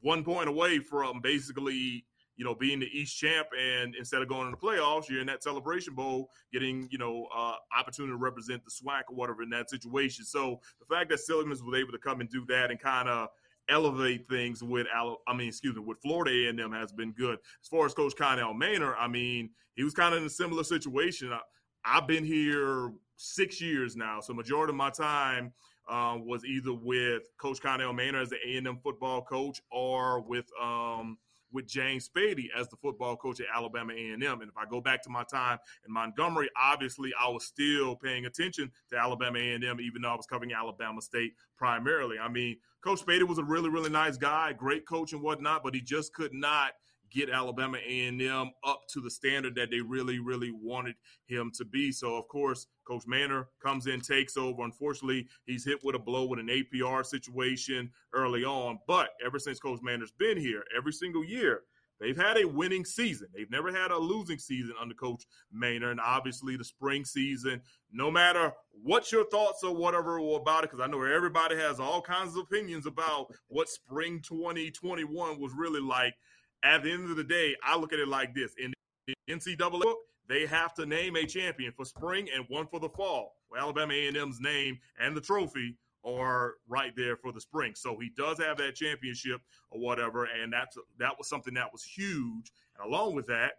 one 0.00 0.24
point 0.24 0.48
away 0.48 0.78
from 0.78 1.20
basically 1.20 2.04
you 2.38 2.44
know, 2.44 2.54
being 2.54 2.78
the 2.78 2.86
East 2.86 3.18
champ, 3.18 3.48
and 3.60 3.96
instead 3.96 4.22
of 4.22 4.28
going 4.28 4.48
to 4.48 4.52
the 4.52 4.56
playoffs, 4.56 5.08
you're 5.08 5.20
in 5.20 5.26
that 5.26 5.42
Celebration 5.42 5.94
Bowl, 5.94 6.30
getting 6.52 6.88
you 6.90 6.96
know, 6.96 7.26
uh, 7.36 7.54
opportunity 7.76 8.12
to 8.12 8.16
represent 8.16 8.62
the 8.64 8.70
SWAC 8.70 9.02
or 9.10 9.16
whatever 9.16 9.42
in 9.42 9.50
that 9.50 9.68
situation. 9.68 10.24
So 10.24 10.60
the 10.78 10.86
fact 10.86 11.10
that 11.10 11.18
Simmons 11.18 11.62
was 11.62 11.78
able 11.78 11.90
to 11.90 11.98
come 11.98 12.20
and 12.20 12.30
do 12.30 12.46
that 12.46 12.70
and 12.70 12.78
kind 12.78 13.08
of 13.08 13.28
elevate 13.68 14.28
things 14.28 14.62
with 14.62 14.86
I 14.94 15.34
mean, 15.34 15.48
excuse 15.48 15.76
me, 15.76 15.82
with 15.82 16.00
Florida 16.02 16.30
A 16.30 16.48
and 16.50 16.60
M 16.60 16.72
has 16.72 16.92
been 16.92 17.12
good. 17.12 17.38
As 17.62 17.68
far 17.68 17.86
as 17.86 17.94
Coach 17.94 18.14
Connell 18.16 18.54
Maynor, 18.54 18.94
I 18.98 19.08
mean, 19.08 19.50
he 19.74 19.84
was 19.84 19.94
kind 19.94 20.14
of 20.14 20.20
in 20.20 20.26
a 20.26 20.30
similar 20.30 20.64
situation. 20.64 21.32
I, 21.32 21.40
I've 21.84 22.06
been 22.06 22.24
here 22.24 22.92
six 23.16 23.60
years 23.60 23.96
now, 23.96 24.20
so 24.20 24.34
majority 24.34 24.72
of 24.72 24.76
my 24.76 24.90
time 24.90 25.52
uh, 25.88 26.18
was 26.20 26.44
either 26.44 26.72
with 26.72 27.22
Coach 27.38 27.60
Connell 27.60 27.94
Maynor 27.94 28.22
as 28.22 28.30
the 28.30 28.36
A 28.46 28.56
and 28.56 28.68
M 28.68 28.78
football 28.82 29.22
coach, 29.22 29.60
or 29.70 30.20
with 30.20 30.46
um, 30.62 31.18
with 31.52 31.66
James 31.66 32.08
Spady 32.08 32.46
as 32.56 32.68
the 32.68 32.76
football 32.76 33.16
coach 33.16 33.40
at 33.40 33.46
Alabama 33.54 33.92
A&M. 33.92 34.22
And 34.22 34.50
if 34.50 34.56
I 34.56 34.64
go 34.68 34.80
back 34.80 35.02
to 35.04 35.10
my 35.10 35.24
time 35.24 35.58
in 35.86 35.92
Montgomery, 35.92 36.50
obviously 36.60 37.12
I 37.20 37.28
was 37.28 37.44
still 37.44 37.96
paying 37.96 38.26
attention 38.26 38.70
to 38.90 38.96
Alabama 38.96 39.38
A&M, 39.38 39.80
even 39.80 40.02
though 40.02 40.10
I 40.10 40.16
was 40.16 40.26
covering 40.26 40.52
Alabama 40.52 41.00
State 41.00 41.32
primarily. 41.56 42.18
I 42.18 42.28
mean, 42.28 42.56
Coach 42.82 43.04
Spady 43.04 43.26
was 43.26 43.38
a 43.38 43.44
really, 43.44 43.68
really 43.68 43.90
nice 43.90 44.16
guy, 44.16 44.52
great 44.52 44.86
coach 44.86 45.12
and 45.12 45.22
whatnot, 45.22 45.62
but 45.62 45.74
he 45.74 45.80
just 45.80 46.14
could 46.14 46.32
not– 46.32 46.72
get 47.10 47.30
Alabama 47.30 47.78
A&M 47.78 48.50
up 48.64 48.82
to 48.92 49.00
the 49.00 49.10
standard 49.10 49.54
that 49.54 49.70
they 49.70 49.80
really, 49.80 50.18
really 50.18 50.50
wanted 50.50 50.94
him 51.26 51.50
to 51.56 51.64
be. 51.64 51.92
So, 51.92 52.16
of 52.16 52.28
course, 52.28 52.66
Coach 52.86 53.04
Maynor 53.06 53.46
comes 53.62 53.86
in, 53.86 54.00
takes 54.00 54.36
over. 54.36 54.62
Unfortunately, 54.62 55.26
he's 55.46 55.64
hit 55.64 55.82
with 55.82 55.94
a 55.94 55.98
blow 55.98 56.26
with 56.26 56.40
an 56.40 56.48
APR 56.48 57.04
situation 57.04 57.90
early 58.12 58.44
on. 58.44 58.78
But 58.86 59.10
ever 59.24 59.38
since 59.38 59.58
Coach 59.58 59.80
Maynor's 59.80 60.12
been 60.12 60.38
here, 60.38 60.64
every 60.76 60.92
single 60.92 61.24
year, 61.24 61.62
they've 62.00 62.16
had 62.16 62.38
a 62.38 62.46
winning 62.46 62.84
season. 62.84 63.28
They've 63.34 63.50
never 63.50 63.72
had 63.72 63.90
a 63.90 63.98
losing 63.98 64.38
season 64.38 64.74
under 64.80 64.94
Coach 64.94 65.24
Maynor. 65.54 65.90
And 65.90 66.00
obviously, 66.00 66.56
the 66.56 66.64
spring 66.64 67.04
season, 67.04 67.60
no 67.92 68.10
matter 68.10 68.52
what 68.82 69.10
your 69.12 69.24
thoughts 69.28 69.62
or 69.64 69.74
whatever 69.74 70.18
about 70.18 70.64
it, 70.64 70.70
because 70.70 70.84
I 70.84 70.90
know 70.90 71.02
everybody 71.02 71.56
has 71.56 71.80
all 71.80 72.00
kinds 72.00 72.36
of 72.36 72.42
opinions 72.42 72.86
about 72.86 73.32
what 73.48 73.68
spring 73.68 74.20
2021 74.26 75.40
was 75.40 75.52
really 75.56 75.80
like 75.80 76.14
at 76.62 76.82
the 76.82 76.90
end 76.90 77.10
of 77.10 77.16
the 77.16 77.24
day, 77.24 77.54
I 77.62 77.76
look 77.76 77.92
at 77.92 77.98
it 77.98 78.08
like 78.08 78.34
this: 78.34 78.54
in 78.58 78.72
the 79.06 79.14
NCAA 79.28 79.80
book, 79.80 79.98
they 80.28 80.46
have 80.46 80.74
to 80.74 80.86
name 80.86 81.16
a 81.16 81.24
champion 81.24 81.72
for 81.72 81.84
spring 81.84 82.28
and 82.34 82.44
one 82.48 82.66
for 82.66 82.80
the 82.80 82.88
fall. 82.88 83.36
Well, 83.50 83.62
Alabama 83.62 83.94
A&M's 83.94 84.40
name 84.40 84.78
and 85.00 85.16
the 85.16 85.20
trophy 85.20 85.76
are 86.04 86.54
right 86.68 86.92
there 86.96 87.16
for 87.16 87.32
the 87.32 87.40
spring. 87.40 87.72
So 87.74 87.98
he 87.98 88.10
does 88.16 88.38
have 88.38 88.56
that 88.58 88.74
championship 88.76 89.40
or 89.70 89.80
whatever, 89.80 90.24
and 90.24 90.52
that's 90.52 90.76
that 90.98 91.16
was 91.18 91.28
something 91.28 91.54
that 91.54 91.72
was 91.72 91.84
huge. 91.84 92.52
And 92.78 92.92
along 92.92 93.14
with 93.14 93.26
that, 93.26 93.52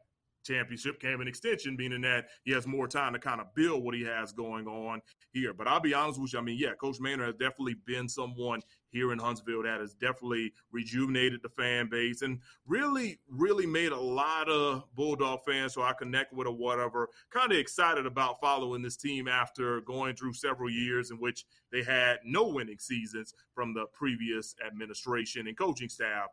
championship 0.43 0.99
came 0.99 1.21
an 1.21 1.27
extension, 1.27 1.75
meaning 1.77 2.01
that 2.01 2.27
he 2.43 2.51
has 2.51 2.67
more 2.67 2.87
time 2.87 3.13
to 3.13 3.19
kind 3.19 3.41
of 3.41 3.53
build 3.55 3.83
what 3.83 3.95
he 3.95 4.03
has 4.03 4.31
going 4.31 4.67
on 4.67 5.01
here. 5.31 5.53
But 5.53 5.67
I'll 5.67 5.79
be 5.79 5.93
honest 5.93 6.19
with 6.19 6.33
you, 6.33 6.39
I 6.39 6.41
mean, 6.41 6.57
yeah, 6.59 6.73
Coach 6.73 6.99
Maynor 6.99 7.25
has 7.25 7.35
definitely 7.35 7.75
been 7.85 8.07
someone 8.07 8.61
here 8.91 9.11
in 9.11 9.19
Huntsville 9.19 9.63
that 9.63 9.79
has 9.79 9.93
definitely 9.93 10.51
rejuvenated 10.71 11.41
the 11.43 11.49
fan 11.49 11.89
base 11.89 12.21
and 12.21 12.39
really, 12.65 13.19
really 13.29 13.65
made 13.65 13.91
a 13.91 13.99
lot 13.99 14.49
of 14.49 14.83
Bulldog 14.95 15.41
fans 15.45 15.75
who 15.75 15.81
I 15.81 15.93
connect 15.93 16.33
with 16.33 16.47
or 16.47 16.55
whatever 16.55 17.09
kind 17.29 17.51
of 17.51 17.57
excited 17.57 18.05
about 18.05 18.41
following 18.41 18.81
this 18.81 18.97
team 18.97 19.27
after 19.27 19.81
going 19.81 20.15
through 20.15 20.33
several 20.33 20.69
years 20.69 21.11
in 21.11 21.17
which 21.17 21.45
they 21.71 21.83
had 21.83 22.17
no 22.25 22.47
winning 22.47 22.79
seasons 22.79 23.33
from 23.53 23.73
the 23.73 23.85
previous 23.93 24.55
administration 24.65 25.47
and 25.47 25.57
coaching 25.57 25.89
staff 25.89 26.27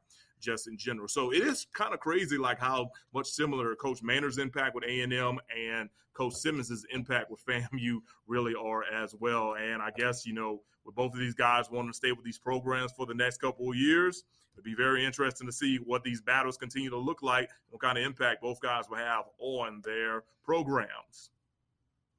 just 0.47 0.69
in 0.69 0.79
general. 0.79 1.09
So 1.09 1.33
it 1.33 1.43
is 1.43 1.67
kind 1.75 1.93
of 1.93 2.01
crazy, 2.01 2.39
like 2.39 2.59
how 2.59 2.91
much 3.13 3.27
similar 3.27 3.75
Coach 3.75 4.03
Maynor's 4.03 4.39
impact 4.39 4.75
with 4.75 4.85
A 4.85 5.01
and 5.01 5.13
M 5.13 5.39
and 5.55 5.91
Coach 6.15 6.35
Simmons's 6.35 6.87
impact 6.93 7.31
with 7.31 7.45
FAMU 7.47 7.99
really 8.27 8.55
are 8.55 8.85
as 8.85 9.15
well. 9.19 9.55
And 9.55 9.83
I 9.83 9.91
guess 9.91 10.25
you 10.25 10.33
know, 10.33 10.63
with 10.85 10.95
both 10.95 11.13
of 11.13 11.19
these 11.19 11.35
guys 11.35 11.71
wanting 11.71 11.91
to 11.91 11.97
stay 11.97 12.13
with 12.13 12.25
these 12.25 12.39
programs 12.39 12.93
for 12.93 13.07
the 13.07 13.15
next 13.15 13.39
couple 13.39 13.69
of 13.69 13.77
years, 13.77 14.23
it'd 14.55 14.65
be 14.65 14.75
very 14.75 15.05
interesting 15.05 15.47
to 15.49 15.53
see 15.53 15.79
what 15.85 16.05
these 16.05 16.21
battles 16.21 16.57
continue 16.57 16.91
to 16.91 16.99
look 16.99 17.23
like, 17.23 17.51
and 17.51 17.71
what 17.71 17.83
kind 17.83 17.99
of 17.99 18.05
impact 18.05 18.41
both 18.41 18.61
guys 18.61 18.85
will 18.89 18.99
have 18.99 19.25
on 19.39 19.83
their 19.85 20.23
programs. 20.45 21.31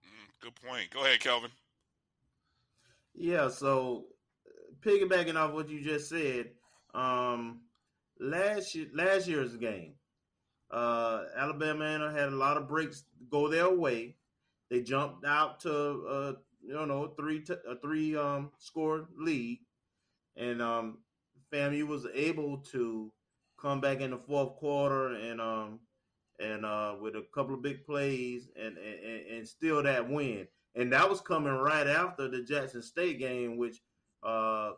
Mm, 0.06 0.42
good 0.42 0.56
point. 0.56 0.90
Go 0.92 1.06
ahead, 1.06 1.22
Kelvin. 1.22 1.52
Yeah. 3.16 3.48
So 3.48 4.06
piggybacking 4.82 5.36
off 5.36 5.54
what 5.54 5.70
you 5.70 5.82
just 5.82 6.10
said, 6.10 6.52
um, 6.94 7.62
last 8.20 8.76
year, 8.76 8.88
last 8.94 9.28
year's 9.28 9.56
game, 9.58 9.94
uh, 10.72 11.24
Alabama 11.36 12.12
had 12.12 12.30
a 12.30 12.36
lot 12.36 12.58
of 12.58 12.68
breaks 12.68 13.04
go 13.30 13.48
their 13.48 13.70
way. 13.70 14.16
They 14.70 14.82
jumped 14.82 15.26
out 15.26 15.60
to 15.62 15.72
uh, 16.08 16.34
you 16.62 16.86
know 16.86 17.14
three 17.18 17.40
t- 17.42 17.54
a 17.68 17.76
three 17.80 18.16
um 18.16 18.52
score 18.58 19.08
lead, 19.18 19.60
and 20.36 20.62
um, 20.62 20.98
FAMU 21.52 21.88
was 21.88 22.06
able 22.14 22.58
to 22.72 23.12
come 23.60 23.82
back 23.82 24.02
in 24.02 24.12
the 24.12 24.18
fourth 24.18 24.56
quarter 24.58 25.16
and 25.16 25.42
um 25.42 25.80
and 26.40 26.64
uh 26.66 26.96
with 27.02 27.16
a 27.16 27.24
couple 27.34 27.56
of 27.56 27.62
big 27.62 27.86
plays 27.86 28.50
and 28.56 28.78
and, 28.78 29.28
and 29.28 29.48
steal 29.48 29.82
that 29.84 30.08
win. 30.10 30.48
And 30.76 30.94
that 30.94 31.10
was 31.10 31.22
coming 31.22 31.54
right 31.54 31.88
after 31.88 32.28
the 32.28 32.44
Jackson 32.44 32.84
State 32.84 33.18
game, 33.20 33.58
which 33.58 33.82
uh 34.22 34.72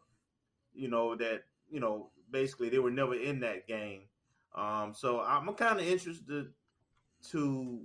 you 0.73 0.87
know 0.87 1.15
that 1.15 1.43
you 1.69 1.79
know 1.79 2.11
basically 2.31 2.69
they 2.69 2.79
were 2.79 2.91
never 2.91 3.15
in 3.15 3.39
that 3.41 3.67
game. 3.67 4.03
Um, 4.55 4.93
so 4.95 5.21
I'm 5.21 5.53
kind 5.53 5.79
of 5.79 5.87
interested 5.87 6.47
to 7.31 7.81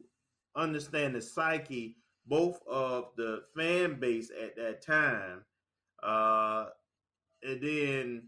understand 0.56 1.14
the 1.14 1.22
psyche 1.22 1.96
both 2.26 2.60
of 2.66 3.10
the 3.16 3.42
fan 3.56 4.00
base 4.00 4.30
at 4.30 4.56
that 4.56 4.82
time, 4.82 5.44
uh, 6.02 6.66
and 7.42 7.60
then 7.60 8.22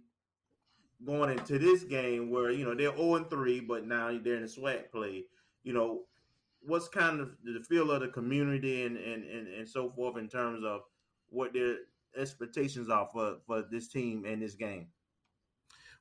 going 1.05 1.31
into 1.31 1.59
this 1.59 1.83
game 1.83 2.31
where 2.31 2.51
you 2.51 2.65
know 2.65 2.75
they're 2.75 2.97
0 2.97 3.17
and 3.17 3.31
3, 3.31 3.61
but 3.61 3.87
now 3.87 4.09
they're 4.23 4.37
in 4.37 4.43
a 4.43 4.47
SWAC 4.47 4.91
play. 4.91 5.25
You 5.63 5.73
know, 5.73 6.03
what's 6.61 6.89
kind 6.89 7.21
of 7.21 7.31
the 7.45 7.61
feel 7.61 7.91
of 7.91 8.01
the 8.01 8.09
community 8.09 8.85
and 8.85 8.97
and, 8.97 9.25
and, 9.25 9.49
and 9.49 9.69
so 9.69 9.91
forth 9.91 10.19
in 10.19 10.29
terms 10.29 10.65
of 10.65 10.83
what 11.31 11.53
their 11.53 11.77
expectations 12.17 12.89
are 12.89 13.09
for, 13.13 13.37
for 13.47 13.65
this 13.71 13.89
team 13.89 14.25
and 14.27 14.43
this 14.43 14.55
game? 14.55 14.89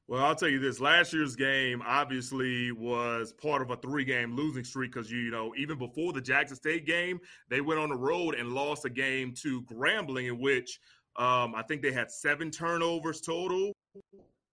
Well, 0.07 0.23
I'll 0.23 0.35
tell 0.35 0.49
you 0.49 0.59
this: 0.59 0.79
last 0.79 1.13
year's 1.13 1.35
game 1.35 1.81
obviously 1.85 2.71
was 2.71 3.33
part 3.33 3.63
of 3.63 3.71
a 3.71 3.75
three-game 3.77 4.35
losing 4.35 4.63
streak 4.63 4.93
because 4.93 5.11
you 5.11 5.31
know 5.31 5.53
even 5.57 5.79
before 5.79 6.13
the 6.13 6.21
Jackson 6.21 6.55
State 6.55 6.85
game, 6.85 7.19
they 7.49 7.61
went 7.61 7.79
on 7.79 7.89
the 7.89 7.95
road 7.95 8.35
and 8.35 8.49
lost 8.49 8.85
a 8.85 8.89
game 8.89 9.33
to 9.41 9.63
Grambling, 9.63 10.27
in 10.27 10.39
which 10.39 10.79
um, 11.15 11.55
I 11.55 11.63
think 11.67 11.81
they 11.81 11.91
had 11.91 12.11
seven 12.11 12.51
turnovers 12.51 13.21
total 13.21 13.71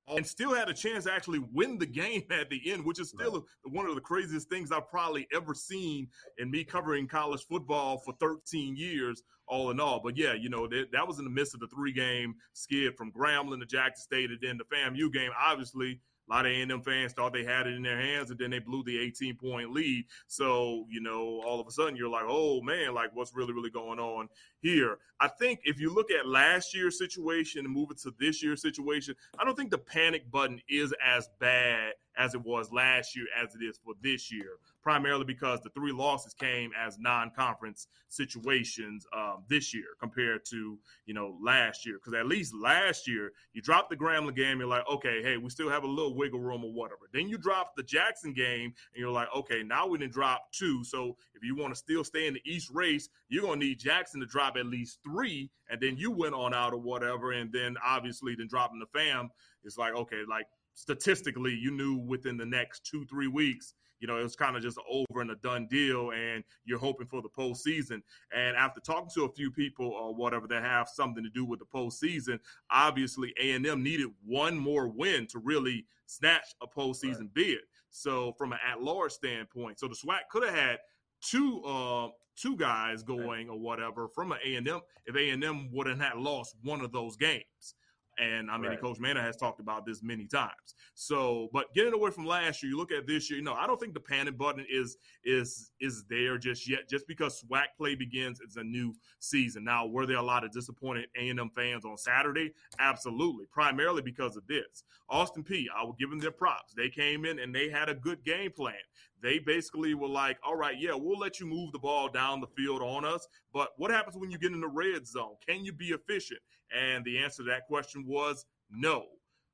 Oh. 0.08 0.16
and 0.16 0.26
still 0.26 0.52
had 0.52 0.68
a 0.68 0.74
chance 0.74 1.04
to 1.04 1.12
actually 1.12 1.38
win 1.52 1.78
the 1.78 1.86
game 1.86 2.24
at 2.30 2.50
the 2.50 2.60
end, 2.72 2.84
which 2.84 2.98
is 2.98 3.10
still 3.10 3.32
right. 3.32 3.72
one 3.72 3.86
of 3.86 3.94
the 3.94 4.00
craziest 4.00 4.48
things 4.48 4.72
I've 4.72 4.88
probably 4.88 5.28
ever 5.32 5.54
seen 5.54 6.08
in 6.38 6.50
me 6.50 6.64
covering 6.64 7.06
college 7.06 7.46
football 7.48 7.98
for 7.98 8.12
13 8.18 8.74
years, 8.74 9.22
all 9.46 9.70
in 9.70 9.78
all. 9.78 10.00
But 10.02 10.16
yeah, 10.16 10.32
you 10.34 10.48
know, 10.48 10.66
that, 10.66 10.86
that 10.92 11.06
was 11.06 11.18
in 11.18 11.24
the 11.24 11.30
midst 11.30 11.54
of 11.54 11.60
the 11.60 11.68
three 11.68 11.92
game 11.92 12.34
skid 12.52 12.96
from 12.96 13.12
Grambling 13.12 13.60
to 13.60 13.66
Jackson 13.66 14.02
State 14.02 14.30
and 14.30 14.40
then 14.42 14.58
the 14.58 14.64
FAMU 14.64 15.12
game. 15.12 15.30
Obviously, 15.40 16.00
a 16.28 16.34
lot 16.34 16.46
of 16.46 16.52
A&M 16.52 16.82
fans 16.82 17.12
thought 17.12 17.32
they 17.32 17.44
had 17.44 17.66
it 17.66 17.74
in 17.74 17.82
their 17.82 18.00
hands, 18.00 18.30
and 18.30 18.38
then 18.38 18.50
they 18.50 18.58
blew 18.58 18.82
the 18.84 18.98
18 18.98 19.36
point 19.36 19.72
lead. 19.72 20.04
So, 20.26 20.86
you 20.88 21.00
know, 21.00 21.42
all 21.44 21.60
of 21.60 21.66
a 21.66 21.70
sudden 21.70 21.96
you're 21.96 22.08
like, 22.08 22.24
oh 22.26 22.60
man, 22.60 22.94
like 22.94 23.10
what's 23.14 23.34
really, 23.34 23.52
really 23.52 23.70
going 23.70 23.98
on 23.98 24.28
here. 24.62 24.98
I 25.20 25.28
think 25.28 25.60
if 25.64 25.78
you 25.78 25.92
look 25.92 26.10
at 26.10 26.26
last 26.26 26.74
year's 26.74 26.98
situation 26.98 27.64
and 27.64 27.72
move 27.72 27.90
it 27.90 27.98
to 27.98 28.12
this 28.18 28.42
year's 28.42 28.62
situation, 28.62 29.14
I 29.38 29.44
don't 29.44 29.56
think 29.56 29.70
the 29.70 29.78
panic 29.78 30.30
button 30.30 30.60
is 30.68 30.94
as 31.04 31.28
bad 31.38 31.92
as 32.16 32.34
it 32.34 32.42
was 32.44 32.70
last 32.72 33.16
year 33.16 33.26
as 33.40 33.54
it 33.54 33.62
is 33.64 33.78
for 33.84 33.94
this 34.02 34.30
year, 34.30 34.58
primarily 34.82 35.24
because 35.24 35.60
the 35.60 35.70
three 35.70 35.92
losses 35.92 36.34
came 36.34 36.70
as 36.78 36.98
non-conference 36.98 37.86
situations 38.08 39.06
um, 39.16 39.44
this 39.48 39.72
year 39.72 39.84
compared 39.98 40.44
to 40.44 40.78
you 41.06 41.14
know 41.14 41.36
last 41.40 41.86
year. 41.86 41.96
Because 41.96 42.18
at 42.18 42.26
least 42.26 42.54
last 42.54 43.08
year 43.08 43.32
you 43.52 43.62
dropped 43.62 43.90
the 43.90 43.96
Grambling 43.96 44.36
game, 44.36 44.58
you're 44.58 44.68
like, 44.68 44.86
okay, 44.90 45.22
hey, 45.22 45.36
we 45.36 45.48
still 45.50 45.70
have 45.70 45.84
a 45.84 45.88
little 45.88 46.14
wiggle 46.14 46.40
room 46.40 46.64
or 46.64 46.72
whatever. 46.72 47.08
Then 47.12 47.28
you 47.28 47.38
drop 47.38 47.76
the 47.76 47.82
Jackson 47.82 48.32
game, 48.32 48.74
and 48.94 49.00
you're 49.00 49.10
like, 49.10 49.28
okay, 49.34 49.62
now 49.62 49.86
we 49.86 49.98
didn't 49.98 50.12
drop 50.12 50.52
two. 50.52 50.84
So 50.84 51.16
if 51.34 51.42
you 51.42 51.56
want 51.56 51.72
to 51.72 51.78
still 51.78 52.04
stay 52.04 52.26
in 52.26 52.34
the 52.34 52.42
East 52.44 52.70
race, 52.72 53.08
you're 53.28 53.44
gonna 53.44 53.56
need 53.56 53.78
Jackson 53.78 54.20
to 54.20 54.26
drop 54.26 54.51
at 54.56 54.66
least 54.66 54.98
three, 55.04 55.50
and 55.70 55.80
then 55.80 55.96
you 55.96 56.10
went 56.10 56.34
on 56.34 56.54
out 56.54 56.72
or 56.72 56.80
whatever, 56.80 57.32
and 57.32 57.52
then 57.52 57.76
obviously 57.84 58.34
then 58.34 58.48
dropping 58.48 58.78
the 58.78 58.86
fam. 58.98 59.30
It's 59.64 59.78
like 59.78 59.94
okay, 59.94 60.22
like 60.28 60.46
statistically, 60.74 61.54
you 61.54 61.70
knew 61.70 61.96
within 61.96 62.36
the 62.36 62.46
next 62.46 62.86
two, 62.86 63.04
three 63.06 63.28
weeks, 63.28 63.74
you 64.02 64.08
know, 64.08 64.18
it 64.18 64.22
was 64.24 64.34
kind 64.34 64.56
of 64.56 64.62
just 64.62 64.78
over 64.90 65.20
and 65.20 65.30
a 65.30 65.36
done 65.36 65.68
deal, 65.70 66.10
and 66.10 66.42
you're 66.64 66.78
hoping 66.78 67.06
for 67.06 67.22
the 67.22 67.28
postseason. 67.28 68.02
And 68.36 68.56
after 68.56 68.80
talking 68.80 69.10
to 69.14 69.24
a 69.24 69.32
few 69.32 69.52
people 69.52 69.86
or 69.86 70.12
whatever 70.12 70.48
that 70.48 70.64
have 70.64 70.88
something 70.88 71.22
to 71.22 71.30
do 71.30 71.44
with 71.44 71.60
the 71.60 71.66
postseason, 71.66 72.40
obviously 72.70 73.32
A 73.40 73.52
and 73.52 73.64
M 73.64 73.82
needed 73.82 74.08
one 74.26 74.58
more 74.58 74.88
win 74.88 75.28
to 75.28 75.38
really 75.38 75.86
snatch 76.06 76.46
a 76.60 76.66
postseason 76.66 77.20
right. 77.20 77.34
bid. 77.34 77.58
So 77.90 78.32
from 78.36 78.52
an 78.52 78.58
at-large 78.68 79.12
standpoint, 79.12 79.78
so 79.78 79.86
the 79.86 79.94
SWAC 79.94 80.20
could 80.30 80.42
have 80.42 80.54
had 80.54 80.78
two 81.20 81.62
uh, 81.64 82.08
two 82.42 82.56
guys 82.56 83.02
going 83.02 83.48
or 83.48 83.58
whatever 83.58 84.08
from 84.08 84.32
an 84.32 84.38
A 84.44 84.56
and 84.56 84.68
M 84.68 84.80
if 85.06 85.14
A 85.16 85.30
and 85.30 85.44
M 85.44 85.70
wouldn't 85.72 86.00
have 86.00 86.18
lost 86.18 86.56
one 86.62 86.80
of 86.80 86.92
those 86.92 87.16
games. 87.16 87.74
And 88.18 88.50
I 88.50 88.58
mean, 88.58 88.70
right. 88.70 88.80
Coach 88.80 88.98
Maynor 88.98 89.22
has 89.22 89.36
talked 89.36 89.58
about 89.58 89.86
this 89.86 90.02
many 90.02 90.26
times. 90.26 90.74
So, 90.94 91.48
but 91.50 91.72
getting 91.74 91.94
away 91.94 92.10
from 92.10 92.26
last 92.26 92.62
year, 92.62 92.70
you 92.70 92.76
look 92.76 92.92
at 92.92 93.06
this 93.06 93.30
year. 93.30 93.38
You 93.38 93.44
know, 93.44 93.54
I 93.54 93.66
don't 93.66 93.80
think 93.80 93.94
the 93.94 94.00
panic 94.00 94.36
button 94.36 94.66
is 94.70 94.98
is 95.24 95.70
is 95.80 96.04
there 96.10 96.36
just 96.36 96.68
yet. 96.68 96.90
Just 96.90 97.08
because 97.08 97.42
SWAC 97.42 97.68
play 97.78 97.94
begins, 97.94 98.40
it's 98.44 98.56
a 98.56 98.64
new 98.64 98.94
season. 99.20 99.64
Now, 99.64 99.86
were 99.86 100.04
there 100.04 100.18
a 100.18 100.22
lot 100.22 100.44
of 100.44 100.52
disappointed 100.52 101.06
A 101.18 101.30
and 101.30 101.40
M 101.40 101.50
fans 101.56 101.86
on 101.86 101.96
Saturday? 101.96 102.52
Absolutely, 102.78 103.46
primarily 103.50 104.02
because 104.02 104.36
of 104.36 104.46
this. 104.46 104.84
Austin 105.08 105.42
Peay 105.42 105.64
I 105.74 105.82
will 105.82 105.94
give 105.94 106.10
them 106.10 106.18
their 106.18 106.30
props. 106.30 106.74
They 106.74 106.90
came 106.90 107.24
in 107.24 107.38
and 107.38 107.54
they 107.54 107.70
had 107.70 107.88
a 107.88 107.94
good 107.94 108.22
game 108.24 108.50
plan 108.50 108.74
they 109.22 109.38
basically 109.38 109.94
were 109.94 110.08
like, 110.08 110.38
all 110.44 110.56
right, 110.56 110.78
yeah, 110.78 110.94
we'll 110.94 111.18
let 111.18 111.38
you 111.38 111.46
move 111.46 111.72
the 111.72 111.78
ball 111.78 112.08
down 112.08 112.40
the 112.40 112.46
field 112.48 112.82
on 112.82 113.04
us. 113.04 113.26
But 113.52 113.70
what 113.76 113.90
happens 113.90 114.16
when 114.16 114.30
you 114.30 114.38
get 114.38 114.52
in 114.52 114.60
the 114.60 114.68
red 114.68 115.06
zone? 115.06 115.36
Can 115.46 115.64
you 115.64 115.72
be 115.72 115.90
efficient? 115.90 116.40
And 116.76 117.04
the 117.04 117.18
answer 117.18 117.42
to 117.42 117.50
that 117.50 117.66
question 117.66 118.04
was 118.06 118.44
no. 118.70 119.04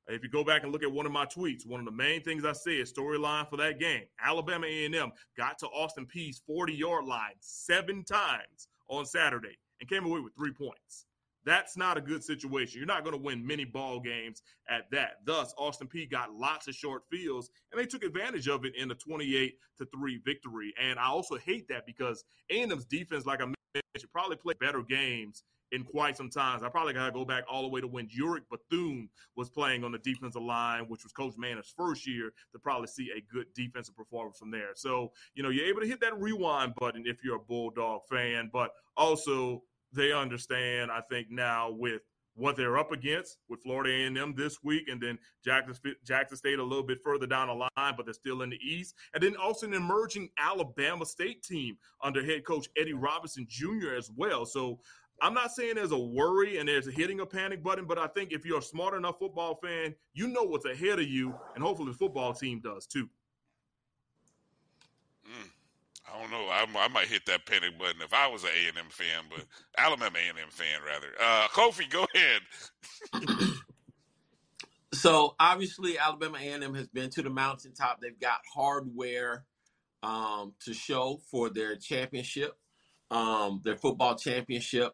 If 0.07 0.23
you 0.23 0.29
go 0.29 0.43
back 0.43 0.63
and 0.63 0.71
look 0.71 0.81
at 0.81 0.91
one 0.91 1.05
of 1.05 1.11
my 1.11 1.25
tweets, 1.25 1.67
one 1.67 1.79
of 1.79 1.85
the 1.85 1.91
main 1.91 2.23
things 2.23 2.43
I 2.43 2.53
said, 2.53 2.85
storyline 2.85 3.47
for 3.47 3.57
that 3.57 3.79
game, 3.79 4.05
Alabama 4.19 4.65
A&M 4.65 5.11
got 5.37 5.59
to 5.59 5.67
Austin 5.67 6.07
Peay's 6.07 6.41
40-yard 6.49 7.05
line 7.05 7.35
seven 7.39 8.03
times 8.03 8.69
on 8.87 9.05
Saturday 9.05 9.55
and 9.79 9.89
came 9.89 10.05
away 10.05 10.19
with 10.19 10.33
three 10.35 10.51
points. 10.51 11.05
That's 11.49 11.75
not 11.75 11.97
a 11.97 12.01
good 12.01 12.23
situation. 12.23 12.77
You're 12.77 12.85
not 12.85 13.03
going 13.03 13.17
to 13.17 13.21
win 13.21 13.45
many 13.45 13.65
ball 13.65 13.99
games 13.99 14.43
at 14.69 14.83
that. 14.91 15.25
Thus, 15.25 15.51
Austin 15.57 15.87
Peay 15.87 16.07
got 16.07 16.31
lots 16.31 16.67
of 16.67 16.75
short 16.75 17.01
fields, 17.09 17.49
and 17.71 17.81
they 17.81 17.87
took 17.87 18.03
advantage 18.03 18.47
of 18.47 18.65
it 18.65 18.75
in 18.75 18.91
a 18.91 18.93
28 18.93 19.55
to 19.79 19.85
three 19.85 20.21
victory. 20.23 20.75
And 20.79 20.99
I 20.99 21.07
also 21.07 21.37
hate 21.37 21.67
that 21.69 21.87
because 21.87 22.23
A&M's 22.51 22.85
defense, 22.85 23.25
like 23.25 23.41
I 23.41 23.45
mentioned, 23.45 24.11
probably 24.13 24.35
played 24.35 24.59
better 24.59 24.83
games 24.83 25.43
in 25.71 25.83
quite 25.83 26.15
some 26.15 26.29
times. 26.29 26.61
I 26.61 26.69
probably 26.69 26.93
got 26.93 27.07
to 27.07 27.11
go 27.11 27.25
back 27.25 27.45
all 27.49 27.63
the 27.63 27.67
way 27.67 27.81
to 27.81 27.87
when 27.87 28.07
Yurick 28.09 28.43
Bethune 28.51 29.09
was 29.35 29.49
playing 29.49 29.83
on 29.83 29.91
the 29.91 29.97
defensive 29.97 30.43
line, 30.43 30.85
which 30.87 31.01
was 31.01 31.11
Coach 31.11 31.33
Maynor's 31.35 31.73
first 31.75 32.07
year, 32.07 32.31
to 32.51 32.59
probably 32.59 32.87
see 32.87 33.09
a 33.17 33.21
good 33.33 33.47
defensive 33.55 33.95
performance 33.95 34.37
from 34.37 34.51
there. 34.51 34.75
So, 34.75 35.13
you 35.33 35.41
know, 35.41 35.49
you're 35.49 35.65
able 35.65 35.81
to 35.81 35.87
hit 35.87 35.99
that 36.01 36.19
rewind 36.19 36.75
button 36.75 37.05
if 37.07 37.23
you're 37.23 37.37
a 37.37 37.39
Bulldog 37.39 38.01
fan, 38.07 38.51
but 38.53 38.69
also 38.95 39.63
they 39.93 40.11
understand, 40.11 40.91
I 40.91 41.01
think, 41.09 41.27
now 41.29 41.71
with 41.71 42.01
what 42.35 42.55
they're 42.55 42.77
up 42.77 42.91
against 42.91 43.37
with 43.49 43.61
Florida 43.61 43.91
A&M 43.91 44.33
this 44.35 44.63
week, 44.63 44.87
and 44.87 45.01
then 45.01 45.17
Jackson, 45.43 45.75
Jackson 46.05 46.37
State 46.37 46.59
a 46.59 46.63
little 46.63 46.85
bit 46.85 46.99
further 47.03 47.27
down 47.27 47.47
the 47.47 47.53
line, 47.53 47.93
but 47.97 48.05
they're 48.05 48.13
still 48.13 48.41
in 48.43 48.49
the 48.49 48.59
East, 48.63 48.95
and 49.13 49.21
then 49.21 49.35
also 49.35 49.67
an 49.67 49.73
emerging 49.73 50.29
Alabama 50.37 51.05
State 51.05 51.43
team 51.43 51.77
under 52.03 52.23
head 52.23 52.45
coach 52.45 52.67
Eddie 52.77 52.93
Robinson 52.93 53.45
Jr. 53.49 53.93
as 53.97 54.09
well. 54.15 54.45
So 54.45 54.79
I'm 55.21 55.33
not 55.33 55.51
saying 55.51 55.75
there's 55.75 55.91
a 55.91 55.97
worry 55.97 56.59
and 56.59 56.69
there's 56.69 56.87
a 56.87 56.91
hitting 56.91 57.19
a 57.19 57.25
panic 57.25 57.61
button, 57.61 57.85
but 57.85 57.97
I 57.97 58.07
think 58.07 58.31
if 58.31 58.45
you're 58.45 58.59
a 58.59 58.63
smart 58.63 58.93
enough 58.93 59.19
football 59.19 59.59
fan, 59.61 59.93
you 60.13 60.27
know 60.27 60.43
what's 60.43 60.65
ahead 60.65 60.99
of 60.99 61.07
you, 61.09 61.35
and 61.55 61.63
hopefully 61.63 61.91
the 61.91 61.97
football 61.97 62.33
team 62.33 62.61
does 62.61 62.87
too. 62.87 63.09
I 66.11 66.21
don't 66.21 66.31
know. 66.31 66.47
I, 66.47 66.65
I, 66.75 66.87
might 66.87 67.07
hit 67.07 67.25
that 67.27 67.45
panic 67.45 67.77
button 67.77 68.01
if 68.01 68.13
I 68.13 68.27
was 68.27 68.43
an 68.43 68.49
A 68.49 68.69
and 68.69 68.77
M 68.77 68.85
fan, 68.89 69.25
but 69.29 69.45
Alabama 69.77 70.17
A 70.17 70.29
and 70.29 70.39
M 70.39 70.49
fan 70.49 70.79
rather. 70.85 71.07
Uh, 71.21 71.47
Kofi, 71.49 71.89
go 71.89 72.05
ahead. 72.13 72.41
so 74.93 75.35
obviously, 75.39 75.97
Alabama 75.97 76.37
A 76.39 76.51
and 76.51 76.63
M 76.63 76.73
has 76.75 76.87
been 76.87 77.09
to 77.11 77.21
the 77.21 77.29
mountaintop. 77.29 77.99
They've 78.01 78.19
got 78.19 78.39
hardware 78.53 79.45
um, 80.03 80.53
to 80.65 80.73
show 80.73 81.19
for 81.29 81.49
their 81.49 81.75
championship, 81.75 82.57
um, 83.11 83.61
their 83.63 83.77
football 83.77 84.15
championship. 84.15 84.93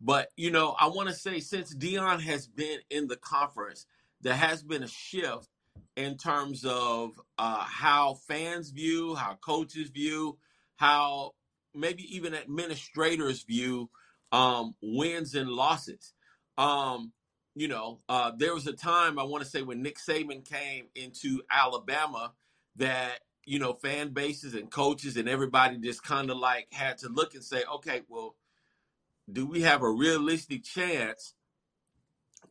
But 0.00 0.28
you 0.36 0.50
know, 0.50 0.74
I 0.78 0.88
want 0.88 1.08
to 1.08 1.14
say 1.14 1.40
since 1.40 1.74
Deion 1.74 2.20
has 2.20 2.46
been 2.46 2.78
in 2.90 3.06
the 3.08 3.16
conference, 3.16 3.86
there 4.20 4.34
has 4.34 4.62
been 4.62 4.82
a 4.82 4.88
shift 4.88 5.48
in 5.96 6.16
terms 6.16 6.64
of 6.64 7.10
uh, 7.38 7.64
how 7.64 8.14
fans 8.26 8.70
view, 8.70 9.14
how 9.14 9.38
coaches 9.44 9.90
view, 9.90 10.38
how 10.82 11.30
maybe 11.72 12.02
even 12.16 12.34
administrators 12.34 13.44
view 13.44 13.88
um, 14.32 14.74
wins 14.82 15.32
and 15.36 15.48
losses. 15.48 16.12
Um, 16.58 17.12
you 17.54 17.68
know, 17.68 18.00
uh, 18.08 18.32
there 18.36 18.52
was 18.52 18.66
a 18.66 18.72
time 18.72 19.16
I 19.16 19.22
want 19.22 19.44
to 19.44 19.48
say 19.48 19.62
when 19.62 19.80
Nick 19.80 19.96
Saban 19.96 20.44
came 20.44 20.86
into 20.96 21.40
Alabama 21.48 22.32
that 22.76 23.20
you 23.44 23.60
know 23.60 23.74
fan 23.74 24.08
bases 24.08 24.54
and 24.54 24.72
coaches 24.72 25.16
and 25.16 25.28
everybody 25.28 25.78
just 25.78 26.02
kind 26.02 26.30
of 26.30 26.36
like 26.36 26.66
had 26.72 26.98
to 26.98 27.08
look 27.08 27.34
and 27.34 27.44
say, 27.44 27.62
okay, 27.76 28.00
well, 28.08 28.34
do 29.32 29.46
we 29.46 29.62
have 29.62 29.82
a 29.82 29.90
realistic 29.90 30.64
chance 30.64 31.34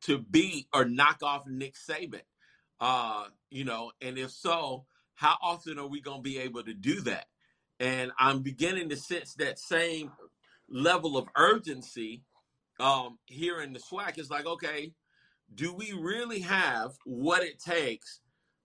to 0.04 0.18
beat 0.18 0.68
or 0.74 0.86
knock 0.86 1.22
off 1.22 1.46
Nick 1.48 1.76
Saban? 1.76 2.22
Uh, 2.80 3.26
you 3.50 3.66
know, 3.66 3.92
and 4.02 4.18
if 4.18 4.32
so, 4.32 4.86
how 5.16 5.36
often 5.42 5.78
are 5.78 5.88
we 5.88 6.00
going 6.00 6.20
to 6.20 6.24
be 6.24 6.38
able 6.38 6.64
to 6.64 6.74
do 6.74 7.02
that? 7.02 7.26
And 7.82 8.12
I'm 8.20 8.44
beginning 8.44 8.90
to 8.90 8.96
sense 8.96 9.34
that 9.36 9.58
same 9.58 10.12
level 10.70 11.18
of 11.18 11.28
urgency 11.36 12.22
um, 12.80 13.18
here 13.26 13.60
in 13.62 13.74
the 13.74 13.80
SWAC. 13.80 14.20
It's 14.20 14.30
like, 14.30 14.46
okay, 14.46 14.94
do 15.54 15.74
we 15.74 15.92
really 15.92 16.40
have 16.42 16.92
what 17.06 17.44
it 17.44 17.60
takes 17.60 18.22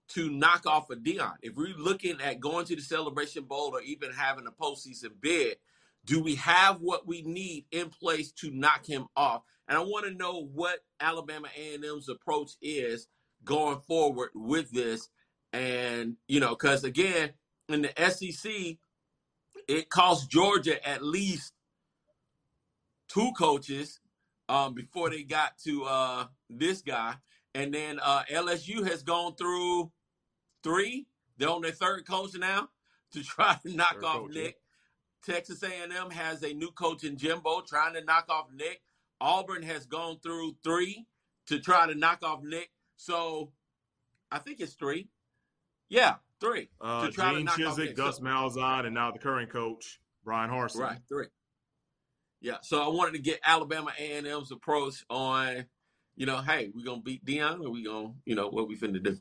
to 0.08 0.30
knock 0.30 0.66
off 0.66 0.90
a 0.90 0.96
Deion? 0.96 1.32
If 1.40 1.56
we're 1.56 1.74
looking 1.78 2.20
at 2.20 2.40
going 2.40 2.66
to 2.66 2.76
the 2.76 2.82
Celebration 2.82 3.44
Bowl 3.44 3.70
or 3.74 3.80
even 3.80 4.12
having 4.12 4.46
a 4.46 4.62
postseason 4.62 5.12
bid, 5.18 5.56
do 6.04 6.22
we 6.22 6.34
have 6.34 6.82
what 6.82 7.06
we 7.06 7.22
need 7.22 7.64
in 7.72 7.88
place 7.88 8.32
to 8.32 8.50
knock 8.50 8.84
him 8.84 9.06
off? 9.16 9.42
And 9.66 9.78
I 9.78 9.80
want 9.80 10.04
to 10.04 10.12
know 10.12 10.44
what 10.52 10.80
Alabama 11.00 11.48
A&M's 11.58 12.10
approach 12.10 12.52
is 12.60 13.08
going 13.44 13.80
forward 13.80 14.28
with 14.34 14.70
this. 14.72 15.08
And, 15.54 16.16
you 16.28 16.38
know, 16.38 16.50
because 16.50 16.84
again, 16.84 17.30
in 17.70 17.82
the 17.82 18.10
SEC, 18.10 18.76
it 19.68 19.88
cost 19.90 20.30
Georgia 20.30 20.86
at 20.86 21.02
least 21.02 21.52
two 23.08 23.32
coaches 23.36 24.00
um, 24.48 24.74
before 24.74 25.10
they 25.10 25.22
got 25.22 25.58
to 25.64 25.84
uh, 25.84 26.26
this 26.48 26.82
guy, 26.82 27.14
and 27.54 27.72
then 27.72 27.98
uh, 28.02 28.22
LSU 28.30 28.86
has 28.88 29.02
gone 29.02 29.34
through 29.34 29.90
three. 30.62 31.06
They're 31.38 31.50
on 31.50 31.62
their 31.62 31.72
third 31.72 32.06
coach 32.06 32.34
now 32.36 32.68
to 33.12 33.22
try 33.22 33.56
to 33.62 33.74
knock 33.74 33.94
third 33.94 34.04
off 34.04 34.16
coach, 34.22 34.34
Nick. 34.34 34.56
Yeah. 35.26 35.34
Texas 35.34 35.62
A&M 35.64 36.10
has 36.10 36.42
a 36.44 36.54
new 36.54 36.70
coach 36.70 37.02
in 37.02 37.16
Jimbo 37.16 37.62
trying 37.62 37.94
to 37.94 38.04
knock 38.04 38.26
off 38.28 38.46
Nick. 38.54 38.80
Auburn 39.20 39.62
has 39.62 39.86
gone 39.86 40.18
through 40.22 40.56
three 40.62 41.06
to 41.48 41.58
try 41.58 41.86
to 41.86 41.94
knock 41.94 42.22
off 42.22 42.42
Nick. 42.44 42.70
So 42.96 43.50
I 44.30 44.38
think 44.38 44.60
it's 44.60 44.74
three. 44.74 45.08
Yeah, 45.88 46.16
Three. 46.40 46.68
Uh, 46.80 47.10
Gene 47.10 47.46
Chizik, 47.46 47.94
Gus 47.96 48.20
Malzahn, 48.20 48.86
and 48.86 48.94
now 48.94 49.10
the 49.10 49.18
current 49.18 49.50
coach, 49.50 50.00
Bryan 50.24 50.50
Harsin. 50.50 50.80
Right, 50.80 50.98
three. 51.08 51.26
Yeah, 52.40 52.58
so 52.62 52.82
I 52.82 52.88
wanted 52.88 53.12
to 53.12 53.18
get 53.18 53.40
Alabama 53.44 53.92
A&M's 53.98 54.52
approach 54.52 55.04
on, 55.08 55.64
you 56.16 56.26
know, 56.26 56.38
hey, 56.38 56.70
we're 56.74 56.84
gonna 56.84 57.00
beat 57.00 57.24
Deion 57.24 57.64
or 57.64 57.70
we 57.70 57.82
gonna, 57.82 58.12
you 58.26 58.34
know, 58.34 58.48
what 58.48 58.68
we 58.68 58.76
finna 58.76 59.02
do. 59.02 59.16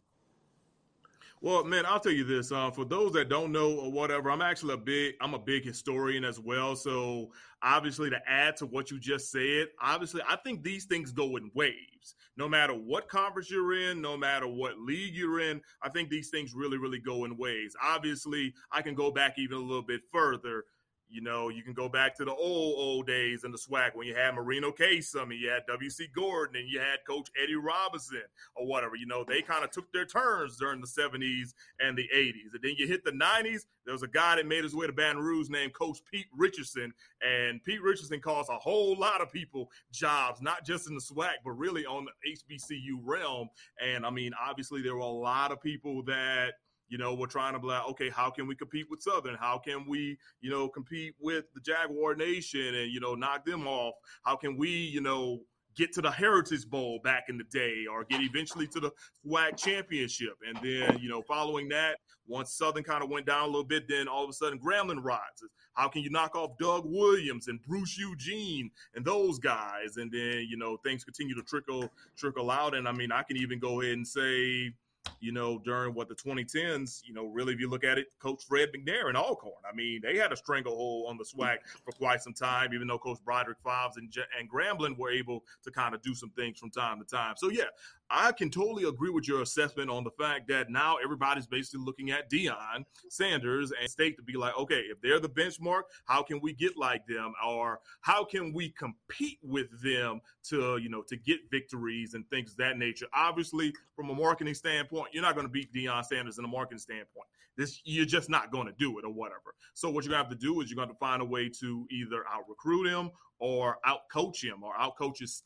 Well, 1.45 1.63
man, 1.63 1.85
I'll 1.85 1.99
tell 1.99 2.11
you 2.11 2.23
this. 2.23 2.51
Uh, 2.51 2.72
for 2.72 2.85
those 2.85 3.11
that 3.11 3.30
don't 3.30 3.51
know 3.51 3.77
or 3.77 3.91
whatever, 3.91 4.31
I'm 4.31 4.41
actually 4.41 4.73
a 4.73 4.77
big, 4.77 5.13
I'm 5.22 5.35
a 5.35 5.39
big 5.39 5.63
historian 5.63 6.26
as 6.26 6.39
well. 6.39 6.76
So 6.76 7.30
obviously, 7.61 8.09
to 8.09 8.19
add 8.27 8.57
to 8.57 8.65
what 8.65 8.89
you 8.89 8.99
just 8.99 9.30
said, 9.31 9.67
obviously, 9.80 10.23
I 10.27 10.38
think 10.38 10.63
these 10.63 10.85
things 10.85 11.11
go 11.11 11.35
in 11.35 11.51
waves. 11.53 12.15
No 12.35 12.49
matter 12.49 12.73
what 12.73 13.09
conference 13.09 13.51
you're 13.51 13.77
in, 13.77 14.01
no 14.01 14.17
matter 14.17 14.47
what 14.47 14.80
league 14.80 15.13
you're 15.15 15.39
in, 15.39 15.61
I 15.84 15.89
think 15.89 16.09
these 16.09 16.30
things 16.30 16.55
really, 16.55 16.80
really 16.80 16.97
go 16.97 17.26
in 17.26 17.38
waves. 17.38 17.76
Obviously, 17.80 18.51
I 18.72 18.81
can 18.81 18.95
go 18.95 19.11
back 19.11 19.35
even 19.38 19.57
a 19.57 19.61
little 19.61 19.84
bit 19.84 20.01
further. 20.11 20.63
You 21.07 21.22
know, 21.22 21.49
you 21.49 21.64
can 21.64 21.73
go 21.73 21.88
back 21.88 22.15
to 22.18 22.26
the 22.26 22.34
old, 22.34 22.76
old 22.77 23.07
days 23.07 23.44
in 23.44 23.52
the 23.52 23.57
SWAC 23.57 23.95
when 23.95 24.07
you 24.07 24.15
had 24.15 24.34
Marino 24.36 24.72
Casem. 24.72 25.32
I 25.32 25.34
you 25.34 25.49
had 25.49 25.64
W.C. 25.68 26.07
Gordon 26.15 26.56
and 26.57 26.69
you 26.69 26.80
had 26.80 26.99
Coach 27.07 27.30
Eddie 27.41 27.56
Robinson 27.56 28.23
or 28.56 28.65
whatever. 28.65 28.95
You 28.95 29.06
know, 29.06 29.23
they 29.23 29.41
kind 29.41 29.64
of 29.64 29.72
took 29.72 29.91
their 29.94 30.06
turns 30.06 30.57
during 30.57 30.82
the 30.82 30.88
70s 30.88 31.53
and 31.80 31.98
the 31.98 32.07
80s. 32.14 32.53
And 32.53 32.61
then 32.61 32.73
you 32.77 32.88
hit 32.88 33.03
the 33.03 33.11
90s. 33.11 33.65
There 33.86 33.94
was 33.94 34.03
a 34.03 34.07
guy 34.07 34.36
that 34.36 34.48
made 34.48 34.64
his 34.64 34.76
way 34.76 34.88
to 34.88 34.94
Baton 34.94 35.22
Rouge 35.22 35.49
named 35.49 35.73
Coach 35.73 35.99
Pete 36.11 36.26
Richardson. 36.36 36.91
And 37.22 37.64
Pete 37.64 37.82
Richardson 37.82 38.19
caused 38.19 38.49
a 38.49 38.57
whole 38.57 38.98
lot 38.98 39.22
of 39.22 39.32
people 39.32 39.69
jobs, 39.91 40.41
not 40.41 40.65
just 40.65 40.90
in 40.90 40.95
the 40.95 41.02
SWAC, 41.02 41.36
but 41.44 41.52
really 41.52 41.86
on 41.86 42.06
the 42.06 42.32
HBCU 42.32 42.99
realm. 43.03 43.49
And 43.80 44.06
I 44.06 44.10
mean, 44.10 44.32
obviously, 44.44 44.82
there 44.82 44.95
were 44.95 45.02
a 45.02 45.06
lot 45.06 45.52
of 45.52 45.61
people 45.61 46.03
that 46.03 46.53
you 46.89 46.97
know, 46.97 47.13
we're 47.13 47.27
trying 47.27 47.53
to 47.53 47.59
be 47.59 47.67
like, 47.67 47.87
okay, 47.89 48.09
how 48.09 48.29
can 48.29 48.47
we 48.47 48.55
compete 48.55 48.87
with 48.89 49.01
Southern? 49.01 49.35
How 49.35 49.57
can 49.57 49.85
we, 49.87 50.17
you 50.41 50.49
know, 50.51 50.67
compete 50.67 51.15
with 51.19 51.45
the 51.53 51.61
Jaguar 51.61 52.15
Nation 52.15 52.75
and, 52.75 52.91
you 52.91 52.99
know, 52.99 53.15
knock 53.15 53.45
them 53.45 53.67
off? 53.67 53.95
How 54.23 54.35
can 54.35 54.57
we, 54.57 54.69
you 54.69 55.01
know, 55.01 55.41
get 55.75 55.91
to 55.93 56.01
the 56.01 56.11
Heritage 56.11 56.67
Bowl 56.69 56.99
back 57.03 57.25
in 57.29 57.37
the 57.37 57.43
day 57.45 57.85
or 57.91 58.03
get 58.05 58.21
eventually 58.21 58.67
to 58.67 58.79
the 58.79 58.91
SWAC 59.25 59.57
championship. 59.57 60.35
And 60.47 60.57
then, 60.63 60.99
you 60.99 61.09
know, 61.09 61.21
following 61.21 61.67
that, 61.69 61.97
once 62.27 62.53
Southern 62.53 62.83
kind 62.83 63.03
of 63.03 63.09
went 63.09 63.25
down 63.25 63.43
a 63.43 63.47
little 63.47 63.63
bit, 63.63 63.87
then 63.87 64.07
all 64.07 64.23
of 64.23 64.29
a 64.29 64.33
sudden 64.33 64.59
Grambling 64.59 65.03
rises. 65.03 65.49
How 65.73 65.87
can 65.87 66.01
you 66.01 66.09
knock 66.09 66.35
off 66.35 66.57
Doug 66.57 66.83
Williams 66.85 67.47
and 67.47 67.61
Bruce 67.61 67.97
Eugene 67.97 68.71
and 68.95 69.05
those 69.05 69.37
guys? 69.37 69.97
And 69.97 70.11
then, 70.11 70.47
you 70.49 70.57
know, 70.57 70.77
things 70.77 71.03
continue 71.03 71.35
to 71.35 71.43
trickle 71.43 71.89
trickle 72.17 72.49
out. 72.49 72.75
And 72.75 72.87
I 72.87 72.93
mean, 72.93 73.11
I 73.11 73.23
can 73.23 73.37
even 73.37 73.59
go 73.59 73.81
ahead 73.81 73.93
and 73.93 74.07
say, 74.07 74.71
you 75.19 75.32
know, 75.32 75.60
during 75.60 75.94
what 75.94 76.07
the 76.07 76.15
2010s, 76.15 77.02
you 77.06 77.14
know, 77.14 77.26
really, 77.27 77.53
if 77.53 77.60
you 77.60 77.69
look 77.69 77.84
at 77.84 77.98
it, 77.98 78.07
Coach 78.19 78.44
Fred 78.48 78.69
McNair 78.76 79.07
and 79.07 79.18
Alcorn. 79.18 79.53
I 79.69 79.76
mean, 79.76 80.02
they 80.03 80.18
had 80.18 80.32
a 80.32 80.36
stranglehold 80.36 81.10
on 81.10 81.18
the 81.18 81.23
SWAC 81.23 81.57
for 81.84 81.91
quite 81.91 82.22
some 82.22 82.34
time, 82.34 82.73
even 82.73 82.88
though 82.88 82.99
Coach 82.99 83.19
Broderick 83.23 83.57
Fobbs 83.65 83.98
and, 83.98 84.14
and 84.40 84.49
Grambling 84.49 84.98
were 84.98 85.11
able 85.11 85.44
to 85.64 85.72
kind 85.72 85.95
of 85.95 86.02
do 86.02 86.14
some 86.14 86.30
things 86.32 86.60
from 86.60 86.69
time 86.69 86.99
to 86.99 87.06
time. 87.06 87.36
So, 87.38 87.49
yeah, 87.49 87.65
I 88.10 88.32
can 88.32 88.49
totally 88.49 88.84
agree 88.84 89.10
with 89.10 89.27
your 89.27 89.41
assessment 89.41 89.90
on 89.90 90.03
the 90.03 90.11
fact 90.11 90.48
that 90.49 90.69
now 90.69 90.98
everybody's 91.03 91.48
basically 91.48 91.84
looking 91.84 92.11
at 92.11 92.30
Deion 92.30 92.86
Sanders 93.10 93.72
and 93.72 93.90
State 93.90 94.15
to 94.18 94.23
be 94.23 94.34
like, 94.34 94.56
okay, 94.57 94.82
if 94.91 95.02
they're 95.02 95.19
the 95.19 95.30
benchmark, 95.30 95.84
how 96.06 96.22
can 96.22 96.40
we 96.40 96.53
get 96.53 96.77
like 96.77 97.06
them, 97.07 97.34
or 97.45 97.80
how 98.02 98.23
can 98.23 98.53
we 98.53 98.69
compete 98.69 99.40
with 99.41 99.68
them 99.82 100.22
to 100.44 100.77
you 100.77 100.90
know 100.90 101.02
to 101.07 101.18
get 101.18 101.40
victories 101.49 102.14
and 102.14 102.30
things 102.30 102.52
of 102.52 102.57
that 102.57 102.77
nature? 102.77 103.07
Obviously, 103.14 103.73
from 103.95 104.10
a 104.10 104.14
marketing 104.14 104.53
standpoint, 104.53 105.10
you're 105.11 105.23
not 105.23 105.36
going 105.36 105.48
to 105.48 105.52
beat 105.52 105.73
Deion 105.73 106.06
Sanders 106.06 106.38
in 106.38 106.45
a 106.45 106.48
marketing 106.48 106.80
standpoint. 106.80 107.27
This 107.57 107.82
you're 107.86 108.06
just 108.06 108.30
not 108.30 108.52
going 108.52 108.68
to 108.68 108.73
do 108.73 108.99
it 108.99 109.06
or 109.06 109.14
whatever. 109.14 109.56
So 109.73 109.90
what 109.90 110.03
you're 110.03 110.11
going 110.11 110.23
to 110.23 110.30
have 110.30 110.40
to 110.40 110.45
do 110.45 110.61
is 110.61 110.69
you're 110.69 110.76
going 110.76 110.90
to 110.90 110.95
find 110.95 111.22
a 111.22 111.26
way 111.26 111.49
to 111.61 111.88
either 111.90 112.23
out 112.32 112.44
recruit 112.48 112.88
him 112.88 113.11
or 113.40 113.77
out 113.86 114.02
coach 114.11 114.44
him 114.44 114.64
or 114.64 114.77
out 114.77 114.98
coach 114.98 115.19
his 115.19 115.41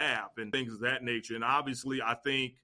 and 0.00 0.52
things 0.52 0.72
of 0.72 0.80
that 0.80 1.02
nature. 1.02 1.34
And 1.34 1.44
obviously, 1.44 2.00
I 2.02 2.14
think 2.14 2.54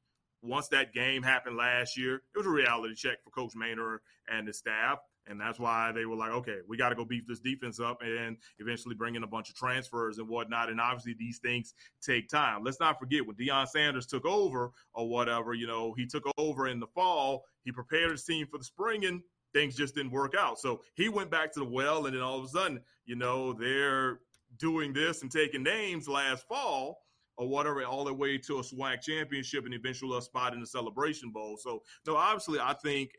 once 0.42 0.68
that 0.68 0.92
game 0.92 1.22
happened 1.22 1.56
last 1.56 1.98
year, 1.98 2.16
it 2.16 2.38
was 2.38 2.46
a 2.46 2.50
reality 2.50 2.94
check 2.94 3.22
for 3.24 3.30
Coach 3.30 3.52
Maynor 3.54 3.98
and 4.28 4.46
the 4.46 4.52
staff. 4.52 4.98
And 5.28 5.40
that's 5.40 5.58
why 5.58 5.90
they 5.90 6.06
were 6.06 6.14
like, 6.14 6.30
okay, 6.30 6.58
we 6.68 6.76
got 6.76 6.90
to 6.90 6.94
go 6.94 7.04
beef 7.04 7.26
this 7.26 7.40
defense 7.40 7.80
up 7.80 8.00
and 8.00 8.36
eventually 8.60 8.94
bring 8.94 9.16
in 9.16 9.24
a 9.24 9.26
bunch 9.26 9.48
of 9.50 9.56
transfers 9.56 10.18
and 10.18 10.28
whatnot. 10.28 10.70
And 10.70 10.80
obviously, 10.80 11.16
these 11.18 11.38
things 11.38 11.74
take 12.00 12.28
time. 12.28 12.62
Let's 12.62 12.78
not 12.78 13.00
forget 13.00 13.26
when 13.26 13.34
Deion 13.34 13.66
Sanders 13.66 14.06
took 14.06 14.24
over 14.24 14.70
or 14.94 15.08
whatever, 15.08 15.52
you 15.52 15.66
know, 15.66 15.94
he 15.96 16.06
took 16.06 16.24
over 16.38 16.68
in 16.68 16.78
the 16.78 16.86
fall. 16.86 17.44
He 17.64 17.72
prepared 17.72 18.12
his 18.12 18.24
team 18.24 18.46
for 18.46 18.58
the 18.58 18.64
spring 18.64 19.04
and 19.04 19.20
things 19.52 19.74
just 19.74 19.96
didn't 19.96 20.12
work 20.12 20.34
out. 20.38 20.60
So 20.60 20.82
he 20.94 21.08
went 21.08 21.30
back 21.30 21.52
to 21.54 21.60
the 21.60 21.66
well. 21.66 22.06
And 22.06 22.14
then 22.14 22.22
all 22.22 22.38
of 22.38 22.44
a 22.44 22.48
sudden, 22.48 22.80
you 23.04 23.16
know, 23.16 23.52
they're 23.52 24.20
doing 24.58 24.92
this 24.92 25.22
and 25.22 25.30
taking 25.30 25.64
names 25.64 26.08
last 26.08 26.46
fall 26.46 27.00
or 27.38 27.48
whatever, 27.48 27.84
all 27.84 28.04
the 28.04 28.14
way 28.14 28.38
to 28.38 28.58
a 28.58 28.62
SWAC 28.62 29.02
championship 29.02 29.64
and 29.64 29.74
eventually 29.74 30.16
a 30.16 30.22
spot 30.22 30.54
in 30.54 30.60
the 30.60 30.66
Celebration 30.66 31.30
Bowl. 31.30 31.56
So, 31.58 31.82
no, 32.06 32.16
obviously, 32.16 32.58
I 32.60 32.74
think 32.74 33.10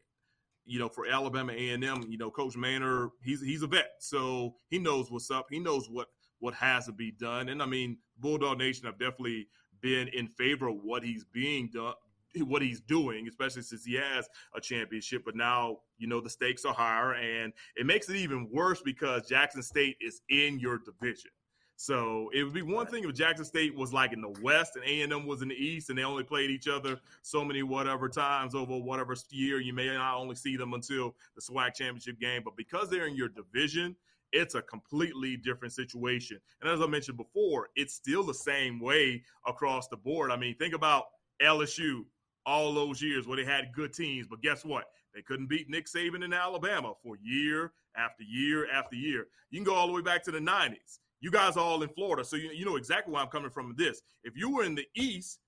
you 0.68 0.80
know, 0.80 0.89
for 0.89 1.07
Alabama 1.07 1.53
A 1.53 1.69
and 1.69 1.84
M, 1.84 2.03
you 2.10 2.18
know, 2.18 2.30
Coach 2.30 2.56
Maynor, 2.56 3.10
he's 3.23 3.41
he's 3.41 3.64
a 3.64 3.68
vet, 3.68 3.91
so 3.99 4.56
he 4.69 4.77
knows 4.77 5.10
what's 5.10 5.31
up. 5.31 5.48
He 5.49 5.60
knows 5.60 5.89
what 5.89 6.10
what 6.39 6.53
has 6.53 6.85
to 6.85 6.91
be 6.91 7.11
done, 7.11 7.49
and 7.49 7.64
I 7.64 7.65
mean, 7.65 7.98
Bulldog 8.19 8.60
Nation 8.60 8.85
have 8.85 8.99
definitely 8.99 9.48
been 9.81 10.10
in 10.10 10.27
favor 10.27 10.68
of 10.68 10.76
what 10.84 11.03
he's 11.03 11.23
being 11.23 11.69
done, 11.73 11.94
what 12.39 12.61
he's 12.61 12.81
doing, 12.81 13.27
especially 13.27 13.61
since 13.61 13.85
he 13.85 13.95
has 13.95 14.27
a 14.56 14.61
championship. 14.61 15.23
But 15.26 15.35
now, 15.35 15.77
you 15.98 16.07
know, 16.07 16.19
the 16.19 16.30
stakes 16.30 16.65
are 16.65 16.73
higher, 16.73 17.14
and 17.14 17.53
it 17.77 17.85
makes 17.85 18.10
it 18.10 18.18
even 18.18 18.49
worse 18.52 18.81
because 18.81 19.27
Jackson 19.27 19.64
State 19.64 19.95
is 20.02 20.22
in 20.30 20.60
your 20.60 20.80
division. 20.80 21.31
So 21.79 22.31
it 22.33 22.43
would 22.43 22.55
be 22.55 22.63
one 22.63 22.87
thing 22.87 23.03
if 23.03 23.13
Jackson 23.13 23.45
State 23.45 23.75
was 23.75 23.93
like 23.93 24.11
in 24.11 24.19
the 24.19 24.33
West 24.41 24.75
and 24.75 24.83
A 24.83 25.01
and 25.01 25.13
M 25.13 25.27
was 25.27 25.43
in 25.43 25.49
the 25.49 25.55
East, 25.55 25.89
and 25.91 25.97
they 25.97 26.03
only 26.03 26.23
played 26.23 26.49
each 26.49 26.67
other 26.67 26.99
so 27.21 27.45
many 27.45 27.61
whatever 27.61 28.09
times 28.09 28.55
over 28.55 28.75
whatever 28.75 29.15
year. 29.29 29.61
You 29.61 29.73
may 29.73 29.85
not 29.85 30.17
only 30.17 30.33
see 30.33 30.57
them 30.57 30.73
until 30.73 31.15
the 31.35 31.41
SWAC 31.41 31.75
championship 31.75 32.19
game, 32.19 32.41
but 32.43 32.57
because 32.57 32.89
they're 32.89 33.05
in 33.05 33.15
your 33.15 33.29
division, 33.29 33.95
it's 34.31 34.55
a 34.55 34.61
completely 34.63 35.37
different 35.37 35.71
situation. 35.71 36.39
And 36.61 36.69
as 36.69 36.81
I 36.81 36.87
mentioned 36.87 37.17
before, 37.17 37.69
it's 37.75 37.93
still 37.93 38.23
the 38.23 38.33
same 38.33 38.79
way 38.79 39.21
across 39.45 39.87
the 39.87 39.97
board. 39.97 40.31
I 40.31 40.35
mean, 40.35 40.55
think 40.55 40.73
about 40.73 41.05
LSU 41.43 42.05
all 42.47 42.73
those 42.73 43.03
years 43.03 43.27
where 43.27 43.37
they 43.37 43.45
had 43.45 43.71
good 43.71 43.93
teams, 43.93 44.25
but 44.27 44.41
guess 44.41 44.65
what? 44.65 44.85
They 45.13 45.21
couldn't 45.21 45.47
beat 45.47 45.69
Nick 45.69 45.85
Saban 45.85 46.25
in 46.25 46.33
Alabama 46.33 46.93
for 47.03 47.17
year 47.21 47.73
after 47.95 48.23
year 48.23 48.67
after 48.71 48.95
year. 48.95 49.27
You 49.51 49.59
can 49.59 49.63
go 49.63 49.75
all 49.75 49.85
the 49.85 49.93
way 49.93 50.01
back 50.01 50.23
to 50.23 50.31
the 50.31 50.39
90s 50.39 50.97
you 51.19 51.31
guys 51.31 51.57
are 51.57 51.64
all 51.64 51.84
in 51.84 51.89
Florida, 51.89 52.23
so 52.23 52.35
you, 52.35 52.49
you 52.52 52.65
know 52.65 52.76
exactly 52.76 53.14
where 53.14 53.22
I'm 53.22 53.30
coming 53.30 53.49
from 53.49 53.73
this. 53.77 54.02
If 54.23 54.38
you 54.38 54.49
were 54.49 54.64
in 54.64 54.76
the 54.76 54.85
East 54.95 55.39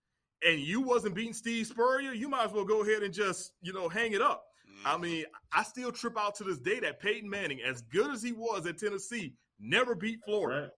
and 0.46 0.60
you 0.60 0.82
wasn't 0.82 1.16
beating 1.16 1.34
Steve 1.34 1.68
Spurrier, 1.68 2.14
you 2.14 2.30
might 2.30 2.46
as 2.46 2.52
well 2.52 2.66
go 2.66 2.84
ahead 2.84 3.04
and 3.04 3.14
just, 3.14 3.54
you 3.62 3.74
know, 3.74 3.90
hang 3.90 4.14
it 4.14 4.22
up. 4.22 4.44
I 4.86 4.94
mm-hmm. 4.94 5.02
mean, 5.02 5.26
I 5.54 5.64
still 5.64 5.92
trip 5.92 6.18
out 6.18 6.36
to 6.36 6.44
this 6.44 6.60
day 6.60 6.80
that 6.80 7.02
Peyton 7.02 7.30
Manning, 7.30 7.60
as 7.62 7.82
good 7.82 8.12
as 8.12 8.24
he 8.24 8.32
was 8.32 8.66
at 8.66 8.78
Tennessee, 8.78 9.34
never 9.60 9.96
beat 9.96 10.20
Florida. 10.26 10.62
Right. 10.62 10.72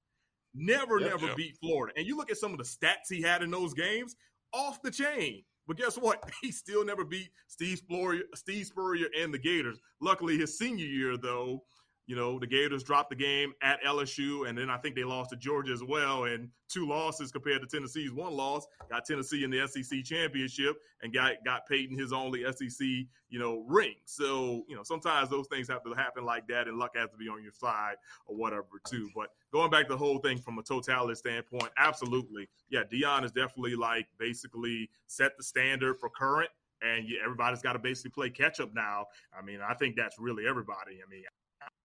Never, 0.54 1.00
yep, 1.00 1.12
never 1.12 1.28
yep. 1.28 1.38
beat 1.38 1.58
Florida. 1.62 1.94
And 1.96 2.06
you 2.06 2.18
look 2.18 2.32
at 2.32 2.38
some 2.38 2.52
of 2.52 2.58
the 2.58 2.64
stats 2.64 3.10
he 3.10 3.22
had 3.22 3.42
in 3.42 3.52
those 3.52 3.74
games, 3.74 4.16
off 4.54 4.82
the 4.82 4.92
chain. 4.92 5.44
But 5.68 5.78
guess 5.78 5.98
what? 5.98 6.30
He 6.42 6.52
still 6.52 6.84
never 6.84 7.06
beat 7.06 7.30
Steve 7.48 7.78
Spurrier, 7.78 8.24
Steve 8.36 8.66
Spurrier 8.66 9.08
and 9.18 9.34
the 9.34 9.38
Gators. 9.38 9.80
Luckily, 10.02 10.38
his 10.38 10.58
senior 10.58 10.86
year, 10.86 11.18
though, 11.18 11.64
you 12.12 12.18
know, 12.18 12.38
the 12.38 12.46
Gators 12.46 12.84
dropped 12.84 13.10
the 13.10 13.16
game 13.16 13.54
at 13.62 13.82
LSU, 13.84 14.46
and 14.50 14.58
then 14.58 14.70
I 14.70 14.76
think 14.76 14.96
they 14.96 15.06
lost 15.06 15.30
to 15.30 15.38
Georgia 15.38 15.72
as 15.72 15.82
well. 15.82 16.26
And 16.26 16.50
two 16.68 16.86
losses 16.86 17.32
compared 17.32 17.62
to 17.62 17.68
Tennessee's 17.68 18.12
one 18.12 18.34
loss 18.34 18.68
got 18.90 19.06
Tennessee 19.06 19.46
in 19.46 19.50
the 19.50 19.66
SEC 19.66 20.04
championship 20.04 20.76
and 21.02 21.14
got 21.14 21.36
got 21.46 21.66
Peyton 21.68 21.98
his 21.98 22.12
only 22.12 22.44
SEC 22.52 22.86
you 22.86 23.40
know 23.40 23.64
ring. 23.66 23.96
So 24.04 24.66
you 24.68 24.76
know 24.76 24.84
sometimes 24.84 25.30
those 25.30 25.48
things 25.48 25.70
have 25.70 25.86
to 25.86 25.94
happen 25.94 26.26
like 26.26 26.50
that, 26.50 26.68
and 26.68 26.78
luck 26.78 26.98
has 26.98 27.10
to 27.12 27.18
be 27.18 27.30
on 27.30 27.42
your 27.42 27.54
side 27.54 27.96
or 28.26 28.36
whatever 28.36 28.66
too. 28.86 29.10
But 29.16 29.30
going 29.54 29.72
back 29.72 29.88
to 29.88 29.94
the 29.94 29.98
whole 29.98 30.18
thing 30.18 30.38
from 30.38 30.60
a 30.60 30.64
totality 30.64 31.16
standpoint, 31.16 31.70
absolutely, 31.78 32.50
yeah, 32.70 32.82
Deion 32.92 33.24
is 33.24 33.32
definitely 33.32 33.78
like 33.78 34.08
basically 34.20 34.90
set 35.08 35.38
the 35.38 35.44
standard 35.44 35.98
for 35.98 36.10
current 36.10 36.50
and 36.82 37.06
everybody's 37.24 37.62
got 37.62 37.74
to 37.74 37.80
basically 37.80 38.12
play 38.12 38.30
catch 38.30 38.60
up 38.60 38.74
now. 38.74 39.06
I 39.38 39.42
mean, 39.42 39.60
I 39.62 39.76
think 39.76 39.96
that's 39.96 40.20
really 40.20 40.48
everybody. 40.48 41.00
I 41.06 41.10
mean, 41.10 41.24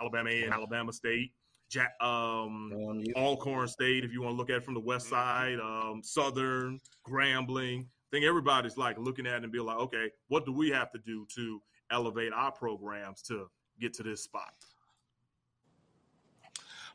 Alabama 0.01 0.31
and 0.31 0.52
Alabama 0.52 0.93
State, 0.93 1.32
Jack, 1.70 1.94
um, 2.01 2.73
Alcorn 3.16 3.68
State, 3.68 4.05
if 4.05 4.12
you 4.12 4.23
want 4.23 4.35
to 4.35 4.36
look 4.36 4.51
at 4.51 4.56
it 4.56 4.64
from 4.64 4.74
the 4.74 4.81
west 4.81 5.09
side, 5.09 5.59
um, 5.60 6.01
Southern, 6.02 6.78
Grambling. 7.09 7.82
I 7.82 8.09
think 8.12 8.24
everybody's 8.24 8.77
like 8.77 8.98
looking 8.98 9.27
at 9.27 9.35
it 9.35 9.43
and 9.43 9.52
be 9.52 9.59
like, 9.59 9.78
okay, 9.78 10.10
what 10.28 10.47
do 10.47 10.52
we 10.52 10.70
have 10.70 10.93
to 10.93 10.98
do 10.98 11.27
to 11.35 11.60
elevate 11.90 12.32
our 12.32 12.52
programs 12.52 13.23
to 13.23 13.48
get 13.81 13.94
to 13.94 14.02
this 14.02 14.23
spot? 14.23 14.52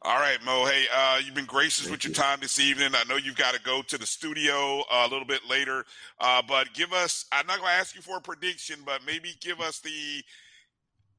All 0.04 0.18
right, 0.18 0.44
Mo. 0.44 0.66
Hey, 0.66 0.86
uh, 0.96 1.20
you've 1.24 1.36
been 1.36 1.46
gracious 1.46 1.86
Thank 1.86 1.92
with 1.92 2.06
your 2.06 2.14
time 2.14 2.40
this 2.42 2.60
evening. 2.60 2.90
I 2.96 3.04
know 3.08 3.18
you've 3.18 3.36
got 3.36 3.54
to 3.54 3.62
go 3.62 3.84
to 3.84 4.00
the 4.00 4.06
studio 4.08 4.84
uh, 4.92 5.06
a 5.08 5.10
little 5.12 5.28
bit 5.28 5.42
later, 5.48 5.86
uh, 6.20 6.42
but 6.48 6.74
give 6.74 6.92
us. 6.92 7.26
I'm 7.32 7.46
not 7.46 7.58
going 7.58 7.70
to 7.70 7.76
ask 7.76 7.96
you 7.96 8.02
for 8.02 8.18
a 8.18 8.22
prediction, 8.22 8.78
but 8.84 9.02
maybe 9.06 9.36
give 9.42 9.62
us 9.62 9.80
the 9.80 10.24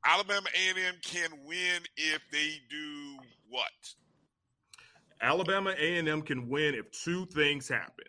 Alabama 0.05 0.49
A&M 0.55 0.95
can 1.03 1.31
win 1.45 1.83
if 1.97 2.21
they 2.33 2.61
do 2.69 3.17
what? 3.49 3.71
Alabama 5.21 5.71
A&M 5.79 6.23
can 6.23 6.49
win 6.49 6.75
if 6.75 6.91
two 6.91 7.27
things 7.27 7.69
happen. 7.69 8.07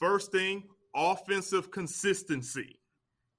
First 0.00 0.32
thing, 0.32 0.64
offensive 0.94 1.70
consistency. 1.70 2.80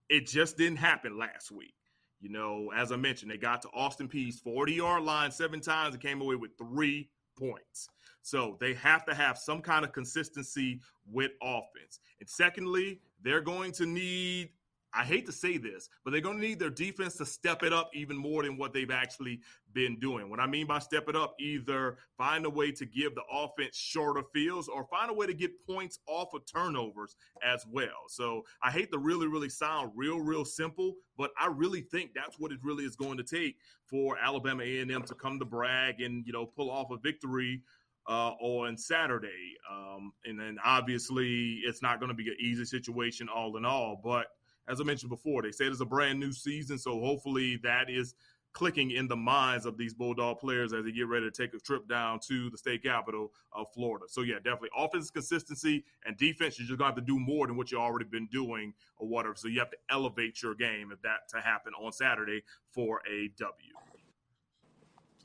it 0.10 0.26
just 0.26 0.58
didn't 0.58 0.78
happen 0.78 1.18
last 1.18 1.52
week. 1.52 1.74
You 2.22 2.30
know, 2.30 2.72
as 2.76 2.92
I 2.92 2.96
mentioned, 2.96 3.30
they 3.30 3.38
got 3.38 3.62
to 3.64 3.70
Austin 3.74 4.08
Peay's 4.08 4.40
40 4.40 4.74
yard 4.74 5.04
line 5.04 5.32
seven 5.32 5.60
times 5.60 5.94
and 5.94 6.02
came 6.02 6.22
away 6.22 6.36
with 6.36 6.52
three 6.58 7.10
points. 7.38 7.90
So 8.22 8.58
they 8.60 8.74
have 8.76 9.06
to 9.06 9.14
have 9.14 9.38
some 9.38 9.62
kind 9.62 9.86
of 9.86 9.92
consistency 9.94 10.80
with 11.06 11.32
offense. 11.42 12.00
And 12.20 12.28
secondly, 12.30 13.02
they're 13.22 13.42
going 13.42 13.72
to 13.74 13.86
need 13.86 14.50
I 14.98 15.04
hate 15.04 15.28
to 15.28 15.32
say 15.32 15.58
this, 15.58 15.90
but 16.04 16.12
they're 16.12 16.22
going 16.22 16.40
to 16.40 16.42
need 16.42 16.58
their 16.58 16.72
defense 16.72 17.16
to 17.18 17.26
step 17.26 17.62
it 17.62 17.72
up 17.72 17.92
even 17.94 18.18
more 18.18 18.42
than 18.42 18.58
what 18.58 18.74
they've 18.74 18.90
actually 18.90 19.42
been 19.74 20.00
doing. 20.00 20.28
What 20.30 20.40
I 20.40 20.48
mean 20.48 20.66
by 20.66 20.80
step 20.80 21.08
it 21.08 21.16
up, 21.16 21.36
either 21.40 21.98
find 22.18 22.46
a 22.46 22.50
way 22.50 22.72
to 22.72 22.86
give 22.86 23.14
the 23.14 23.22
offense 23.32 23.78
shorter 23.78 24.24
fields 24.34 24.68
or 24.68 24.86
find 24.86 25.12
a 25.12 25.14
way 25.14 25.28
to 25.28 25.36
get 25.36 25.52
points 25.68 26.00
off 26.08 26.34
of 26.34 26.42
turnovers 26.52 27.16
as 27.44 27.64
well. 27.70 28.08
So 28.08 28.44
I 28.64 28.72
hate 28.72 28.92
to 28.92 28.98
really, 28.98 29.28
really 29.28 29.50
sound 29.50 29.92
real, 29.96 30.20
real 30.20 30.44
simple, 30.44 30.96
but 31.16 31.30
I 31.40 31.48
really 31.48 31.82
think 31.82 32.12
that's 32.16 32.40
what 32.40 32.52
it 32.52 32.60
really 32.64 32.84
is 32.84 32.96
going 32.96 33.18
to 33.18 33.24
take 33.24 33.58
for 33.86 34.18
Alabama 34.18 34.64
A&M 34.64 35.04
to 35.04 35.14
come 35.14 35.38
to 35.38 35.46
brag 35.46 36.02
and 36.02 36.26
you 36.26 36.34
know 36.34 36.48
pull 36.48 36.72
off 36.72 36.90
a 36.90 36.98
victory 36.98 37.62
uh, 38.08 38.32
on 38.40 38.78
Saturday. 38.78 39.56
Um, 39.72 40.12
and 40.26 40.40
then 40.40 40.58
obviously 40.66 41.62
it's 41.66 41.84
not 41.84 42.00
going 42.00 42.10
to 42.10 42.16
be 42.16 42.28
an 42.30 42.38
easy 42.40 42.66
situation 42.66 43.28
all 43.30 43.58
in 43.58 43.66
all, 43.66 44.00
but 44.04 44.28
as 44.68 44.82
I 44.82 44.84
mentioned 44.84 45.10
before, 45.10 45.42
they 45.42 45.52
said 45.52 45.68
it's 45.68 45.82
a 45.82 45.86
brand 45.86 46.20
new 46.20 46.32
season, 46.32 46.78
so 46.78 47.00
hopefully 47.00 47.60
that 47.64 47.90
is 47.90 48.16
clicking 48.54 48.92
in 48.92 49.08
the 49.08 49.16
minds 49.16 49.66
of 49.66 49.78
these 49.78 49.94
Bulldog 49.94 50.40
players 50.40 50.74
as 50.74 50.84
they 50.84 50.92
get 50.92 51.08
ready 51.08 51.30
to 51.30 51.32
take 51.32 51.54
a 51.54 51.60
trip 51.60 51.88
down 51.88 52.20
to 52.28 52.50
the 52.50 52.58
state 52.58 52.82
capital 52.82 53.32
of 53.54 53.68
Florida. 53.72 54.06
So 54.10 54.22
yeah, 54.22 54.38
definitely 54.38 54.70
offense 54.76 55.12
consistency 55.12 55.86
and 56.06 56.18
defense. 56.18 56.58
You're 56.58 56.68
just 56.68 56.80
going 56.80 56.92
to 56.92 56.96
have 56.96 57.06
to 57.06 57.14
do 57.14 57.20
more 57.20 57.46
than 57.46 57.56
what 57.56 57.72
you've 57.72 57.82
already 57.82 58.06
been 58.06 58.28
doing 58.32 58.74
or 58.98 59.08
whatever. 59.08 59.36
So 59.36 59.48
you 59.48 59.60
have 59.60 59.70
to 59.70 59.78
elevate 59.92 60.42
your 60.42 60.56
game 60.56 60.92
if 60.92 61.02
that 61.04 61.30
to 61.36 61.40
happen 61.40 61.74
on 61.80 61.92
Saturday 61.92 62.42
for 62.72 63.02
a 63.08 63.30
W. 63.38 63.74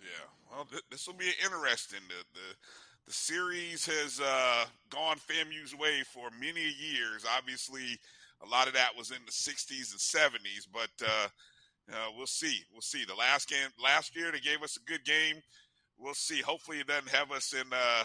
Yeah, 0.03 0.27
well, 0.51 0.67
th- 0.71 0.83
this 0.91 1.07
will 1.07 1.15
be 1.15 1.31
interesting. 1.43 2.01
The, 2.09 2.25
the 2.35 2.57
the 3.07 3.13
series 3.13 3.85
has 3.87 4.21
uh, 4.21 4.65
gone 4.91 5.17
FAMU's 5.17 5.75
way 5.75 6.03
for 6.13 6.29
many 6.39 6.63
years. 6.63 7.25
Obviously 7.37 7.99
a 8.45 8.49
lot 8.49 8.67
of 8.67 8.75
that 8.75 8.97
was 8.97 9.11
in 9.11 9.19
the 9.25 9.33
60s 9.33 9.93
and 9.93 10.01
70s, 10.01 10.67
but 10.73 10.91
uh, 11.07 11.29
uh, 11.93 12.09
we'll 12.17 12.27
see. 12.27 12.61
We'll 12.73 12.83
see. 12.83 13.05
The 13.05 13.15
last 13.15 13.49
game 13.49 13.69
last 13.83 14.17
year, 14.17 14.33
they 14.33 14.41
gave 14.41 14.63
us 14.63 14.77
a 14.77 14.91
good 14.91 15.05
game. 15.05 15.37
We'll 15.99 16.15
see. 16.15 16.41
Hopefully, 16.41 16.79
it 16.79 16.87
doesn't 16.87 17.11
have 17.11 17.31
us 17.31 17.53
in. 17.53 17.67
Uh, 17.73 18.05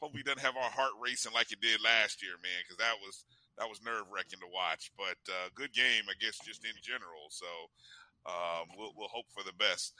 hopefully, 0.00 0.20
it 0.20 0.26
doesn't 0.26 0.44
have 0.44 0.56
our 0.56 0.70
heart 0.70 0.92
racing 1.00 1.32
like 1.32 1.52
it 1.52 1.60
did 1.60 1.80
last 1.82 2.22
year, 2.22 2.32
man, 2.42 2.60
because 2.64 2.78
that 2.78 2.94
was 3.00 3.24
that 3.58 3.68
was 3.68 3.82
nerve 3.82 4.04
wracking 4.12 4.40
to 4.40 4.48
watch. 4.52 4.90
But 4.96 5.18
uh, 5.28 5.48
good 5.54 5.72
game, 5.72 6.04
I 6.08 6.14
guess, 6.20 6.38
just 6.44 6.64
in 6.64 6.76
general. 6.82 7.28
So 7.30 7.46
um, 8.26 8.68
we'll 8.76 8.92
we'll 8.96 9.08
hope 9.08 9.26
for 9.32 9.44
the 9.44 9.56
best. 9.56 9.94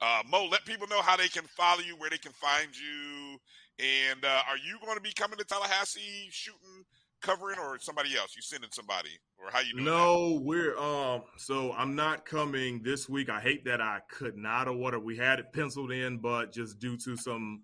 Uh, 0.00 0.20
Mo, 0.28 0.46
let 0.50 0.66
people 0.66 0.86
know 0.88 1.00
how 1.00 1.16
they 1.16 1.28
can 1.28 1.44
follow 1.44 1.80
you, 1.80 1.96
where 1.96 2.10
they 2.10 2.18
can 2.18 2.32
find 2.32 2.68
you, 2.76 3.38
and 3.78 4.22
uh, 4.22 4.42
are 4.48 4.58
you 4.58 4.76
going 4.84 4.96
to 4.96 5.02
be 5.02 5.12
coming 5.12 5.38
to 5.38 5.44
Tallahassee 5.44 6.28
shooting 6.30 6.84
covering 7.26 7.58
or 7.58 7.78
somebody 7.80 8.16
else? 8.16 8.36
You 8.36 8.42
sending 8.42 8.70
somebody 8.72 9.10
or 9.38 9.50
how 9.50 9.60
you 9.60 9.72
doing? 9.72 9.84
No, 9.84 10.34
that? 10.34 10.42
we're 10.42 10.78
um 10.78 11.22
so 11.36 11.72
I'm 11.72 11.94
not 11.96 12.24
coming 12.24 12.82
this 12.82 13.08
week. 13.08 13.28
I 13.28 13.40
hate 13.40 13.64
that 13.64 13.80
I 13.80 14.00
could 14.08 14.36
not 14.36 14.68
or 14.68 14.72
whatever. 14.72 15.02
We 15.02 15.16
had 15.16 15.40
it 15.40 15.52
penciled 15.52 15.92
in, 15.92 16.18
but 16.18 16.52
just 16.52 16.78
due 16.78 16.96
to 16.98 17.16
some 17.16 17.62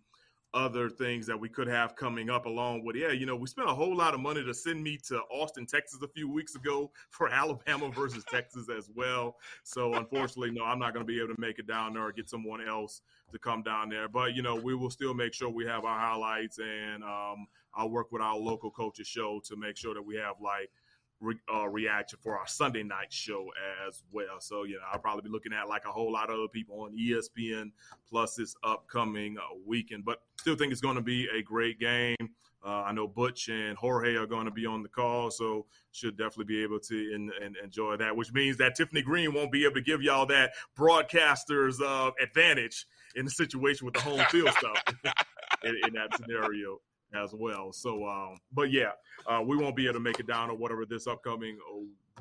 other 0.55 0.91
things 0.91 1.27
that 1.27 1.39
we 1.39 1.49
could 1.49 1.67
have 1.67 1.97
coming 1.97 2.29
up 2.29 2.45
along 2.45 2.85
with 2.85 2.95
yeah 2.95 3.11
you 3.11 3.25
know 3.25 3.35
we 3.35 3.47
spent 3.47 3.71
a 3.71 3.73
whole 3.73 3.97
lot 3.97 4.13
of 4.13 4.21
money 4.21 4.45
to 4.45 4.53
send 4.53 4.83
me 4.83 4.99
to 4.99 5.19
austin 5.31 5.65
texas 5.65 6.03
a 6.03 6.09
few 6.09 6.31
weeks 6.31 6.55
ago 6.57 6.91
for 7.11 7.31
alabama 7.31 7.89
versus 7.91 8.23
texas 8.31 8.69
as 8.69 8.91
well 8.95 9.37
so 9.65 9.95
unfortunately 9.95 10.51
no 10.51 10.63
i'm 10.63 10.79
not 10.79 10.93
going 10.93 11.07
to 11.07 11.11
be 11.11 11.19
able 11.19 11.35
to 11.35 11.41
make 11.41 11.59
it 11.59 11.67
down 11.67 11.95
there 11.95 12.03
or 12.03 12.13
get 12.13 12.29
someone 12.29 12.61
else 12.67 13.01
to 13.33 13.39
come 13.39 13.63
down 13.63 13.89
there 13.89 14.09
but 14.09 14.35
you 14.35 14.43
know 14.43 14.55
we 14.55 14.75
will 14.75 14.91
still 14.91 15.15
make 15.15 15.33
sure 15.33 15.49
we 15.49 15.65
have 15.65 15.87
our 15.87 15.99
highlights 15.99 16.59
and 16.59 17.03
um, 17.03 17.47
I'll 17.75 17.91
work 17.91 18.13
with 18.13 18.23
our 18.23 18.37
local 18.37 18.71
coaches 18.71 19.07
show 19.07 19.41
to 19.47 19.57
make 19.57 19.77
sure 19.77 19.95
that 19.95 20.03
we 20.03 20.17
have 20.17 20.37
like 20.43 20.71
re, 21.23 21.37
uh, 21.53 21.69
reaction 21.69 22.19
for 22.23 22.37
our 22.37 22.47
Sunday 22.47 22.83
night 22.83 23.13
show 23.13 23.51
as 23.87 24.03
well. 24.13 24.41
So 24.41 24.65
you 24.65 24.75
know, 24.75 24.83
I'll 24.93 24.99
probably 24.99 25.23
be 25.23 25.31
looking 25.31 25.53
at 25.53 25.69
like 25.69 25.85
a 25.87 25.93
whole 25.93 26.13
lot 26.13 26.29
of 26.29 26.37
other 26.37 26.49
people 26.49 26.81
on 26.81 26.97
ESPN 26.97 27.71
plus 28.09 28.35
this 28.35 28.55
upcoming 28.63 29.39
uh, 29.39 29.55
weekend. 29.67 30.05
But 30.05 30.21
still 30.39 30.57
think 30.57 30.73
it's 30.73 30.81
going 30.81 30.97
to 30.97 31.03
be 31.03 31.29
a 31.37 31.43
great 31.43 31.81
game. 31.81 32.17
Uh, 32.65 32.83
I 32.83 32.93
know 32.93 33.09
Butch 33.09 33.49
and 33.49 33.77
Jorge 33.77 34.15
are 34.15 34.27
going 34.27 34.45
to 34.45 34.53
be 34.53 34.67
on 34.67 34.85
the 34.85 34.89
call, 34.89 35.33
so 35.33 35.67
should 35.91 36.17
definitely 36.17 36.45
be 36.45 36.63
able 36.63 36.79
to 36.79 37.13
in, 37.13 37.31
in, 37.45 37.55
enjoy 37.63 37.97
that. 37.97 38.15
Which 38.15 38.33
means 38.33 38.57
that 38.59 38.77
Tiffany 38.77 39.03
Greene 39.03 39.35
won't 39.35 39.51
be 39.51 39.65
able 39.65 39.75
to 39.75 39.81
give 39.81 40.01
y'all 40.01 40.27
that 40.27 40.53
broadcaster's 40.77 41.81
uh, 41.81 42.13
advantage 42.23 42.87
in 43.17 43.25
the 43.25 43.33
situation 43.33 43.85
with 43.85 43.95
the 43.95 44.01
home 44.01 44.25
field 44.31 44.51
stuff 44.51 44.81
in, 45.65 45.77
in 45.85 45.95
that 45.95 46.17
scenario 46.17 46.79
as 47.15 47.35
well. 47.35 47.73
So, 47.73 48.07
um, 48.07 48.39
but 48.53 48.71
yeah, 48.71 48.93
uh, 49.27 49.43
we 49.45 49.57
won't 49.57 49.77
be 49.77 49.85
able 49.85 49.95
to 49.95 50.01
make 50.01 50.21
it 50.21 50.27
down 50.27 50.51
or 50.51 50.57
whatever 50.57 50.85
this 50.85 51.07
upcoming 51.07 51.59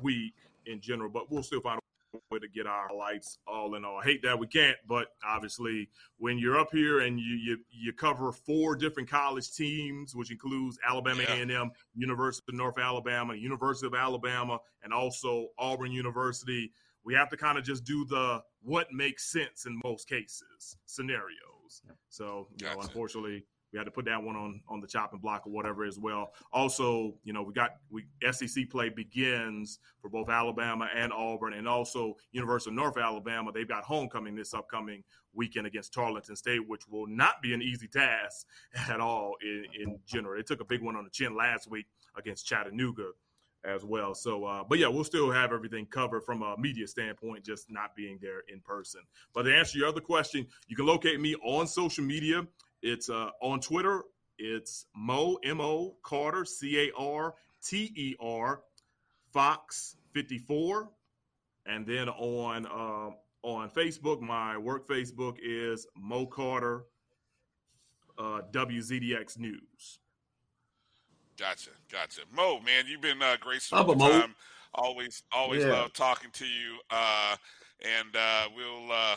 week 0.02 0.34
in 0.66 0.80
general, 0.80 1.10
but 1.10 1.30
we'll 1.30 1.42
still 1.42 1.60
find 1.60 1.78
a 1.78 2.18
way 2.30 2.38
to 2.38 2.48
get 2.48 2.66
our 2.66 2.94
lights 2.94 3.38
all 3.46 3.74
in 3.74 3.84
all. 3.84 3.98
I 3.98 4.04
hate 4.04 4.22
that 4.22 4.38
we 4.38 4.46
can't, 4.46 4.76
but 4.86 5.08
obviously 5.26 5.88
when 6.18 6.38
you're 6.38 6.58
up 6.58 6.68
here 6.72 7.00
and 7.00 7.18
you 7.18 7.34
you, 7.36 7.58
you 7.70 7.92
cover 7.92 8.32
four 8.32 8.76
different 8.76 9.08
college 9.08 9.52
teams, 9.52 10.14
which 10.14 10.30
includes 10.30 10.78
Alabama 10.86 11.22
yeah. 11.22 11.36
A&M, 11.36 11.70
University 11.94 12.44
of 12.48 12.54
North 12.54 12.78
Alabama, 12.78 13.34
University 13.34 13.86
of 13.86 13.94
Alabama, 13.94 14.58
and 14.82 14.92
also 14.92 15.48
Auburn 15.58 15.92
University, 15.92 16.72
we 17.04 17.14
have 17.14 17.28
to 17.30 17.36
kind 17.36 17.58
of 17.58 17.64
just 17.64 17.84
do 17.84 18.04
the 18.04 18.42
what 18.62 18.92
makes 18.92 19.30
sense 19.32 19.66
in 19.66 19.80
most 19.84 20.08
cases 20.08 20.76
scenarios. 20.86 21.82
So, 22.08 22.48
you 22.52 22.66
gotcha. 22.66 22.76
know, 22.76 22.82
unfortunately, 22.82 23.44
we 23.72 23.78
had 23.78 23.84
to 23.84 23.90
put 23.90 24.04
that 24.04 24.22
one 24.22 24.36
on 24.36 24.60
on 24.68 24.80
the 24.80 24.86
chopping 24.86 25.20
block 25.20 25.46
or 25.46 25.50
whatever 25.50 25.84
as 25.84 25.98
well. 25.98 26.32
Also, 26.52 27.14
you 27.24 27.32
know, 27.32 27.42
we 27.42 27.52
got 27.52 27.76
we 27.90 28.04
SEC 28.30 28.68
play 28.70 28.88
begins 28.90 29.78
for 30.00 30.08
both 30.08 30.28
Alabama 30.28 30.88
and 30.94 31.12
Auburn, 31.12 31.54
and 31.54 31.66
also 31.66 32.14
University 32.32 32.70
of 32.70 32.76
North 32.76 32.98
Alabama. 32.98 33.50
They've 33.52 33.68
got 33.68 33.84
homecoming 33.84 34.34
this 34.34 34.52
upcoming 34.52 35.02
weekend 35.34 35.66
against 35.66 35.94
Tarleton 35.94 36.36
State, 36.36 36.68
which 36.68 36.86
will 36.88 37.06
not 37.06 37.40
be 37.42 37.54
an 37.54 37.62
easy 37.62 37.88
task 37.88 38.46
at 38.88 39.00
all 39.00 39.34
in, 39.42 39.64
in 39.80 39.98
general. 40.06 40.36
They 40.36 40.42
took 40.42 40.60
a 40.60 40.66
big 40.66 40.82
one 40.82 40.96
on 40.96 41.04
the 41.04 41.10
chin 41.10 41.34
last 41.34 41.70
week 41.70 41.86
against 42.16 42.46
Chattanooga 42.46 43.10
as 43.64 43.84
well. 43.84 44.14
So, 44.14 44.44
uh, 44.44 44.64
but 44.68 44.78
yeah, 44.78 44.88
we'll 44.88 45.04
still 45.04 45.30
have 45.30 45.52
everything 45.52 45.86
covered 45.86 46.24
from 46.24 46.42
a 46.42 46.56
media 46.58 46.86
standpoint, 46.86 47.44
just 47.44 47.70
not 47.70 47.94
being 47.94 48.18
there 48.20 48.42
in 48.52 48.60
person. 48.60 49.02
But 49.34 49.44
to 49.44 49.56
answer 49.56 49.78
your 49.78 49.88
other 49.88 50.00
question, 50.00 50.46
you 50.66 50.76
can 50.76 50.86
locate 50.86 51.20
me 51.20 51.36
on 51.36 51.66
social 51.66 52.04
media 52.04 52.46
it's 52.82 53.08
uh, 53.08 53.30
on 53.40 53.60
Twitter. 53.60 54.02
It's 54.38 54.86
Mo 54.94 55.38
M 55.44 55.60
O 55.60 55.96
Carter 56.02 56.44
C 56.44 56.88
A 56.88 56.92
R 56.96 57.34
T 57.64 57.92
E 57.94 58.16
R 58.20 58.62
Fox 59.32 59.96
fifty 60.12 60.38
four, 60.38 60.90
and 61.66 61.86
then 61.86 62.08
on 62.08 62.66
uh, 62.66 63.14
on 63.46 63.70
Facebook, 63.70 64.20
my 64.20 64.56
work 64.56 64.88
Facebook 64.88 65.36
is 65.42 65.86
Mo 65.96 66.26
Carter 66.26 66.84
uh, 68.18 68.40
WZDX 68.52 69.38
News. 69.38 69.98
Gotcha, 71.38 71.70
gotcha. 71.90 72.22
Mo, 72.34 72.60
man, 72.60 72.84
you've 72.86 73.00
been 73.00 73.22
uh, 73.22 73.36
great 73.40 73.62
so 73.62 73.94
time. 73.94 74.34
Always, 74.74 75.22
always 75.32 75.62
yeah. 75.62 75.72
love 75.72 75.92
talking 75.92 76.30
to 76.32 76.44
you. 76.44 76.78
Uh, 76.90 77.36
and 77.82 78.14
uh, 78.16 78.48
we'll 78.54 78.92
uh, 78.92 79.16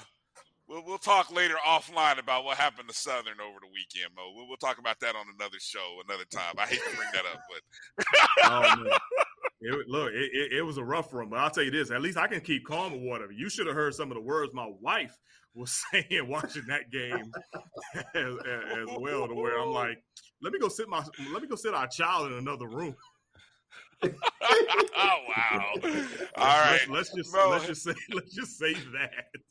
We'll, 0.68 0.84
we'll 0.84 0.98
talk 0.98 1.32
later 1.32 1.56
offline 1.66 2.20
about 2.20 2.44
what 2.44 2.58
happened 2.58 2.90
to 2.90 2.96
Southern 2.96 3.40
over 3.40 3.60
the 3.62 3.68
weekend, 3.68 4.16
Mo. 4.16 4.32
We'll, 4.36 4.48
we'll 4.48 4.58
talk 4.58 4.80
about 4.80 5.00
that 5.02 5.16
on 5.16 5.26
another 5.38 5.60
show 5.60 6.02
another 6.08 6.26
time. 6.26 6.56
I 6.58 6.66
hate 6.66 6.80
to 6.80 6.96
bring 6.96 7.10
that 7.14 7.26
up, 7.32 7.40
but 7.50 8.06
oh, 8.46 8.98
it, 9.62 9.88
look, 9.88 10.12
it, 10.12 10.32
it, 10.34 10.54
it, 10.58 10.62
was 10.64 10.78
a 10.78 10.84
rough 10.84 11.14
one, 11.14 11.30
but 11.30 11.38
I'll 11.38 11.52
tell 11.52 11.64
you 11.64 11.70
this: 11.70 11.92
at 11.92 12.02
least 12.02 12.18
I 12.18 12.26
can 12.26 12.42
keep 12.42 12.66
calm 12.66 12.94
or 12.94 13.00
whatever. 13.00 13.32
You 13.32 13.48
should 13.48 13.68
have 13.68 13.76
heard 13.76 13.94
some 13.94 14.10
of 14.10 14.16
the 14.16 14.24
words 14.24 14.54
my 14.56 14.72
wife 14.82 15.16
was 15.54 15.84
saying 15.92 16.28
watching 16.28 16.64
that 16.68 16.90
game 16.92 17.32
as, 18.16 18.16
as, 18.16 18.98
well. 18.98 19.28
To 19.28 19.36
where 19.36 19.60
I'm 19.60 19.70
like, 19.70 20.04
let 20.42 20.52
me 20.52 20.58
go 20.58 20.68
sit 20.68 20.90
my, 20.90 21.06
let 21.32 21.44
me 21.44 21.48
go 21.48 21.56
sit 21.56 21.76
our 21.76 21.88
child 21.88 22.32
in 22.32 22.40
another 22.40 22.68
room. 22.68 22.96
oh 24.04 24.10
wow! 24.92 25.74
All 26.38 26.60
right, 26.60 26.82
let's, 26.90 26.90
let's 26.90 27.14
just 27.14 27.34
Mo. 27.34 27.50
let's 27.52 27.68
just 27.68 27.84
say 27.84 27.94
let's 28.14 28.34
just 28.34 28.58
say 28.58 28.74
that. 28.74 29.42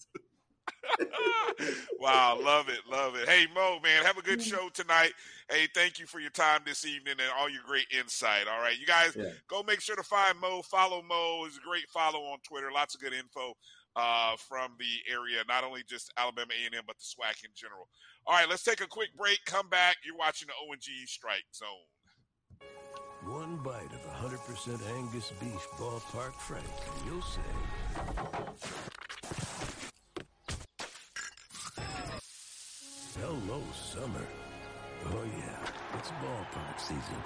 wow, 2.00 2.38
love 2.40 2.68
it, 2.68 2.80
love 2.90 3.14
it. 3.16 3.28
Hey 3.28 3.46
Mo, 3.54 3.78
man, 3.82 4.04
have 4.04 4.18
a 4.18 4.22
good 4.22 4.42
show 4.42 4.68
tonight. 4.72 5.12
Hey, 5.50 5.68
thank 5.74 5.98
you 5.98 6.06
for 6.06 6.20
your 6.20 6.30
time 6.30 6.60
this 6.64 6.86
evening 6.86 7.16
and 7.18 7.30
all 7.38 7.48
your 7.48 7.62
great 7.66 7.86
insight. 7.98 8.46
All 8.48 8.60
right, 8.60 8.78
you 8.78 8.86
guys 8.86 9.14
yeah. 9.16 9.30
go 9.48 9.62
make 9.62 9.80
sure 9.80 9.96
to 9.96 10.02
find 10.02 10.38
Mo, 10.40 10.62
follow 10.62 11.02
Mo. 11.02 11.44
He's 11.44 11.58
a 11.58 11.60
great 11.60 11.88
follow 11.88 12.20
on 12.20 12.38
Twitter. 12.46 12.70
Lots 12.72 12.94
of 12.94 13.00
good 13.00 13.12
info 13.12 13.54
uh, 13.96 14.36
from 14.36 14.72
the 14.78 15.12
area, 15.12 15.42
not 15.48 15.64
only 15.64 15.82
just 15.86 16.12
Alabama 16.16 16.52
A&M, 16.52 16.82
but 16.86 16.96
the 16.98 17.04
SWAC 17.04 17.44
in 17.44 17.50
general. 17.54 17.88
All 18.26 18.34
right, 18.34 18.48
let's 18.48 18.62
take 18.62 18.80
a 18.80 18.86
quick 18.86 19.10
break. 19.16 19.40
Come 19.44 19.68
back. 19.68 19.96
You're 20.04 20.16
watching 20.16 20.48
the 20.48 20.54
O&G 20.68 21.06
Strike 21.06 21.44
Zone. 21.54 21.68
One 23.26 23.56
bite 23.62 23.92
of 23.92 24.02
100% 24.30 24.80
Angus 24.96 25.32
beef 25.40 25.66
ballpark 25.78 26.34
frank, 26.34 26.64
and 26.64 27.06
you'll 27.06 27.22
say, 27.22 27.40
Hello, 31.76 33.62
summer. 33.72 34.26
Oh, 35.06 35.24
yeah, 35.24 35.98
it's 35.98 36.10
ballpark 36.10 36.78
season. 36.78 37.22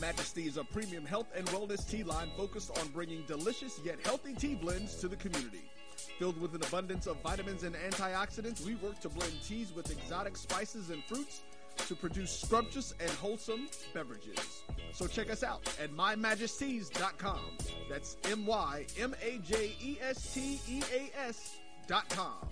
Majesty 0.00 0.46
is 0.46 0.56
a 0.56 0.64
premium 0.64 1.04
health 1.04 1.28
and 1.34 1.46
wellness 1.46 1.88
tea 1.88 2.02
line 2.02 2.30
focused 2.36 2.78
on 2.78 2.88
bringing 2.88 3.22
delicious 3.26 3.80
yet 3.84 3.98
healthy 4.04 4.34
tea 4.34 4.54
blends 4.54 4.96
to 4.96 5.08
the 5.08 5.16
community. 5.16 5.70
Filled 6.18 6.40
with 6.40 6.54
an 6.54 6.62
abundance 6.62 7.06
of 7.06 7.16
vitamins 7.22 7.62
and 7.62 7.74
antioxidants, 7.74 8.64
we 8.64 8.74
work 8.76 9.00
to 9.00 9.08
blend 9.08 9.32
teas 9.42 9.72
with 9.74 9.90
exotic 9.90 10.36
spices 10.36 10.90
and 10.90 11.02
fruits 11.04 11.42
to 11.76 11.94
produce 11.94 12.30
scrumptious 12.30 12.94
and 13.00 13.10
wholesome 13.10 13.68
beverages. 13.94 14.62
So 14.92 15.06
check 15.06 15.30
us 15.30 15.42
out 15.42 15.62
at 15.80 15.92
mymajesteas.com. 15.92 17.40
That's 17.88 18.16
M 18.30 18.46
Y 18.46 18.86
M 18.98 19.14
A 19.22 19.38
J 19.38 19.72
E 19.80 19.98
S 20.00 20.34
T 20.34 20.60
E 20.68 20.82
A 20.92 21.10
S.com. 21.28 22.48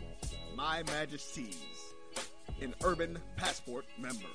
My 0.56 0.82
Majesteas, 0.84 1.55
an 2.60 2.74
urban 2.84 3.18
passport 3.36 3.84
member. 3.98 4.26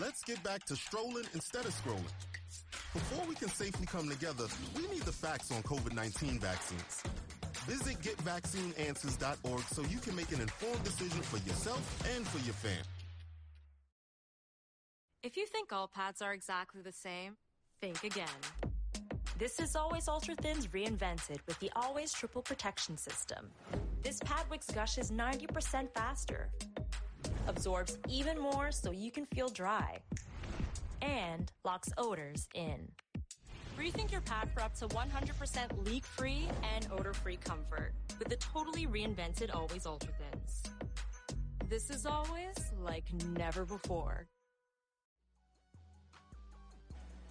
Let's 0.00 0.24
get 0.24 0.42
back 0.42 0.64
to 0.66 0.76
strolling 0.76 1.24
instead 1.34 1.64
of 1.64 1.74
scrolling. 1.74 2.02
Before 2.92 3.24
we 3.28 3.34
can 3.34 3.48
safely 3.48 3.86
come 3.86 4.08
together, 4.08 4.46
we 4.76 4.86
need 4.88 5.02
the 5.02 5.12
facts 5.12 5.50
on 5.52 5.62
COVID-19 5.62 6.40
vaccines. 6.40 7.02
Visit 7.66 7.98
getvaccineanswers.org 8.00 9.62
so 9.62 9.82
you 9.82 9.98
can 9.98 10.14
make 10.14 10.32
an 10.32 10.40
informed 10.40 10.84
decision 10.84 11.22
for 11.22 11.38
yourself 11.48 12.14
and 12.14 12.26
for 12.26 12.38
your 12.44 12.54
family. 12.54 12.84
If 15.22 15.38
you 15.38 15.46
think 15.46 15.72
all 15.72 15.88
pads 15.88 16.20
are 16.20 16.34
exactly 16.34 16.82
the 16.82 16.92
same, 16.92 17.36
think 17.80 18.04
again. 18.04 18.28
This 19.38 19.58
is 19.58 19.74
Always 19.74 20.06
Ultra 20.06 20.34
Thins 20.34 20.66
reinvented 20.66 21.38
with 21.46 21.58
the 21.60 21.70
Always 21.74 22.12
Triple 22.12 22.42
Protection 22.42 22.98
System. 22.98 23.50
This 24.02 24.18
pad 24.20 24.44
wicks 24.50 24.70
gushes 24.70 25.10
90% 25.10 25.90
faster, 25.94 26.50
absorbs 27.48 27.98
even 28.08 28.38
more 28.38 28.70
so 28.70 28.90
you 28.90 29.10
can 29.10 29.24
feel 29.34 29.48
dry, 29.48 29.98
and 31.00 31.50
locks 31.64 31.88
odors 31.96 32.46
in. 32.54 32.88
Rethink 33.78 34.12
your 34.12 34.20
pad 34.20 34.48
for 34.54 34.60
up 34.60 34.74
to 34.76 34.86
100% 34.88 35.86
leak-free 35.86 36.48
and 36.74 36.86
odor-free 36.92 37.38
comfort 37.38 37.92
with 38.18 38.28
the 38.28 38.36
totally 38.36 38.86
reinvented 38.86 39.54
Always 39.54 39.84
Ultra 39.84 40.12
Thins. 40.12 40.62
This 41.68 41.90
is 41.90 42.06
always 42.06 42.54
like 42.82 43.04
never 43.36 43.64
before. 43.64 44.28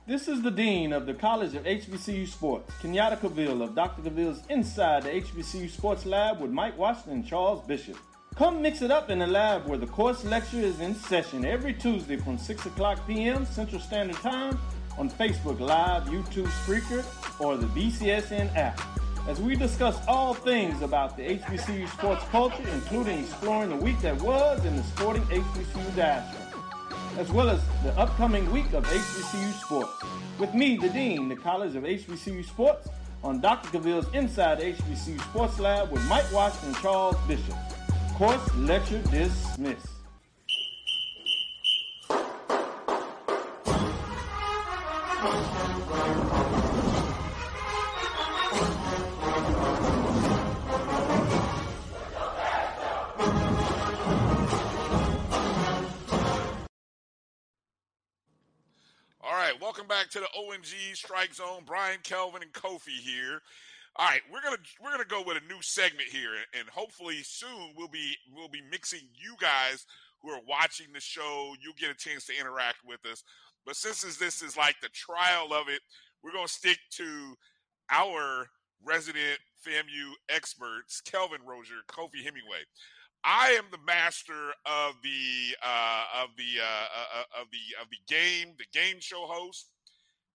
This 0.06 0.28
is 0.28 0.41
the 0.41 0.52
Dean 0.52 0.91
of 0.91 1.06
the 1.06 1.14
College 1.14 1.56
of 1.56 1.64
HBCU 1.64 2.28
Sports, 2.28 2.74
Kenyatta 2.82 3.18
Cavill 3.20 3.64
of 3.64 3.74
Dr. 3.74 4.02
Cavill's 4.02 4.44
Inside 4.49 5.03
the 5.03 5.11
HBCU 5.11 5.70
Sports 5.70 6.06
Lab 6.06 6.41
with 6.41 6.52
Mike 6.52 6.78
Washington 6.78 7.14
and 7.14 7.26
Charles 7.26 7.65
Bishop. 7.65 7.95
Come 8.36 8.61
mix 8.61 8.82
it 8.82 8.91
up 8.91 9.10
in 9.10 9.20
the 9.20 9.28
lab 9.28 9.65
where 9.65 9.78
the 9.78 9.88
course 9.88 10.26
lecture 10.26 10.57
is 10.57 10.82
in 10.82 10.94
session 10.94 11.45
every 11.45 11.74
Tuesday 11.74 12.18
from 12.18 12.38
6 12.38 12.65
o'clock 12.65 13.07
p.m. 13.07 13.45
Central 13.45 13.80
Standard 13.80 14.18
Time 14.18 14.60
on 14.98 15.10
Facebook 15.10 15.60
Live, 15.60 16.03
YouTube 16.06 16.48
Spreaker, 16.64 17.03
or 17.40 17.57
the 17.57 17.68
BCSN 17.68 18.56
app. 18.56 18.82
As 19.28 19.41
we 19.41 19.56
discuss 19.56 19.98
all 20.07 20.34
things 20.34 20.82
about 20.82 21.15
the 21.15 21.24
HBCU 21.38 21.90
sports 21.90 22.24
culture, 22.26 22.68
including 22.74 23.20
exploring 23.20 23.70
the 23.70 23.76
week 23.76 23.99
that 24.02 24.22
was 24.22 24.64
in 24.65 24.76
the 24.76 24.84
sporting 24.84 25.24
HBCU 25.24 25.95
diaspora 25.95 26.44
as 27.18 27.32
well 27.32 27.49
as 27.49 27.61
the 27.84 27.91
upcoming 27.98 28.49
week 28.52 28.74
of 28.74 28.84
HBCU 28.86 29.53
sports. 29.61 29.91
With 30.40 30.53
me, 30.53 30.78
the 30.78 30.90
Dean, 30.90 31.30
the 31.30 31.36
College 31.36 31.76
of 31.76 31.84
HBCU 31.84 32.45
Sports, 32.45 32.90
on 33.24 33.40
Dr. 33.40 33.70
Cavill's 33.70 34.07
Inside 34.14 34.60
HBCU 34.60 35.22
Sports 35.22 35.60
Lab 35.60 35.91
with 35.91 36.03
Mike 36.07 36.30
Washington 36.34 36.70
and 36.70 36.78
Charles 36.78 37.15
Bishop. 37.28 37.56
Course 38.15 38.56
lecture 38.56 39.02
dismissed. 39.11 39.93
Back 59.94 60.10
to 60.10 60.20
the 60.20 60.28
ONG 60.36 60.95
Strike 60.95 61.36
Zone. 61.36 61.61
Brian 61.68 61.99
Kelvin 62.02 62.41
and 62.41 62.52
Kofi 62.52 62.98
here. 62.99 63.40
All 63.95 64.07
right, 64.07 64.22
we're 64.32 64.41
gonna 64.41 64.57
we're 64.82 64.90
gonna 64.90 65.06
go 65.06 65.22
with 65.22 65.38
a 65.38 65.53
new 65.53 65.61
segment 65.61 66.10
here, 66.10 66.32
and 66.57 66.68
hopefully 66.68 67.18
soon 67.22 67.74
we'll 67.78 67.90
be 67.90 68.15
we'll 68.36 68.48
be 68.48 68.64
mixing 68.72 69.02
you 69.14 69.36
guys 69.40 69.86
who 70.24 70.32
are 70.32 70.41
watching 70.48 70.88
the 70.94 70.99
show. 70.99 71.53
You'll 71.61 71.76
get 71.78 71.91
a 71.91 71.94
chance 71.94 72.26
to 72.26 72.40
interact 72.40 72.78
with 72.84 73.06
us. 73.06 73.24
But 73.68 73.76
since 73.76 74.02
this 74.18 74.41
is 74.41 74.57
like 74.57 74.78
the 74.82 74.90
trial 74.90 75.53
of 75.53 75.70
it, 75.70 75.82
we're 76.24 76.34
gonna 76.34 76.48
stick 76.48 76.80
to 76.94 77.36
our 77.91 78.48
resident 78.84 79.38
FAMU 79.64 80.14
experts, 80.28 81.02
Kelvin 81.02 81.41
Rozier, 81.45 81.86
Kofi 81.88 82.24
Hemingway. 82.24 82.65
I 83.24 83.52
am 83.52 83.65
the 83.70 83.78
master 83.86 84.53
of 84.65 84.95
the 85.03 85.56
uh, 85.64 86.24
of 86.24 86.30
the 86.36 86.61
uh, 86.64 86.88
uh, 87.20 87.41
of 87.41 87.48
the 87.52 87.80
of 87.80 87.90
the 87.91 87.99
game, 88.07 88.56
the 88.57 88.65
game 88.74 88.99
show 88.99 89.28
host. 89.28 89.68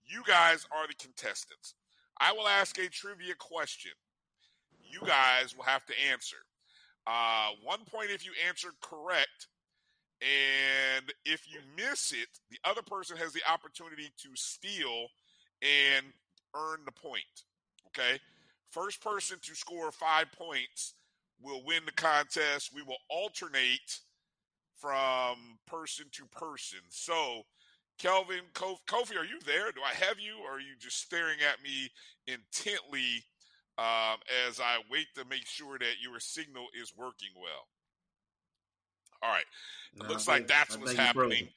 You 0.09 0.23
guys 0.27 0.67
are 0.73 0.87
the 0.87 0.95
contestants. 0.95 1.75
I 2.21 2.33
will 2.33 2.49
ask 2.49 2.79
a 2.79 2.89
trivia 2.89 3.35
question. 3.39 3.93
You 4.91 5.01
guys 5.07 5.57
will 5.57 5.65
have 5.65 5.85
to 5.87 5.95
answer. 6.11 6.39
Uh, 7.07 7.51
one 7.63 7.81
point 7.85 8.11
if 8.11 8.25
you 8.25 8.33
answer 8.47 8.69
correct, 8.81 9.49
and 10.21 11.13
if 11.25 11.47
you 11.51 11.61
miss 11.77 12.13
it, 12.13 12.29
the 12.51 12.59
other 12.65 12.83
person 12.83 13.17
has 13.17 13.33
the 13.33 13.43
opportunity 13.51 14.11
to 14.19 14.29
steal 14.35 15.07
and 15.63 16.07
earn 16.57 16.81
the 16.85 16.93
point. 16.93 17.45
Okay, 17.89 18.19
first 18.71 19.03
person 19.03 19.39
to 19.43 19.55
score 19.55 19.93
five 19.93 20.27
points 20.33 20.95
will 21.41 21.63
win 21.65 21.83
the 21.87 21.93
contest. 21.93 22.71
We 22.75 22.83
will 22.83 22.99
alternate 23.09 24.01
from 24.77 25.59
person 25.67 26.07
to 26.13 26.27
person. 26.27 26.81
So, 26.89 27.43
Kelvin, 27.99 28.41
Kof- 28.55 28.85
Kofi, 28.89 29.17
are 29.17 29.25
you 29.25 29.39
there? 29.45 29.73
Do 29.73 29.81
I 29.85 29.95
have 30.07 30.19
you, 30.21 30.37
or 30.45 30.57
are 30.57 30.61
you 30.61 30.75
just 30.79 31.01
staring 31.01 31.39
at 31.41 31.63
me 31.63 31.91
intently 32.27 33.25
um, 33.77 34.19
as 34.49 34.61
I 34.61 34.79
wait 34.91 35.07
to 35.17 35.25
make 35.29 35.47
sure 35.47 35.79
that 35.79 35.95
your 36.01 36.21
signal 36.21 36.67
is 36.81 36.93
working 36.97 37.31
well? 37.37 37.67
All 39.23 39.31
right. 39.31 39.45
It 39.97 40.03
No, 40.03 40.09
looks 40.09 40.29
like 40.29 40.47
that's 40.47 40.77
I 40.77 40.79
what's 40.79 40.93
think 40.93 40.99
you're 41.05 41.13
frozen. 41.13 41.31
happening. 41.33 41.53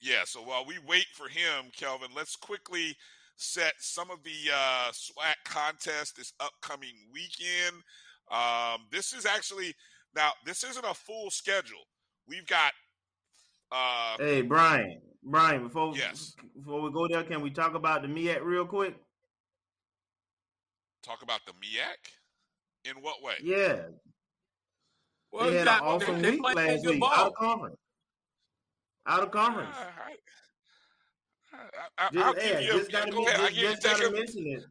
Yeah, 0.00 0.22
so 0.24 0.40
while 0.42 0.64
we 0.66 0.74
wait 0.86 1.06
for 1.14 1.28
him, 1.28 1.70
Kelvin, 1.76 2.10
let's 2.16 2.34
quickly 2.34 2.96
set 3.36 3.74
some 3.78 4.10
of 4.10 4.18
the 4.24 4.50
uh, 4.52 4.90
SWAC 4.90 5.34
contest 5.44 6.16
this 6.16 6.32
upcoming 6.40 6.94
weekend. 7.12 7.82
Um, 8.30 8.86
this 8.90 9.12
is 9.12 9.26
actually 9.26 9.74
now 10.14 10.32
this 10.44 10.64
isn't 10.64 10.84
a 10.84 10.94
full 10.94 11.30
schedule. 11.30 11.84
We've 12.26 12.46
got 12.46 12.72
uh, 13.70 14.16
Hey, 14.18 14.42
Brian. 14.42 15.00
Brian, 15.22 15.62
before 15.64 15.96
Yes. 15.96 16.34
before 16.56 16.80
we 16.82 16.90
go 16.92 17.06
there, 17.08 17.22
can 17.22 17.40
we 17.42 17.50
talk 17.50 17.74
about 17.74 18.02
the 18.02 18.08
MEAC 18.08 18.42
real 18.42 18.66
quick? 18.66 18.96
talk 21.02 21.20
about 21.22 21.40
the 21.46 21.52
MEAC. 21.54 21.96
In 22.84 23.02
what 23.02 23.20
way? 23.22 23.34
Yeah. 23.42 23.88
Well, 25.32 25.50
they 25.50 25.56
had 25.58 25.66
an 25.66 25.80
awesome 25.80 26.16
they- 26.16 26.22
they 26.22 26.30
week 26.32 26.40
played 26.42 26.56
last 26.56 26.86
week. 26.86 27.00
ball. 27.00 27.12
Out 27.12 27.26
of 27.28 27.34
conference. 27.34 27.76
Out 29.06 29.22
of 29.24 29.30
conference. 29.32 29.76
I, 31.98 32.08
Just, 32.12 32.24
I'll 32.24 32.36
yeah, 32.36 32.42
give 32.52 32.62
you. 32.62 32.72
just 32.78 32.92
gotta, 32.92 33.10
go 33.10 33.26
ahead. 33.26 33.40
I 33.40 33.42
just, 33.48 33.54
give 33.54 33.62
you 33.64 33.70
just 33.70 33.82
gotta 33.82 34.10
mention 34.12 34.46
it. 34.46 34.64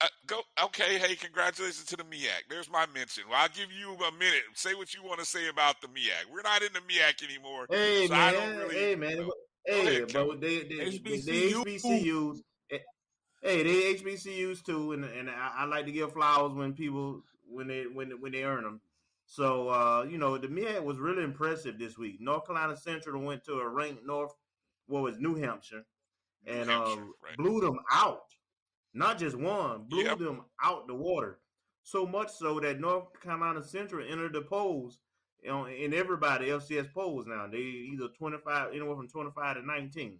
Uh, 0.00 0.08
go. 0.26 0.42
Okay. 0.64 0.98
Hey, 0.98 1.14
congratulations 1.14 1.84
to 1.86 1.96
the 1.96 2.04
MEAC. 2.04 2.48
There's 2.50 2.68
my 2.68 2.86
mention. 2.92 3.24
Well, 3.28 3.38
I'll 3.40 3.48
give 3.48 3.70
you 3.70 3.94
a 3.94 4.12
minute. 4.12 4.42
Say 4.54 4.74
what 4.74 4.92
you 4.94 5.02
want 5.04 5.20
to 5.20 5.24
say 5.26 5.46
about 5.48 5.80
the 5.80 5.86
MEAC. 5.88 6.26
We're 6.32 6.42
not 6.42 6.62
in 6.62 6.72
the 6.72 6.80
MEAC 6.80 7.22
anymore. 7.22 7.66
Hey 7.70 8.08
so 8.08 8.14
I 8.14 8.32
man, 8.32 8.34
don't 8.34 8.58
really. 8.58 8.74
hey 8.74 8.94
man, 8.96 9.10
you 9.12 9.16
know. 9.26 9.32
Hey, 9.66 10.02
ahead, 10.02 10.12
but 10.12 10.40
they 10.40 10.60
they, 10.64 10.98
they, 10.98 10.98
HBCU. 10.98 11.24
they 11.24 11.52
HBCUs. 11.52 12.38
eh, 12.72 12.78
Hey, 13.42 13.62
they 13.62 13.94
HBCUs 13.94 14.64
too, 14.64 14.92
and 14.92 15.04
and 15.04 15.28
I, 15.30 15.50
I 15.58 15.64
like 15.64 15.86
to 15.86 15.92
give 15.92 16.12
flowers 16.12 16.52
when 16.54 16.74
people 16.74 17.22
when 17.48 17.66
they 17.68 17.84
when 17.84 18.10
when 18.20 18.32
they 18.32 18.44
earn 18.44 18.64
them. 18.64 18.80
So 19.26 19.68
uh, 19.68 20.06
you 20.08 20.18
know, 20.18 20.38
the 20.38 20.48
MEAC 20.48 20.82
was 20.84 20.98
really 20.98 21.24
impressive 21.24 21.78
this 21.78 21.96
week. 21.98 22.16
North 22.20 22.46
Carolina 22.46 22.76
Central 22.76 23.22
went 23.22 23.44
to 23.44 23.54
a 23.54 23.68
ranked 23.68 24.04
North, 24.06 24.32
what 24.86 25.02
was 25.02 25.18
New 25.18 25.34
Hampshire, 25.36 25.84
and 26.46 26.70
uh, 26.70 26.96
blew 27.36 27.60
them 27.60 27.78
out. 27.92 28.22
Not 28.94 29.18
just 29.18 29.36
one, 29.36 29.84
blew 29.88 30.04
them 30.16 30.42
out 30.62 30.86
the 30.86 30.94
water. 30.94 31.38
So 31.84 32.06
much 32.06 32.30
so 32.30 32.60
that 32.60 32.78
North 32.78 33.06
Carolina 33.20 33.62
Central 33.64 34.06
entered 34.08 34.34
the 34.34 34.42
polls 34.42 34.98
know, 35.50 35.66
in 35.66 35.92
everybody 35.94 36.46
FCS 36.48 36.92
polls 36.92 37.26
now. 37.26 37.46
They 37.50 37.58
either 37.58 38.08
twenty 38.16 38.38
five, 38.44 38.70
anywhere 38.72 38.96
from 38.96 39.08
twenty 39.08 39.30
five 39.34 39.56
to 39.56 39.66
nineteen. 39.66 40.18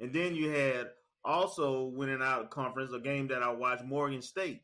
And 0.00 0.12
then 0.12 0.34
you 0.34 0.50
had 0.50 0.88
also 1.24 1.84
winning 1.84 2.22
out 2.22 2.42
of 2.42 2.50
conference 2.50 2.92
a 2.92 2.98
game 3.00 3.26
that 3.28 3.42
I 3.42 3.50
watched. 3.50 3.84
Morgan 3.84 4.22
State 4.22 4.62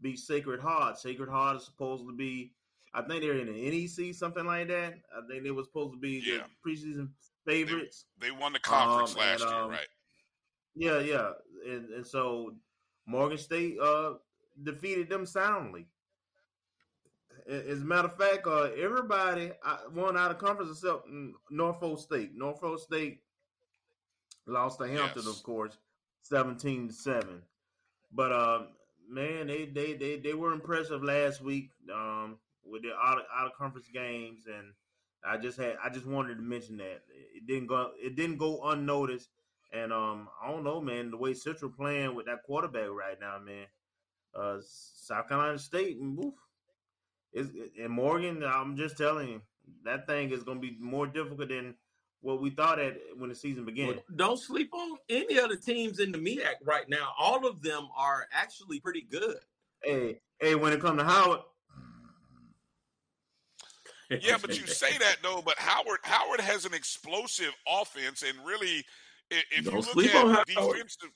beat 0.00 0.18
Sacred 0.18 0.60
Heart. 0.60 0.98
Sacred 0.98 1.28
Heart 1.28 1.56
is 1.58 1.64
supposed 1.64 2.06
to 2.06 2.14
be, 2.14 2.52
I 2.94 3.02
think 3.02 3.20
they're 3.22 3.38
in 3.38 3.52
the 3.52 3.70
NEC, 3.70 4.14
something 4.14 4.46
like 4.46 4.68
that. 4.68 4.94
I 5.16 5.26
think 5.28 5.42
they 5.42 5.50
were 5.50 5.64
supposed 5.64 5.94
to 5.94 5.98
be 5.98 6.22
Yeah. 6.24 6.44
the 6.64 6.70
preseason 6.70 7.08
favorites. 7.44 8.06
They 8.20 8.30
won 8.30 8.52
the 8.52 8.60
conference 8.60 9.14
Um, 9.14 9.20
last 9.20 9.40
and, 9.42 9.50
year, 9.50 9.60
um, 9.60 9.70
right? 9.70 9.88
Yeah, 10.74 11.00
yeah, 11.00 11.32
and 11.66 11.90
and 11.90 12.06
so 12.06 12.54
Morgan 13.06 13.38
State 13.38 13.78
uh 13.80 14.14
defeated 14.62 15.08
them 15.08 15.26
soundly. 15.26 15.86
As 17.48 17.80
a 17.80 17.84
matter 17.84 18.08
of 18.08 18.16
fact, 18.16 18.46
uh, 18.46 18.70
everybody 18.78 19.52
uh, 19.64 19.78
won 19.94 20.16
out 20.18 20.30
of 20.30 20.38
conference 20.38 20.70
except 20.70 21.06
Norfolk 21.50 21.98
State. 21.98 22.32
Norfolk 22.34 22.78
State 22.78 23.20
lost 24.46 24.78
to 24.80 24.86
Hampton, 24.86 25.22
Yes. 25.24 25.36
of 25.36 25.42
course, 25.42 25.78
seventeen 26.22 26.88
to 26.88 26.94
seven. 26.94 27.42
But 28.12 28.32
um, 28.32 28.68
man, 29.08 29.46
they, 29.46 29.64
they 29.66 29.94
they 29.94 30.18
they 30.18 30.34
were 30.34 30.52
impressive 30.52 31.02
last 31.02 31.40
week 31.40 31.70
um, 31.92 32.36
with 32.64 32.82
the 32.82 32.90
out 32.94 33.18
of, 33.18 33.24
out 33.34 33.46
of 33.46 33.54
conference 33.54 33.88
games, 33.92 34.42
and 34.46 34.72
I 35.24 35.38
just 35.38 35.58
had 35.58 35.76
I 35.82 35.88
just 35.88 36.06
wanted 36.06 36.36
to 36.36 36.42
mention 36.42 36.76
that 36.78 37.02
it 37.34 37.46
didn't 37.46 37.68
go 37.68 37.92
it 37.98 38.14
didn't 38.14 38.36
go 38.38 38.60
unnoticed. 38.64 39.30
And 39.72 39.92
um, 39.92 40.28
I 40.42 40.50
don't 40.50 40.64
know, 40.64 40.80
man, 40.80 41.10
the 41.10 41.18
way 41.18 41.34
Central 41.34 41.70
playing 41.70 42.14
with 42.14 42.24
that 42.26 42.42
quarterback 42.44 42.88
right 42.88 43.20
now, 43.20 43.38
man. 43.38 43.66
Uh, 44.34 44.58
South 44.62 45.28
Carolina 45.28 45.58
State 45.58 45.98
and 45.98 46.16
woof, 46.16 46.34
is 47.32 47.48
and 47.80 47.90
Morgan. 47.90 48.42
I'm 48.44 48.76
just 48.76 48.96
telling 48.96 49.28
you, 49.28 49.42
that 49.84 50.06
thing 50.06 50.30
is 50.30 50.42
going 50.42 50.60
to 50.60 50.66
be 50.66 50.76
more 50.80 51.06
difficult 51.06 51.48
than 51.48 51.74
what 52.20 52.40
we 52.40 52.50
thought 52.50 52.78
at 52.78 52.96
when 53.16 53.28
the 53.28 53.34
season 53.34 53.64
began. 53.64 53.88
Well, 53.88 54.04
don't 54.16 54.38
sleep 54.38 54.72
on 54.74 54.96
any 55.08 55.38
other 55.38 55.56
teams 55.56 56.00
in 56.00 56.10
the 56.10 56.18
MEAC 56.18 56.54
right 56.64 56.88
now. 56.88 57.12
All 57.18 57.46
of 57.46 57.62
them 57.62 57.88
are 57.96 58.26
actually 58.32 58.80
pretty 58.80 59.02
good. 59.02 59.36
Hey, 59.82 60.20
hey, 60.40 60.54
when 60.54 60.72
it 60.72 60.80
comes 60.80 60.98
to 60.98 61.04
Howard, 61.04 61.40
Yeah, 64.10 64.38
but 64.40 64.58
you 64.58 64.66
say 64.66 64.96
that 64.98 65.16
though. 65.22 65.42
But 65.44 65.58
Howard 65.58 66.00
Howard 66.02 66.40
has 66.40 66.64
an 66.64 66.74
explosive 66.74 67.54
offense, 67.68 68.22
and 68.22 68.36
really, 68.44 68.84
i- 69.30 69.42
if 69.50 69.64
Don't 69.64 69.74
you 69.74 69.80
look 69.80 69.84
sleep 69.90 70.14
at 70.14 70.24
on 70.24 70.44
defensive, 70.46 71.10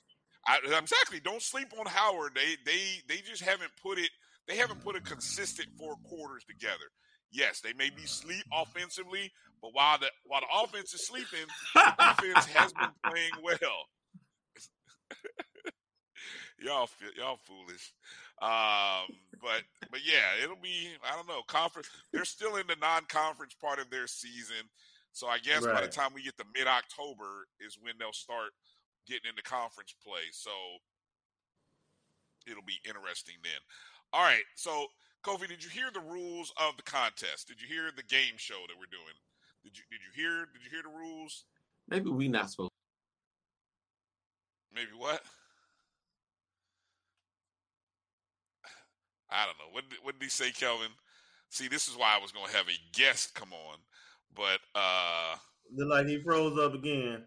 I, 0.45 0.59
exactly, 0.77 1.19
don't 1.19 1.41
sleep 1.41 1.73
on 1.77 1.85
Howard. 1.87 2.33
They 2.35 2.55
they 2.65 3.01
they 3.07 3.17
just 3.21 3.41
haven't 3.41 3.71
put 3.81 3.97
it. 3.97 4.11
They 4.47 4.57
haven't 4.57 4.83
put 4.83 4.95
a 4.95 5.01
consistent 5.01 5.69
four 5.77 5.95
quarters 6.03 6.43
together. 6.47 6.91
Yes, 7.31 7.61
they 7.61 7.73
may 7.73 7.89
be 7.89 8.05
sleep 8.05 8.43
offensively, 8.53 9.31
but 9.61 9.71
while 9.73 9.97
the 9.97 10.07
while 10.25 10.41
the 10.41 10.63
offense 10.63 10.93
is 10.93 11.07
sleeping, 11.07 11.47
the 11.73 12.15
defense 12.21 12.45
has 12.47 12.73
been 12.73 12.89
playing 13.09 13.31
well. 13.41 13.57
y'all 16.59 16.89
y'all 17.17 17.39
foolish. 17.43 17.93
Um, 18.41 19.17
but 19.41 19.63
but 19.89 20.01
yeah, 20.05 20.43
it'll 20.43 20.61
be 20.61 20.89
I 21.03 21.15
don't 21.15 21.27
know 21.27 21.41
conference. 21.47 21.89
They're 22.11 22.25
still 22.25 22.57
in 22.57 22.67
the 22.67 22.75
non-conference 22.79 23.55
part 23.59 23.79
of 23.79 23.89
their 23.89 24.07
season, 24.07 24.69
so 25.11 25.27
I 25.27 25.39
guess 25.39 25.65
by 25.65 25.81
the 25.81 25.87
time 25.87 26.11
we 26.13 26.23
get 26.23 26.37
to 26.37 26.45
mid-October 26.53 27.47
is 27.59 27.77
when 27.81 27.93
they'll 27.99 28.13
start 28.13 28.51
getting 29.07 29.29
into 29.29 29.43
conference 29.43 29.95
play. 30.05 30.29
So 30.31 30.51
it'll 32.47 32.65
be 32.65 32.79
interesting 32.85 33.35
then. 33.43 33.61
All 34.13 34.21
right, 34.21 34.43
so 34.55 34.85
Kofi, 35.25 35.47
did 35.47 35.63
you 35.63 35.71
hear 35.71 35.89
the 35.91 35.99
rules 35.99 36.53
of 36.57 36.77
the 36.77 36.83
contest? 36.83 37.47
Did 37.47 37.59
you 37.59 37.67
hear 37.67 37.89
the 37.95 38.03
game 38.03 38.37
show 38.37 38.61
that 38.67 38.77
we're 38.77 38.85
doing? 38.91 39.17
Did 39.63 39.75
you 39.75 39.83
did 39.89 40.01
you 40.05 40.23
hear 40.23 40.45
did 40.53 40.63
you 40.63 40.69
hear 40.69 40.83
the 40.83 40.95
rules? 40.95 41.45
Maybe 41.89 42.09
we 42.09 42.27
not 42.27 42.51
supposed. 42.51 42.71
Maybe 44.73 44.91
what? 44.95 45.21
I 49.31 49.45
don't 49.45 49.57
know. 49.57 49.71
What 49.73 49.89
did, 49.89 49.99
what 50.03 50.19
did 50.19 50.23
he 50.23 50.29
say, 50.29 50.51
Kelvin? 50.51 50.91
See, 51.49 51.67
this 51.67 51.87
is 51.87 51.97
why 51.97 52.15
I 52.15 52.21
was 52.21 52.31
going 52.31 52.47
to 52.47 52.55
have 52.55 52.67
a 52.67 52.97
guest 52.97 53.33
come 53.33 53.51
on, 53.51 53.77
but 54.35 54.59
uh, 54.75 55.35
look 55.75 55.89
like 55.89 56.07
he 56.07 56.21
froze 56.21 56.57
up 56.59 56.75
again. 56.75 57.23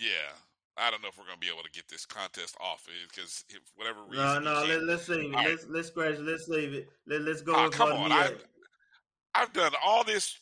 yeah, 0.00 0.34
I 0.78 0.90
don't 0.90 1.02
know 1.02 1.08
if 1.08 1.18
we're 1.18 1.24
going 1.24 1.36
to 1.36 1.40
be 1.46 1.52
able 1.52 1.62
to 1.64 1.70
get 1.70 1.88
this 1.88 2.06
contest 2.06 2.56
off 2.60 2.86
because 3.10 3.44
if 3.50 3.60
whatever 3.76 4.00
reason. 4.08 4.44
No, 4.44 4.62
no, 4.62 4.64
let, 4.66 4.82
let's 4.84 5.06
save 5.06 5.18
it. 5.20 5.26
All 5.26 5.32
right. 5.42 5.48
Let's 5.50 5.66
let's 5.68 5.88
scratch. 5.88 6.14
it. 6.14 6.22
Let's 6.22 6.46
save 6.46 6.72
it. 6.74 6.88
Let, 7.06 7.22
let's 7.22 7.42
go. 7.42 7.52
Ah, 7.54 7.64
with 7.64 7.74
come 7.74 7.92
on, 7.92 8.12
I- 8.12 8.22
had. 8.22 8.36
I've 9.34 9.52
done 9.52 9.72
all 9.84 10.04
this 10.04 10.38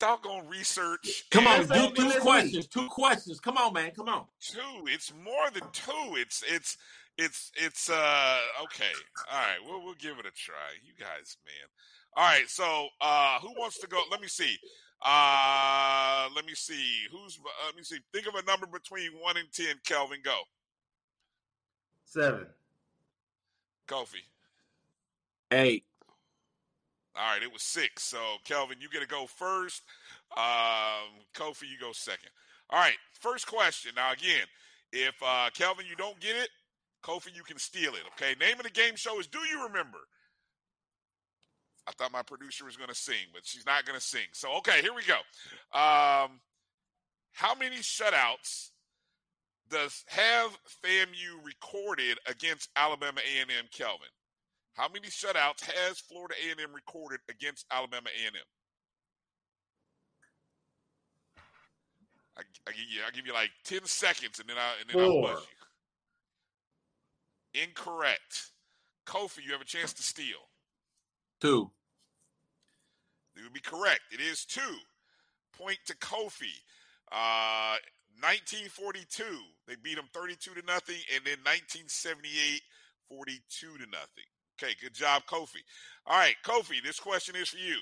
doggone 0.00 0.46
research. 0.48 1.24
Come 1.30 1.46
on, 1.46 1.66
do 1.66 1.74
all 1.74 1.90
two 1.90 2.02
these- 2.04 2.16
questions. 2.16 2.66
Two 2.66 2.88
questions. 2.88 3.40
Come 3.40 3.56
on, 3.58 3.72
man. 3.72 3.90
Come 3.92 4.08
on. 4.08 4.24
two. 4.40 4.60
It's 4.86 5.12
more 5.22 5.50
than 5.52 5.62
two. 5.72 6.14
It's 6.16 6.42
it's 6.46 6.76
it's 7.18 7.52
it's 7.56 7.90
uh 7.90 8.38
okay. 8.64 8.90
All 9.30 9.38
right, 9.38 9.58
we'll 9.66 9.84
we'll 9.84 9.94
give 9.94 10.18
it 10.18 10.26
a 10.26 10.30
try. 10.32 10.56
You 10.82 10.92
guys, 10.98 11.36
man. 11.44 11.68
All 12.16 12.24
right, 12.24 12.48
so 12.48 12.88
uh 13.00 13.38
who 13.40 13.52
wants 13.58 13.78
to 13.80 13.86
go? 13.86 14.02
Let 14.10 14.20
me 14.20 14.28
see. 14.28 14.56
Uh 15.04 16.28
let 16.34 16.46
me 16.46 16.54
see. 16.54 17.06
Who's 17.10 17.38
uh, 17.38 17.66
let 17.66 17.76
me 17.76 17.82
see. 17.82 17.98
Think 18.12 18.26
of 18.26 18.34
a 18.34 18.42
number 18.44 18.66
between 18.66 19.12
1 19.12 19.36
and 19.36 19.52
10, 19.52 19.66
Kelvin, 19.84 20.18
go. 20.24 20.38
Seven. 22.04 22.46
Kofi. 23.86 24.22
Eight. 25.52 25.84
All 27.16 27.32
right, 27.32 27.42
it 27.42 27.52
was 27.52 27.62
6. 27.62 28.02
So, 28.02 28.18
Kelvin, 28.44 28.78
you 28.80 28.88
get 28.88 29.02
to 29.02 29.06
go 29.06 29.26
first. 29.26 29.82
Um 30.36 31.22
Kofi, 31.34 31.62
you 31.62 31.78
go 31.80 31.92
second. 31.92 32.30
All 32.70 32.78
right, 32.78 32.96
first 33.20 33.46
question. 33.46 33.92
Now 33.96 34.12
again, 34.12 34.46
if 34.92 35.14
uh 35.22 35.50
Kelvin 35.54 35.86
you 35.86 35.96
don't 35.96 36.18
get 36.20 36.36
it, 36.36 36.48
Kofi, 37.04 37.34
you 37.34 37.42
can 37.42 37.58
steal 37.58 37.92
it. 37.94 38.02
Okay. 38.14 38.34
Name 38.40 38.56
of 38.58 38.64
the 38.64 38.70
game 38.70 38.96
show 38.96 39.20
is 39.20 39.26
Do 39.26 39.38
You 39.40 39.64
Remember? 39.64 39.98
I 41.86 41.92
thought 41.92 42.12
my 42.12 42.22
producer 42.22 42.64
was 42.64 42.76
going 42.76 42.88
to 42.88 42.94
sing, 42.94 43.28
but 43.32 43.42
she's 43.44 43.66
not 43.66 43.84
going 43.84 43.98
to 43.98 44.04
sing. 44.04 44.26
So, 44.32 44.56
okay, 44.58 44.80
here 44.80 44.94
we 44.94 45.02
go. 45.02 45.16
Um, 45.78 46.40
how 47.32 47.54
many 47.54 47.76
shutouts 47.78 48.70
does 49.68 50.04
have 50.08 50.56
FAMU 50.84 51.44
recorded 51.44 52.18
against 52.26 52.70
Alabama 52.76 53.20
A&M? 53.20 53.66
Kelvin, 53.70 54.08
how 54.74 54.88
many 54.88 55.08
shutouts 55.08 55.62
has 55.62 55.98
Florida 56.00 56.34
A&M 56.48 56.72
recorded 56.74 57.20
against 57.28 57.66
Alabama 57.70 58.08
A&M? 58.08 58.32
I, 62.36 62.42
I 62.66 62.70
give 62.72 62.90
you, 62.90 63.00
I 63.06 63.10
give 63.10 63.26
you 63.26 63.32
like 63.32 63.50
ten 63.64 63.84
seconds, 63.84 64.40
and 64.40 64.48
then 64.48 64.56
I 64.56 64.72
and 64.80 64.90
then 64.90 65.00
I'll 65.04 65.22
buzz 65.22 65.46
you. 67.54 67.62
Incorrect. 67.62 68.50
Kofi, 69.06 69.44
you 69.46 69.52
have 69.52 69.60
a 69.60 69.66
chance 69.66 69.92
to 69.92 70.02
steal. 70.02 70.38
Two. 71.44 71.70
It 73.36 73.42
would 73.42 73.52
be 73.52 73.60
correct. 73.60 74.00
It 74.10 74.18
is 74.18 74.46
two. 74.46 74.78
Point 75.52 75.76
to 75.88 75.94
Kofi. 75.96 76.56
Uh, 77.12 77.76
1942, 78.22 79.22
they 79.68 79.74
beat 79.82 79.96
them 79.96 80.08
32 80.14 80.54
to 80.54 80.66
nothing, 80.66 80.96
and 81.14 81.22
then 81.22 81.36
1978, 81.44 82.62
42 83.10 83.66
to 83.76 83.90
nothing. 83.90 84.24
Okay, 84.56 84.72
good 84.80 84.94
job, 84.94 85.24
Kofi. 85.26 85.60
All 86.06 86.16
right, 86.16 86.34
Kofi, 86.46 86.82
this 86.82 86.98
question 86.98 87.36
is 87.36 87.50
for 87.50 87.58
you. 87.58 87.76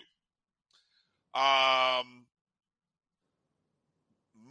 Um, 1.41 2.27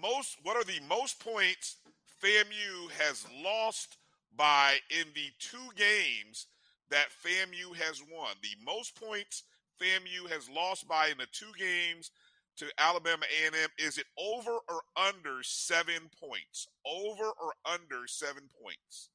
most 0.02 0.38
what 0.42 0.56
are 0.56 0.64
the 0.64 0.80
most 0.88 1.20
points 1.20 1.76
FAMU 2.24 2.90
has 2.98 3.26
lost 3.44 3.98
by 4.38 4.78
in 4.90 5.08
the 5.14 5.32
two 5.38 5.58
games 5.76 6.48
that 6.92 7.08
FAMU 7.24 7.76
has 7.76 8.02
won. 8.12 8.36
The 8.44 8.56
most 8.64 8.96
points 9.02 9.44
FAMU 9.82 10.30
has 10.32 10.50
lost 10.50 10.88
by 10.88 11.08
in 11.08 11.18
the 11.18 11.28
two 11.32 11.52
games 11.58 12.12
to 12.58 12.68
Alabama 12.78 13.24
A&M. 13.44 13.70
Is 13.80 13.98
it 13.98 14.06
over 14.18 14.52
or 14.52 14.82
under 14.96 15.42
seven 15.42 16.10
points? 16.20 16.68
Over 16.86 17.24
or 17.24 17.54
under 17.66 18.08
seven 18.08 18.44
points? 18.62 19.10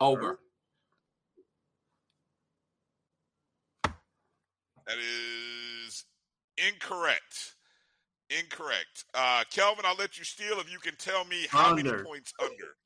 Over. 0.00 0.38
That 4.86 4.98
is 4.98 6.04
incorrect. 6.58 7.54
Incorrect. 8.30 9.04
Uh, 9.14 9.44
Kelvin, 9.50 9.84
I'll 9.86 9.96
let 9.96 10.18
you 10.18 10.24
steal 10.24 10.60
if 10.60 10.70
you 10.70 10.78
can 10.78 10.96
tell 10.96 11.24
me 11.24 11.46
how 11.50 11.74
many 11.74 11.90
points 12.04 12.32
under. 12.42 12.76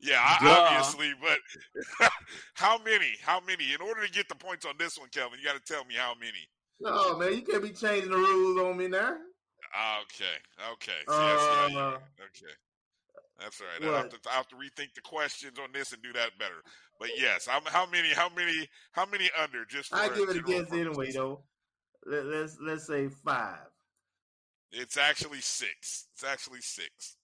Yeah, 0.00 0.20
I- 0.40 0.44
Duh. 0.44 0.50
obviously, 0.60 1.12
but 1.20 2.10
how 2.54 2.78
many? 2.84 3.12
How 3.22 3.40
many? 3.46 3.72
In 3.72 3.80
order 3.80 4.06
to 4.06 4.12
get 4.12 4.28
the 4.28 4.34
points 4.34 4.64
on 4.64 4.74
this 4.78 4.98
one, 4.98 5.08
Kelvin, 5.10 5.38
you 5.40 5.44
got 5.44 5.54
to 5.54 5.72
tell 5.72 5.84
me 5.84 5.94
how 5.96 6.14
many. 6.18 6.48
No, 6.80 7.16
man, 7.18 7.34
you 7.34 7.42
can't 7.42 7.62
be 7.62 7.70
changing 7.70 8.10
the 8.10 8.16
rules 8.16 8.60
on 8.60 8.76
me 8.76 8.86
now. 8.88 9.16
Okay, 10.02 10.70
okay. 10.72 10.92
See, 11.00 11.04
that's 11.08 11.42
right. 11.42 11.74
Uh, 11.76 11.98
Okay, 12.20 12.52
that's 13.38 13.60
all 13.60 13.66
right. 13.66 13.94
I 13.94 13.98
have, 13.98 14.08
to, 14.10 14.16
I 14.30 14.34
have 14.34 14.48
to 14.48 14.56
rethink 14.56 14.94
the 14.94 15.00
questions 15.02 15.58
on 15.62 15.70
this 15.72 15.92
and 15.92 16.02
do 16.02 16.12
that 16.12 16.30
better. 16.38 16.62
But 17.00 17.10
yes, 17.18 17.48
I'm, 17.50 17.62
how 17.66 17.86
many? 17.86 18.10
How 18.14 18.28
many? 18.34 18.68
How 18.92 19.06
many 19.06 19.28
under? 19.42 19.64
Just 19.64 19.90
for 19.90 19.96
I 19.96 20.08
give 20.08 20.28
it 20.28 20.36
a 20.36 20.42
general 20.42 20.64
guess 20.64 20.72
anyway, 20.72 21.12
though. 21.12 21.42
Let, 22.06 22.26
let's 22.26 22.56
let's 22.60 22.86
say 22.86 23.08
five. 23.08 23.58
It's 24.70 24.96
actually 24.96 25.40
six. 25.40 26.06
It's 26.14 26.24
actually 26.24 26.60
six. 26.60 27.16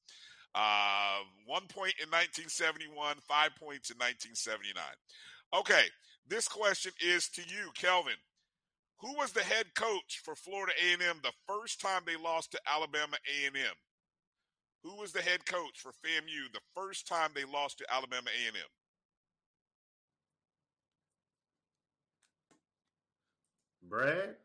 Uh, 0.55 1.19
one 1.47 1.67
point 1.67 1.95
in 1.99 2.09
1971, 2.11 3.17
five 3.27 3.51
points 3.57 3.91
in 3.91 3.99
1979. 3.99 4.79
Okay, 5.53 5.87
this 6.29 6.47
question 6.47 6.93
is 7.05 7.29
to 7.31 7.43
you, 7.43 7.71
Kelvin. 7.75 8.19
Who 9.01 9.15
was 9.15 9.33
the 9.33 9.43
head 9.43 9.75
coach 9.75 10.21
for 10.25 10.35
Florida 10.35 10.73
A&M 10.81 11.21
the 11.23 11.33
first 11.47 11.81
time 11.81 12.03
they 12.07 12.17
lost 12.17 12.53
to 12.53 12.61
Alabama 12.67 13.17
A&M? 13.27 13.75
Who 14.85 14.97
was 14.97 15.13
the 15.13 15.23
head 15.23 15.45
coach 15.47 15.79
for 15.79 15.91
FAMU 15.91 16.53
the 16.53 16.61
first 16.75 17.09
time 17.09 17.31
they 17.35 17.45
lost 17.45 17.79
to 17.79 17.87
Alabama 17.93 18.31
A&M? 18.31 18.55
Brad? 23.89 24.37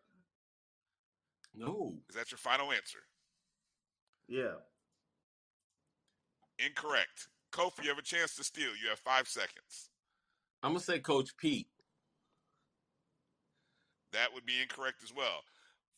No. 1.54 1.96
Is 2.10 2.16
that 2.16 2.32
your 2.32 2.38
final 2.38 2.72
answer? 2.72 3.00
Yeah. 4.28 4.56
Incorrect. 6.66 7.28
Kofi, 7.52 7.84
you 7.84 7.90
have 7.90 7.98
a 7.98 8.04
chance 8.04 8.36
to 8.36 8.44
steal. 8.44 8.70
You 8.82 8.90
have 8.90 9.00
five 9.00 9.28
seconds. 9.28 9.90
I'm 10.62 10.72
gonna 10.72 10.80
say 10.82 11.00
Coach 11.00 11.36
Pete. 11.38 11.68
That 14.12 14.34
would 14.34 14.46
be 14.46 14.62
incorrect 14.62 15.04
as 15.04 15.14
well. 15.16 15.44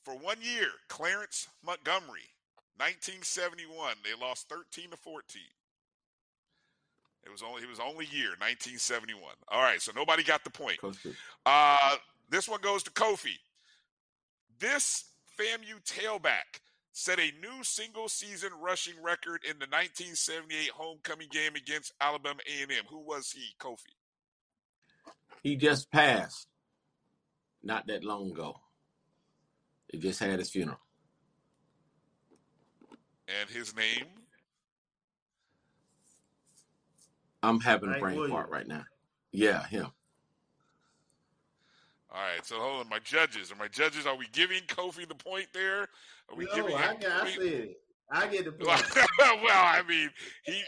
For 0.04 0.14
one 0.14 0.38
year, 0.42 0.68
Clarence 0.88 1.48
Montgomery, 1.66 2.30
1971, 2.78 3.96
they 4.04 4.20
lost 4.20 4.50
13 4.50 4.92
to 4.92 4.98
14. 4.98 5.42
It 7.24 7.32
was 7.32 7.44
only 7.44 7.62
it 7.62 7.70
was 7.70 7.80
only 7.80 8.06
year 8.06 8.30
1971. 8.40 9.22
All 9.50 9.62
right, 9.62 9.82
so 9.82 9.92
nobody 9.96 10.24
got 10.24 10.44
the 10.44 10.50
point. 10.50 10.80
Uh, 11.46 11.96
this 12.30 12.50
one 12.50 12.62
goes 12.62 12.82
to 12.84 12.92
Kofi. 12.92 13.38
This 14.60 15.06
FAMU 15.40 15.84
tailback 15.86 16.62
set 16.94 17.20
a 17.20 17.32
new 17.42 17.64
single 17.64 18.10
season 18.10 18.52
rushing 18.62 19.02
record 19.02 19.42
in 19.44 19.58
the 19.60 19.66
1978 19.66 20.70
homecoming 20.70 21.30
game 21.32 21.56
against 21.56 21.94
Alabama 22.02 22.40
A&M. 22.48 22.86
Who 22.90 23.00
was 23.00 23.32
he, 23.32 23.56
Kofi? 23.60 23.96
He 25.44 25.56
just 25.56 25.92
passed 25.92 26.48
not 27.64 27.88
that 27.88 28.04
long 28.04 28.32
ago. 28.32 28.60
He 29.88 29.98
just 29.98 30.20
had 30.20 30.40
his 30.40 30.50
funeral. 30.50 30.80
And 33.28 33.50
his 33.50 33.76
name? 33.76 34.06
I'm 37.44 37.60
having 37.60 37.94
a 37.94 38.00
brain 38.00 38.18
Williams. 38.18 38.34
fart 38.34 38.50
right 38.50 38.68
now. 38.68 38.84
Yeah, 39.32 39.66
him. 39.68 39.88
All 42.14 42.22
right, 42.22 42.46
so 42.46 42.60
hold 42.60 42.82
on. 42.82 42.90
My 42.90 43.00
judges, 43.00 43.52
are 43.52 43.56
my 43.56 43.68
judges, 43.70 44.06
are 44.06 44.16
we 44.16 44.28
giving 44.34 44.62
Kofi 44.64 45.08
the 45.08 45.16
point 45.16 45.48
there? 45.54 45.84
Are 46.30 46.36
we 46.36 46.46
No, 46.46 46.56
giving 46.56 46.76
I, 46.76 46.94
him 46.94 46.98
I 47.10 47.30
said 47.30 47.42
it. 47.44 47.78
I 48.12 48.28
get 48.28 48.44
the 48.46 48.52
point. 48.52 48.84
well, 49.20 49.40
I 49.52 49.82
mean, 49.88 50.10
he. 50.44 50.62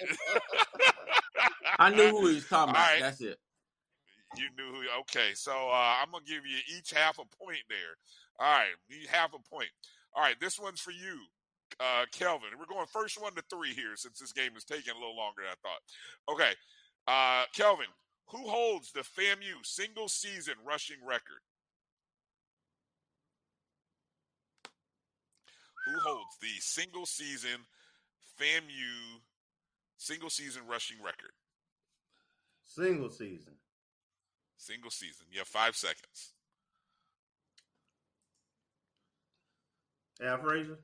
I 1.77 1.89
knew 1.89 2.07
who 2.11 2.27
he 2.27 2.35
was 2.35 2.47
talking 2.47 2.69
All 2.75 2.81
about. 2.81 2.91
right. 2.91 3.01
That's 3.01 3.19
it. 3.21 3.37
You 4.37 4.45
knew 4.57 4.71
who. 4.71 4.83
Okay, 5.01 5.31
so 5.33 5.51
uh, 5.51 5.95
I'm 6.01 6.11
gonna 6.11 6.23
give 6.25 6.45
you 6.45 6.57
each 6.77 6.91
half 6.91 7.19
a 7.19 7.43
point 7.43 7.59
there. 7.69 7.97
All 8.39 8.51
right, 8.51 8.69
each 8.89 9.07
half 9.09 9.33
a 9.33 9.39
point. 9.53 9.69
All 10.15 10.23
right, 10.23 10.39
this 10.39 10.57
one's 10.59 10.79
for 10.79 10.91
you, 10.91 11.19
uh, 11.79 12.05
Kelvin. 12.11 12.49
We're 12.57 12.65
going 12.73 12.87
first 12.87 13.21
one 13.21 13.35
to 13.35 13.43
three 13.49 13.73
here 13.73 13.95
since 13.95 14.19
this 14.19 14.31
game 14.31 14.51
is 14.55 14.63
taking 14.63 14.93
a 14.93 14.97
little 14.99 15.15
longer 15.17 15.41
than 15.41 15.51
I 15.51 15.59
thought. 15.61 16.33
Okay, 16.33 16.53
uh, 17.07 17.45
Kelvin, 17.53 17.87
who 18.27 18.47
holds 18.49 18.91
the 18.91 19.01
FAMU 19.01 19.63
single 19.63 20.07
season 20.07 20.55
rushing 20.65 20.97
record? 21.05 21.41
Who 25.85 25.99
holds 25.99 26.37
the 26.41 26.59
single 26.59 27.05
season 27.05 27.65
FAMU 28.39 29.21
single 29.97 30.29
season 30.29 30.63
rushing 30.67 30.97
record? 31.03 31.31
Single 32.63 33.09
season. 33.09 33.53
Single 34.57 34.91
season. 34.91 35.25
You 35.31 35.39
have 35.39 35.47
five 35.47 35.75
seconds. 35.75 36.33
Al 40.21 40.37
Frazier? 40.37 40.79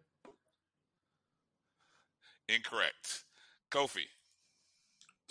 Incorrect. 2.49 3.23
Kofi. 3.71 4.05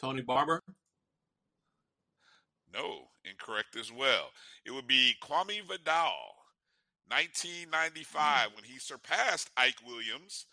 Tony 0.01 0.22
Barber. 0.22 0.62
No, 2.73 3.09
incorrect 3.24 3.77
as 3.77 3.90
well. 3.93 4.31
It 4.65 4.73
would 4.73 4.86
be 4.86 5.15
Kwame 5.23 5.62
Vidal, 5.62 6.36
1995, 7.09 8.51
when 8.55 8.65
he 8.65 8.78
surpassed 8.78 9.51
Ike 9.57 9.81
Williams, 9.86 10.47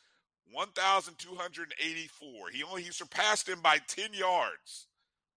1,284. 0.51 2.49
He 2.51 2.63
only 2.63 2.83
he 2.83 2.91
surpassed 2.91 3.49
him 3.49 3.59
by 3.61 3.79
10 3.87 4.13
yards. 4.13 4.87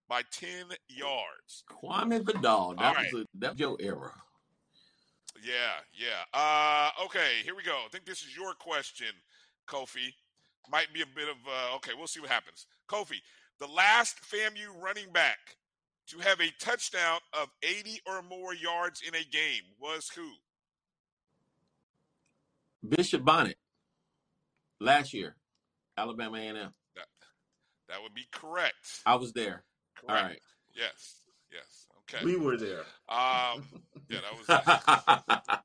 By 0.09 0.23
10 0.31 0.67
yards. 0.89 1.65
Kwame 1.69 2.25
Vidal. 2.25 2.75
That 2.77 2.97
All 2.97 3.03
was 3.03 3.13
a, 3.15 3.27
that 3.39 3.53
was 3.53 3.61
your 3.61 3.77
era. 3.81 4.13
Yeah, 5.43 5.81
yeah. 5.95 6.25
Uh, 6.33 6.91
okay, 7.05 7.43
here 7.45 7.55
we 7.55 7.63
go. 7.63 7.83
I 7.85 7.89
think 7.91 8.05
this 8.05 8.23
is 8.23 8.37
your 8.37 8.55
question, 8.55 9.09
Kofi. 9.69 10.15
Might 10.71 10.93
be 10.93 11.03
a 11.03 11.07
bit 11.07 11.29
of 11.29 11.37
uh, 11.47 11.77
okay. 11.77 11.93
We'll 11.97 12.07
see 12.07 12.21
what 12.21 12.31
happens. 12.31 12.67
Kofi, 12.89 13.21
the 13.59 13.67
last 13.67 14.17
FAMU 14.23 14.81
running 14.81 15.11
back 15.13 15.57
to 16.09 16.19
have 16.19 16.41
a 16.41 16.51
touchdown 16.59 17.21
of 17.33 17.49
80 17.63 18.01
or 18.07 18.23
more 18.23 18.55
yards 18.55 19.03
in 19.07 19.15
a 19.15 19.25
game 19.25 19.63
was 19.81 20.11
who? 20.15 20.31
Bishop 22.87 23.25
Bonnet. 23.25 23.57
Last 24.81 25.13
year, 25.13 25.35
Alabama 25.97 26.39
A&M. 26.39 26.55
That, 26.55 27.07
that 27.89 28.03
would 28.03 28.15
be 28.15 28.27
correct. 28.31 29.01
I 29.05 29.17
was 29.17 29.33
there. 29.33 29.65
Correct. 29.97 30.23
All 30.23 30.29
right. 30.29 30.41
Yes. 30.75 31.25
Yes. 31.53 31.87
Okay. 32.03 32.25
We 32.25 32.37
were 32.37 32.57
there. 32.57 32.85
Um, 33.09 33.65
yeah, 34.09 34.21
that 34.21 34.39
was. 34.39 35.61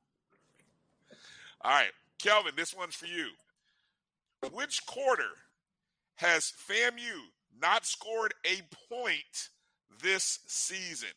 All 1.62 1.70
right, 1.70 1.92
Kelvin, 2.18 2.52
this 2.56 2.74
one's 2.74 2.94
for 2.94 3.06
you. 3.06 3.28
Which 4.52 4.84
quarter 4.84 5.30
has 6.16 6.52
FAMU 6.68 7.30
not 7.58 7.86
scored 7.86 8.34
a 8.44 8.60
point 8.92 9.48
this 10.02 10.40
season? 10.46 11.10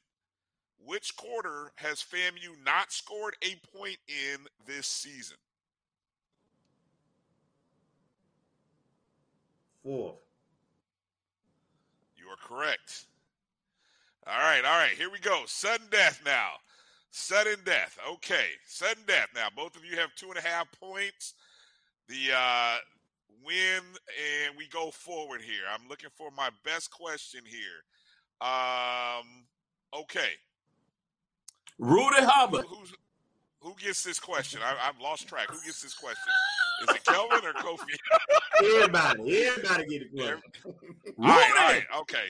Which 0.86 1.16
quarter 1.16 1.72
has 1.76 1.98
FAMU 2.04 2.64
not 2.66 2.92
scored 2.92 3.36
a 3.42 3.56
point 3.78 3.98
in 4.08 4.46
this 4.66 4.88
season? 4.88 5.38
Fourth. 9.84 10.16
You 12.18 12.28
are 12.28 12.38
correct. 12.48 13.06
All 14.26 14.40
right, 14.40 14.64
all 14.66 14.78
right, 14.78 14.92
here 14.92 15.10
we 15.10 15.20
go. 15.20 15.44
Sudden 15.46 15.88
death 15.90 16.22
now. 16.26 16.52
Sudden 17.12 17.60
death. 17.66 17.98
Okay, 18.10 18.48
sudden 18.66 19.04
death. 19.08 19.30
Now, 19.34 19.48
both 19.56 19.76
of 19.76 19.86
you 19.86 19.98
have 19.98 20.14
two 20.16 20.28
and 20.28 20.38
a 20.38 20.42
half 20.42 20.68
points. 20.80 21.34
The 22.10 22.36
uh, 22.36 22.76
win, 23.46 23.82
and 24.46 24.58
we 24.58 24.68
go 24.68 24.92
forward 24.92 25.42
here. 25.42 25.64
I'm 25.74 25.88
looking 25.88 26.10
for 26.16 26.30
my 26.36 26.50
best 26.66 26.92
question 26.92 27.42
here. 27.46 27.84
Um, 28.42 29.46
okay. 29.94 30.32
Rudy 31.80 32.22
Hubbard. 32.22 32.66
Who, 32.66 32.76
who's, 32.76 32.94
who 33.60 33.76
gets 33.76 34.04
this 34.04 34.20
question? 34.20 34.62
I, 34.64 34.88
I've 34.88 35.00
lost 35.02 35.28
track. 35.28 35.50
Who 35.50 35.60
gets 35.66 35.82
this 35.82 35.94
question? 35.94 36.34
Is 36.84 36.96
it 36.96 37.04
Kelvin 37.06 37.40
or 37.44 37.54
Kofi? 37.54 37.96
Everybody. 38.76 39.46
Everybody 39.46 39.86
get 39.88 40.02
a 40.04 40.16
question. 40.16 40.42
All 41.20 41.26
right, 41.26 41.52
all 41.58 41.74
right, 41.74 41.84
okay. 42.02 42.28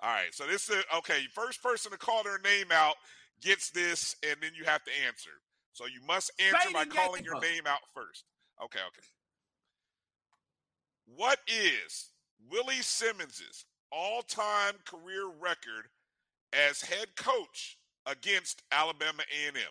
All 0.00 0.10
right. 0.10 0.32
So 0.32 0.46
this 0.46 0.68
is 0.68 0.84
okay. 0.98 1.20
First 1.32 1.62
person 1.62 1.90
to 1.92 1.98
call 1.98 2.22
their 2.22 2.38
name 2.38 2.66
out 2.72 2.96
gets 3.42 3.70
this, 3.70 4.16
and 4.28 4.36
then 4.42 4.50
you 4.54 4.64
have 4.64 4.84
to 4.84 4.90
answer. 5.06 5.30
So 5.72 5.86
you 5.86 6.00
must 6.06 6.30
answer 6.38 6.70
by 6.72 6.84
the 6.84 6.90
calling 6.90 7.24
your 7.24 7.40
name 7.40 7.62
out 7.66 7.80
first. 7.94 8.24
Okay. 8.62 8.80
Okay. 8.80 9.06
What 11.16 11.38
is 11.48 12.10
Willie 12.50 12.82
Simmons's 12.82 13.64
all-time 13.94 14.74
career 14.84 15.26
record 15.40 15.88
as 16.52 16.82
head 16.82 17.14
coach 17.16 17.78
against 18.06 18.62
Alabama 18.72 19.22
A&M? 19.22 19.62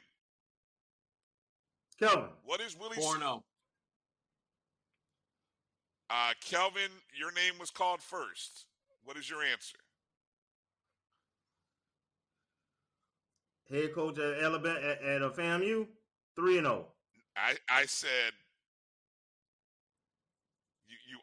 Kelvin. 1.99 2.29
What 2.43 2.61
is 2.61 2.77
Willie? 2.77 2.95
4 2.95 3.17
0. 3.17 3.43
Uh, 6.09 6.31
Kelvin, 6.43 6.91
your 7.17 7.31
name 7.31 7.53
was 7.59 7.71
called 7.71 8.01
first. 8.01 8.65
What 9.03 9.17
is 9.17 9.29
your 9.29 9.43
answer? 9.43 9.77
Head 13.69 13.93
coach 13.93 14.19
at 14.19 14.43
Alabama 14.43 14.79
at, 14.79 15.01
at 15.01 15.21
a 15.21 15.29
FAMU, 15.29 15.87
three 16.35 16.57
and 16.57 16.67
oh. 16.67 16.69
zero. 16.69 16.85
I, 17.35 17.55
I 17.69 17.85
said 17.85 18.09
you, 18.09 18.11
you 18.19 18.42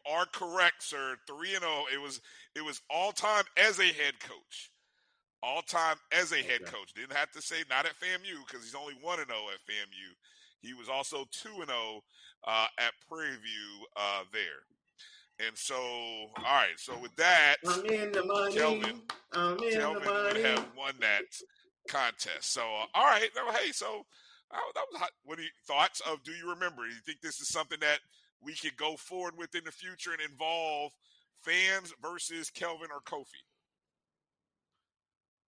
are 0.09 0.25
correct, 0.25 0.83
sir. 0.83 1.15
Three 1.27 1.53
and 1.53 1.61
zero. 1.63 1.83
It 1.93 2.01
was 2.01 2.21
it 2.55 2.63
was 2.63 2.81
all 2.89 3.11
time 3.11 3.43
as 3.57 3.79
a 3.79 3.85
head 3.85 4.19
coach. 4.19 4.71
All 5.43 5.61
time 5.63 5.97
as 6.11 6.31
a 6.31 6.37
head 6.37 6.61
Okay. 6.61 6.71
coach. 6.71 6.93
Didn't 6.93 7.13
have 7.17 7.31
to 7.31 7.41
say 7.41 7.63
not 7.69 7.85
at 7.85 7.93
FAMU 7.99 8.45
because 8.47 8.63
he's 8.63 8.75
only 8.75 8.93
one 9.01 9.19
and 9.19 9.27
zero 9.27 9.39
at 9.53 9.59
FAMU. 9.67 10.13
He 10.61 10.73
was 10.73 10.87
also 10.89 11.25
two 11.31 11.55
and 11.61 11.67
zero 11.67 12.01
uh, 12.47 12.67
at 12.77 12.93
Prairie 13.09 13.29
View 13.31 13.85
uh, 13.97 14.23
there. 14.31 15.47
And 15.47 15.57
so, 15.57 15.75
all 15.75 16.43
right. 16.43 16.77
So 16.77 16.93
with 16.99 17.15
that, 17.15 17.55
I'm 17.67 17.83
in 17.87 18.11
the 18.11 18.23
money. 18.23 18.55
Kelvin, 18.55 19.01
I'm 19.33 19.57
in 19.63 19.71
Kelvin 19.71 20.03
the 20.03 20.11
would 20.11 20.33
money. 20.33 20.41
have 20.43 20.65
won 20.77 20.93
that 20.99 21.23
contest. 21.89 22.53
So, 22.53 22.61
uh, 22.61 22.85
all 22.93 23.05
right. 23.05 23.29
No, 23.35 23.51
hey, 23.51 23.71
so 23.71 24.05
uh, 24.53 24.57
that 24.75 24.83
was 24.91 24.99
hot. 25.01 25.09
What 25.25 25.39
are 25.39 25.43
your 25.43 25.51
thoughts 25.65 25.99
of? 26.01 26.21
Do 26.23 26.31
you 26.33 26.47
remember? 26.51 26.83
Do 26.83 26.89
you 26.93 27.01
think 27.03 27.21
this 27.21 27.39
is 27.41 27.47
something 27.47 27.79
that 27.81 27.99
we 28.43 28.53
could 28.53 28.75
go 28.77 28.95
forward 28.95 29.33
with 29.37 29.55
in 29.55 29.63
the 29.63 29.71
future 29.71 30.11
and 30.11 30.21
involve 30.21 30.91
fans 31.41 31.93
versus 32.01 32.49
Kelvin 32.49 32.89
or 32.91 33.01
Kofi? 33.01 33.41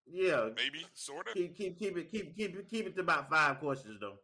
Yeah. 0.07 0.49
Maybe, 0.57 0.85
sort 0.95 1.29
of. 1.29 1.35
Keep 1.35 1.57
keep 1.57 1.79
keep 1.79 1.97
it 1.97 2.11
keep 2.11 2.37
keep 2.37 2.57
it 2.57 2.69
keep 2.69 2.87
it 2.87 2.95
to 2.97 3.01
about 3.01 3.31
five 3.31 3.59
questions 3.61 3.99
though. 4.01 4.19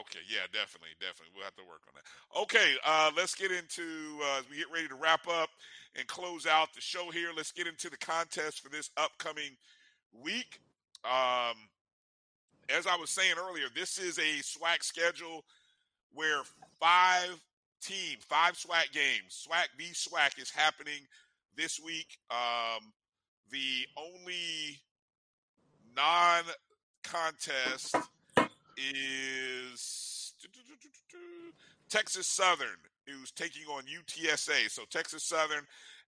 Okay, 0.00 0.20
yeah, 0.26 0.46
definitely, 0.52 0.88
definitely. 1.00 1.32
We'll 1.34 1.44
have 1.44 1.56
to 1.56 1.68
work 1.68 1.82
on 1.86 1.94
that. 1.94 2.40
Okay, 2.40 2.74
uh, 2.86 3.10
let's 3.14 3.34
get 3.34 3.52
into 3.52 4.18
uh, 4.22 4.38
as 4.38 4.48
we 4.48 4.56
get 4.56 4.70
ready 4.72 4.88
to 4.88 4.94
wrap 4.94 5.28
up 5.28 5.50
and 5.96 6.06
close 6.06 6.46
out 6.46 6.72
the 6.74 6.80
show 6.80 7.10
here. 7.10 7.28
Let's 7.36 7.52
get 7.52 7.66
into 7.66 7.90
the 7.90 7.98
contest 7.98 8.60
for 8.60 8.70
this 8.70 8.90
upcoming 8.96 9.56
week. 10.12 10.60
Um, 11.04 11.56
as 12.74 12.86
I 12.86 12.96
was 12.96 13.10
saying 13.10 13.34
earlier, 13.38 13.66
this 13.74 13.98
is 13.98 14.18
a 14.18 14.40
SWAC 14.40 14.82
schedule 14.82 15.44
where 16.14 16.40
five 16.82 17.40
team, 17.80 18.18
five 18.28 18.54
SWAC 18.54 18.92
games, 18.92 19.46
SWAC 19.48 19.68
v 19.78 19.84
SWAC 19.92 20.42
is 20.42 20.50
happening 20.50 21.06
this 21.56 21.80
week. 21.80 22.18
Um, 22.28 22.92
the 23.50 23.86
only 23.96 24.80
non-contest 25.94 27.94
is 28.76 30.32
Texas 31.88 32.26
Southern, 32.26 32.66
who's 33.06 33.30
taking 33.30 33.66
on 33.66 33.84
UTSA. 33.84 34.68
So 34.68 34.82
Texas 34.90 35.22
Southern, 35.22 35.64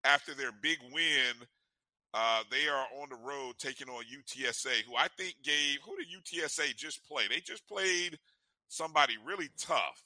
after 0.06 0.34
their 0.34 0.54
big 0.62 0.78
win, 0.94 1.36
uh, 2.14 2.44
they 2.50 2.70
are 2.70 2.86
on 3.02 3.10
the 3.10 3.16
road 3.16 3.56
taking 3.58 3.90
on 3.90 4.04
UTSA, 4.04 4.84
who 4.88 4.96
I 4.96 5.10
think 5.18 5.36
gave 5.44 5.80
who 5.84 5.98
did 5.98 6.08
UTSA 6.08 6.78
just 6.78 7.06
play? 7.06 7.24
They 7.30 7.42
just 7.42 7.68
played 7.68 8.18
somebody 8.70 9.18
really 9.26 9.50
tough 9.58 10.06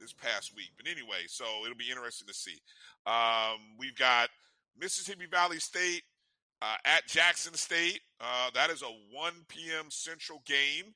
this 0.00 0.12
past 0.12 0.54
week. 0.54 0.70
But 0.76 0.86
anyway, 0.86 1.26
so 1.28 1.44
it'll 1.64 1.76
be 1.76 1.90
interesting 1.90 2.26
to 2.28 2.34
see. 2.34 2.58
Um, 3.06 3.76
we've 3.78 3.96
got 3.96 4.28
Mississippi 4.78 5.26
Valley 5.26 5.58
State 5.58 6.02
uh, 6.62 6.76
at 6.84 7.06
Jackson 7.06 7.54
State. 7.54 8.00
Uh, 8.20 8.50
that 8.54 8.70
is 8.70 8.82
a 8.82 8.92
1 9.12 9.32
p.m. 9.48 9.86
Central 9.90 10.42
game 10.46 10.94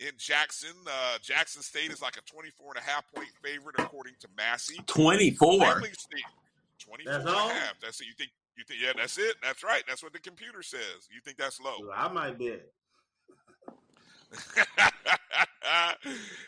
in 0.00 0.12
Jackson. 0.18 0.74
Uh, 0.86 1.18
Jackson 1.22 1.62
State 1.62 1.90
is 1.90 2.02
like 2.02 2.16
a 2.16 2.22
24 2.22 2.74
and 2.76 2.78
a 2.78 2.88
half 2.88 3.04
point 3.14 3.28
favorite 3.42 3.76
according 3.78 4.14
to 4.20 4.28
Massey. 4.36 4.80
24. 4.86 5.60
Grambling 5.60 5.96
State, 5.96 6.24
24 6.78 7.12
That's 7.12 7.24
and 7.24 7.34
a 7.34 7.54
half. 7.54 7.74
That's 7.80 8.00
it. 8.00 8.06
You 8.06 8.14
think 8.14 8.30
you 8.56 8.64
think 8.64 8.80
yeah, 8.82 8.92
that's 8.94 9.18
it. 9.18 9.36
That's 9.42 9.62
right. 9.64 9.82
That's 9.88 10.02
what 10.02 10.12
the 10.12 10.18
computer 10.18 10.62
says. 10.62 11.08
You 11.10 11.20
think 11.24 11.38
that's 11.38 11.60
low. 11.60 11.90
I 11.94 12.08
might 12.08 12.38
bet. 12.38 12.66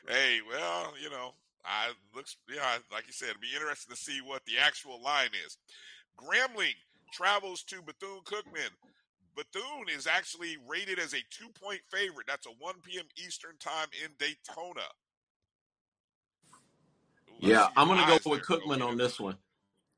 hey, 0.09 0.41
well, 0.51 0.95
you 1.03 1.11
know, 1.11 1.35
I 1.65 1.93
looks 2.15 2.37
yeah, 2.53 2.79
like 2.93 3.07
you 3.07 3.13
said, 3.13 3.31
it'd 3.31 3.41
be 3.41 3.55
interesting 3.55 3.95
to 3.95 4.01
see 4.01 4.21
what 4.25 4.45
the 4.47 4.59
actual 4.61 5.01
line 5.03 5.31
is. 5.47 5.57
Grambling 6.19 6.75
travels 7.13 7.63
to 7.65 7.83
Bethune 7.83 8.21
Cookman. 8.25 8.71
Bethune 9.37 9.89
is 9.95 10.07
actually 10.07 10.57
rated 10.69 10.99
as 10.99 11.13
a 11.13 11.23
two 11.31 11.49
point 11.61 11.81
favorite. 11.91 12.27
That's 12.27 12.47
a 12.47 12.51
1 12.59 12.75
p.m. 12.83 13.07
Eastern 13.17 13.57
time 13.59 13.89
in 14.05 14.11
Daytona. 14.19 14.87
Ooh, 17.31 17.49
Yeah, 17.49 17.69
I'm 17.77 17.89
going 17.89 18.01
to 18.01 18.07
go 18.07 18.31
with 18.31 18.43
Cookman 18.43 18.87
on 18.87 18.97
this 18.97 19.19
one. 19.19 19.37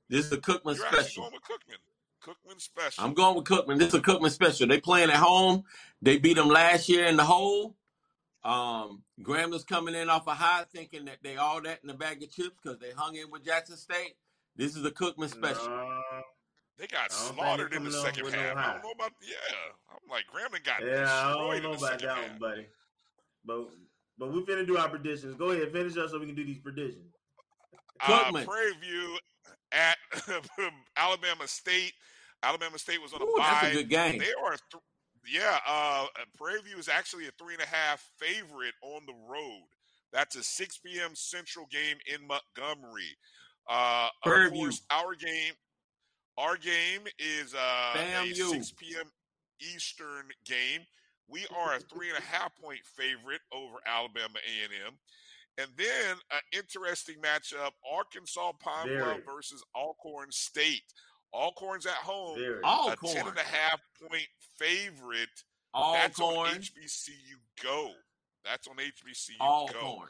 This 0.08 0.26
is 0.26 0.32
a 0.32 0.38
Cookman 0.38 0.76
You're 0.76 0.86
special. 0.88 1.24
going 1.24 1.34
with 1.34 1.42
Cookman. 1.42 1.78
Cookman 2.22 2.60
special. 2.60 3.04
I'm 3.04 3.14
going 3.14 3.36
with 3.36 3.44
Cookman. 3.44 3.78
This 3.78 3.88
is 3.88 3.94
a 3.94 4.00
Cookman 4.00 4.30
special. 4.30 4.66
They 4.66 4.80
playing 4.80 5.10
at 5.10 5.16
home. 5.16 5.64
They 6.02 6.18
beat 6.18 6.34
them 6.34 6.48
last 6.48 6.88
year 6.88 7.06
in 7.06 7.16
the 7.16 7.24
hole. 7.24 7.76
Um, 8.46 9.02
Grambling's 9.22 9.64
coming 9.64 9.94
in 9.96 10.08
off 10.08 10.26
a 10.28 10.34
high, 10.34 10.64
thinking 10.72 11.06
that 11.06 11.18
they 11.22 11.36
all 11.36 11.60
that 11.62 11.80
in 11.82 11.88
the 11.88 11.94
bag 11.94 12.22
of 12.22 12.30
chips 12.30 12.56
because 12.62 12.78
they 12.78 12.90
hung 12.96 13.16
in 13.16 13.30
with 13.30 13.44
Jackson 13.44 13.76
State. 13.76 14.14
This 14.54 14.76
is 14.76 14.84
a 14.84 14.90
Cookman 14.90 15.28
special. 15.30 15.68
Nah, 15.68 16.00
They 16.78 16.86
got 16.86 17.00
I 17.00 17.08
don't 17.08 17.18
think 17.26 17.34
slaughtered 17.34 17.72
they 17.72 17.76
in 17.78 17.84
the 17.84 17.90
second 17.90 18.24
with 18.24 18.34
no 18.34 18.38
half. 18.40 18.56
I 18.56 18.72
don't 18.74 18.82
know 18.84 18.90
about 18.92 19.12
yeah. 19.20 19.36
I'm 19.90 20.08
like 20.10 20.24
Grambling 20.32 20.64
got 20.64 20.80
yeah, 20.80 21.02
I 21.02 21.32
destroyed 21.32 21.34
don't 21.34 21.46
know 21.46 21.52
in 21.52 21.62
the 21.62 21.68
about 21.68 21.80
second 22.00 22.06
that 22.08 22.16
half. 22.16 22.28
one, 22.30 22.38
buddy. 22.38 22.66
But 23.44 23.68
but 24.18 24.32
we're 24.32 24.42
finna 24.42 24.66
do 24.66 24.76
our 24.76 24.88
predictions. 24.88 25.34
Go 25.36 25.50
ahead, 25.50 25.72
finish 25.72 25.96
up 25.96 26.10
so 26.10 26.18
we 26.20 26.26
can 26.26 26.34
do 26.36 26.44
these 26.44 26.58
predictions. 26.60 27.12
Uh, 28.00 28.24
Cookman. 28.30 28.46
Prairie 28.46 28.72
View 28.80 29.18
at 29.72 29.96
Alabama 30.96 31.46
State. 31.48 31.94
Alabama 32.42 32.78
State 32.78 33.02
was 33.02 33.12
on 33.12 33.22
a 33.22 33.24
Ooh, 33.24 33.34
bye. 33.36 33.48
that's 33.60 33.66
a 33.68 33.76
good 33.78 33.88
game. 33.88 34.18
They 34.18 34.32
are, 34.40 34.50
th- 34.70 34.82
yeah. 35.28 35.58
Uh, 35.66 36.06
Prairie 36.36 36.62
View 36.62 36.78
is 36.78 36.88
actually 36.88 37.26
a 37.26 37.30
three 37.38 37.54
and 37.54 37.62
a 37.62 37.66
half 37.66 38.04
favorite 38.18 38.74
on 38.82 39.02
the 39.06 39.14
road. 39.28 39.64
That's 40.12 40.36
a 40.36 40.42
6 40.42 40.78
p.m. 40.78 41.10
Central 41.14 41.66
game 41.70 41.96
in 42.06 42.26
Montgomery. 42.26 43.16
Uh, 43.68 44.08
Prairie 44.22 44.46
of 44.46 44.52
View. 44.52 44.62
course, 44.62 44.82
our 44.90 45.14
game, 45.14 45.54
our 46.38 46.56
game 46.56 47.02
is 47.18 47.54
uh, 47.54 47.94
a 47.94 47.98
FAMU. 47.98 48.50
6 48.50 48.72
p.m. 48.72 49.10
Eastern 49.60 50.28
game. 50.44 50.80
We 51.28 51.46
are 51.56 51.76
a 51.76 51.80
three 51.80 52.08
and 52.08 52.18
a 52.18 52.22
half 52.22 52.52
point 52.56 52.80
favorite 52.96 53.40
over 53.52 53.76
Alabama 53.86 54.38
A&M. 54.38 54.94
And 55.58 55.70
then 55.76 56.16
an 56.32 56.40
interesting 56.52 57.16
matchup: 57.16 57.70
Arkansas 57.90 58.52
Pine. 58.60 58.98
Bluff 58.98 59.20
versus 59.26 59.64
Alcorn 59.74 60.30
State. 60.30 60.84
Alcorn's 61.34 61.86
at 61.86 61.92
home, 61.92 62.38
Very. 62.38 62.60
a 62.60 62.66
Alcorn. 62.66 63.14
ten 63.14 63.28
and 63.28 63.36
a 63.38 63.42
half 63.42 63.80
point 64.00 64.26
favorite. 64.58 65.28
That's 65.74 66.18
on 66.20 66.34
Alcorn. 66.36 66.58
HBCU 66.60 67.36
Go. 67.62 67.90
That's 68.44 68.66
on 68.68 68.76
HBCU 68.76 69.38
Go. 69.38 69.44
Alcorn. 69.44 70.08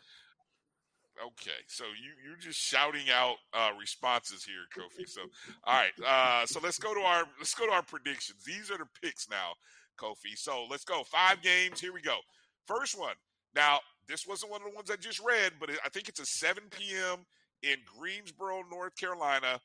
Okay, 1.24 1.50
so 1.66 1.84
you 1.84 2.12
you're 2.22 2.36
just 2.36 2.58
shouting 2.58 3.08
out 3.10 3.36
uh, 3.54 3.70
responses 3.80 4.44
here, 4.44 4.66
Kofi. 4.76 5.08
So 5.08 5.22
all 5.64 5.74
right, 5.74 5.92
uh, 6.06 6.44
so 6.46 6.60
let's 6.62 6.78
go 6.78 6.92
to 6.94 7.00
our 7.00 7.24
let's 7.38 7.54
go 7.54 7.66
to 7.66 7.72
our 7.72 7.82
predictions. 7.82 8.44
These 8.44 8.70
are 8.70 8.76
the 8.76 8.86
picks 9.02 9.28
now, 9.30 9.52
Kofi. 9.98 10.36
So 10.36 10.66
let's 10.70 10.84
go 10.84 11.02
five 11.04 11.40
games. 11.40 11.80
Here 11.80 11.92
we 11.94 12.02
go. 12.02 12.18
First 12.66 12.98
one. 12.98 13.14
Now 13.54 13.80
this 14.08 14.26
wasn't 14.26 14.52
one 14.52 14.60
of 14.60 14.68
the 14.68 14.74
ones 14.76 14.90
I 14.90 14.96
just 14.96 15.20
read, 15.20 15.52
but 15.58 15.70
I 15.84 15.88
think 15.88 16.08
it's 16.08 16.20
a 16.20 16.26
7 16.26 16.62
p.m. 16.70 17.24
in 17.62 17.76
Greensboro, 17.98 18.62
North 18.70 18.94
Carolina. 18.96 19.58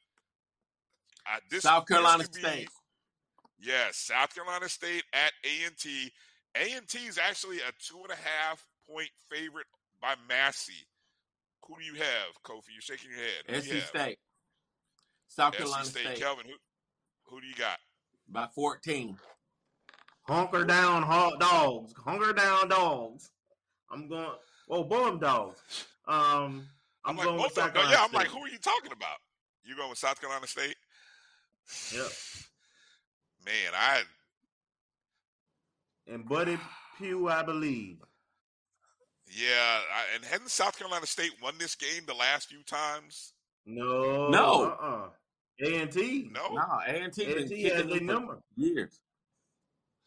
Uh, 1.28 1.38
this 1.50 1.64
South 1.64 1.86
this 1.86 1.96
Carolina 1.96 2.26
be- 2.34 2.40
State. 2.40 2.70
Yes, 3.60 3.98
South 3.98 4.34
Carolina 4.34 4.68
State 4.68 5.04
at 5.14 5.32
A 5.46 5.68
and 5.68 5.78
T. 5.78 6.12
A 6.56 6.76
and 6.76 6.88
T 6.88 7.00
is 7.06 7.18
actually 7.18 7.58
a 7.58 7.72
two 7.80 7.98
and 8.02 8.12
a 8.12 8.16
half 8.16 8.66
point 8.90 9.10
favorite 9.30 9.68
by 10.02 10.16
Massey. 10.28 10.88
Who 11.68 11.76
do 11.80 11.86
you 11.86 11.94
have, 11.94 12.42
Kofi? 12.44 12.74
You're 12.74 12.82
shaking 12.82 13.12
your 13.12 13.20
head. 13.20 13.44
Who 13.48 13.70
do 13.70 13.76
you 13.76 13.82
State. 13.82 14.18
South 15.28 15.54
Carolina 15.54 15.86
State. 15.86 16.06
State. 16.06 16.20
Kelvin, 16.20 16.46
who, 16.48 16.56
who 17.26 17.40
do 17.40 17.48
you 17.48 17.54
got? 17.54 17.78
By 18.28 18.48
14. 18.54 19.18
Hunker 20.24 20.66
down, 20.66 21.04
hot 21.04 21.40
dogs. 21.40 21.94
Hunker 22.04 22.34
down, 22.34 22.70
dogs. 22.70 23.32
I'm 23.92 24.08
going. 24.08 24.28
Oh, 24.70 24.84
both 24.84 25.20
dogs. 25.20 25.62
Um, 26.08 26.68
I'm, 27.06 27.12
I'm, 27.12 27.18
like, 27.18 27.26
going 27.26 27.42
with 27.42 27.54
South 27.54 27.66
them. 27.66 27.74
Carolina 27.74 27.98
Yeah, 27.98 28.06
I'm 28.06 28.12
like, 28.12 28.28
who 28.28 28.40
are 28.40 28.50
you 28.50 28.58
talking 28.58 28.92
about? 28.92 29.18
You 29.64 29.76
going 29.76 29.90
with 29.90 30.00
South 30.00 30.20
Carolina 30.20 30.48
State? 30.48 30.76
Yep. 31.94 32.12
Man, 33.46 33.74
I 33.76 34.02
and 36.08 36.28
Buddy 36.28 36.58
Pough, 37.00 37.28
I 37.28 37.44
believe. 37.44 37.98
yeah, 39.28 39.80
I, 39.94 40.16
and 40.16 40.24
hadn't 40.26 40.50
South 40.50 40.78
Carolina 40.78 41.06
State 41.06 41.32
won 41.42 41.54
this 41.58 41.76
game 41.76 42.04
the 42.08 42.14
last 42.14 42.50
few 42.50 42.64
times? 42.64 43.34
No, 43.66 44.28
No. 44.30 44.64
uh-uh. 44.82 45.10
A 45.64 45.82
and 45.82 45.92
T. 45.92 46.30
No. 46.32 46.54
No, 46.56 46.80
A 46.88 47.04
and 47.04 47.14
T 47.14 47.26
been 47.26 47.44
A&T 47.44 47.64
has 47.64 47.86
their 47.86 48.02
number. 48.02 48.40
years. 48.56 49.00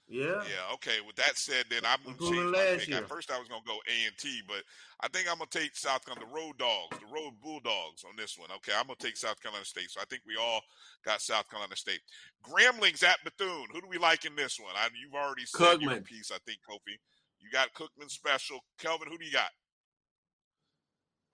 Yeah. 0.06 0.44
Yeah, 0.44 0.74
okay. 0.74 1.01
With 1.06 1.16
that 1.16 1.36
said, 1.36 1.64
then 1.70 1.81
I'm 1.85 1.98
gonna 2.05 2.12
Including 2.12 2.52
change 2.52 2.52
my 2.52 2.76
pick. 2.78 2.89
year. 2.89 2.98
At 2.98 3.09
first, 3.09 3.31
I 3.31 3.39
was 3.39 3.48
gonna 3.48 3.64
go 3.66 3.78
A 3.89 4.06
and 4.06 4.16
T, 4.18 4.43
but 4.47 4.62
I 5.01 5.09
think 5.09 5.31
I'm 5.31 5.39
gonna 5.39 5.48
take 5.51 5.74
South 5.76 6.05
Carolina, 6.05 6.26
the 6.26 6.35
Road 6.35 6.59
Dogs, 6.59 6.98
the 7.01 7.06
Road 7.06 7.32
Bulldogs 7.43 8.05
on 8.05 8.14
this 8.16 8.36
one. 8.39 8.51
Okay, 8.56 8.72
I'm 8.78 8.86
gonna 8.86 8.97
take 9.01 9.16
South 9.16 9.40
Carolina 9.40 9.64
State. 9.64 9.90
So 9.90 10.01
I 10.01 10.05
think 10.05 10.22
we 10.26 10.36
all 10.36 10.60
got 11.05 11.22
South 11.22 11.48
Carolina 11.48 11.76
State. 11.76 12.01
Grambling 12.44 13.02
at 13.02 13.24
Bethune. 13.24 13.66
Who 13.72 13.81
do 13.81 13.89
we 13.89 13.98
like 13.98 14.24
in 14.26 14.36
this 14.36 14.60
one? 14.60 14.72
I, 14.76 14.89
you've 15.01 15.14
already 15.14 15.47
said 15.47 15.81
your 15.81 15.93
Cookman. 15.93 16.05
piece. 16.05 16.31
I 16.31 16.39
think 16.47 16.59
Kofi. 16.68 16.97
You 17.40 17.51
got 17.51 17.72
Cookman 17.72 18.10
special. 18.10 18.60
Kelvin, 18.78 19.09
who 19.10 19.18
do 19.18 19.24
you 19.24 19.32
got? 19.32 19.51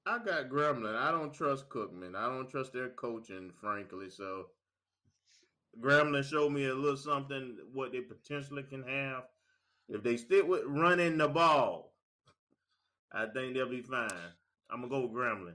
I 0.07 0.19
got 0.19 0.49
Gremlin. 0.49 0.97
I 0.97 1.11
don't 1.11 1.33
trust 1.33 1.69
Cookman. 1.69 2.17
I 2.17 2.27
don't 2.27 2.49
trust 2.49 2.73
their 2.73 2.89
coaching, 2.91 3.53
frankly. 3.61 4.11
So 4.11 4.47
Gremlin 5.79 6.25
showed 6.25 6.53
me 6.53 6.67
a 6.67 6.75
little 6.75 6.97
something 6.97 7.57
what 7.73 7.93
they 7.93 8.01
potentially 8.01 8.63
can 8.63 8.83
have. 8.83 9.25
If 9.89 10.03
they 10.03 10.17
stick 10.17 10.47
with 10.47 10.63
running 10.67 11.19
the 11.19 11.29
ball, 11.29 11.93
I 13.13 13.27
think 13.27 13.55
they'll 13.55 13.69
be 13.69 13.83
fine. 13.83 14.09
I'm 14.71 14.81
gonna 14.81 14.89
go 14.89 15.01
with 15.01 15.13
Gremlin. 15.13 15.55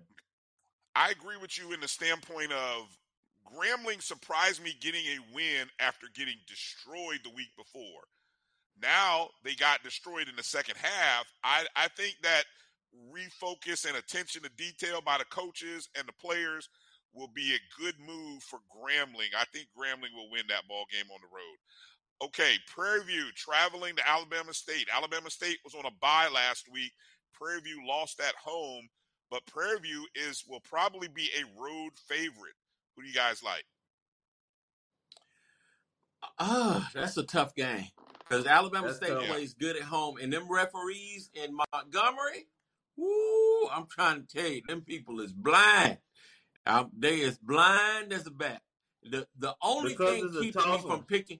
I 0.95 1.11
agree 1.11 1.37
with 1.41 1.57
you 1.57 1.73
in 1.73 1.79
the 1.79 1.87
standpoint 1.87 2.51
of 2.51 2.97
Grambling 3.45 4.01
surprised 4.01 4.63
me 4.63 4.73
getting 4.79 5.05
a 5.05 5.35
win 5.35 5.67
after 5.79 6.07
getting 6.15 6.35
destroyed 6.47 7.19
the 7.23 7.29
week 7.29 7.55
before. 7.57 8.03
Now 8.81 9.29
they 9.43 9.55
got 9.55 9.83
destroyed 9.83 10.27
in 10.27 10.35
the 10.35 10.43
second 10.43 10.75
half. 10.77 11.25
I, 11.43 11.65
I 11.75 11.87
think 11.89 12.15
that 12.23 12.43
refocus 13.13 13.85
and 13.85 13.97
attention 13.97 14.41
to 14.43 14.49
detail 14.57 15.01
by 15.01 15.17
the 15.17 15.25
coaches 15.25 15.89
and 15.97 16.07
the 16.07 16.13
players 16.13 16.69
will 17.15 17.29
be 17.33 17.55
a 17.55 17.81
good 17.81 17.95
move 17.99 18.43
for 18.43 18.59
Grambling. 18.69 19.33
I 19.37 19.45
think 19.53 19.67
Grambling 19.77 20.13
will 20.13 20.29
win 20.29 20.43
that 20.49 20.67
ball 20.67 20.85
game 20.91 21.09
on 21.13 21.19
the 21.21 21.33
road. 21.33 21.57
Okay, 22.29 22.55
Prairie 22.67 23.03
View 23.05 23.25
traveling 23.35 23.95
to 23.95 24.09
Alabama 24.09 24.53
State. 24.53 24.87
Alabama 24.95 25.29
State 25.29 25.57
was 25.63 25.73
on 25.73 25.85
a 25.85 25.91
bye 26.01 26.29
last 26.33 26.65
week. 26.71 26.91
Prairie 27.33 27.61
View 27.61 27.81
lost 27.87 28.19
at 28.19 28.35
home, 28.35 28.87
but 29.29 29.45
Prairie 29.45 29.79
View 29.79 30.05
is 30.15 30.43
will 30.47 30.61
probably 30.61 31.07
be 31.07 31.29
a 31.37 31.61
road 31.61 31.91
favorite. 32.07 32.55
Who 32.95 33.01
do 33.03 33.07
you 33.07 33.13
guys 33.13 33.43
like? 33.43 33.65
Ah, 36.39 36.89
that's 36.93 37.17
a 37.17 37.23
tough 37.23 37.53
game 37.55 37.87
because 38.19 38.45
Alabama 38.45 38.87
That's 38.87 38.97
State 38.97 39.09
tough. 39.09 39.25
plays 39.25 39.53
good 39.53 39.75
at 39.75 39.83
home, 39.83 40.17
and 40.21 40.31
them 40.31 40.49
referees 40.49 41.29
in 41.33 41.55
Montgomery, 41.73 42.47
woo! 42.97 43.67
I'm 43.71 43.85
trying 43.87 44.25
to 44.25 44.27
tell 44.27 44.49
you, 44.49 44.61
them 44.67 44.81
people 44.81 45.19
is 45.19 45.33
blind. 45.33 45.97
Um, 46.65 46.91
they 46.97 47.21
is 47.21 47.37
blind 47.37 48.11
as 48.13 48.25
a 48.27 48.31
bat. 48.31 48.61
The 49.03 49.27
the 49.37 49.55
only 49.61 49.91
Because 49.91 50.07
thing 50.09 50.25
it's 50.27 50.35
a 50.35 50.41
keeping 50.41 50.71
me 50.71 50.77
from 50.79 51.03
picking 51.03 51.39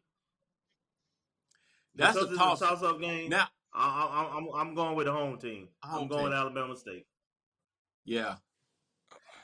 that's 1.96 2.14
because 2.14 2.28
a 2.30 2.32
it's 2.32 2.40
toss. 2.40 2.62
a 2.62 2.66
toss-up 2.66 3.00
game. 3.02 3.30
Now, 3.30 3.48
I, 3.74 3.88
I, 4.32 4.38
I'm 4.38 4.48
I'm 4.54 4.76
going 4.76 4.96
with 4.96 5.08
the 5.08 5.14
home 5.14 5.38
team. 5.38 5.70
Home 5.84 6.04
I'm 6.04 6.08
going 6.08 6.24
team. 6.26 6.34
Alabama 6.34 6.76
State. 6.76 7.08
yeah, 8.06 8.36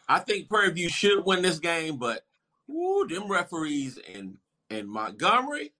I 0.07 0.19
think 0.19 0.49
Prairie 0.49 0.71
View 0.71 0.89
should 0.89 1.25
win 1.25 1.41
this 1.41 1.59
game, 1.59 1.97
but 1.97 2.25
woo, 2.67 3.07
them 3.07 3.27
referees 3.31 3.97
in 3.97 4.37
in 4.69 4.87
Montgomery, 4.87 5.73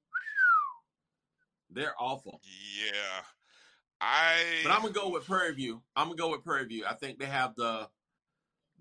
they're 1.69 1.93
awful. 1.99 2.41
Yeah, 2.43 3.21
I. 4.01 4.61
But 4.63 4.71
I'm 4.71 4.81
gonna 4.81 4.93
go 4.93 5.09
with 5.09 5.25
Prairie 5.25 5.53
View. 5.53 5.81
I'm 5.95 6.07
gonna 6.07 6.17
go 6.17 6.31
with 6.31 6.43
Prairie 6.43 6.65
View. 6.65 6.85
I 6.89 6.95
think 6.95 7.19
they 7.19 7.25
have 7.25 7.55
the 7.55 7.87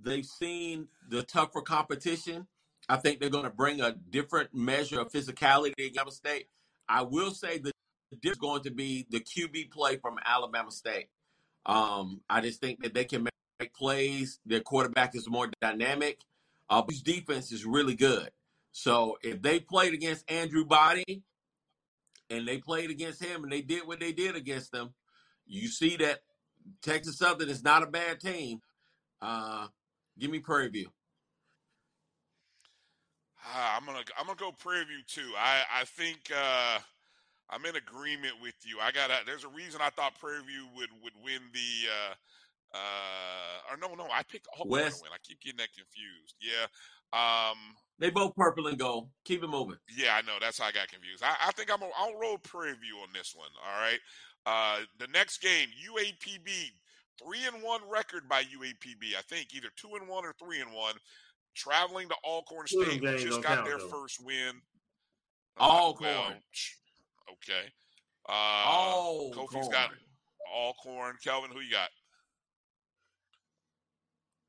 they've 0.03 0.27
seen 0.27 0.89
the 1.09 1.23
tougher 1.23 1.63
competition. 1.63 2.47
I 2.89 2.97
think 2.97 3.21
they're 3.21 3.31
gonna 3.31 3.51
bring 3.51 3.81
a 3.81 3.93
different 3.93 4.55
measure 4.55 5.01
of 5.01 5.13
physicality 5.13 5.75
to 5.77 5.85
Alabama 5.87 6.11
State. 6.11 6.49
I 6.89 7.03
will 7.03 7.31
say 7.31 7.59
the 7.59 7.73
difference 8.11 8.37
is 8.37 8.39
going 8.39 8.63
to 8.65 8.71
be 8.71 9.07
the 9.11 9.21
QB 9.21 9.71
play 9.71 9.97
from 9.97 10.19
Alabama 10.25 10.71
State. 10.71 11.09
Um, 11.67 12.21
I 12.29 12.41
just 12.41 12.61
think 12.61 12.83
that 12.83 12.95
they 12.95 13.05
can 13.05 13.25
make, 13.25 13.33
make 13.61 13.75
plays. 13.75 14.41
Their 14.45 14.61
quarterback 14.61 15.15
is 15.15 15.29
more 15.29 15.49
dynamic. 15.61 16.19
Uh, 16.69 16.83
his 16.89 17.03
defense 17.03 17.53
is 17.53 17.65
really 17.65 17.95
good. 17.95 18.31
So 18.73 19.19
if 19.23 19.43
they 19.43 19.61
played 19.61 19.95
against 19.95 20.31
Andrew 20.31 20.65
Body 20.65 21.23
and 22.29 22.47
they 22.47 22.59
played 22.59 22.91
against 22.91 23.23
him 23.23 23.43
and 23.43 23.53
they 23.53 23.63
did 23.63 23.87
what 23.87 24.01
they 24.01 24.13
did 24.13 24.37
against 24.37 24.73
them, 24.73 24.95
you 25.47 25.69
see 25.69 25.97
that 25.97 26.21
Texas 26.83 27.19
Southern 27.19 27.49
is 27.49 27.65
not 27.65 27.83
a 27.83 27.87
bad 27.87 28.21
team. 28.21 28.61
Uh, 29.21 29.67
give 30.21 30.31
me 30.31 30.39
Prairie 30.39 30.69
View. 30.69 30.89
Ah, 33.45 33.77
I'm 33.77 33.87
gonna 33.87 34.05
I'm 34.19 34.27
gonna 34.27 34.39
go 34.39 34.53
Prairie 34.53 34.85
View 34.85 35.03
too. 35.07 35.33
I 35.39 35.63
I 35.81 35.85
think 35.85 36.31
uh, 36.35 36.79
I'm 37.49 37.65
in 37.65 37.77
agreement 37.77 38.35
with 38.43 38.55
you. 38.65 38.79
I 38.81 38.93
got 38.93 39.11
there's 39.27 39.45
a 39.45 39.49
reason 39.49 39.81
I 39.83 39.91
thought 39.91 40.19
Prairie 40.21 40.45
View 40.45 40.67
would 40.77 40.91
would 41.03 41.15
win 41.25 41.41
the 41.53 41.89
uh, 41.89 42.77
uh, 42.77 43.73
or 43.73 43.77
no 43.79 43.95
no 43.95 44.09
I 44.13 44.23
picked 44.23 44.47
Alcorn 44.59 44.69
to 44.69 44.85
West. 44.85 45.05
I 45.13 45.17
keep 45.23 45.41
getting 45.41 45.59
that 45.59 45.71
confused. 45.75 46.37
Yeah. 46.41 46.67
Um, 47.13 47.57
They 47.99 48.11
both 48.11 48.37
purple 48.37 48.69
and 48.69 48.79
gold. 48.79 49.09
Keep 49.25 49.43
it 49.43 49.49
moving. 49.51 49.79
yeah, 49.97 50.15
I 50.15 50.23
know. 50.23 50.37
That's 50.41 50.59
how 50.61 50.67
I 50.67 50.73
got 50.73 50.87
confused. 50.89 51.25
I, 51.25 51.49
I 51.49 51.53
think 51.53 51.73
I'm 51.73 51.83
a, 51.83 51.89
I'll 51.99 52.17
roll 52.21 52.39
Prairie 52.39 52.75
View 52.75 52.99
on 53.03 53.09
this 53.13 53.35
one. 53.35 53.49
All 53.67 53.81
right. 53.81 53.99
Uh, 54.47 54.85
the 54.99 55.09
next 55.09 55.39
game, 55.43 55.69
UAPB, 55.91 56.71
three 57.23 57.47
and 57.53 57.63
one 57.63 57.81
record 57.91 58.29
by 58.29 58.43
UAPB. 58.43 59.17
I 59.19 59.23
think 59.29 59.55
either 59.55 59.69
two 59.77 59.91
and 59.99 60.09
one 60.09 60.25
or 60.25 60.35
three 60.43 60.61
and 60.61 60.73
one. 60.73 60.95
Traveling 61.55 62.09
to 62.09 62.15
Alcorn 62.25 62.67
State, 62.69 63.01
who 63.03 63.19
just 63.19 63.43
got 63.43 63.57
count, 63.57 63.67
their 63.67 63.79
though. 63.79 63.89
first 63.89 64.25
win. 64.25 64.61
Alcorn. 65.59 66.11
Well, 66.11 66.35
okay. 67.33 67.67
Uh, 68.29 68.33
Alcorn. 68.33 69.49
Kofi's 69.49 69.69
got 69.69 69.91
Alcorn. 70.55 71.17
Kelvin, 71.23 71.51
who 71.53 71.61
you 71.61 71.71
got? 71.73 71.89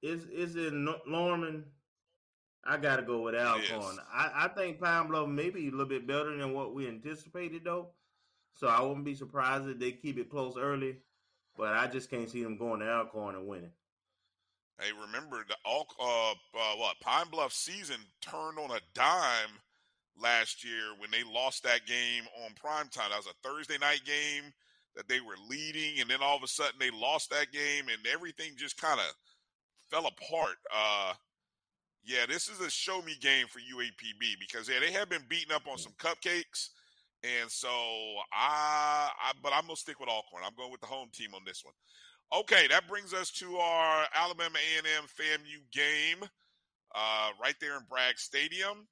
Is 0.01 0.25
is 0.25 0.55
it 0.55 0.73
No- 0.73 1.01
Norman? 1.07 1.65
I 2.63 2.77
gotta 2.77 3.01
go 3.01 3.21
with 3.21 3.35
Alcorn. 3.35 3.97
I, 4.13 4.31
I 4.45 4.47
think 4.49 4.79
Pine 4.79 5.07
Bluff 5.07 5.27
may 5.27 5.49
be 5.49 5.67
a 5.67 5.71
little 5.71 5.85
bit 5.87 6.05
better 6.07 6.35
than 6.37 6.53
what 6.53 6.75
we 6.75 6.87
anticipated 6.87 7.63
though. 7.63 7.89
So 8.53 8.67
I 8.67 8.81
wouldn't 8.81 9.05
be 9.05 9.15
surprised 9.15 9.67
if 9.67 9.79
they 9.79 9.91
keep 9.91 10.17
it 10.19 10.29
close 10.29 10.55
early. 10.57 10.97
But 11.57 11.73
I 11.73 11.87
just 11.87 12.09
can't 12.09 12.29
see 12.29 12.43
them 12.43 12.57
going 12.57 12.79
to 12.79 12.89
Alcorn 12.89 13.35
and 13.35 13.47
winning. 13.47 13.71
Hey, 14.79 14.91
remember 14.99 15.45
the 15.47 15.55
all 15.63 15.85
uh, 15.99 16.31
uh 16.31 16.75
what 16.77 16.99
Pine 17.01 17.27
Bluff 17.29 17.53
season 17.53 17.97
turned 18.21 18.57
on 18.57 18.71
a 18.71 18.79
dime 18.95 19.59
last 20.19 20.63
year 20.63 20.93
when 20.97 21.11
they 21.11 21.23
lost 21.23 21.63
that 21.63 21.85
game 21.85 22.23
on 22.43 22.53
prime 22.55 22.87
time. 22.89 23.09
That 23.09 23.17
was 23.17 23.27
a 23.27 23.47
Thursday 23.47 23.77
night 23.77 24.01
game 24.05 24.51
that 24.95 25.07
they 25.07 25.21
were 25.21 25.37
leading, 25.49 25.99
and 25.99 26.09
then 26.09 26.19
all 26.21 26.35
of 26.35 26.43
a 26.43 26.47
sudden 26.47 26.79
they 26.79 26.89
lost 26.89 27.29
that 27.29 27.51
game, 27.51 27.85
and 27.89 28.05
everything 28.11 28.51
just 28.57 28.79
kind 28.79 28.99
of 28.99 29.05
fell 29.89 30.07
apart. 30.07 30.57
Uh, 30.73 31.13
yeah, 32.03 32.25
this 32.27 32.49
is 32.49 32.59
a 32.59 32.69
show 32.69 33.01
me 33.01 33.13
game 33.21 33.47
for 33.47 33.59
UAPB 33.59 34.39
because 34.39 34.67
yeah, 34.67 34.79
they 34.79 34.91
have 34.91 35.09
been 35.09 35.23
beaten 35.29 35.53
up 35.53 35.67
on 35.69 35.77
some 35.77 35.93
cupcakes, 35.99 36.69
and 37.23 37.49
so 37.49 37.69
I, 38.33 39.09
I 39.11 39.31
but 39.41 39.53
I'm 39.53 39.63
gonna 39.63 39.75
stick 39.75 39.99
with 39.99 40.09
Alcorn. 40.09 40.43
I'm 40.45 40.55
going 40.55 40.71
with 40.71 40.81
the 40.81 40.87
home 40.87 41.09
team 41.13 41.33
on 41.33 41.41
this 41.45 41.63
one. 41.63 41.73
Okay, 42.33 42.67
that 42.67 42.87
brings 42.87 43.13
us 43.13 43.29
to 43.31 43.57
our 43.57 44.05
Alabama 44.15 44.57
A&M 44.57 45.03
FAMU 45.03 45.59
game, 45.73 46.23
uh, 46.95 47.29
right 47.41 47.55
there 47.59 47.75
in 47.75 47.83
Bragg 47.89 48.17
Stadium. 48.17 48.87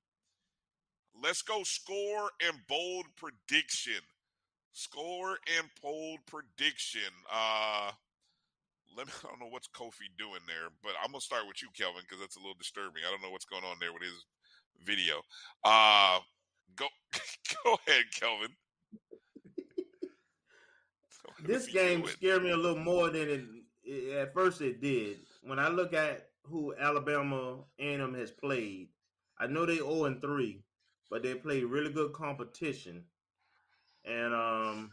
Let's 1.24 1.42
go 1.42 1.64
score 1.64 2.30
and 2.46 2.58
bold 2.68 3.06
prediction. 3.16 4.02
Score 4.74 5.38
and 5.58 5.68
bold 5.82 6.20
prediction. 6.28 7.12
Uh, 7.32 7.92
let 8.96 9.08
me, 9.08 9.14
I 9.24 9.28
don't 9.30 9.40
know 9.40 9.50
what's 9.50 9.68
Kofi 9.68 10.12
doing 10.18 10.42
there, 10.46 10.70
but 10.84 10.94
I'm 11.04 11.12
gonna 11.12 11.22
start 11.22 11.48
with 11.48 11.62
you, 11.62 11.70
Kelvin, 11.76 12.04
because 12.04 12.20
that's 12.20 12.36
a 12.36 12.40
little 12.40 12.60
disturbing. 12.60 13.04
I 13.08 13.12
don't 13.12 13.22
know 13.22 13.32
what's 13.32 13.46
going 13.46 13.64
on 13.64 13.78
there 13.80 13.94
with 13.94 14.04
his 14.04 14.26
video. 14.86 15.22
Uh, 15.64 16.20
go, 16.76 16.88
go 17.64 17.78
ahead, 17.88 18.06
Kelvin. 18.20 18.50
This 21.46 21.68
game 21.68 22.06
scared 22.06 22.44
me 22.44 22.50
a 22.52 22.58
little 22.58 22.84
more 22.84 23.10
than 23.10 23.30
it, 23.30 23.42
it 23.84 24.18
at 24.18 24.34
first 24.34 24.62
it 24.62 24.82
did. 24.82 25.20
When 25.42 25.58
I 25.58 25.70
look 25.70 25.94
at 25.94 26.30
who 26.44 26.76
Alabama 26.78 27.60
A&M 27.80 28.14
has 28.16 28.32
played, 28.32 28.90
I 29.38 29.48
know 29.48 29.66
they 29.66 29.78
0 29.78 30.06
and 30.06 30.22
3, 30.22 30.62
but 31.10 31.24
they 31.24 31.36
played 31.36 31.64
really 31.64 31.92
good 31.92 32.12
competition. 32.14 33.06
And 34.04 34.34
um 34.34 34.92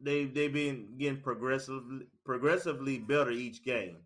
they 0.00 0.24
they've 0.24 0.52
been 0.52 0.96
getting 0.98 1.20
progressively 1.20 2.06
progressively 2.24 2.98
better 2.98 3.30
each 3.30 3.64
game. 3.64 3.98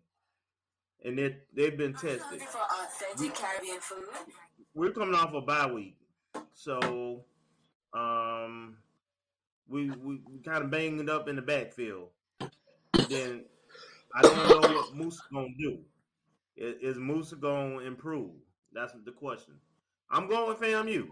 And 1.03 1.17
they 1.17 1.37
they've 1.55 1.77
been 1.77 1.93
tested. 1.93 2.41
For 2.41 2.59
authentic 2.59 3.35
Caribbean 3.35 3.79
food. 3.79 4.05
We're 4.73 4.91
coming 4.91 5.15
off 5.15 5.33
a 5.33 5.41
bye 5.41 5.71
week. 5.71 5.97
So 6.53 7.23
um, 7.93 8.77
we 9.67 9.89
we, 9.89 10.19
kind 10.45 10.63
of 10.63 10.71
banged 10.71 11.09
up 11.09 11.27
in 11.27 11.35
the 11.35 11.41
backfield. 11.41 12.09
Then 13.09 13.45
I 14.15 14.21
don't 14.21 14.49
know 14.49 14.69
what 14.75 14.95
Moose 14.95 15.21
gonna 15.33 15.47
do. 15.57 15.79
Is, 16.57 16.95
is 16.95 16.97
Moose 16.97 17.33
gonna 17.33 17.79
improve? 17.79 18.31
That's 18.73 18.93
the 19.05 19.11
question. 19.11 19.55
I'm 20.11 20.27
going 20.27 20.49
with 20.49 20.59
FAMU. 20.59 21.07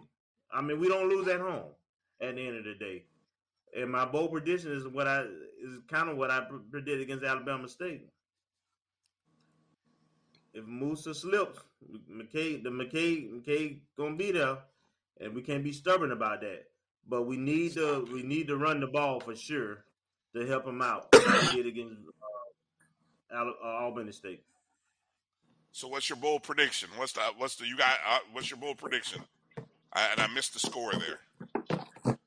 I 0.52 0.62
mean, 0.62 0.80
we 0.80 0.88
don't 0.88 1.10
lose 1.10 1.28
at 1.28 1.40
home 1.40 1.72
at 2.22 2.36
the 2.36 2.48
end 2.48 2.58
of 2.58 2.64
the 2.64 2.76
day. 2.76 3.06
And 3.78 3.92
my 3.92 4.06
bold 4.06 4.32
prediction 4.32 4.72
is 4.72 4.88
what 4.88 5.08
I 5.08 5.22
is 5.22 5.80
kind 5.88 6.10
of 6.10 6.18
what 6.18 6.32
I 6.32 6.42
predicted 6.72 7.02
against 7.02 7.26
Alabama 7.26 7.68
State. 7.68 8.08
If 10.53 10.65
Moussa 10.65 11.14
slips, 11.14 11.60
McKay, 12.11 12.64
the 12.64 12.69
McKay, 12.69 13.30
McKay 13.30 13.78
gonna 13.98 14.15
be 14.15 14.32
there, 14.32 14.57
and 15.19 15.34
we 15.34 15.41
can't 15.41 15.64
be 15.64 15.72
stubborn 15.72 16.11
about 16.11 16.41
that. 16.41 16.65
But 17.07 17.24
we 17.24 17.38
need 17.38 17.74
to 17.74 18.07
we 18.11 18.24
need 18.24 18.48
to 18.48 18.57
run 18.57 18.80
the 18.80 18.88
ball 18.88 19.19
for 19.19 19.36
sure 19.36 19.84
to 20.36 20.45
help 20.45 20.65
him 20.65 20.82
out. 20.82 21.11
did 21.52 21.68
against 21.68 21.95
uh, 23.32 23.36
Al- 23.36 23.56
uh, 23.64 23.68
Albany 23.68 24.11
State. 24.11 24.44
So 25.72 25.88
what's 25.88 26.10
your 26.10 26.18
bold 26.18 26.44
prediction? 26.44 26.90
What's 26.98 27.14
the 27.14 27.22
what's 27.38 27.56
the 27.56 27.68
you 27.68 27.78
got? 27.78 27.98
Uh, 28.07 28.19
what's 28.32 28.49
your 28.49 28.60
bold 28.60 28.78
prediction? 28.78 29.22
I, 29.94 30.07
and 30.11 30.19
I 30.19 30.28
missed 30.28 30.53
the 30.53 30.60
score 30.60 30.91
there. 30.94 32.18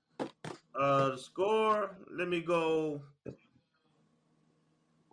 Uh, 0.74 1.10
the 1.10 1.18
score. 1.18 1.90
Let 2.10 2.28
me 2.28 2.40
go. 2.40 3.02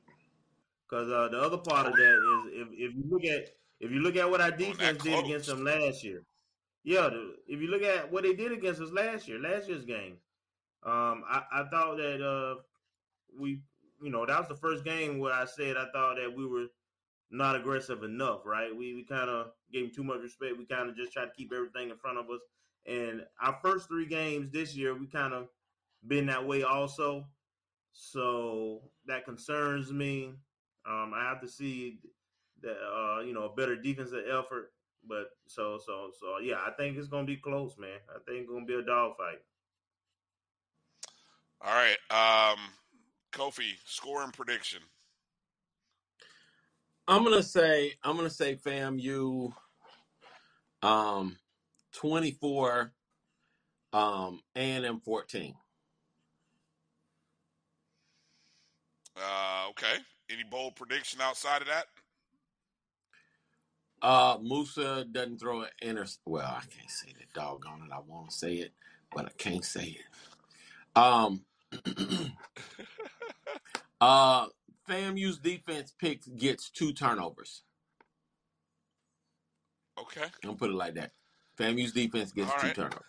because 0.89 1.11
uh, 1.11 1.28
the 1.28 1.41
other 1.41 1.59
part 1.59 1.87
of 1.87 1.97
that 1.97 2.15
is 2.15 2.53
if, 2.53 2.69
if 2.73 2.95
you 2.97 3.05
look 3.09 3.24
at 3.24 3.49
if 3.81 3.91
you 3.91 4.01
look 4.01 4.16
at 4.16 4.31
what 4.31 4.41
our 4.41 4.51
defense 4.51 5.03
did 5.03 5.19
against 5.19 5.47
them 5.47 5.65
last 5.65 6.03
year 6.05 6.23
yeah 6.85 7.09
the, 7.09 7.37
if 7.47 7.61
you 7.61 7.69
look 7.69 7.83
at 7.83 8.11
what 8.12 8.23
they 8.24 8.35
did 8.35 8.53
against 8.53 8.81
us 8.81 8.91
last 8.93 9.28
year 9.28 9.39
last 9.39 9.69
year's 9.69 9.85
game 9.85 10.16
um 10.85 11.24
i, 11.28 11.43
I 11.53 11.65
thought 11.70 11.97
that 11.99 12.23
uh 12.23 12.57
we 13.39 13.61
you 14.03 14.11
know 14.11 14.24
that 14.27 14.39
was 14.39 14.49
the 14.49 14.57
first 14.57 14.85
game 14.85 15.19
where 15.19 15.33
i 15.35 15.45
said 15.45 15.77
i 15.77 15.87
thought 15.93 16.16
that 16.16 16.33
we 16.37 16.47
were 16.47 16.66
not 17.31 17.57
aggressive 17.57 18.03
enough, 18.03 18.41
right? 18.45 18.74
We 18.74 18.95
we 18.95 19.05
kind 19.05 19.31
of 19.31 19.49
gave 19.73 19.87
him 19.87 19.91
too 19.95 20.05
much 20.05 20.20
respect. 20.20 20.57
We 20.59 20.66
kind 20.66 20.89
of 20.89 20.97
just 20.97 21.12
tried 21.12 21.27
to 21.27 21.33
keep 21.37 21.53
everything 21.53 21.91
in 21.91 21.97
front 21.97 22.19
of 22.19 22.27
us. 22.31 22.41
And 22.86 23.24
our 23.40 23.58
first 23.62 23.88
three 23.88 24.06
games 24.06 24.50
this 24.52 24.76
year, 24.76 24.94
we 24.94 25.06
kind 25.06 25.34
of 25.34 25.48
been 26.06 26.26
that 26.26 26.46
way 26.46 26.62
also. 26.62 27.26
So 27.92 28.82
that 29.06 29.24
concerns 29.24 29.92
me. 29.92 30.34
Um, 30.88 31.12
I 31.14 31.24
have 31.28 31.40
to 31.40 31.48
see 31.48 31.98
that 32.62 32.76
uh, 32.76 33.20
you 33.20 33.32
know 33.32 33.44
a 33.44 33.54
better 33.54 33.76
defensive 33.76 34.24
effort. 34.28 34.72
But 35.08 35.30
so 35.46 35.78
so 35.84 36.10
so 36.18 36.38
yeah, 36.42 36.56
I 36.66 36.70
think 36.72 36.96
it's 36.96 37.08
gonna 37.08 37.26
be 37.26 37.36
close, 37.36 37.76
man. 37.78 37.98
I 38.08 38.18
think 38.26 38.42
it's 38.42 38.50
gonna 38.50 38.64
be 38.64 38.74
a 38.74 38.82
dogfight. 38.82 39.38
All 41.62 41.72
right, 41.72 42.52
um, 42.52 42.58
Kofi, 43.32 43.72
score 43.84 44.22
and 44.22 44.32
prediction. 44.32 44.80
I'm 47.08 47.24
gonna 47.24 47.42
say 47.42 47.94
I'm 48.02 48.16
gonna 48.16 48.30
say 48.30 48.56
FAMU 48.56 49.52
um 50.82 51.36
24 51.97 52.93
um 53.93 54.40
A&M 54.55 55.01
14. 55.01 55.55
Uh, 59.16 59.66
okay. 59.70 59.94
Any 60.31 60.44
bold 60.51 60.77
prediction 60.77 61.20
outside 61.23 61.62
of 61.62 61.68
that? 61.68 61.86
Uh 64.02 64.36
Moussa 64.43 65.06
doesn't 65.10 65.39
throw 65.39 65.62
an 65.62 65.68
inter 65.81 66.06
well, 66.27 66.47
I 66.47 66.60
can't 66.66 66.90
say 66.90 67.14
that 67.18 67.32
doggone 67.32 67.82
it. 67.82 67.93
I 67.93 68.01
want 68.06 68.31
to 68.31 68.36
say 68.36 68.56
it, 68.56 68.73
but 69.14 69.24
I 69.24 69.31
can't 69.39 69.64
say 69.64 69.97
it. 69.98 71.01
Um 71.01 71.44
uh 74.01 74.47
FAMU's 74.89 75.39
defense 75.39 75.94
pick 75.98 76.20
gets 76.36 76.68
two 76.68 76.93
turnovers. 76.93 77.62
Okay. 79.98 80.24
I'm 80.24 80.31
gonna 80.43 80.56
put 80.56 80.70
it 80.70 80.74
like 80.74 80.94
that. 80.94 81.12
FAMU's 81.59 81.93
defense 81.93 82.33
gets 82.33 82.51
All 82.51 82.59
two 82.59 82.66
right. 82.66 82.77
turnovers. 82.77 83.01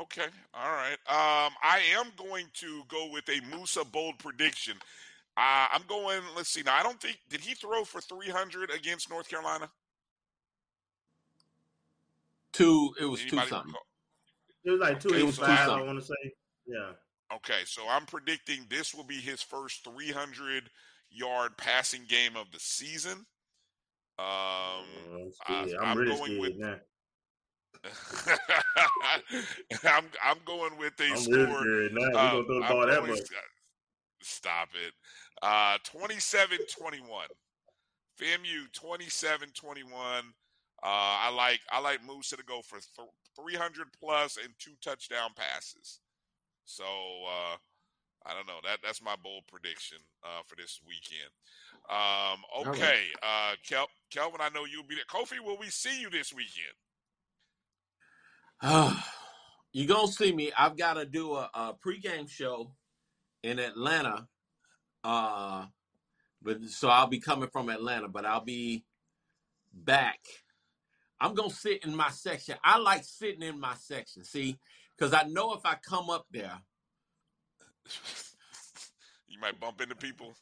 Okay. 0.00 0.26
All 0.54 0.70
right. 0.72 0.98
Um, 1.08 1.52
I 1.62 1.80
am 1.96 2.06
going 2.16 2.46
to 2.54 2.82
go 2.88 3.10
with 3.12 3.28
a 3.28 3.40
Moussa 3.54 3.84
bold 3.84 4.18
prediction. 4.18 4.74
Uh, 5.36 5.66
I'm 5.72 5.82
going. 5.88 6.20
Let's 6.36 6.48
see. 6.48 6.62
Now, 6.62 6.76
I 6.76 6.82
don't 6.82 7.00
think 7.00 7.18
did 7.28 7.40
he 7.40 7.54
throw 7.54 7.84
for 7.84 8.00
300 8.00 8.70
against 8.70 9.10
North 9.10 9.28
Carolina? 9.28 9.68
Two 12.52 12.94
it 13.00 13.04
was 13.04 13.20
two 13.22 13.36
something. 13.36 13.58
recall? 13.58 13.82
It 14.64 14.70
was 14.70 14.80
like 14.80 15.00
two 15.00 15.08
Okay, 15.10 15.22
eighty 15.22 15.32
so 15.32 15.42
five. 15.42 15.68
I 15.68 15.82
want 15.82 15.98
to 15.98 16.04
say. 16.04 16.32
Yeah. 16.66 16.90
Okay, 17.34 17.60
so 17.66 17.82
I'm 17.88 18.06
predicting 18.06 18.66
this 18.68 18.94
will 18.94 19.04
be 19.04 19.16
his 19.16 19.42
first 19.42 19.84
300 19.84 20.70
yard 21.10 21.56
passing 21.56 22.02
game 22.08 22.36
of 22.36 22.50
the 22.52 22.58
season. 22.58 23.26
Um, 24.18 24.26
I'm, 25.14 25.30
I, 25.46 25.66
scared. 25.66 25.80
I'm 25.80 25.88
I'm 25.88 25.98
really 25.98 26.16
going 26.16 26.40
with 26.40 26.56
scared 26.56 26.58
now. 26.58 26.76
I'm 29.84 30.04
I'm 30.24 30.38
going 30.44 30.76
with 30.78 30.98
a 31.00 31.04
I'm 31.10 31.16
score. 31.18 31.34
really 31.36 31.88
scared. 31.88 31.92
We 31.94 32.04
Uh, 32.04 32.12
gonna 32.12 32.44
throw 32.44 32.60
the 32.60 32.66
I'm 32.66 32.72
ball 32.72 32.86
that 32.86 33.06
much. 33.06 33.18
Stop 34.22 34.68
it. 34.74 34.92
Uh, 35.42 35.78
27-21. 35.84 37.02
FAMU 38.20 38.68
27-21. 38.74 39.92
Uh, 40.00 40.22
I 40.82 41.30
like 41.30 41.60
I 41.70 41.80
like 41.80 42.04
Moussa 42.04 42.36
to 42.36 42.42
go 42.44 42.60
for 42.62 42.78
th- 42.80 43.08
300 43.36 43.86
plus 44.00 44.36
and 44.42 44.52
two 44.58 44.72
touchdown 44.82 45.30
passes. 45.36 46.00
So 46.64 46.84
uh, 46.84 47.56
I 48.26 48.34
don't 48.34 48.46
know. 48.46 48.58
That 48.64 48.78
that's 48.82 49.02
my 49.02 49.14
bold 49.22 49.44
prediction 49.50 49.98
uh, 50.24 50.42
for 50.46 50.56
this 50.56 50.80
weekend. 50.86 51.30
Um, 51.90 52.42
All 52.54 52.64
right. 52.64 52.76
okay, 52.76 53.02
uh, 53.22 53.54
Kel- 53.68 53.88
Kelvin, 54.10 54.40
I 54.40 54.48
know 54.50 54.64
you'll 54.66 54.82
be 54.86 54.94
there. 54.96 55.04
Kofi, 55.08 55.40
will 55.44 55.56
we 55.58 55.68
see 55.70 56.00
you 56.00 56.10
this 56.10 56.32
weekend? 56.34 56.74
you 59.72 59.86
gonna 59.86 60.08
see 60.08 60.32
me. 60.32 60.52
I've 60.56 60.76
got 60.76 60.94
to 60.94 61.04
do 61.06 61.34
a, 61.34 61.50
a 61.54 61.74
pregame 61.84 62.28
show 62.28 62.72
in 63.42 63.58
Atlanta. 63.58 64.26
Uh, 65.04 65.66
but 66.42 66.62
so 66.64 66.88
I'll 66.88 67.06
be 67.06 67.20
coming 67.20 67.48
from 67.50 67.68
Atlanta, 67.68 68.08
but 68.08 68.24
I'll 68.24 68.44
be 68.44 68.84
back. 69.72 70.20
I'm 71.20 71.34
gonna 71.34 71.50
sit 71.50 71.84
in 71.84 71.96
my 71.96 72.10
section. 72.10 72.56
I 72.64 72.78
like 72.78 73.04
sitting 73.04 73.42
in 73.42 73.58
my 73.58 73.74
section, 73.74 74.24
see, 74.24 74.56
because 74.96 75.12
I 75.12 75.24
know 75.24 75.54
if 75.54 75.64
I 75.64 75.76
come 75.82 76.10
up 76.10 76.26
there, 76.30 76.58
You 79.28 79.40
might 79.40 79.60
bump 79.60 79.80
into 79.80 79.94
people. 79.94 80.34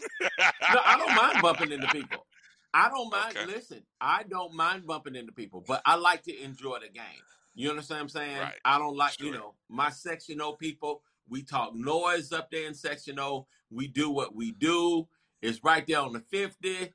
no, 0.00 0.80
I 0.84 0.96
don't 0.98 1.14
mind 1.14 1.42
bumping 1.42 1.72
into 1.72 1.86
people. 1.88 2.26
I 2.74 2.88
don't 2.90 3.10
mind. 3.10 3.36
Okay. 3.36 3.46
Listen, 3.46 3.82
I 4.00 4.22
don't 4.24 4.54
mind 4.54 4.86
bumping 4.86 5.16
into 5.16 5.32
people, 5.32 5.64
but 5.66 5.82
I 5.86 5.96
like 5.96 6.22
to 6.24 6.42
enjoy 6.42 6.78
the 6.80 6.88
game. 6.88 7.22
You 7.54 7.70
understand 7.70 7.98
what 7.98 8.02
I'm 8.02 8.08
saying? 8.08 8.38
Right. 8.38 8.54
I 8.64 8.78
don't 8.78 8.96
like, 8.96 9.20
you 9.20 9.32
know, 9.32 9.54
my 9.68 9.90
section 9.90 10.40
O 10.40 10.52
people. 10.52 11.02
We 11.28 11.42
talk 11.42 11.74
noise 11.74 12.32
up 12.32 12.50
there 12.50 12.66
in 12.66 12.74
section 12.74 13.18
O. 13.20 13.46
We 13.70 13.86
do 13.86 14.10
what 14.10 14.34
we 14.34 14.52
do. 14.52 15.08
It's 15.42 15.62
right 15.62 15.86
there 15.86 16.00
on 16.00 16.12
the 16.12 16.20
50. 16.20 16.94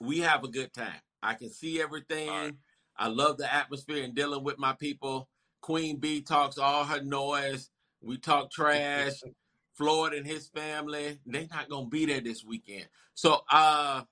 We 0.00 0.20
have 0.20 0.44
a 0.44 0.48
good 0.48 0.72
time. 0.72 1.00
I 1.22 1.34
can 1.34 1.50
see 1.50 1.80
everything. 1.80 2.58
I 2.96 3.08
love 3.08 3.38
the 3.38 3.52
atmosphere 3.52 4.04
and 4.04 4.14
dealing 4.14 4.44
with 4.44 4.58
my 4.58 4.72
people. 4.74 5.28
Queen 5.60 5.98
Bee 5.98 6.22
talks 6.22 6.58
all 6.58 6.84
her 6.84 7.02
noise. 7.02 7.70
We 8.00 8.18
talk 8.18 8.50
trash. 8.50 9.12
Floyd 9.74 10.12
and 10.12 10.26
his 10.26 10.48
family, 10.48 11.20
they 11.24 11.46
not 11.52 11.68
gonna 11.68 11.86
be 11.86 12.04
there 12.04 12.20
this 12.20 12.44
weekend. 12.44 12.88
So 13.14 13.42
uh 13.50 14.02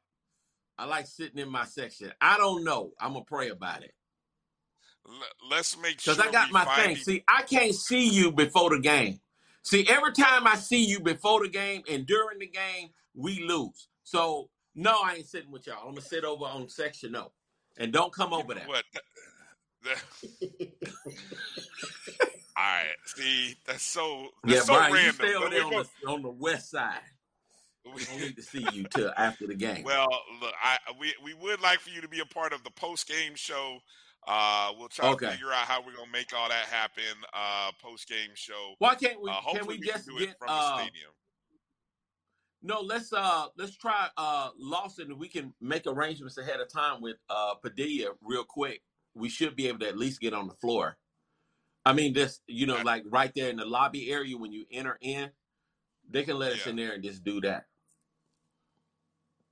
I 0.78 0.84
like 0.84 1.06
sitting 1.08 1.38
in 1.40 1.50
my 1.50 1.64
section. 1.64 2.12
I 2.20 2.36
don't 2.36 2.62
know. 2.62 2.92
I'm 3.00 3.14
gonna 3.14 3.24
pray 3.24 3.48
about 3.48 3.82
it. 3.82 3.92
Let's 5.50 5.76
make 5.78 6.00
sure 6.00 6.14
Because 6.14 6.28
I 6.28 6.32
got 6.32 6.50
my 6.50 6.64
thing. 6.64 6.96
See, 6.96 7.22
I 7.28 7.42
can't 7.42 7.74
see 7.74 8.08
you 8.08 8.32
before 8.32 8.70
the 8.70 8.80
game. 8.80 9.20
See, 9.62 9.86
every 9.88 10.12
time 10.12 10.46
I 10.46 10.56
see 10.56 10.84
you 10.84 11.00
before 11.00 11.42
the 11.42 11.48
game 11.48 11.82
and 11.88 12.06
during 12.06 12.38
the 12.38 12.46
game, 12.46 12.90
we 13.14 13.42
lose. 13.42 13.88
So 14.04 14.48
no, 14.74 15.00
I 15.04 15.14
ain't 15.14 15.26
sitting 15.26 15.50
with 15.50 15.66
y'all. 15.66 15.80
I'm 15.80 15.94
gonna 15.94 16.02
sit 16.02 16.24
over 16.24 16.44
on 16.44 16.68
section 16.68 17.16
O. 17.16 17.32
And 17.78 17.92
don't 17.92 18.12
come 18.12 18.32
over 18.32 18.54
there. 18.54 18.66
What? 18.66 18.84
All 22.56 22.64
right. 22.64 22.94
See, 23.06 23.54
that's 23.66 23.82
so 23.82 24.28
Yeah, 24.44 24.54
that's 24.54 24.66
so 24.66 24.74
Brian, 24.74 25.06
you 25.06 25.12
stay 25.12 25.34
over 25.34 25.50
there 25.50 25.64
on 25.64 25.70
the, 25.70 25.88
on 26.08 26.22
the 26.22 26.30
west 26.30 26.70
side. 26.70 27.00
We 27.94 28.04
don't 28.04 28.20
need 28.20 28.34
to 28.34 28.42
see 28.42 28.66
you 28.72 28.84
till 28.92 29.12
after 29.16 29.46
the 29.46 29.54
game. 29.54 29.84
Well, 29.84 30.08
look, 30.42 30.52
I 30.60 30.76
we 30.98 31.14
we 31.22 31.34
would 31.34 31.60
like 31.60 31.78
for 31.78 31.90
you 31.90 32.00
to 32.00 32.08
be 32.08 32.18
a 32.18 32.26
part 32.26 32.52
of 32.52 32.64
the 32.64 32.70
post 32.72 33.06
game 33.06 33.36
show 33.36 33.78
Uh, 34.26 34.72
we'll 34.76 34.88
try 34.88 35.08
Okay. 35.10 35.26
to 35.26 35.32
figure 35.32 35.52
out 35.52 35.66
how 35.66 35.80
we're 35.84 35.94
gonna 35.94 36.10
make 36.10 36.32
all 36.34 36.48
that 36.48 36.66
happen. 36.66 37.04
Uh, 37.32 37.70
post 37.80 38.08
game 38.08 38.30
show. 38.34 38.74
Why 38.78 38.94
can't 38.96 39.20
we? 39.20 39.30
Uh, 39.30 39.40
can 39.52 39.66
we 39.66 39.78
can 39.78 39.86
just 39.86 40.08
it 40.08 40.18
get? 40.18 40.38
from 40.38 40.48
the 40.48 40.52
Uh, 40.52 40.78
stadium? 40.78 41.12
no, 42.62 42.80
let's 42.80 43.12
uh 43.12 43.46
let's 43.56 43.76
try 43.76 44.08
uh 44.16 44.50
Lawson. 44.58 45.16
We 45.18 45.28
can 45.28 45.54
make 45.60 45.86
arrangements 45.86 46.38
ahead 46.38 46.60
of 46.60 46.68
time 46.68 47.00
with 47.00 47.16
uh 47.28 47.54
Padilla 47.54 48.14
real 48.20 48.44
quick. 48.44 48.82
We 49.14 49.28
should 49.28 49.54
be 49.54 49.68
able 49.68 49.78
to 49.80 49.88
at 49.88 49.96
least 49.96 50.20
get 50.20 50.34
on 50.34 50.48
the 50.48 50.54
floor. 50.54 50.98
I 51.84 51.92
mean, 51.92 52.12
this 52.12 52.40
you 52.48 52.66
know, 52.66 52.82
like 52.82 53.04
right 53.06 53.32
there 53.34 53.48
in 53.48 53.56
the 53.56 53.64
lobby 53.64 54.10
area 54.10 54.36
when 54.36 54.52
you 54.52 54.66
enter 54.72 54.98
in, 55.00 55.30
they 56.10 56.24
can 56.24 56.36
let 56.36 56.52
us 56.52 56.66
in 56.66 56.74
there 56.74 56.92
and 56.94 57.02
just 57.04 57.22
do 57.22 57.40
that. 57.42 57.66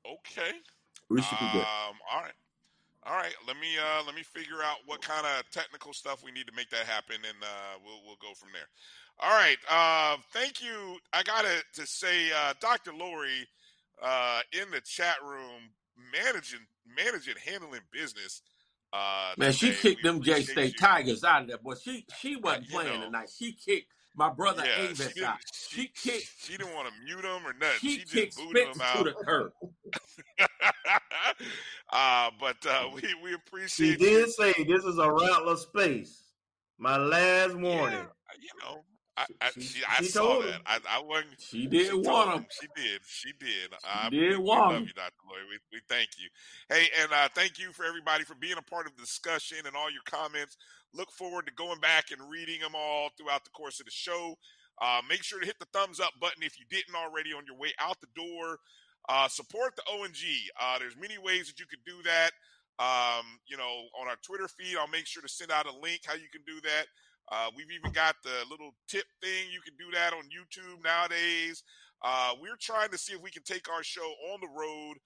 Okay. 0.05 0.51
We 1.09 1.23
should 1.23 1.39
be 1.39 1.47
good. 1.53 1.61
Um, 1.63 1.95
all 2.11 2.21
right. 2.23 2.33
All 3.07 3.15
right. 3.17 3.35
Let 3.47 3.57
me 3.59 3.69
uh 3.79 4.03
let 4.07 4.15
me 4.15 4.23
figure 4.23 4.63
out 4.65 4.79
what 4.87 5.03
kind 5.03 5.27
of 5.27 5.51
technical 5.51 5.93
stuff 5.95 6.25
we 6.25 6.33
need 6.33 6.47
to 6.49 6.55
make 6.55 6.71
that 6.71 6.87
happen, 6.87 7.17
and 7.17 7.43
uh, 7.43 7.79
we'll 7.85 8.01
we'll 8.07 8.17
go 8.21 8.35
from 8.35 8.51
there. 8.53 8.69
All 9.21 9.31
right. 9.37 9.59
Uh, 9.71 10.19
thank 10.33 10.63
you. 10.63 10.99
I 11.13 11.23
gotta 11.23 11.63
to 11.75 11.87
say, 11.87 12.31
uh, 12.33 12.55
Dr. 12.61 12.93
Lori, 12.95 13.49
uh, 14.03 14.41
in 14.53 14.71
the 14.71 14.81
chat 14.83 15.17
room, 15.25 15.71
managing 16.13 16.61
managing 16.87 17.35
handling 17.45 17.83
business. 17.93 18.43
Uh, 18.93 19.35
Man, 19.39 19.53
she 19.53 19.73
kicked 19.73 20.03
We 20.03 20.03
them 20.03 20.23
J 20.23 20.43
State. 20.43 20.79
Tigers 20.79 21.25
out 21.25 21.43
of 21.43 21.49
there, 21.49 21.59
boy. 21.59 21.75
she 21.75 22.07
she 22.21 22.37
wasn't 22.37 22.67
you 22.69 22.73
playing 22.73 23.01
know. 23.01 23.07
tonight. 23.07 23.31
She 23.37 23.53
kicked 23.53 23.94
my 24.17 24.31
brother 24.31 24.63
Yeah, 24.65 24.85
Avis 24.85 25.09
she 25.09 25.15
didn't, 25.15 25.29
out. 25.29 25.39
she, 25.53 25.81
She 25.83 25.89
kicked 26.11 26.33
she 26.39 26.57
didn't 26.57 26.75
want 26.75 26.89
to 26.89 26.95
mute 27.05 27.25
him 27.25 27.47
or 27.47 27.53
nothing. 27.55 27.79
she, 27.81 27.89
She, 27.91 27.99
just 27.99 28.13
kicked 28.13 28.37
booted 28.37 28.69
him 28.69 28.81
out. 28.83 28.97
to 28.99 29.05
the 29.05 29.13
curb. 29.13 29.53
uh, 31.93 32.31
but 32.41 32.57
uh, 32.67 32.89
we 32.95 33.03
we 33.23 33.35
appreciate. 33.35 33.93
She 33.93 33.97
did 33.97 34.27
you. 34.27 34.31
say 34.33 34.53
this 34.67 34.85
is 34.85 34.99
a 34.99 35.11
Rattler 35.11 35.57
space. 35.57 36.23
My 36.79 36.97
last 36.97 37.55
warning. 37.57 38.07
You 38.41 38.49
know, 38.63 38.85
I 39.17 39.27
I, 39.41 39.51
she, 39.59 39.83
I 39.89 40.03
she 40.03 40.09
saw 40.09 40.43
that. 40.43 40.61
I, 40.67 40.79
I 40.89 41.03
wasn't. 41.03 41.39
She 41.39 41.67
did 41.67 41.91
told 41.91 42.07
want 42.07 42.31
him. 42.35 42.47
She 42.51 42.67
did. 42.83 43.01
She 43.07 43.33
did. 43.39 43.73
I, 43.85 44.11
did 44.11 44.21
we, 44.21 44.39
we 44.39 44.45
love 44.45 44.73
him. 44.73 44.83
you, 44.83 44.93
Dr. 44.93 45.15
Lloyd. 45.31 45.47
We, 45.49 45.59
we 45.73 45.81
thank 45.89 46.11
you. 46.19 46.29
Hey, 46.69 46.89
and 47.01 47.13
uh, 47.13 47.29
thank 47.35 47.59
you 47.59 47.73
for 47.73 47.85
everybody 47.85 48.25
for 48.25 48.35
being 48.35 48.59
a 48.59 48.63
part 48.63 48.87
of 48.87 48.97
the 48.97 49.03
discussion 49.03 49.59
and 49.67 49.77
all 49.77 49.91
your 49.91 50.03
comments. 50.05 50.57
Look 50.93 51.11
forward 51.13 51.47
to 51.47 51.53
going 51.53 51.81
back 51.81 52.11
and 52.11 52.31
reading 52.31 52.61
them 52.61 52.75
all 52.75 53.11
throughout 53.17 53.45
the 53.45 53.51
course 53.51 53.81
of 53.81 53.87
the 53.87 53.93
show. 53.93 54.37
Uh, 54.83 55.01
make 55.09 55.23
sure 55.23 55.41
to 55.41 55.47
hit 55.47 55.59
the 55.61 55.67
thumbs 55.73 56.01
up 56.01 56.13
button 56.21 56.43
if 56.43 56.59
you 56.59 56.67
didn't 56.69 56.95
already 56.95 57.33
on 57.33 57.45
your 57.47 57.57
way 57.57 57.73
out 57.79 58.01
the 58.01 58.11
door. 58.15 58.59
Uh, 59.09 59.29
support 59.29 59.77
the 59.77 59.83
ONG. 59.93 60.17
Uh, 60.61 60.79
there's 60.79 60.97
many 60.97 61.19
ways 61.19 61.47
that 61.47 61.61
you 61.61 61.67
could 61.67 61.85
do 61.85 62.03
that. 62.03 62.31
Um, 62.79 63.39
you 63.47 63.57
know, 63.57 63.87
on 64.01 64.09
our 64.09 64.17
Twitter 64.27 64.49
feed, 64.49 64.77
I'll 64.77 64.89
make 64.89 65.07
sure 65.07 65.23
to 65.23 65.29
send 65.29 65.53
out 65.53 65.67
a 65.67 65.79
link 65.79 66.01
how 66.07 66.15
you 66.15 66.27
can 66.33 66.43
do 66.47 66.61
that. 66.63 66.87
Uh, 67.33 67.49
we've 67.57 67.71
even 67.71 67.93
got 67.93 68.17
the 68.23 68.45
little 68.51 68.73
tip 68.89 69.07
thing. 69.23 69.51
You 69.53 69.61
can 69.61 69.75
do 69.77 69.91
that 69.95 70.13
on 70.13 70.25
YouTube 70.25 70.83
nowadays. 70.85 71.63
Uh, 72.03 72.33
we're 72.41 72.61
trying 72.61 72.91
to 72.91 72.99
see 72.99 73.15
if 73.15 73.23
we 73.23 73.31
can 73.31 73.43
take 73.43 73.69
our 73.71 73.83
show 73.83 74.13
on 74.33 74.41
the 74.41 74.49
road 74.49 74.97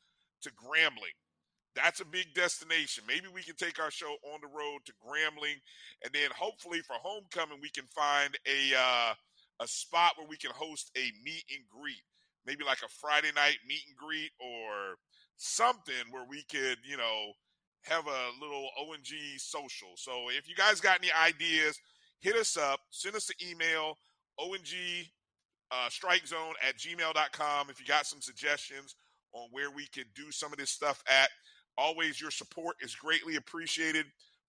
to 0.42 0.50
Grambling. 0.50 1.14
That's 1.76 2.00
a 2.00 2.04
big 2.04 2.34
destination. 2.34 3.04
Maybe 3.06 3.26
we 3.32 3.42
can 3.42 3.54
take 3.54 3.78
our 3.78 3.90
show 3.90 4.10
on 4.34 4.40
the 4.42 4.48
road 4.48 4.80
to 4.86 4.92
Grambling, 4.98 5.62
and 6.02 6.12
then 6.12 6.30
hopefully 6.36 6.80
for 6.80 6.96
homecoming 7.00 7.58
we 7.62 7.70
can 7.70 7.86
find 7.94 8.36
a 8.46 8.74
uh, 8.76 9.14
a 9.60 9.68
spot 9.68 10.14
where 10.16 10.26
we 10.26 10.36
can 10.36 10.50
host 10.50 10.90
a 10.96 11.12
meet 11.22 11.44
and 11.54 11.64
greet. 11.68 12.02
Maybe 12.46 12.64
like 12.64 12.82
a 12.84 12.88
Friday 12.88 13.30
night 13.34 13.58
meet 13.66 13.82
and 13.86 13.96
greet 13.96 14.30
or 14.40 14.96
something 15.36 16.10
where 16.10 16.24
we 16.28 16.42
could, 16.50 16.78
you 16.84 16.96
know, 16.96 17.32
have 17.82 18.06
a 18.06 18.30
little 18.40 18.68
ONG 18.80 19.06
social. 19.38 19.94
So 19.96 20.30
if 20.30 20.48
you 20.48 20.56
guys 20.56 20.80
got 20.80 20.98
any 20.98 21.12
ideas, 21.12 21.78
hit 22.20 22.36
us 22.36 22.56
up, 22.56 22.80
send 22.90 23.14
us 23.14 23.30
an 23.30 23.48
email, 23.48 23.96
ONG 24.38 24.74
uh, 25.70 25.88
strike 25.90 26.26
zone 26.26 26.54
at 26.66 26.76
gmail.com 26.78 27.70
if 27.70 27.80
you 27.80 27.86
got 27.86 28.06
some 28.06 28.20
suggestions 28.20 28.96
on 29.32 29.48
where 29.52 29.70
we 29.70 29.86
could 29.86 30.06
do 30.14 30.30
some 30.30 30.52
of 30.52 30.58
this 30.58 30.70
stuff 30.70 31.02
at. 31.08 31.28
Always 31.76 32.20
your 32.20 32.30
support 32.30 32.76
is 32.80 32.94
greatly 32.94 33.36
appreciated. 33.36 34.06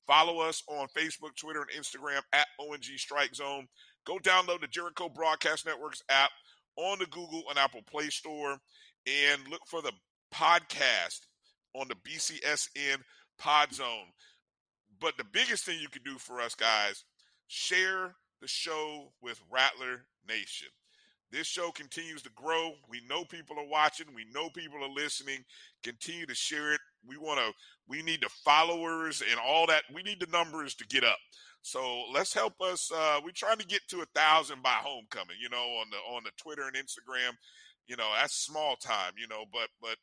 Follow 0.06 0.39
us 0.39 0.64
on 0.68 0.88
Facebook, 0.88 1.35
Twitter, 1.35 1.61
and 1.61 1.84
Instagram 1.84 2.22
at 2.31 2.48
ONG 2.60 2.84
Strike 2.95 3.35
Zone. 3.35 3.68
Go 4.06 4.18
download 4.19 4.61
the 4.61 4.68
Jericho 4.68 5.10
Broadcast 5.10 5.65
Networks 5.65 6.02
app 6.10 6.30
on 6.77 6.99
the 6.99 7.06
Google 7.07 7.44
and 7.49 7.60
Apple 7.60 7.81
Play 7.89 8.07
Store 8.07 8.57
and 9.06 9.41
look 9.49 9.65
for 9.65 9.81
the 9.81 9.91
podcast 10.34 11.22
on 11.73 11.88
the 11.89 11.95
BCSN 11.95 13.02
Pod 13.38 13.73
Zone. 13.73 14.07
But 15.02 15.18
the 15.18 15.26
biggest 15.26 15.65
thing 15.65 15.80
you 15.81 15.89
can 15.89 16.03
do 16.03 16.18
for 16.18 16.39
us, 16.39 16.56
guys, 16.56 17.03
share 17.48 18.15
the 18.41 18.48
show 18.48 19.11
with 19.22 19.41
Rattler 19.49 20.06
Nation. 20.28 20.68
This 21.32 21.48
show 21.48 21.72
continues 21.72 22.22
to 22.22 22.30
grow. 22.36 22.72
We 22.88 23.02
know 23.10 23.26
people 23.26 23.60
are 23.60 23.68
watching. 23.68 24.07
We 24.15 24.26
know 24.34 24.49
people 24.49 24.82
are 24.84 24.90
listening. 24.90 25.44
Continue 25.84 26.26
to 26.26 26.36
share 26.36 26.74
it. 26.74 26.80
We 27.06 27.18
want 27.18 27.40
to. 27.40 27.53
We 27.88 28.02
need 28.02 28.22
the 28.22 28.30
followers 28.45 29.22
and 29.30 29.40
all 29.40 29.68
that. 29.68 29.84
We 29.94 30.03
need 30.03 30.22
the 30.22 30.32
numbers 30.32 30.74
to 30.76 30.88
get 30.88 31.03
up. 31.03 31.18
So 31.64 32.03
let's 32.14 32.34
help 32.34 32.53
us. 32.61 32.90
Uh, 32.94 33.19
we're 33.26 33.32
trying 33.32 33.57
to 33.57 33.68
get 33.68 33.82
to 33.90 34.02
a 34.02 34.06
thousand 34.15 34.64
by 34.64 34.76
homecoming. 34.82 35.36
You 35.41 35.49
know, 35.49 35.57
on 35.57 35.88
the 35.90 35.98
on 36.15 36.24
the 36.24 36.32
Twitter 36.38 36.64
and 36.64 36.76
Instagram. 36.76 37.36
You 37.88 37.98
know, 37.98 38.10
that's 38.18 38.45
small 38.45 38.78
time. 38.78 39.14
You 39.18 39.28
know, 39.28 39.44
but 39.52 39.68
but 39.82 39.98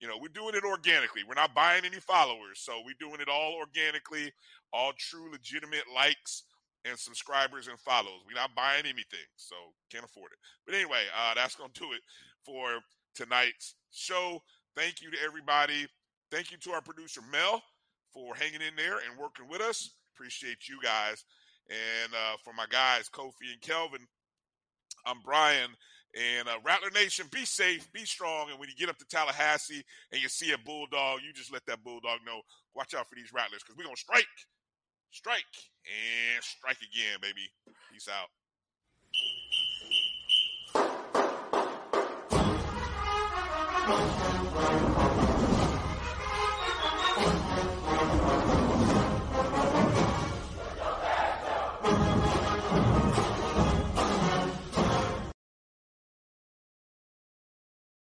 you 0.00 0.08
know, 0.08 0.16
we're 0.18 0.28
doing 0.28 0.54
it 0.54 0.64
organically. 0.64 1.22
We're 1.28 1.34
not 1.34 1.54
buying 1.54 1.84
any 1.84 2.00
followers, 2.00 2.60
so 2.60 2.80
we're 2.84 2.94
doing 2.98 3.20
it 3.20 3.28
all 3.28 3.54
organically, 3.60 4.32
all 4.72 4.92
true, 4.96 5.30
legitimate 5.30 5.84
likes 5.94 6.44
and 6.84 6.98
subscribers 6.98 7.68
and 7.68 7.78
follows. 7.78 8.20
We're 8.26 8.40
not 8.40 8.54
buying 8.54 8.84
anything, 8.84 9.26
so 9.36 9.54
can't 9.90 10.04
afford 10.04 10.32
it. 10.32 10.38
But 10.66 10.74
anyway, 10.74 11.04
uh, 11.16 11.34
that's 11.34 11.54
gonna 11.54 11.72
do 11.74 11.92
it 11.92 12.00
for 12.44 12.80
tonight's 13.14 13.74
show. 13.92 14.42
Thank 14.76 15.02
you 15.02 15.10
to 15.10 15.16
everybody. 15.24 15.86
Thank 16.30 16.50
you 16.50 16.58
to 16.58 16.72
our 16.72 16.80
producer 16.80 17.20
Mel 17.30 17.62
for 18.12 18.34
hanging 18.34 18.62
in 18.66 18.74
there 18.76 18.98
and 19.08 19.18
working 19.18 19.48
with 19.48 19.60
us. 19.60 19.90
Appreciate 20.14 20.68
you 20.68 20.78
guys. 20.82 21.24
And 21.68 22.12
uh, 22.14 22.36
for 22.42 22.52
my 22.52 22.66
guys, 22.68 23.08
Kofi 23.08 23.52
and 23.52 23.60
Kelvin, 23.60 24.06
I'm 25.06 25.20
Brian. 25.24 25.70
And 26.14 26.46
uh, 26.48 26.58
Rattler 26.64 26.90
Nation, 26.90 27.26
be 27.30 27.44
safe, 27.44 27.90
be 27.92 28.04
strong. 28.04 28.50
And 28.50 28.58
when 28.58 28.68
you 28.68 28.74
get 28.74 28.90
up 28.90 28.98
to 28.98 29.06
Tallahassee 29.06 29.82
and 30.12 30.20
you 30.20 30.28
see 30.28 30.52
a 30.52 30.58
bulldog, 30.58 31.20
you 31.26 31.32
just 31.32 31.52
let 31.52 31.64
that 31.66 31.82
bulldog 31.82 32.20
know, 32.26 32.42
watch 32.74 32.94
out 32.94 33.08
for 33.08 33.14
these 33.14 33.32
rattlers 33.32 33.62
because 33.62 33.76
we're 33.76 33.84
going 33.84 33.96
to 33.96 34.00
strike, 34.00 34.26
strike, 35.10 35.44
and 35.86 36.42
strike 36.44 36.78
again, 36.78 37.18
baby. 37.20 37.50
Peace 37.90 38.08
out. 38.08 38.28